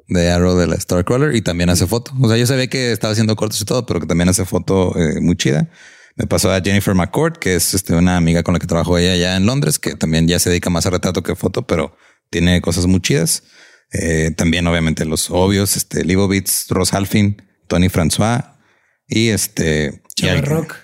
De 0.08 0.30
Arrow 0.30 0.56
de 0.56 0.66
la 0.66 0.78
Starcrawler 0.78 1.36
y 1.36 1.42
también 1.42 1.70
hace 1.70 1.86
foto. 1.86 2.12
O 2.20 2.28
sea, 2.28 2.36
yo 2.36 2.46
sabía 2.46 2.66
que 2.66 2.90
estaba 2.90 3.12
haciendo 3.12 3.36
cortos 3.36 3.60
y 3.60 3.64
todo, 3.64 3.86
pero 3.86 4.00
que 4.00 4.06
también 4.06 4.28
hace 4.28 4.44
foto 4.44 4.92
eh, 4.98 5.20
muy 5.20 5.36
chida. 5.36 5.70
Me 6.16 6.26
pasó 6.26 6.52
a 6.52 6.60
Jennifer 6.60 6.94
McCord, 6.94 7.38
que 7.38 7.54
es 7.54 7.74
este, 7.74 7.94
una 7.94 8.16
amiga 8.16 8.42
con 8.42 8.52
la 8.52 8.58
que 8.58 8.66
trabajo 8.66 8.98
ella 8.98 9.12
allá 9.12 9.36
en 9.36 9.46
Londres, 9.46 9.78
que 9.78 9.94
también 9.94 10.26
ya 10.26 10.40
se 10.40 10.50
dedica 10.50 10.68
más 10.68 10.84
a 10.86 10.90
retrato 10.90 11.22
que 11.22 11.36
foto, 11.36 11.66
pero 11.66 11.96
tiene 12.28 12.60
cosas 12.60 12.86
muy 12.86 13.00
chidas. 13.00 13.44
Eh, 13.92 14.30
también, 14.36 14.66
obviamente, 14.66 15.04
los 15.04 15.30
obvios, 15.30 15.76
este, 15.76 16.04
Beats, 16.04 16.66
Ross 16.68 16.94
Halfin, 16.94 17.42
Tony 17.66 17.88
François 17.88 18.56
y 19.08 19.28
este. 19.28 20.02
Y 20.16 20.28
Rock. 20.42 20.76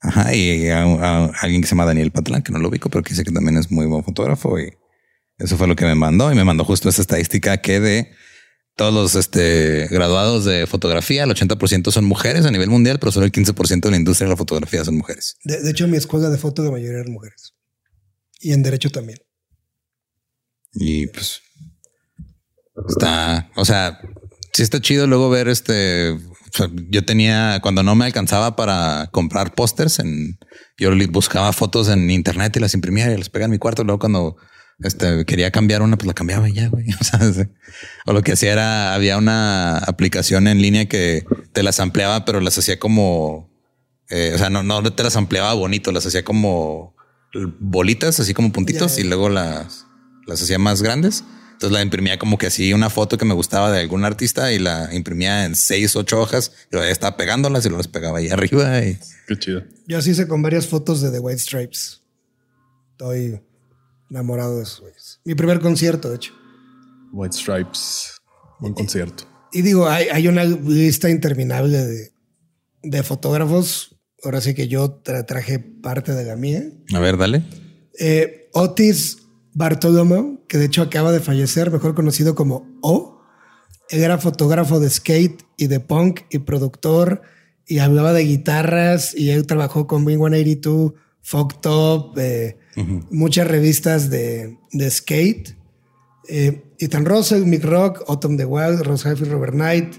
Ajá, 0.00 0.34
y 0.34 0.68
alguien 0.68 1.60
que 1.60 1.68
se 1.68 1.74
llama 1.74 1.84
Daniel 1.84 2.10
Patlán, 2.10 2.42
que 2.42 2.52
no 2.52 2.58
lo 2.58 2.68
ubico, 2.68 2.90
pero 2.90 3.04
que 3.04 3.10
dice 3.10 3.22
que 3.22 3.30
también 3.30 3.56
es 3.56 3.70
muy 3.70 3.86
buen 3.86 4.02
fotógrafo 4.02 4.58
y 4.58 4.72
eso 5.38 5.56
fue 5.56 5.68
lo 5.68 5.76
que 5.76 5.84
me 5.84 5.94
mandó 5.94 6.32
y 6.32 6.34
me 6.34 6.42
mandó 6.42 6.64
justo 6.64 6.88
esa 6.88 7.02
estadística 7.02 7.58
que 7.58 7.78
de 7.78 8.12
todos 8.74 8.92
los 8.92 9.14
este, 9.14 9.86
graduados 9.88 10.44
de 10.44 10.66
fotografía, 10.66 11.22
el 11.22 11.30
80% 11.30 11.92
son 11.92 12.04
mujeres 12.04 12.46
a 12.46 12.50
nivel 12.50 12.68
mundial, 12.68 12.98
pero 12.98 13.12
solo 13.12 13.26
el 13.26 13.32
15% 13.32 13.80
de 13.80 13.90
la 13.90 13.96
industria 13.96 14.26
de 14.26 14.30
la 14.32 14.36
fotografía 14.36 14.84
son 14.84 14.96
mujeres. 14.96 15.36
De, 15.44 15.62
de 15.62 15.70
hecho, 15.70 15.86
mi 15.86 15.96
escuela 15.96 16.30
de 16.30 16.38
foto, 16.38 16.64
la 16.64 16.70
mayoría 16.72 16.98
eran 16.98 17.12
mujeres. 17.12 17.54
Y 18.40 18.52
en 18.52 18.62
derecho 18.62 18.90
también. 18.90 19.18
Y 20.74 21.06
pues 21.08 21.42
está, 22.88 23.50
o 23.56 23.64
sea, 23.64 24.00
sí 24.52 24.62
está 24.62 24.80
chido 24.80 25.06
luego 25.06 25.30
ver 25.30 25.48
este. 25.48 26.10
o 26.10 26.20
sea, 26.52 26.68
yo 26.90 27.04
tenía 27.04 27.60
cuando 27.62 27.82
no 27.82 27.94
me 27.94 28.04
alcanzaba 28.04 28.56
para 28.56 29.08
comprar 29.12 29.54
pósters 29.54 29.98
en 29.98 30.38
yo 30.78 30.90
buscaba 31.10 31.52
fotos 31.52 31.88
en 31.88 32.10
internet 32.10 32.56
y 32.56 32.60
las 32.60 32.74
imprimía 32.74 33.12
y 33.12 33.16
las 33.16 33.28
pegaba 33.28 33.46
en 33.46 33.52
mi 33.52 33.58
cuarto. 33.58 33.84
Luego 33.84 33.98
cuando 33.98 34.36
este 34.80 35.24
quería 35.24 35.50
cambiar 35.50 35.82
una, 35.82 35.96
pues 35.96 36.06
la 36.06 36.14
cambiaba 36.14 36.48
y 36.48 36.54
ya, 36.54 36.68
güey. 36.68 36.86
O 37.00 37.04
sea, 37.04 37.32
sí. 37.32 37.42
o 38.06 38.12
lo 38.12 38.22
que 38.22 38.32
hacía 38.32 38.52
era 38.52 38.94
había 38.94 39.16
una 39.16 39.78
aplicación 39.78 40.48
en 40.48 40.60
línea 40.60 40.88
que 40.88 41.24
te 41.52 41.62
las 41.62 41.80
ampliaba, 41.80 42.24
pero 42.24 42.40
las 42.40 42.58
hacía 42.58 42.78
como 42.78 43.52
eh, 44.12 44.32
o 44.34 44.38
sea, 44.38 44.50
no, 44.50 44.62
no 44.62 44.92
te 44.92 45.02
las 45.02 45.16
ampliaba 45.16 45.54
bonito, 45.54 45.90
las 45.90 46.04
hacía 46.04 46.22
como 46.22 46.94
bolitas, 47.60 48.20
así 48.20 48.34
como 48.34 48.52
puntitos, 48.52 48.98
y 48.98 49.04
luego 49.04 49.30
las, 49.30 49.86
las 50.26 50.42
hacía 50.42 50.58
más 50.58 50.82
grandes. 50.82 51.24
Entonces 51.62 51.78
la 51.78 51.82
imprimía 51.84 52.18
como 52.18 52.38
que 52.38 52.46
así 52.48 52.72
una 52.72 52.90
foto 52.90 53.16
que 53.16 53.24
me 53.24 53.34
gustaba 53.34 53.70
de 53.70 53.78
algún 53.78 54.04
artista 54.04 54.52
y 54.52 54.58
la 54.58 54.92
imprimía 54.92 55.44
en 55.44 55.54
seis, 55.54 55.94
ocho 55.94 56.20
hojas 56.20 56.50
y 56.72 56.74
luego 56.74 56.88
estaba 56.90 57.16
pegándolas 57.16 57.64
y 57.64 57.68
las 57.70 57.86
pegaba 57.86 58.18
ahí 58.18 58.30
arriba. 58.30 58.80
Y 58.84 58.98
Qué 59.28 59.38
chido. 59.38 59.62
Yo 59.86 59.98
así 59.98 60.10
hice 60.10 60.26
con 60.26 60.42
varias 60.42 60.66
fotos 60.66 61.00
de 61.02 61.12
The 61.12 61.20
White 61.20 61.38
Stripes. 61.38 62.02
Estoy 62.90 63.40
enamorado 64.10 64.56
de 64.56 64.64
esos 64.64 64.80
güeyes. 64.80 65.20
Mi 65.24 65.36
primer 65.36 65.60
concierto, 65.60 66.10
de 66.10 66.16
hecho. 66.16 66.32
White 67.12 67.36
Stripes. 67.36 68.16
Buen 68.58 68.74
concierto. 68.74 69.22
Y 69.52 69.62
digo, 69.62 69.88
hay, 69.88 70.08
hay 70.08 70.26
una 70.26 70.42
lista 70.42 71.10
interminable 71.10 71.78
de, 71.78 72.12
de 72.82 73.02
fotógrafos. 73.04 73.94
Ahora 74.24 74.40
sí 74.40 74.52
que 74.54 74.66
yo 74.66 75.00
tra- 75.04 75.24
traje 75.24 75.60
parte 75.60 76.12
de 76.12 76.24
la 76.24 76.34
mía. 76.34 76.64
a 76.92 76.98
ver, 76.98 77.16
dale. 77.16 77.44
Eh, 78.00 78.48
Otis 78.52 79.18
Bartolomo, 79.54 80.40
que 80.48 80.58
de 80.58 80.66
hecho 80.66 80.82
acaba 80.82 81.12
de 81.12 81.20
fallecer, 81.20 81.70
mejor 81.70 81.94
conocido 81.94 82.34
como 82.34 82.66
O. 82.80 83.20
Él 83.90 84.02
era 84.02 84.18
fotógrafo 84.18 84.80
de 84.80 84.88
skate 84.88 85.42
y 85.56 85.66
de 85.66 85.80
punk 85.80 86.20
y 86.30 86.38
productor 86.38 87.22
y 87.66 87.78
hablaba 87.78 88.12
de 88.12 88.24
guitarras 88.24 89.14
y 89.14 89.30
él 89.30 89.46
trabajó 89.46 89.86
con 89.86 90.06
Wing 90.06 90.18
182, 90.18 90.92
Folk 91.20 91.60
Top, 91.60 92.18
eh, 92.18 92.58
muchas 93.10 93.46
revistas 93.46 94.10
de, 94.10 94.58
de 94.72 94.90
skate. 94.90 95.56
Eh, 96.28 96.62
Ethan 96.78 97.04
Russell, 97.04 97.44
Mick 97.44 97.64
Rock, 97.64 98.04
Autumn 98.08 98.36
the 98.36 98.44
Wild, 98.44 98.82
Ross 98.82 99.06
Halford, 99.06 99.30
Robert 99.30 99.54
Knight, 99.54 99.94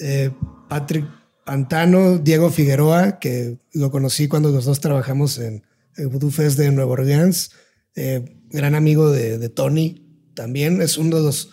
eh, 0.00 0.30
Patrick 0.68 1.06
Pantano, 1.44 2.18
Diego 2.18 2.50
Figueroa, 2.50 3.18
que 3.18 3.58
lo 3.72 3.90
conocí 3.90 4.28
cuando 4.28 4.50
los 4.50 4.64
dos 4.64 4.80
trabajamos 4.80 5.38
en 5.38 5.62
el 5.96 6.08
Voodoo 6.08 6.30
Fest 6.30 6.58
de 6.58 6.70
Nueva 6.70 6.92
Orleans, 6.92 7.52
eh, 7.94 8.35
gran 8.50 8.74
amigo 8.74 9.10
de, 9.10 9.38
de 9.38 9.48
Tony 9.48 10.02
también, 10.34 10.80
es 10.82 10.98
uno 10.98 11.16
de 11.16 11.22
los, 11.22 11.50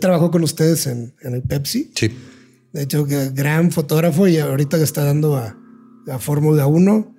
trabajó 0.00 0.30
con 0.30 0.42
ustedes 0.42 0.86
en, 0.86 1.14
en 1.22 1.34
el 1.34 1.42
Pepsi, 1.42 1.90
Sí. 1.94 2.10
de 2.72 2.82
hecho, 2.82 3.06
que 3.06 3.30
gran 3.30 3.70
fotógrafo 3.72 4.28
y 4.28 4.38
ahorita 4.38 4.76
le 4.76 4.84
está 4.84 5.04
dando 5.04 5.36
a 5.36 5.58
la 6.06 6.18
Fórmula 6.18 6.66
1. 6.66 7.14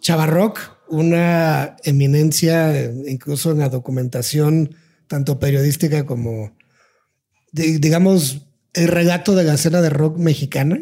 Chavarrock, 0.00 0.58
una 0.90 1.76
eminencia 1.84 2.92
incluso 3.06 3.52
en 3.52 3.58
la 3.60 3.68
documentación, 3.70 4.74
tanto 5.08 5.38
periodística 5.38 6.04
como, 6.04 6.54
di- 7.52 7.78
digamos, 7.78 8.42
el 8.74 8.88
relato 8.88 9.34
de 9.34 9.44
la 9.44 9.54
escena 9.54 9.80
de 9.80 9.88
rock 9.90 10.18
mexicana. 10.18 10.78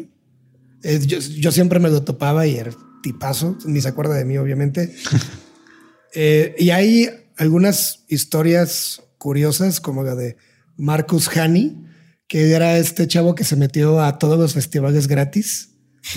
Eh, 0.83 0.99
yo, 1.05 1.19
yo 1.19 1.51
siempre 1.53 1.79
me 1.79 1.89
lo 1.89 2.03
topaba 2.03 2.45
y 2.47 2.55
era 2.57 2.71
tipazo, 3.01 3.57
ni 3.65 3.79
se 3.79 3.87
acuerda 3.87 4.15
de 4.15 4.25
mí, 4.25 4.37
obviamente. 4.37 4.93
Eh, 6.15 6.53
y 6.59 6.69
hay 6.69 7.09
algunas 7.37 8.03
historias 8.07 9.01
curiosas, 9.17 9.79
como 9.79 10.03
la 10.03 10.15
de 10.15 10.37
Marcus 10.77 11.29
Hani, 11.35 11.85
que 12.27 12.51
era 12.51 12.77
este 12.77 13.07
chavo 13.07 13.35
que 13.35 13.43
se 13.43 13.55
metió 13.55 14.01
a 14.01 14.17
todos 14.17 14.39
los 14.39 14.53
festivales 14.53 15.07
gratis. 15.07 15.69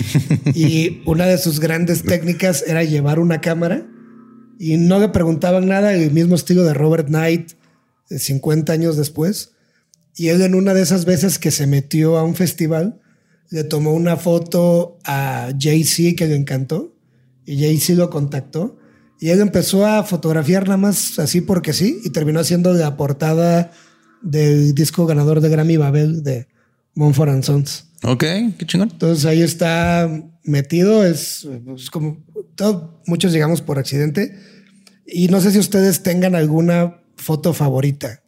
y 0.53 1.01
una 1.05 1.25
de 1.25 1.37
sus 1.37 1.59
grandes 1.59 2.03
técnicas 2.03 2.63
era 2.67 2.83
llevar 2.83 3.19
una 3.19 3.39
cámara 3.39 3.87
y 4.59 4.77
no 4.77 4.99
le 4.99 5.09
preguntaban 5.09 5.67
nada, 5.67 5.93
el 5.93 6.11
mismo 6.11 6.35
estilo 6.35 6.63
de 6.63 6.73
Robert 6.73 7.07
Knight, 7.07 7.51
de 8.09 8.19
50 8.19 8.73
años 8.73 8.97
después. 8.97 9.51
Y 10.15 10.29
él 10.29 10.41
en 10.41 10.55
una 10.55 10.73
de 10.73 10.81
esas 10.81 11.05
veces 11.05 11.37
que 11.37 11.51
se 11.51 11.67
metió 11.67 12.17
a 12.17 12.23
un 12.23 12.35
festival, 12.35 12.99
le 13.49 13.63
tomó 13.63 13.93
una 13.93 14.17
foto 14.17 14.97
a 15.05 15.51
Jay-Z 15.57 16.15
que 16.17 16.27
le 16.27 16.35
encantó 16.35 16.95
y 17.45 17.59
Jay-Z 17.59 17.93
lo 17.97 18.09
contactó 18.09 18.76
y 19.19 19.29
él 19.29 19.41
empezó 19.41 19.85
a 19.85 20.03
fotografiar 20.03 20.63
nada 20.63 20.77
más 20.77 21.17
así 21.19 21.41
porque 21.41 21.73
sí 21.73 21.99
y 22.03 22.11
terminó 22.11 22.39
haciendo 22.39 22.73
la 22.73 22.97
portada 22.97 23.71
del 24.21 24.75
disco 24.75 25.05
ganador 25.05 25.41
de 25.41 25.49
Grammy 25.49 25.77
Babel 25.77 26.23
de 26.23 26.47
Monfort 26.93 27.31
and 27.31 27.43
Sons. 27.43 27.85
Ok, 28.03 28.23
qué 28.57 28.65
chingón. 28.65 28.89
Entonces 28.91 29.25
ahí 29.25 29.41
está 29.41 30.09
metido, 30.43 31.03
es, 31.05 31.47
es 31.75 31.89
como 31.89 32.23
todo, 32.55 33.01
muchos 33.07 33.31
llegamos 33.31 33.61
por 33.61 33.79
accidente 33.79 34.37
y 35.05 35.29
no 35.29 35.41
sé 35.41 35.51
si 35.51 35.59
ustedes 35.59 36.03
tengan 36.03 36.35
alguna 36.35 37.01
foto 37.15 37.53
favorita 37.53 38.23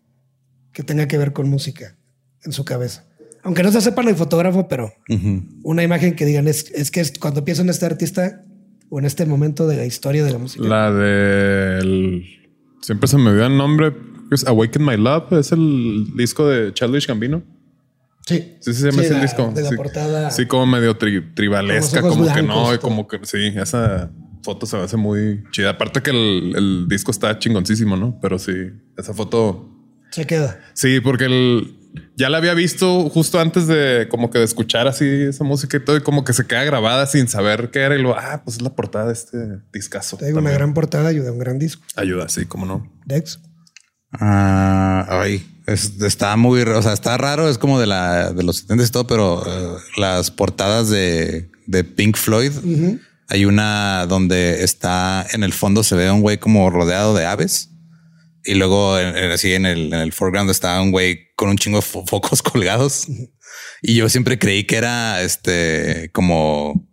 que 0.72 0.84
tenga 0.84 1.08
que 1.08 1.18
ver 1.18 1.34
con 1.34 1.50
música 1.50 1.98
en 2.44 2.52
su 2.52 2.66
cabeza. 2.66 3.06
Aunque 3.44 3.64
no 3.64 3.72
se 3.72 3.82
sepan 3.82 4.08
el 4.08 4.16
fotógrafo, 4.16 4.68
pero 4.68 4.92
una 5.64 5.84
imagen 5.84 6.16
que 6.16 6.26
digan 6.26 6.48
es, 6.48 6.72
es 6.72 6.92
que 6.92 7.00
es 7.00 7.18
cuando 7.18 7.46
pienso 7.46 7.62
en 7.62 7.70
este 7.70 7.86
artista 7.86 8.44
o 8.90 9.00
en 9.00 9.06
este 9.06 9.26
momento 9.26 9.68
de 9.68 9.78
la 9.78 9.86
historia 9.86 10.24
de 10.24 10.32
la 10.32 10.38
música. 10.40 10.68
La 10.68 10.92
del. 10.92 12.26
Siempre 12.82 13.08
se 13.08 13.18
me 13.18 13.30
olvida 13.30 13.48
el 13.48 13.58
nombre. 13.58 13.94
Es 14.32 14.46
Awaken 14.48 14.86
My 14.86 14.98
Love. 14.98 15.34
Es 15.40 15.52
el 15.52 16.06
disco 16.16 16.48
de 16.48 16.74
Childish 16.74 17.08
Gambino. 17.08 17.44
sí, 18.26 18.56
Sí, 18.60 18.74
sí, 18.74 18.82
se 18.82 18.92
llama 18.92 19.04
ese 19.04 19.14
la- 19.14 19.22
disco. 19.22 19.52
De 19.56 19.64
la 19.64 19.70
sí. 19.70 19.76
portada. 19.76 20.32
Sí, 20.32 20.46
como 20.46 20.66
medio 20.66 20.98
tri- 20.98 21.34
tribalesca, 21.34 22.02
como 22.02 22.32
que 22.34 22.42
no, 22.44 22.74
y 22.74 22.78
como 22.78 23.08
que 23.08 23.20
sí, 23.24 23.48
esa 23.56 24.12
foto 24.44 24.66
se 24.66 24.78
me 24.78 24.84
hace 24.84 24.98
muy 24.98 25.44
chida. 25.52 25.72
Aparte 25.72 26.02
que 26.02 26.12
el, 26.12 26.54
el 26.56 26.88
disco 26.88 27.12
está 27.12 27.38
chingoncísimo, 27.40 27.98
¿no? 27.98 28.20
Pero 28.22 28.38
sí, 28.40 28.54
esa 28.98 29.14
foto. 29.14 29.70
Se 30.12 30.26
queda. 30.26 30.60
Sí, 30.74 31.00
porque 31.02 31.26
el, 31.26 31.79
ya 32.16 32.30
la 32.30 32.38
había 32.38 32.54
visto 32.54 33.10
justo 33.10 33.40
antes 33.40 33.68
de 33.68 34.08
como 34.10 34.30
que 34.30 34.40
de 34.40 34.46
escuchar 34.46 34.88
así 34.88 35.06
esa 35.06 35.44
música 35.44 35.78
y 35.78 35.84
todo, 35.84 35.98
y 35.98 36.02
como 36.02 36.24
que 36.24 36.34
se 36.34 36.46
queda 36.46 36.64
grabada 36.64 37.06
sin 37.08 37.28
saber 37.28 37.70
qué 37.72 37.80
era. 37.80 37.96
Y 37.96 38.02
luego, 38.02 38.18
ah, 38.20 38.42
pues 38.44 38.58
es 38.58 38.62
la 38.62 38.76
portada 38.76 39.08
de 39.08 39.14
este 39.14 39.38
discazo. 39.74 40.18
Te 40.18 40.26
digo, 40.28 40.40
una 40.40 40.52
gran 40.52 40.74
portada 40.74 41.08
ayuda, 41.10 41.32
un 41.32 41.40
gran 41.40 41.58
disco. 41.60 41.84
ayuda, 41.96 42.30
sí, 42.30 42.46
como 42.46 42.66
no. 42.66 42.92
Dex. 43.06 43.40
Ah, 44.12 45.06
ay, 45.22 45.46
es- 45.68 46.02
está 46.02 46.36
muy, 46.36 46.62
o 46.62 46.82
sea, 46.82 46.94
está 46.94 47.18
raro, 47.18 47.48
es 47.48 47.58
como 47.60 47.80
de 47.80 47.86
la 47.88 48.32
de 48.34 48.44
los 48.44 48.58
70 48.58 48.84
y 48.84 48.88
todo, 48.90 49.06
pero 49.08 49.44
eh, 49.46 49.78
las 49.98 50.32
portadas 50.32 50.90
de, 50.90 51.52
de 51.68 51.84
Pink 51.84 52.18
Floyd, 52.18 52.52
hay 53.28 53.46
una 53.46 54.08
donde 54.08 54.64
está 54.64 55.26
en 55.32 55.44
el 55.44 55.54
fondo 55.54 55.84
se 55.84 55.96
ve 55.96 56.10
un 56.10 56.22
güey 56.22 56.40
como 56.40 56.70
rodeado 56.72 57.14
de 57.16 57.26
aves 57.28 57.70
y 58.46 58.56
luego 58.56 58.98
en- 59.00 59.16
así 59.32 59.54
en 59.54 59.66
el, 59.66 59.94
en 59.94 60.00
el 60.00 60.14
foreground 60.14 60.50
está 60.50 60.82
un 60.82 60.92
güey 60.92 61.30
con 61.36 61.50
un 61.50 61.58
chingo 61.58 61.80
de 61.80 61.86
fo- 61.86 62.08
focos 62.08 62.42
colgados 62.44 63.08
y 63.82 63.96
yo 63.96 64.10
siempre 64.10 64.38
creí 64.40 64.64
que 64.66 64.78
era 64.78 65.22
este 65.22 66.10
como 66.14 66.88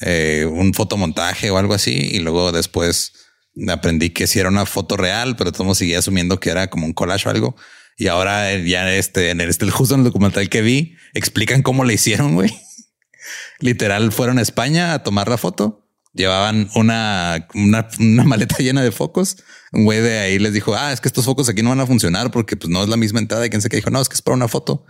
eh, 0.00 0.46
un 0.50 0.72
fotomontaje 0.74 1.50
o 1.50 1.58
algo 1.58 1.74
así 1.74 1.92
y 2.12 2.20
luego 2.20 2.52
después 2.52 3.12
aprendí 3.68 4.10
que 4.10 4.26
sí 4.26 4.38
era 4.38 4.48
una 4.48 4.64
foto 4.64 4.96
real, 4.96 5.36
pero 5.36 5.52
todo 5.52 5.74
seguía 5.74 5.98
asumiendo 5.98 6.40
que 6.40 6.50
era 6.50 6.68
como 6.70 6.86
un 6.86 6.92
collage 6.94 7.28
o 7.28 7.32
algo. 7.32 7.56
Y 7.98 8.06
ahora 8.06 8.52
eh, 8.52 8.66
ya 8.66 8.90
este, 8.94 9.28
en 9.30 9.40
el, 9.42 9.50
este, 9.50 9.68
justo 9.70 9.94
en 9.94 10.00
el 10.00 10.04
documental 10.06 10.48
que 10.48 10.62
vi, 10.62 10.94
explican 11.12 11.62
cómo 11.62 11.84
le 11.84 11.92
hicieron, 11.94 12.34
güey. 12.34 12.50
Literal, 13.58 14.12
fueron 14.12 14.38
a 14.38 14.42
España 14.42 14.94
a 14.94 15.02
tomar 15.02 15.28
la 15.28 15.36
foto. 15.36 15.79
Llevaban 16.12 16.68
una, 16.74 17.46
una, 17.54 17.88
maleta 18.24 18.56
llena 18.58 18.82
de 18.82 18.92
focos. 18.92 19.36
Un 19.72 19.84
güey 19.84 20.00
de 20.00 20.18
ahí 20.18 20.38
les 20.38 20.52
dijo, 20.52 20.74
ah, 20.74 20.92
es 20.92 21.00
que 21.00 21.08
estos 21.08 21.24
focos 21.24 21.48
aquí 21.48 21.62
no 21.62 21.70
van 21.70 21.80
a 21.80 21.86
funcionar 21.86 22.30
porque 22.30 22.56
pues 22.56 22.70
no 22.70 22.82
es 22.82 22.88
la 22.88 22.96
misma 22.96 23.20
entrada. 23.20 23.46
Y 23.46 23.50
quien 23.50 23.62
sé 23.62 23.68
que 23.68 23.76
dijo, 23.76 23.90
no, 23.90 24.00
es 24.00 24.08
que 24.08 24.14
es 24.14 24.22
para 24.22 24.34
una 24.34 24.48
foto. 24.48 24.84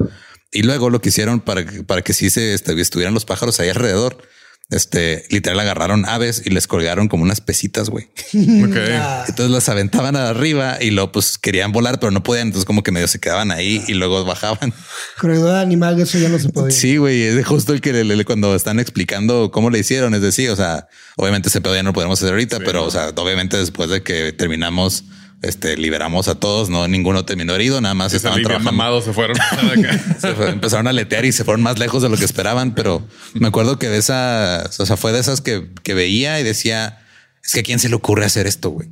Y 0.52 0.62
luego 0.62 0.90
lo 0.90 1.00
que 1.00 1.10
hicieron 1.10 1.40
para, 1.40 1.64
para 1.86 2.02
que 2.02 2.12
sí 2.12 2.30
se 2.30 2.54
este, 2.54 2.78
estuvieran 2.80 3.14
los 3.14 3.24
pájaros 3.24 3.60
ahí 3.60 3.68
alrededor. 3.68 4.18
Este 4.70 5.24
literal 5.30 5.58
agarraron 5.60 6.04
aves 6.06 6.42
y 6.44 6.50
les 6.50 6.66
colgaron 6.66 7.08
como 7.08 7.24
unas 7.24 7.40
pesitas, 7.40 7.90
güey. 7.90 8.08
Entonces 8.32 9.50
las 9.50 9.68
aventaban 9.68 10.16
arriba 10.16 10.78
y 10.80 10.90
luego 10.90 11.12
pues 11.12 11.38
querían 11.38 11.72
volar, 11.72 11.98
pero 12.00 12.10
no 12.12 12.22
podían. 12.22 12.48
Entonces 12.48 12.64
como 12.66 12.82
que 12.82 12.92
medio 12.92 13.08
se 13.08 13.18
quedaban 13.18 13.50
ahí 13.50 13.82
y 13.88 13.94
luego 13.94 14.24
bajaban. 14.24 14.72
crueldad 15.18 15.60
animal, 15.60 16.00
eso 16.00 16.18
ya 16.18 16.28
no 16.28 16.38
se 16.38 16.48
puede. 16.50 16.70
Sí, 16.70 16.96
güey, 16.98 17.22
es 17.22 17.46
justo 17.46 17.72
el 17.72 17.80
que 17.80 17.92
le- 17.92 18.04
le- 18.04 18.24
cuando 18.24 18.54
están 18.54 18.78
explicando 18.80 19.50
cómo 19.50 19.70
le 19.70 19.78
hicieron, 19.80 20.14
es 20.14 20.22
decir, 20.22 20.50
o 20.50 20.56
sea, 20.56 20.86
obviamente 21.16 21.48
ese 21.48 21.60
pedo 21.60 21.74
ya 21.74 21.82
no 21.82 21.90
lo 21.90 21.94
podemos 21.94 22.18
hacer 22.20 22.30
ahorita, 22.32 22.58
pero 22.60 22.84
o 22.84 22.90
sea, 22.90 23.10
obviamente 23.16 23.56
después 23.56 23.90
de 23.90 24.02
que 24.02 24.32
terminamos 24.32 25.04
este, 25.42 25.76
liberamos 25.76 26.28
a 26.28 26.34
todos, 26.34 26.68
no 26.68 26.86
ninguno 26.88 27.24
terminó 27.24 27.54
herido, 27.54 27.80
nada 27.80 27.94
más 27.94 28.10
Se 28.12 28.18
estaban 28.18 28.42
trabajando. 28.42 28.72
mamados, 28.72 29.04
se 29.04 29.12
fueron. 29.12 29.36
Se 30.20 30.34
fue- 30.34 30.50
empezaron 30.50 30.86
a 30.86 30.92
letear 30.92 31.24
y 31.24 31.32
se 31.32 31.44
fueron 31.44 31.62
más 31.62 31.78
lejos 31.78 32.02
de 32.02 32.08
lo 32.10 32.16
que 32.16 32.24
esperaban, 32.26 32.74
pero 32.74 33.06
me 33.34 33.48
acuerdo 33.48 33.78
que 33.78 33.88
de 33.88 33.98
esas, 33.98 34.78
o 34.80 34.86
sea, 34.86 34.96
fue 34.96 35.12
de 35.12 35.20
esas 35.20 35.40
que, 35.40 35.68
que 35.82 35.94
veía 35.94 36.38
y 36.40 36.42
decía, 36.42 36.98
es 37.42 37.52
que 37.52 37.60
a 37.60 37.62
quién 37.62 37.78
se 37.78 37.88
le 37.88 37.94
ocurre 37.94 38.24
hacer 38.26 38.46
esto, 38.46 38.70
güey. 38.70 38.88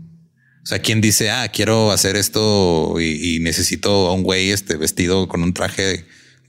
O 0.62 0.66
sea, 0.68 0.80
quién 0.80 1.00
dice, 1.00 1.30
ah, 1.30 1.48
quiero 1.48 1.92
hacer 1.92 2.16
esto 2.16 2.94
y, 3.00 3.36
y 3.36 3.40
necesito 3.40 4.08
a 4.08 4.12
un 4.14 4.22
güey 4.22 4.50
este 4.50 4.76
vestido 4.76 5.26
con 5.28 5.42
un 5.42 5.52
traje 5.54 6.04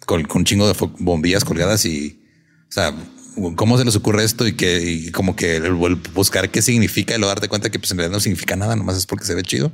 con, 0.05 0.23
con 0.23 0.39
un 0.39 0.45
chingo 0.45 0.67
de 0.67 0.76
bombillas 0.99 1.43
colgadas 1.45 1.85
y, 1.85 2.21
o 2.67 2.71
sea, 2.71 2.93
cómo 3.55 3.77
se 3.77 3.85
les 3.85 3.95
ocurre 3.95 4.23
esto 4.26 4.45
y 4.47 4.53
que 4.53 4.81
y 4.81 5.11
como 5.11 5.35
que 5.35 5.57
el, 5.57 5.65
el 5.67 5.95
buscar 6.13 6.49
qué 6.49 6.61
significa 6.61 7.13
y 7.15 7.17
luego 7.17 7.30
darte 7.30 7.47
cuenta 7.47 7.69
que 7.69 7.80
pues 7.80 7.91
en 7.91 7.97
realidad 7.97 8.15
no 8.15 8.19
significa 8.19 8.55
nada, 8.57 8.76
nomás 8.76 8.97
es 8.97 9.05
porque 9.05 9.26
se 9.26 9.35
ve 9.35 9.43
chido. 9.43 9.71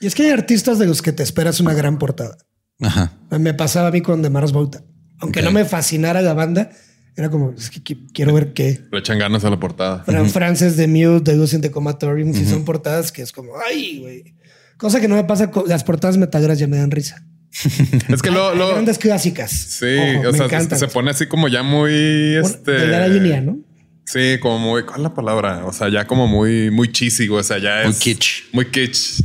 Y 0.00 0.06
es 0.06 0.14
que 0.14 0.24
hay 0.24 0.30
artistas 0.30 0.78
de 0.78 0.86
los 0.86 1.02
que 1.02 1.12
te 1.12 1.22
esperas 1.22 1.60
una 1.60 1.74
gran 1.74 1.98
portada. 1.98 2.36
Ajá. 2.80 3.12
Me 3.38 3.52
pasaba 3.54 3.88
a 3.88 3.90
mí 3.90 4.00
con 4.00 4.22
The 4.22 4.30
Mars 4.30 4.52
Volta. 4.52 4.82
Aunque 5.18 5.42
no 5.42 5.50
me 5.50 5.64
fascinara 5.66 6.22
la 6.22 6.32
banda, 6.32 6.70
era 7.16 7.28
como, 7.28 7.52
es 7.52 7.68
que 7.68 7.82
qui- 7.84 8.08
quiero 8.14 8.32
ver 8.32 8.54
qué. 8.54 8.80
Le 8.90 8.98
echan 9.00 9.18
ganas 9.18 9.44
a 9.44 9.50
la 9.50 9.60
portada. 9.60 10.02
Fran 10.04 10.30
Frances 10.30 10.76
de 10.78 10.86
Mute, 10.88 11.30
de 11.32 11.36
Lucien 11.36 11.60
de 11.60 11.70
Comatorium, 11.70 12.32
si 12.32 12.46
son 12.46 12.64
portadas 12.64 13.12
que 13.12 13.20
es 13.20 13.32
como, 13.32 13.52
ay, 13.68 13.98
güey. 14.00 14.34
Cosa 14.78 14.98
que 15.00 15.08
no 15.08 15.16
me 15.16 15.24
pasa 15.24 15.50
con 15.50 15.68
las 15.68 15.84
portadas 15.84 16.16
metagras, 16.16 16.58
ya 16.58 16.66
me 16.66 16.78
dan 16.78 16.90
risa. 16.90 17.22
Es 18.08 18.22
que 18.22 18.30
lo, 18.30 18.56
grandes 18.56 18.96
clásicas. 18.98 19.50
sí, 19.50 19.86
Ojo, 20.20 20.28
o 20.30 20.32
sea, 20.32 20.46
encantan. 20.46 20.78
se 20.78 20.88
pone 20.88 21.10
así 21.10 21.26
como 21.26 21.48
ya 21.48 21.62
muy 21.62 22.36
este. 22.36 23.08
línea, 23.10 23.42
¿no? 23.42 23.58
Sí, 24.06 24.38
como 24.40 24.58
muy, 24.58 24.84
¿cuál 24.84 24.98
es 25.00 25.02
la 25.02 25.14
palabra? 25.14 25.66
O 25.66 25.72
sea, 25.72 25.88
ya 25.90 26.06
como 26.06 26.26
muy, 26.26 26.70
muy 26.70 26.90
cheesy, 26.90 27.26
güey. 27.28 27.40
O 27.40 27.44
sea, 27.44 27.58
ya 27.58 27.82
es 27.82 27.86
Muy 27.88 27.94
kitsch. 27.96 28.42
Muy 28.52 28.64
kitsch. 28.66 29.20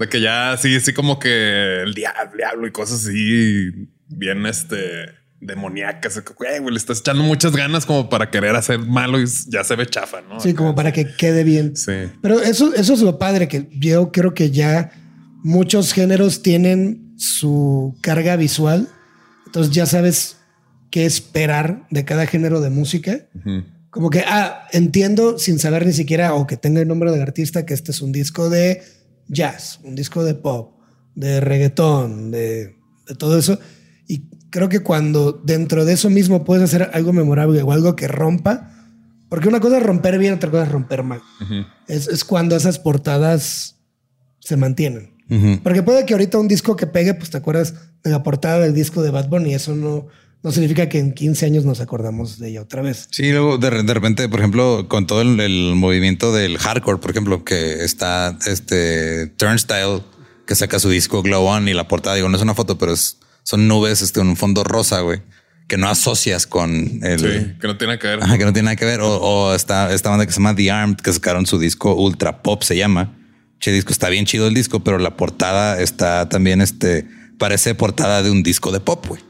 De 0.00 0.08
que 0.08 0.20
ya 0.22 0.56
sí, 0.56 0.80
sí, 0.80 0.94
como 0.94 1.18
que 1.18 1.82
el 1.82 1.92
diablo, 1.92 2.32
diablo 2.34 2.66
y 2.66 2.72
cosas 2.72 3.06
así 3.06 3.70
bien 4.08 4.46
este 4.46 4.76
demoníacas. 5.40 6.22
Güey, 6.36 6.58
güey, 6.58 6.72
le 6.72 6.78
estás 6.78 7.00
echando 7.00 7.22
muchas 7.22 7.54
ganas 7.54 7.84
como 7.84 8.08
para 8.08 8.30
querer 8.30 8.56
hacer 8.56 8.78
malo 8.78 9.20
y 9.20 9.26
ya 9.48 9.62
se 9.62 9.76
ve 9.76 9.86
chafa, 9.86 10.22
¿no? 10.22 10.40
Sí, 10.40 10.54
como 10.54 10.74
para 10.74 10.92
que 10.92 11.06
quede 11.14 11.44
bien. 11.44 11.76
Sí. 11.76 11.92
Pero 12.22 12.40
eso, 12.40 12.74
eso 12.74 12.94
es 12.94 13.00
lo 13.02 13.18
padre, 13.18 13.46
que 13.46 13.68
yo 13.72 14.10
creo 14.10 14.32
que 14.32 14.50
ya 14.50 14.90
muchos 15.42 15.92
géneros 15.92 16.40
tienen 16.40 17.14
su 17.18 17.94
carga 18.00 18.36
visual. 18.36 18.88
Entonces 19.44 19.70
ya 19.70 19.84
sabes 19.84 20.38
qué 20.90 21.04
esperar 21.04 21.86
de 21.90 22.06
cada 22.06 22.24
género 22.26 22.62
de 22.62 22.70
música. 22.70 23.28
Como 23.90 24.08
que, 24.08 24.20
ah, 24.26 24.66
entiendo 24.72 25.38
sin 25.38 25.58
saber 25.58 25.84
ni 25.84 25.92
siquiera 25.92 26.32
o 26.32 26.46
que 26.46 26.56
tenga 26.56 26.80
el 26.80 26.88
nombre 26.88 27.10
del 27.12 27.20
artista 27.20 27.66
que 27.66 27.74
este 27.74 27.90
es 27.90 28.00
un 28.00 28.12
disco 28.12 28.48
de 28.48 28.82
jazz, 29.30 29.80
un 29.82 29.94
disco 29.94 30.24
de 30.24 30.34
pop, 30.34 30.74
de 31.14 31.40
reggaetón, 31.40 32.30
de, 32.30 32.76
de 33.06 33.14
todo 33.16 33.38
eso. 33.38 33.58
Y 34.06 34.24
creo 34.50 34.68
que 34.68 34.80
cuando 34.80 35.32
dentro 35.32 35.84
de 35.84 35.94
eso 35.94 36.10
mismo 36.10 36.44
puedes 36.44 36.64
hacer 36.64 36.90
algo 36.92 37.12
memorable 37.12 37.62
o 37.62 37.72
algo 37.72 37.96
que 37.96 38.08
rompa, 38.08 38.70
porque 39.28 39.48
una 39.48 39.60
cosa 39.60 39.78
es 39.78 39.82
romper 39.84 40.18
bien, 40.18 40.34
otra 40.34 40.50
cosa 40.50 40.64
es 40.64 40.72
romper 40.72 41.04
mal. 41.04 41.22
es, 41.86 42.08
es 42.08 42.24
cuando 42.24 42.56
esas 42.56 42.78
portadas 42.78 43.76
se 44.40 44.56
mantienen. 44.56 45.14
Porque 45.62 45.84
puede 45.84 46.04
que 46.06 46.14
ahorita 46.14 46.38
un 46.38 46.48
disco 46.48 46.74
que 46.74 46.88
pegue, 46.88 47.14
pues 47.14 47.30
te 47.30 47.36
acuerdas 47.36 47.74
de 48.02 48.10
la 48.10 48.24
portada 48.24 48.58
del 48.58 48.74
disco 48.74 49.00
de 49.00 49.12
Bad 49.12 49.28
Bunny. 49.28 49.54
Eso 49.54 49.76
no, 49.76 50.08
no 50.42 50.52
significa 50.52 50.88
que 50.88 50.98
en 50.98 51.12
15 51.12 51.46
años 51.46 51.64
nos 51.64 51.80
acordamos 51.80 52.38
de 52.38 52.48
ella 52.50 52.62
otra 52.62 52.82
vez. 52.82 53.08
Sí, 53.10 53.30
luego 53.30 53.58
de, 53.58 53.70
re- 53.70 53.82
de 53.82 53.94
repente, 53.94 54.28
por 54.28 54.40
ejemplo, 54.40 54.86
con 54.88 55.06
todo 55.06 55.20
el, 55.22 55.38
el 55.40 55.74
movimiento 55.74 56.32
del 56.32 56.58
hardcore, 56.58 56.98
por 56.98 57.10
ejemplo, 57.10 57.44
que 57.44 57.84
está 57.84 58.38
este 58.46 59.26
Turnstile 59.36 60.02
que 60.46 60.54
saca 60.54 60.78
su 60.78 60.88
disco 60.90 61.22
Glow 61.22 61.44
On 61.44 61.68
y 61.68 61.74
la 61.74 61.86
portada, 61.88 62.16
digo, 62.16 62.28
no 62.28 62.36
es 62.36 62.42
una 62.42 62.54
foto, 62.54 62.76
pero 62.78 62.92
es, 62.92 63.18
son 63.44 63.68
nubes, 63.68 64.02
este, 64.02 64.20
un 64.20 64.36
fondo 64.36 64.64
rosa, 64.64 65.00
güey, 65.00 65.22
que 65.68 65.76
no 65.76 65.88
asocias 65.88 66.46
con 66.46 67.00
el, 67.04 67.20
Sí, 67.20 67.56
que 67.60 67.66
no 67.68 67.76
tiene 67.76 67.98
que 67.98 68.08
ver. 68.08 68.22
Ajá, 68.22 68.36
que 68.36 68.44
no 68.44 68.52
tiene 68.52 68.64
nada 68.66 68.76
que 68.76 68.84
ver. 68.84 69.00
O, 69.00 69.16
o 69.18 69.54
está 69.54 69.92
esta 69.92 70.10
banda 70.10 70.26
que 70.26 70.32
se 70.32 70.38
llama 70.38 70.56
The 70.56 70.70
Armed, 70.70 70.96
que 70.96 71.12
sacaron 71.12 71.46
su 71.46 71.58
disco 71.60 71.94
Ultra 71.94 72.42
Pop, 72.42 72.62
se 72.64 72.76
llama. 72.76 73.16
Che, 73.60 73.70
disco 73.72 73.92
está 73.92 74.08
bien 74.08 74.24
chido 74.24 74.48
el 74.48 74.54
disco, 74.54 74.82
pero 74.82 74.98
la 74.98 75.16
portada 75.16 75.80
está 75.80 76.28
también, 76.28 76.60
este, 76.62 77.06
parece 77.38 77.74
portada 77.76 78.22
de 78.24 78.30
un 78.30 78.42
disco 78.42 78.72
de 78.72 78.80
pop, 78.80 79.06
güey. 79.06 79.20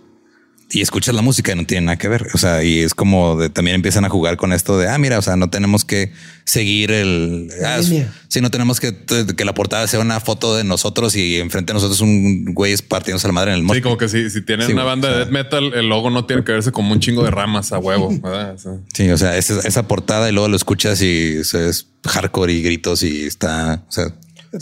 Y 0.73 0.83
escuchas 0.83 1.15
la 1.17 1.23
música 1.23 1.51
y 1.53 1.57
no 1.57 1.67
tiene 1.67 1.87
nada 1.87 1.99
que 1.99 2.07
ver. 2.07 2.29
O 2.33 2.39
sea, 2.39 2.63
y 2.63 2.79
es 2.79 2.95
como 2.95 3.37
de, 3.37 3.51
también 3.51 3.75
empiezan 3.75 4.05
a 4.05 4.09
jugar 4.09 4.37
con 4.37 4.53
esto 4.53 4.79
de, 4.79 4.89
ah, 4.89 4.99
mira, 4.99 5.19
o 5.19 5.23
sea, 5.23 5.35
no 5.35 5.51
tenemos 5.51 5.85
que 5.85 6.13
seguir 6.45 6.93
el... 6.93 7.49
Ah, 7.65 7.79
es- 7.79 7.93
sí, 8.29 8.41
no 8.41 8.51
tenemos 8.53 8.79
que, 8.79 8.95
que 9.37 9.45
la 9.45 9.53
portada 9.53 9.89
sea 9.89 9.99
una 9.99 10.21
foto 10.21 10.55
de 10.57 10.63
nosotros 10.63 11.17
y 11.17 11.39
enfrente 11.41 11.73
de 11.73 11.75
nosotros 11.75 12.01
un 12.01 12.55
güey 12.55 12.77
partiéndose 12.77 13.27
la 13.27 13.33
madre 13.33 13.51
en 13.51 13.57
el 13.57 13.61
Sí, 13.63 13.67
mosque. 13.67 13.83
como 13.83 13.97
que 13.99 14.09
si, 14.09 14.31
si 14.31 14.43
tienen 14.43 14.69
Sí, 14.69 14.73
una 14.73 14.85
banda 14.85 15.09
o 15.09 15.11
sea- 15.11 15.19
de 15.19 15.25
death 15.25 15.33
metal, 15.33 15.73
el 15.75 15.89
logo 15.89 16.09
no 16.11 16.25
tiene 16.27 16.45
que 16.45 16.53
verse 16.53 16.71
como 16.71 16.93
un 16.93 17.01
chingo 17.01 17.25
de 17.25 17.33
ramas 17.33 17.73
a 17.73 17.79
huevo. 17.79 18.09
¿verdad? 18.23 18.55
O 18.55 18.59
sea, 18.59 18.73
Sí, 18.95 19.11
o 19.11 19.19
sea, 19.19 19.37
esa, 19.37 19.61
esa 19.67 19.89
portada 19.89 20.29
y 20.29 20.33
luego 20.33 20.49
lo 20.49 20.55
escuchas 20.57 21.03
y 21.03 21.39
o 21.39 21.45
sea, 21.45 21.67
es 21.67 21.89
hardcore 22.07 22.53
y 22.53 22.63
gritos 22.63 23.03
y 23.03 23.25
está, 23.25 23.83
o 23.89 23.91
sea, 23.93 24.15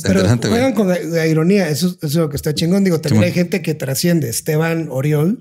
Pero 0.03 0.27
juegan 0.39 0.73
con 0.73 0.89
la, 0.89 0.99
la 1.01 1.27
ironía. 1.27 1.69
Eso, 1.69 1.89
eso 1.89 1.99
es 2.07 2.15
lo 2.15 2.31
que 2.31 2.37
está 2.37 2.55
chingón. 2.55 2.83
Digo, 2.85 2.99
también 3.01 3.25
hay 3.25 3.33
gente 3.33 3.61
que 3.63 3.75
trasciende. 3.75 4.29
Esteban 4.31 4.89
Oriol, 4.91 5.41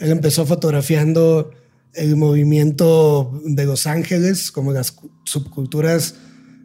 él 0.00 0.10
empezó 0.10 0.46
fotografiando 0.46 1.50
el 1.94 2.16
movimiento 2.16 3.40
de 3.44 3.64
Los 3.64 3.86
Ángeles, 3.86 4.50
como 4.52 4.72
las 4.72 4.92
cu- 4.92 5.10
subculturas 5.24 6.14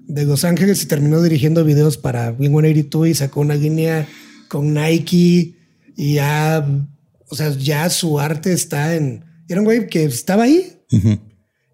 de 0.08 0.26
Los 0.26 0.44
Ángeles 0.44 0.84
y 0.84 0.88
terminó 0.88 1.22
dirigiendo 1.22 1.64
videos 1.64 1.98
para 1.98 2.32
Wing 2.32 2.52
182 2.52 3.08
y 3.08 3.14
sacó 3.16 3.40
una 3.42 3.56
línea 3.56 4.08
con 4.50 4.74
Nike 4.74 5.56
y 5.96 6.14
ya, 6.16 6.66
o 7.30 7.36
sea, 7.36 7.52
ya 7.52 7.90
su 7.90 8.20
arte 8.20 8.52
está 8.54 8.96
en... 8.96 9.24
Era 9.48 9.62
un 9.62 9.66
güey 9.66 9.88
que 9.88 10.04
estaba 10.04 10.44
ahí 10.44 10.78
Ujú. 10.92 11.20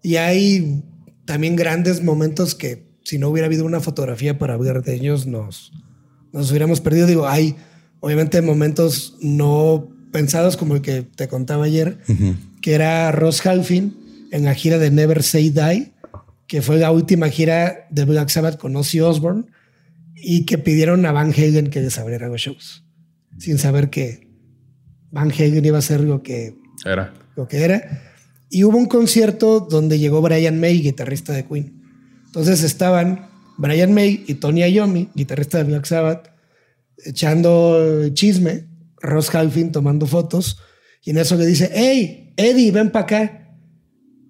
y 0.02 0.16
hay 0.16 0.82
también 1.24 1.56
grandes 1.56 2.02
momentos 2.02 2.54
que 2.54 2.88
si 3.04 3.18
no 3.18 3.28
hubiera 3.28 3.46
habido 3.46 3.64
una 3.64 3.80
fotografía 3.80 4.38
para 4.38 4.54
hablar 4.54 4.82
de 4.82 4.94
ellos, 4.94 5.26
nos, 5.26 5.72
nos 6.32 6.50
hubiéramos 6.50 6.80
perdido. 6.80 7.06
Digo, 7.06 7.26
hay 7.26 7.56
obviamente 8.00 8.40
momentos 8.42 9.16
no 9.20 9.88
pensados 10.12 10.56
como 10.56 10.74
el 10.74 10.82
que 10.82 11.02
te 11.02 11.28
contaba 11.28 11.64
ayer, 11.64 11.98
que 12.60 12.74
era 12.74 13.10
Ross 13.12 13.44
Halfin 13.46 13.96
en 14.30 14.44
la 14.44 14.54
gira 14.54 14.78
de 14.78 14.90
Never 14.90 15.22
Say 15.22 15.50
Die, 15.50 15.92
que 16.46 16.62
fue 16.62 16.78
la 16.78 16.90
última 16.90 17.28
gira 17.28 17.86
de 17.90 18.04
Black 18.04 18.28
Sabbath 18.28 18.58
con 18.58 18.74
Ozzy 18.76 19.00
Osbourne 19.00 19.44
y 20.16 20.44
que 20.46 20.58
pidieron 20.58 21.06
a 21.06 21.12
Van 21.12 21.32
Halen 21.32 21.70
que 21.70 21.80
les 21.80 21.98
abriera 21.98 22.28
los 22.28 22.40
shows, 22.40 22.84
sin 23.38 23.58
saber 23.58 23.90
que 23.90 24.28
Van 25.10 25.30
Halen 25.30 25.64
iba 25.64 25.78
a 25.78 25.82
ser 25.82 26.00
lo 26.00 26.22
que 26.22 26.56
era. 26.84 27.14
lo 27.36 27.48
que 27.48 27.62
era. 27.62 28.02
Y 28.50 28.64
hubo 28.64 28.76
un 28.76 28.86
concierto 28.86 29.60
donde 29.60 29.98
llegó 29.98 30.20
Brian 30.20 30.58
May, 30.60 30.80
guitarrista 30.80 31.32
de 31.32 31.44
Queen. 31.44 31.82
Entonces 32.26 32.62
estaban 32.62 33.28
Brian 33.56 33.92
May 33.92 34.24
y 34.26 34.34
Tony 34.34 34.64
Iommi, 34.64 35.08
guitarrista 35.14 35.58
de 35.58 35.64
Black 35.64 35.84
Sabbath, 35.84 36.30
echando 37.04 38.08
chisme, 38.12 38.69
Ross 39.00 39.34
Halfin 39.34 39.72
tomando 39.72 40.06
fotos, 40.06 40.58
y 41.04 41.10
en 41.10 41.18
eso 41.18 41.36
le 41.36 41.46
dice, 41.46 41.70
hey, 41.72 42.34
Eddie, 42.36 42.70
ven 42.72 42.90
para 42.90 43.04
acá. 43.04 43.56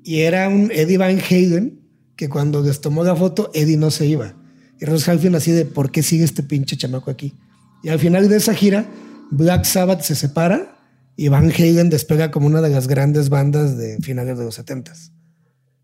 Y 0.05 0.21
era 0.21 0.49
un 0.49 0.71
Eddie 0.73 0.99
Van 0.99 1.19
Halen 1.21 1.81
que 2.17 2.29
cuando 2.29 2.63
les 2.63 2.81
tomó 2.81 3.03
la 3.05 3.15
foto, 3.17 3.51
Eddie 3.55 3.77
no 3.77 3.91
se 3.91 4.07
iba. 4.07 4.35
Y 4.81 4.85
Ross 4.85 5.09
Halfin 5.09 5.35
así 5.35 5.51
de, 5.53 5.65
¿por 5.65 5.91
qué 5.91 6.03
sigue 6.03 6.25
este 6.25 6.43
pinche 6.43 6.77
chamaco 6.77 7.11
aquí? 7.11 7.35
Y 7.83 7.89
al 7.89 7.99
final 7.99 8.29
de 8.29 8.37
esa 8.37 8.55
gira, 8.55 8.87
Black 9.31 9.65
Sabbath 9.65 10.03
se 10.03 10.15
separa 10.15 10.77
y 11.17 11.29
Van 11.29 11.51
Halen 11.51 11.91
despega 11.91 12.31
como 12.31 12.47
una 12.47 12.61
de 12.63 12.71
las 12.71 12.89
grandes 12.89 13.29
bandas 13.29 13.77
de 13.77 13.99
finales 14.01 14.39
de 14.39 14.45
los 14.45 14.55
70 14.55 14.93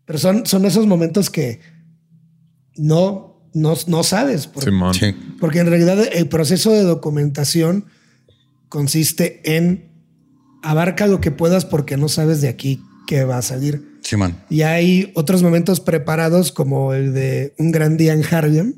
Pero 0.05 0.19
son, 0.19 0.45
son 0.45 0.65
esos 0.65 0.87
momentos 0.87 1.29
que 1.29 1.59
no, 2.75 3.49
no, 3.53 3.75
no 3.87 4.03
sabes. 4.03 4.47
por- 4.47 4.63
Simón. 4.63 4.93
Sí. 4.93 5.13
porque 5.39 5.59
en 5.59 5.67
realidad 5.67 5.99
el 6.11 6.27
proceso 6.27 6.71
de 6.71 6.81
documentación 6.83 7.85
consiste 8.69 9.41
en 9.57 9.91
abarca 10.61 11.07
lo 11.07 11.21
que 11.21 11.31
puedas 11.31 11.65
porque 11.65 11.97
no 11.97 12.09
sabes 12.09 12.41
de 12.41 12.49
aquí 12.49 12.81
qué 13.07 13.23
va 13.23 13.37
a 13.37 13.41
salir. 13.41 13.99
Sí, 14.01 14.17
man. 14.17 14.43
Y 14.49 14.61
hay 14.61 15.11
otros 15.15 15.43
momentos 15.43 15.79
preparados 15.79 16.51
como 16.51 16.93
el 16.93 17.13
de 17.13 17.53
un 17.57 17.71
gran 17.71 17.97
día 17.97 18.13
en 18.13 18.23
Harlem, 18.23 18.75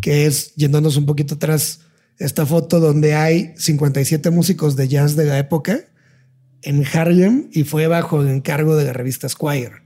que 0.00 0.24
es 0.26 0.54
yéndonos 0.54 0.96
un 0.96 1.04
poquito 1.04 1.34
atrás, 1.34 1.80
esta 2.18 2.46
foto 2.46 2.80
donde 2.80 3.14
hay 3.14 3.52
57 3.56 4.30
músicos 4.30 4.76
de 4.76 4.88
jazz 4.88 5.14
de 5.14 5.26
la 5.26 5.38
época 5.38 5.80
en 6.62 6.84
Harlem 6.86 7.48
y 7.52 7.64
fue 7.64 7.86
bajo 7.86 8.22
el 8.22 8.28
encargo 8.28 8.76
de 8.76 8.84
la 8.84 8.92
revista 8.92 9.28
Squire. 9.28 9.82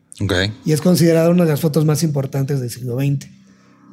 Y 0.64 0.72
es 0.72 0.80
considerada 0.80 1.30
una 1.30 1.44
de 1.44 1.50
las 1.50 1.60
fotos 1.60 1.84
más 1.84 2.02
importantes 2.02 2.60
del 2.60 2.70
siglo 2.70 2.98
XX. 2.98 3.28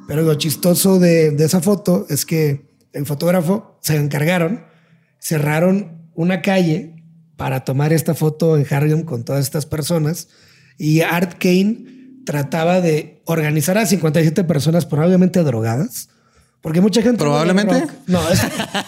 Pero 0.06 0.22
lo 0.22 0.34
chistoso 0.34 0.98
de, 0.98 1.32
de 1.32 1.44
esa 1.44 1.60
foto 1.60 2.06
es 2.08 2.24
que 2.24 2.66
el 2.92 3.06
fotógrafo 3.06 3.78
se 3.82 3.96
encargaron, 3.96 4.64
cerraron 5.24 6.10
una 6.14 6.42
calle 6.42 7.02
para 7.36 7.64
tomar 7.64 7.92
esta 7.94 8.14
foto 8.14 8.58
en 8.58 8.66
Harlem 8.70 9.02
con 9.04 9.24
todas 9.24 9.42
estas 9.44 9.64
personas 9.64 10.28
y 10.78 11.00
Art 11.00 11.36
Kane 11.38 11.86
trataba 12.26 12.80
de 12.82 13.22
organizar 13.24 13.78
a 13.78 13.86
57 13.86 14.44
personas 14.44 14.84
probablemente 14.86 15.42
drogadas 15.42 16.10
Porque 16.60 16.80
mucha 16.82 17.00
gente. 17.02 17.24
habla 17.24 17.38
de 17.38 17.52
Probablemente. 17.64 17.80
rock. 17.80 17.92
No, 18.06 18.28
es, 18.28 18.40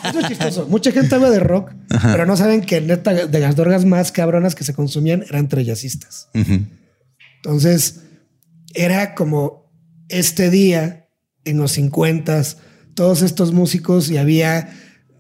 eso 0.08 0.20
es 0.20 0.28
chistoso. 0.28 0.66
Mucha 0.68 0.92
gente 0.92 1.14
habla 1.14 1.30
de 1.30 1.40
rock, 1.40 1.72
pero 2.02 2.26
no 2.26 2.36
saben 2.36 2.60
que 2.60 2.80
neta 2.80 3.12
de 3.14 3.40
las 3.40 3.56
drogas 3.56 3.84
más 3.84 4.12
cabronas 4.12 4.54
que 4.54 4.64
se 4.64 4.74
consumían 4.74 5.24
eran. 5.28 5.48
Ujú. 6.34 6.60
Entonces, 7.36 8.00
era 8.74 9.14
como 9.14 9.72
este 10.08 10.50
día 10.50 11.08
en 11.44 11.56
los 11.58 11.72
50 11.72 12.42
todos 12.94 13.22
estos 13.22 13.52
músicos 13.52 14.10
y 14.10 14.16
había 14.16 14.70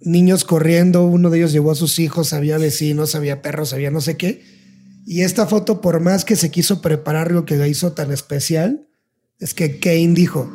niños 0.00 0.44
corriendo, 0.44 1.04
uno 1.04 1.30
de 1.30 1.38
ellos 1.38 1.52
llevó 1.52 1.70
a 1.72 1.76
sus 1.76 1.98
hijos, 1.98 2.32
había 2.32 2.58
vecinos, 2.58 3.14
había 3.14 3.42
perros, 3.42 3.72
había 3.72 3.90
no 3.90 4.00
sé 4.00 4.16
qué. 4.16 4.42
Y 5.06 5.22
esta 5.22 5.46
foto, 5.46 5.80
por 5.80 6.00
más 6.00 6.24
que 6.24 6.36
se 6.36 6.50
quiso 6.50 6.82
preparar 6.82 7.30
lo 7.30 7.44
que 7.44 7.56
la 7.56 7.68
hizo 7.68 7.92
tan 7.92 8.12
especial, 8.12 8.88
es 9.38 9.54
que 9.54 9.78
Kane 9.78 10.14
dijo, 10.14 10.50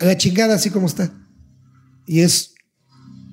a 0.00 0.04
la 0.04 0.16
chingada 0.16 0.54
así 0.54 0.70
como 0.70 0.86
está. 0.86 1.12
Y 2.06 2.20
es 2.20 2.54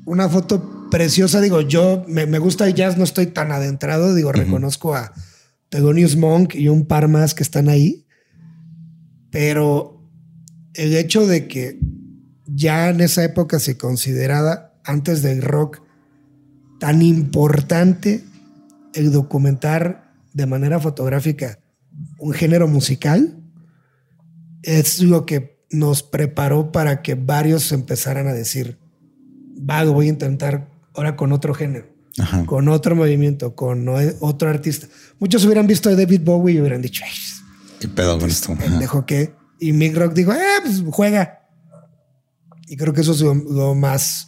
una 0.06 0.30
foto 0.30 0.90
preciosa, 0.92 1.42
digo, 1.42 1.62
yo 1.62 2.04
me, 2.08 2.26
me 2.26 2.40
gusta 2.40 2.68
el 2.68 2.74
jazz, 2.74 2.98
no 2.98 3.04
estoy 3.04 3.28
tan 3.28 3.52
adentrado, 3.52 4.14
digo, 4.14 4.32
reconozco 4.32 4.96
a 4.96 5.14
Thelonious 5.70 6.18
Monk 6.18 6.56
y 6.56 6.68
un 6.68 6.86
par 6.86 7.08
más 7.08 7.34
que 7.34 7.44
están 7.44 7.70
ahí, 7.70 8.06
pero 9.32 10.06
el 10.74 10.96
hecho 10.96 11.26
de 11.26 11.48
que 11.48 11.80
ya 12.46 12.90
en 12.90 13.02
esa 13.02 13.24
época 13.24 13.60
se 13.60 13.78
consideraba, 13.78 14.70
antes 14.84 15.22
del 15.22 15.41
rock, 15.41 15.82
tan 16.80 17.02
importante 17.02 18.24
el 18.94 19.12
documentar 19.12 20.14
de 20.34 20.45
manera 20.45 20.80
fotográfica 20.80 21.60
un 22.18 22.34
género 22.34 22.68
musical, 22.68 23.38
es 24.64 25.02
lo 25.02 25.26
que 25.26 25.60
nos 25.70 26.03
preparó 26.03 26.72
para 26.72 27.02
que 27.02 27.16
varios 27.16 27.72
empezaran 27.72 28.28
a 28.28 28.34
decir, 28.34 28.78
va, 29.70 29.84
lo 29.84 29.94
voy 29.94 30.08
a 30.08 30.10
intentar 30.10 30.70
ahora 30.94 31.16
con 31.16 31.32
otro 31.32 31.53
género, 31.53 31.88
Ajá. 32.20 32.45
con 32.45 32.68
otro 32.68 32.95
movimiento, 32.95 33.56
con 33.56 33.88
otro 34.20 34.49
artista. 34.49 34.88
Muchos 35.20 35.45
hubieran 35.45 35.68
visto 35.68 35.90
a 35.90 35.95
David 35.95 36.22
Bowie 36.24 36.56
y 36.56 36.60
hubieran 36.62 36.82
dicho, 36.82 37.03
"Ay, 37.06 37.12
¿Qué 37.80 37.88
pedo 37.88 38.20
con 38.20 38.30
esto? 38.30 38.53
Ajá. 38.53 38.64
pendejo 38.64 39.06
que. 39.06 39.34
Y 39.60 39.74
Mick 39.74 39.95
Rock 39.95 40.14
dijo, 40.14 40.32
eh, 40.34 40.38
pues 40.64 40.84
juega. 40.91 41.40
Y 42.68 42.78
creo 42.78 42.94
que 42.94 43.02
eso 43.02 43.12
es 43.14 43.22
lo, 43.22 43.34
lo 43.34 43.74
más 43.76 44.28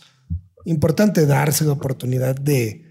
importante, 0.66 1.26
darse 1.26 1.66
la 1.66 1.74
oportunidad 1.74 2.36
de 2.36 2.86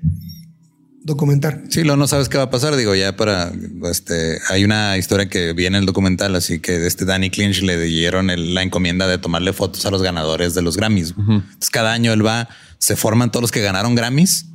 documentar. 1.04 1.62
Sí, 1.68 1.82
luego 1.82 1.96
no 1.96 2.06
sabes 2.06 2.28
qué 2.28 2.38
va 2.38 2.44
a 2.44 2.50
pasar. 2.50 2.76
Digo, 2.76 2.94
ya 2.94 3.16
para 3.16 3.52
este, 3.90 4.38
hay 4.50 4.64
una 4.64 4.96
historia 4.96 5.28
que 5.28 5.52
viene 5.52 5.76
en 5.78 5.82
el 5.82 5.86
documental, 5.86 6.34
así 6.36 6.60
que 6.60 6.86
este 6.86 7.04
Danny 7.04 7.30
Clinch 7.30 7.62
le 7.62 7.80
dieron 7.82 8.30
el- 8.30 8.54
la 8.54 8.62
encomienda 8.62 9.08
de 9.08 9.18
tomarle 9.18 9.52
fotos 9.52 9.84
a 9.86 9.90
los 9.90 10.02
ganadores 10.02 10.54
de 10.54 10.62
los 10.62 10.76
Grammys. 10.76 11.14
Entonces, 11.18 11.70
cada 11.70 11.92
año 11.92 12.12
él 12.12 12.24
va, 12.24 12.48
se 12.78 12.94
forman 12.94 13.30
todos 13.32 13.42
los 13.42 13.50
que 13.52 13.62
ganaron 13.62 13.94
Grammys. 13.94 14.46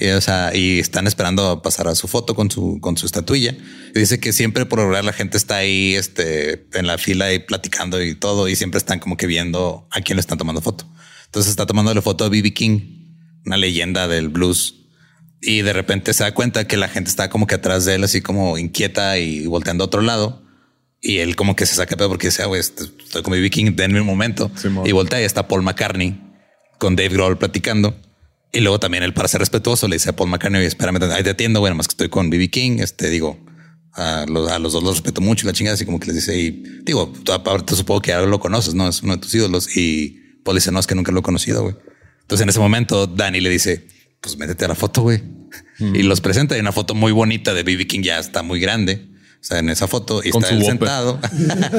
Y, 0.00 0.10
o 0.10 0.20
sea, 0.20 0.54
y 0.54 0.78
están 0.78 1.08
esperando 1.08 1.48
a 1.50 1.60
pasar 1.62 1.88
a 1.88 1.96
su 1.96 2.06
foto 2.06 2.36
con 2.36 2.48
su, 2.52 2.78
con 2.80 2.96
su 2.96 3.04
estatuilla. 3.06 3.56
Y 3.96 3.98
dice 3.98 4.20
que 4.20 4.32
siempre 4.32 4.64
por 4.64 4.78
lograr 4.78 5.04
la 5.04 5.12
gente 5.12 5.36
está 5.36 5.56
ahí, 5.56 5.96
este, 5.96 6.68
en 6.78 6.86
la 6.86 6.98
fila 6.98 7.32
y 7.32 7.40
platicando 7.40 8.00
y 8.00 8.14
todo. 8.14 8.46
Y 8.48 8.54
siempre 8.54 8.78
están 8.78 9.00
como 9.00 9.16
que 9.16 9.26
viendo 9.26 9.88
a 9.90 10.00
quién 10.00 10.14
le 10.16 10.20
están 10.20 10.38
tomando 10.38 10.60
foto. 10.60 10.88
Entonces 11.28 11.50
está 11.50 11.66
tomando 11.66 11.94
la 11.94 12.02
foto 12.02 12.24
a 12.24 12.28
B.B. 12.28 12.52
King, 12.52 12.80
una 13.46 13.56
leyenda 13.56 14.08
del 14.08 14.28
blues. 14.28 14.74
Y 15.40 15.62
de 15.62 15.72
repente 15.72 16.12
se 16.14 16.24
da 16.24 16.34
cuenta 16.34 16.66
que 16.66 16.76
la 16.76 16.88
gente 16.88 17.10
está 17.10 17.30
como 17.30 17.46
que 17.46 17.54
atrás 17.54 17.84
de 17.84 17.94
él, 17.94 18.04
así 18.04 18.20
como 18.20 18.58
inquieta 18.58 19.18
y 19.18 19.46
volteando 19.46 19.84
a 19.84 19.86
otro 19.86 20.02
lado. 20.02 20.42
Y 21.00 21.18
él 21.18 21.36
como 21.36 21.54
que 21.54 21.64
se 21.64 21.76
saca 21.76 21.96
pedo 21.96 22.08
porque 22.08 22.26
dice, 22.28 22.42
"Ah, 22.42 22.46
güey, 22.46 22.60
estoy 22.60 23.22
con 23.22 23.32
B.B. 23.32 23.50
King, 23.50 23.72
denme 23.76 24.00
un 24.00 24.06
momento. 24.06 24.50
Y 24.84 24.92
voltea 24.92 25.20
y 25.20 25.24
está 25.24 25.46
Paul 25.46 25.62
McCartney 25.62 26.20
con 26.78 26.96
Dave 26.96 27.10
Grohl 27.10 27.38
platicando. 27.38 27.94
Y 28.52 28.60
luego 28.60 28.80
también 28.80 29.04
él 29.04 29.12
para 29.14 29.28
ser 29.28 29.40
respetuoso 29.40 29.86
le 29.86 29.96
dice 29.96 30.10
a 30.10 30.16
Paul 30.16 30.30
McCartney, 30.30 30.58
"Oye, 30.60 30.66
espérame, 30.68 30.98
ahí 31.12 31.22
te 31.22 31.30
atiendo, 31.30 31.60
bueno, 31.60 31.76
más 31.76 31.86
que 31.86 31.92
estoy 31.92 32.08
con 32.08 32.30
B.B. 32.30 32.48
King, 32.48 32.78
este 32.80 33.10
digo, 33.10 33.38
a 33.92 34.24
los, 34.28 34.50
a 34.50 34.58
los 34.58 34.72
dos 34.72 34.82
los 34.82 34.94
respeto 34.94 35.20
mucho 35.20 35.46
la 35.46 35.52
chingada, 35.52 35.74
así 35.74 35.84
como 35.84 36.00
que 36.00 36.06
les 36.06 36.16
dice, 36.16 36.36
y 36.38 36.50
digo, 36.84 37.12
aparte 37.32 37.76
supongo 37.76 38.00
que 38.00 38.12
ahora 38.12 38.26
lo 38.26 38.40
conoces, 38.40 38.74
¿no? 38.74 38.88
Es 38.88 39.02
uno 39.02 39.16
de 39.16 39.22
tus 39.22 39.34
ídolos. 39.34 39.76
Y 39.76 40.18
Paul 40.44 40.56
dice, 40.56 40.70
no, 40.72 40.78
es 40.80 40.86
que 40.86 40.94
nunca 40.94 41.12
lo 41.12 41.20
he 41.20 41.22
conocido, 41.22 41.62
güey. 41.62 41.74
Entonces 42.22 42.42
en 42.42 42.48
ese 42.50 42.58
momento 42.60 43.06
Danny 43.06 43.40
le 43.40 43.50
dice, 43.50 43.86
pues 44.20 44.36
métete 44.36 44.64
a 44.64 44.68
la 44.68 44.74
foto, 44.74 45.02
güey. 45.02 45.22
Y 45.80 46.02
los 46.02 46.20
presenta 46.20 46.56
y 46.56 46.60
una 46.60 46.72
foto 46.72 46.94
muy 46.94 47.12
bonita 47.12 47.54
de 47.54 47.62
B.B. 47.62 47.86
King 47.86 48.02
ya 48.02 48.18
está 48.18 48.42
muy 48.42 48.60
grande. 48.60 49.08
O 49.40 49.44
sea, 49.44 49.60
en 49.60 49.70
esa 49.70 49.86
foto 49.86 50.20
y 50.24 50.30
Con 50.30 50.42
está 50.42 50.54
él 50.54 50.64
sentado 50.64 51.20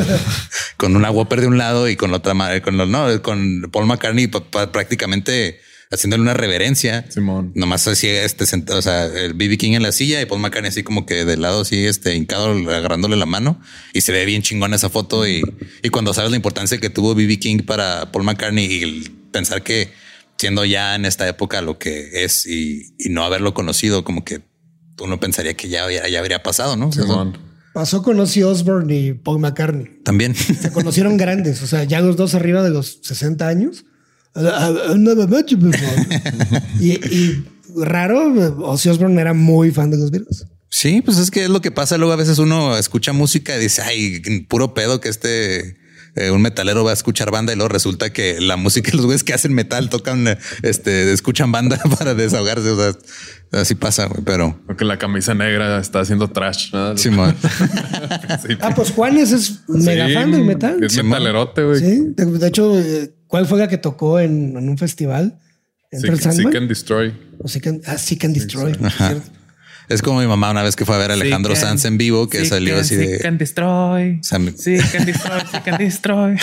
con 0.78 0.96
una 0.96 1.12
Whopper 1.12 1.42
de 1.42 1.48
un 1.48 1.58
lado 1.58 1.90
y 1.90 1.96
con 1.98 2.10
la 2.12 2.18
otra 2.18 2.62
con, 2.62 2.78
lo- 2.78 2.86
no, 2.86 3.22
con 3.22 3.70
Paul 3.72 3.86
McCartney 3.86 4.28
prácticamente 4.72 5.60
haciéndole 5.92 6.22
una 6.22 6.34
reverencia. 6.34 7.06
Simón. 7.10 7.52
Nomás 7.56 7.88
así, 7.88 8.08
este 8.08 8.46
sentado, 8.46 8.80
o 8.80 8.82
sea, 8.82 9.06
el 9.06 9.34
BB 9.34 9.58
King 9.58 9.72
en 9.74 9.84
la 9.84 9.92
silla 9.92 10.22
y 10.22 10.26
Paul 10.26 10.40
McCartney 10.42 10.70
así 10.70 10.84
como 10.84 11.06
que 11.06 11.26
del 11.26 11.42
lado 11.42 11.62
así, 11.62 11.86
este 11.86 12.16
hincado, 12.16 12.52
agarrándole 12.52 13.16
la 13.16 13.26
mano 13.26 13.60
y 13.94 14.02
se 14.02 14.12
ve 14.12 14.26
bien 14.26 14.42
chingón 14.42 14.74
esa 14.74 14.90
foto. 14.90 15.28
Y, 15.28 15.42
y 15.82 15.90
cuando 15.90 16.14
sabes 16.14 16.30
la 16.32 16.38
importancia 16.38 16.78
que 16.78 16.90
tuvo 16.90 17.16
BB 17.16 17.40
King 17.40 17.60
para 17.66 18.12
Paul 18.12 18.24
McCartney 18.26 18.66
y 18.66 18.84
el 18.84 19.12
pensar 19.32 19.64
que 19.64 19.92
siendo 20.38 20.64
ya 20.64 20.96
en 20.96 21.06
esta 21.06 21.28
época 21.28 21.62
lo 21.62 21.78
que 21.80 22.24
es 22.24 22.46
y, 22.46 22.94
y 23.00 23.10
no 23.10 23.24
haberlo 23.24 23.54
conocido, 23.54 24.04
como 24.04 24.24
que 24.24 24.42
uno 25.02 25.20
pensaría 25.20 25.56
que 25.56 25.70
ya, 25.70 25.86
había- 25.86 26.08
ya 26.08 26.20
habría 26.20 26.44
pasado, 26.44 26.76
¿no? 26.76 26.90
O 26.90 26.92
sea, 26.92 27.04
Simón. 27.04 27.38
Pasó 27.74 28.02
con 28.04 28.20
Ozzy 28.20 28.44
Osbourne 28.44 28.96
y 28.96 29.14
Paul 29.14 29.40
McCartney. 29.40 30.00
También. 30.04 30.36
Se 30.36 30.72
conocieron 30.72 31.18
grandes, 31.18 31.62
o 31.62 31.68
sea, 31.68 31.84
ya 31.84 32.02
los 32.02 32.16
dos 32.18 32.34
arriba 32.36 32.64
de 32.64 32.70
los 32.72 33.00
60 33.04 33.48
años. 33.48 33.86
I- 34.36 34.40
I- 34.42 34.94
I 34.94 34.98
never 34.98 35.28
met 35.28 35.48
you 35.48 35.58
before. 35.58 36.08
y, 36.80 36.92
y 36.94 37.46
raro, 37.76 38.34
Ozzy 38.66 38.90
Osbourne 38.90 39.20
era 39.20 39.34
muy 39.34 39.72
fan 39.72 39.92
de 39.92 39.98
los 39.98 40.12
Beatles. 40.12 40.46
Sí, 40.70 41.02
pues 41.04 41.18
es 41.18 41.32
que 41.32 41.44
es 41.46 41.50
lo 41.50 41.62
que 41.62 41.72
pasa. 41.72 41.98
Luego 41.98 42.14
a 42.14 42.18
veces 42.18 42.38
uno 42.38 42.78
escucha 42.78 43.12
música 43.12 43.58
y 43.58 43.60
dice, 43.60 43.82
ay, 43.82 44.22
puro 44.48 44.74
pedo 44.74 45.02
que 45.02 45.10
este 45.10 45.78
eh, 46.16 46.32
un 46.32 46.42
metalero 46.42 46.84
va 46.84 46.92
a 46.92 46.94
escuchar 46.94 47.32
banda 47.32 47.54
y 47.54 47.56
luego 47.56 47.70
resulta 47.70 48.12
que 48.14 48.40
la 48.40 48.56
música, 48.58 48.92
los 48.94 49.06
güeyes 49.06 49.24
que 49.24 49.34
hacen 49.34 49.54
metal 49.54 49.90
tocan, 49.90 50.38
este, 50.64 51.12
escuchan 51.12 51.52
banda 51.52 51.80
para 51.98 52.14
desahogarse. 52.14 52.70
O 52.70 52.76
sea, 52.78 53.62
así 53.62 53.74
pasa, 53.76 54.06
güey, 54.06 54.22
pero 54.24 54.60
Porque 54.68 54.86
la 54.86 54.98
camisa 55.00 55.34
negra 55.34 55.80
está 55.80 56.02
haciendo 56.02 56.30
trash. 56.30 56.72
¿no? 56.74 56.96
Sí. 56.98 57.10
Ah, 58.62 58.74
pues 58.76 58.92
Juanes 58.92 59.32
es 59.32 59.60
mega 59.68 60.08
Sí, 60.08 60.14
fan 60.14 60.32
del 60.32 60.44
metal. 60.44 60.84
Es 60.84 61.04
metalerote, 61.04 61.64
güey. 61.64 61.80
Sí, 61.80 62.00
de, 62.16 62.26
de 62.26 62.48
hecho, 62.48 62.80
eh, 62.80 63.12
¿cuál 63.30 63.46
fue 63.46 63.60
la 63.60 63.70
que 63.70 63.78
tocó 63.78 64.20
en, 64.20 64.58
en 64.58 64.68
un 64.68 64.78
festival? 64.78 65.40
¿Entre 65.92 66.12
el 66.12 66.20
Sandman? 66.20 66.52
Seek 66.52 66.56
and 66.56 66.68
Destroy. 66.68 67.14
O 67.40 67.48
Seek 67.48 67.68
and, 67.68 67.84
ah, 67.88 67.98
Seek 67.98 68.26
and 68.26 68.36
Destroy. 68.36 68.76
Es 69.88 70.02
como 70.02 70.20
mi 70.20 70.28
mamá 70.28 70.52
una 70.52 70.62
vez 70.62 70.76
que 70.76 70.86
fue 70.86 70.96
a 70.96 70.98
ver 70.98 71.12
a 71.12 71.14
Alejandro 71.14 71.56
Sanz 71.56 71.86
en 71.86 71.98
vivo, 71.98 72.28
que 72.28 72.40
Seek 72.40 72.50
salió 72.50 72.78
así 72.78 72.96
Seek 72.96 73.22
de. 73.22 73.28
and 73.28 73.40
destroy. 73.40 74.20
O 74.20 74.24
sea, 74.24 74.40
mi, 74.40 74.52
Seek 74.52 74.96
and 74.96 75.06
destroy. 75.06 75.42
Seek 75.52 75.68
and 75.68 75.78
destroy. 75.78 76.38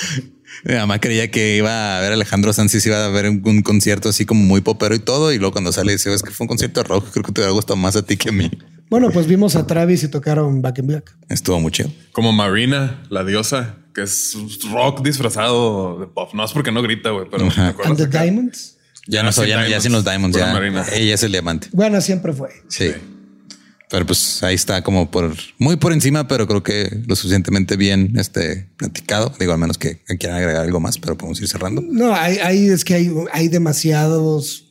mi 0.64 0.74
mamá 0.74 0.98
creía 0.98 1.30
que 1.30 1.56
iba 1.56 1.98
a 1.98 2.00
ver 2.00 2.12
a 2.12 2.14
Alejandro 2.14 2.52
Sanz 2.52 2.74
y 2.74 2.80
se 2.80 2.88
iba 2.88 3.04
a 3.04 3.08
ver 3.08 3.28
un, 3.28 3.42
un 3.44 3.62
concierto 3.62 4.08
así 4.08 4.24
como 4.24 4.42
muy 4.42 4.60
popero 4.60 4.94
y 4.94 4.98
todo. 4.98 5.32
Y 5.32 5.38
luego 5.38 5.52
cuando 5.52 5.72
sale 5.72 5.92
dice, 5.92 6.12
es 6.12 6.22
que 6.22 6.30
fue 6.32 6.44
un 6.44 6.48
concierto 6.48 6.82
de 6.82 6.88
rock. 6.88 7.10
Creo 7.12 7.24
que 7.24 7.32
te 7.32 7.40
hubiera 7.40 7.52
gustado 7.52 7.76
más 7.76 7.94
a 7.96 8.02
ti 8.02 8.16
que 8.16 8.30
a 8.30 8.32
mí. 8.32 8.50
Bueno, 8.90 9.10
pues 9.10 9.26
vimos 9.26 9.54
a 9.56 9.66
Travis 9.66 10.02
y 10.02 10.08
tocaron 10.08 10.60
Back 10.62 10.78
in 10.78 10.88
Black. 10.88 11.16
Estuvo 11.28 11.60
muy 11.60 11.70
chido. 11.70 11.90
Como 12.12 12.32
Marina, 12.32 13.02
la 13.08 13.24
diosa, 13.24 13.76
que 13.94 14.02
es 14.02 14.36
rock 14.72 15.02
disfrazado 15.04 16.00
de 16.00 16.06
pop. 16.08 16.30
No 16.34 16.44
es 16.44 16.52
porque 16.52 16.72
no 16.72 16.82
grita, 16.82 17.10
güey, 17.10 17.26
pero 17.30 17.46
Ajá. 17.46 17.62
me 17.62 17.68
acuerdo 17.68 17.90
And 17.92 17.98
the 17.98 18.04
acá. 18.06 18.22
Diamonds. 18.24 18.76
Ya 19.06 19.22
no 19.22 19.28
Ah, 19.30 19.32
soy, 19.32 19.46
sin 19.46 19.56
ya, 19.56 19.68
ya 19.68 19.80
sin 19.80 19.92
los 19.92 20.04
Diamonds, 20.04 20.36
ya. 20.36 20.52
Marina. 20.52 20.84
Ella 20.92 21.14
es 21.14 21.22
el 21.22 21.32
diamante. 21.32 21.68
Bueno, 21.72 22.00
siempre 22.00 22.32
fue. 22.32 22.50
Sí. 22.68 22.90
Pero 23.88 24.06
pues 24.06 24.40
ahí 24.44 24.54
está 24.54 24.82
como 24.82 25.10
por 25.10 25.34
muy 25.58 25.74
por 25.76 25.92
encima, 25.92 26.28
pero 26.28 26.46
creo 26.46 26.62
que 26.62 27.02
lo 27.08 27.16
suficientemente 27.16 27.76
bien 27.76 28.12
este 28.16 28.68
platicado. 28.76 29.32
Digo, 29.40 29.52
al 29.52 29.58
menos 29.58 29.78
que, 29.78 30.00
que 30.04 30.16
quieran 30.16 30.38
agregar 30.38 30.62
algo 30.64 30.78
más, 30.78 30.98
pero 30.98 31.16
podemos 31.18 31.40
ir 31.40 31.48
cerrando. 31.48 31.80
No, 31.82 32.14
hay, 32.14 32.38
hay- 32.38 32.66
es 32.68 32.84
que 32.84 32.94
hay, 32.94 33.12
hay 33.32 33.48
demasiados 33.48 34.66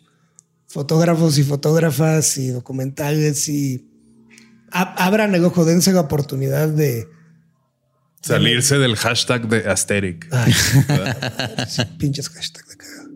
fotógrafos 0.68 1.38
y 1.38 1.44
fotógrafas 1.44 2.38
y 2.38 2.48
documentales 2.50 3.50
y 3.50 3.89
abran 4.72 5.36
el 5.36 5.46
ojo, 5.46 5.66
dense 5.66 5.94
la 5.94 6.02
oportunidad 6.02 6.70
de 6.70 7.08
Salirse 8.22 8.78
del 8.78 8.96
hashtag 8.98 9.48
de 9.48 9.64
ay, 10.32 10.54
sí, 11.70 11.82
pinches 11.98 12.30
hashtag 12.30 12.66
de 12.68 12.78
cagada. 12.78 13.10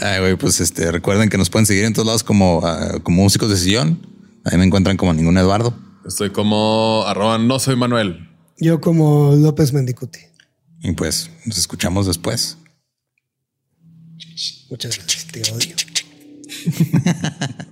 Ay, 0.00 0.20
güey, 0.20 0.36
pues 0.36 0.60
este 0.60 0.90
recuerden 0.90 1.28
que 1.28 1.36
nos 1.36 1.50
pueden 1.50 1.66
seguir 1.66 1.84
en 1.84 1.92
todos 1.92 2.06
lados 2.06 2.24
como, 2.24 2.62
ah, 2.64 2.98
como 3.02 3.22
músicos 3.22 3.50
de 3.50 3.58
sillón. 3.58 4.06
Ahí 4.44 4.56
me 4.56 4.64
encuentran 4.64 4.96
como 4.96 5.12
ningún 5.12 5.36
Eduardo. 5.36 5.78
Estoy 6.06 6.30
como 6.30 7.04
arroba 7.06 7.36
no 7.38 7.58
soy 7.58 7.76
Manuel. 7.76 8.30
Yo 8.58 8.80
como 8.80 9.36
López 9.36 9.74
Mendicuti. 9.74 10.20
Y 10.80 10.92
pues 10.92 11.30
nos 11.44 11.58
escuchamos 11.58 12.06
después. 12.06 12.56
Muchas 14.70 14.96
gracias, 14.96 15.26
te 15.26 15.42
odio. 15.52 15.76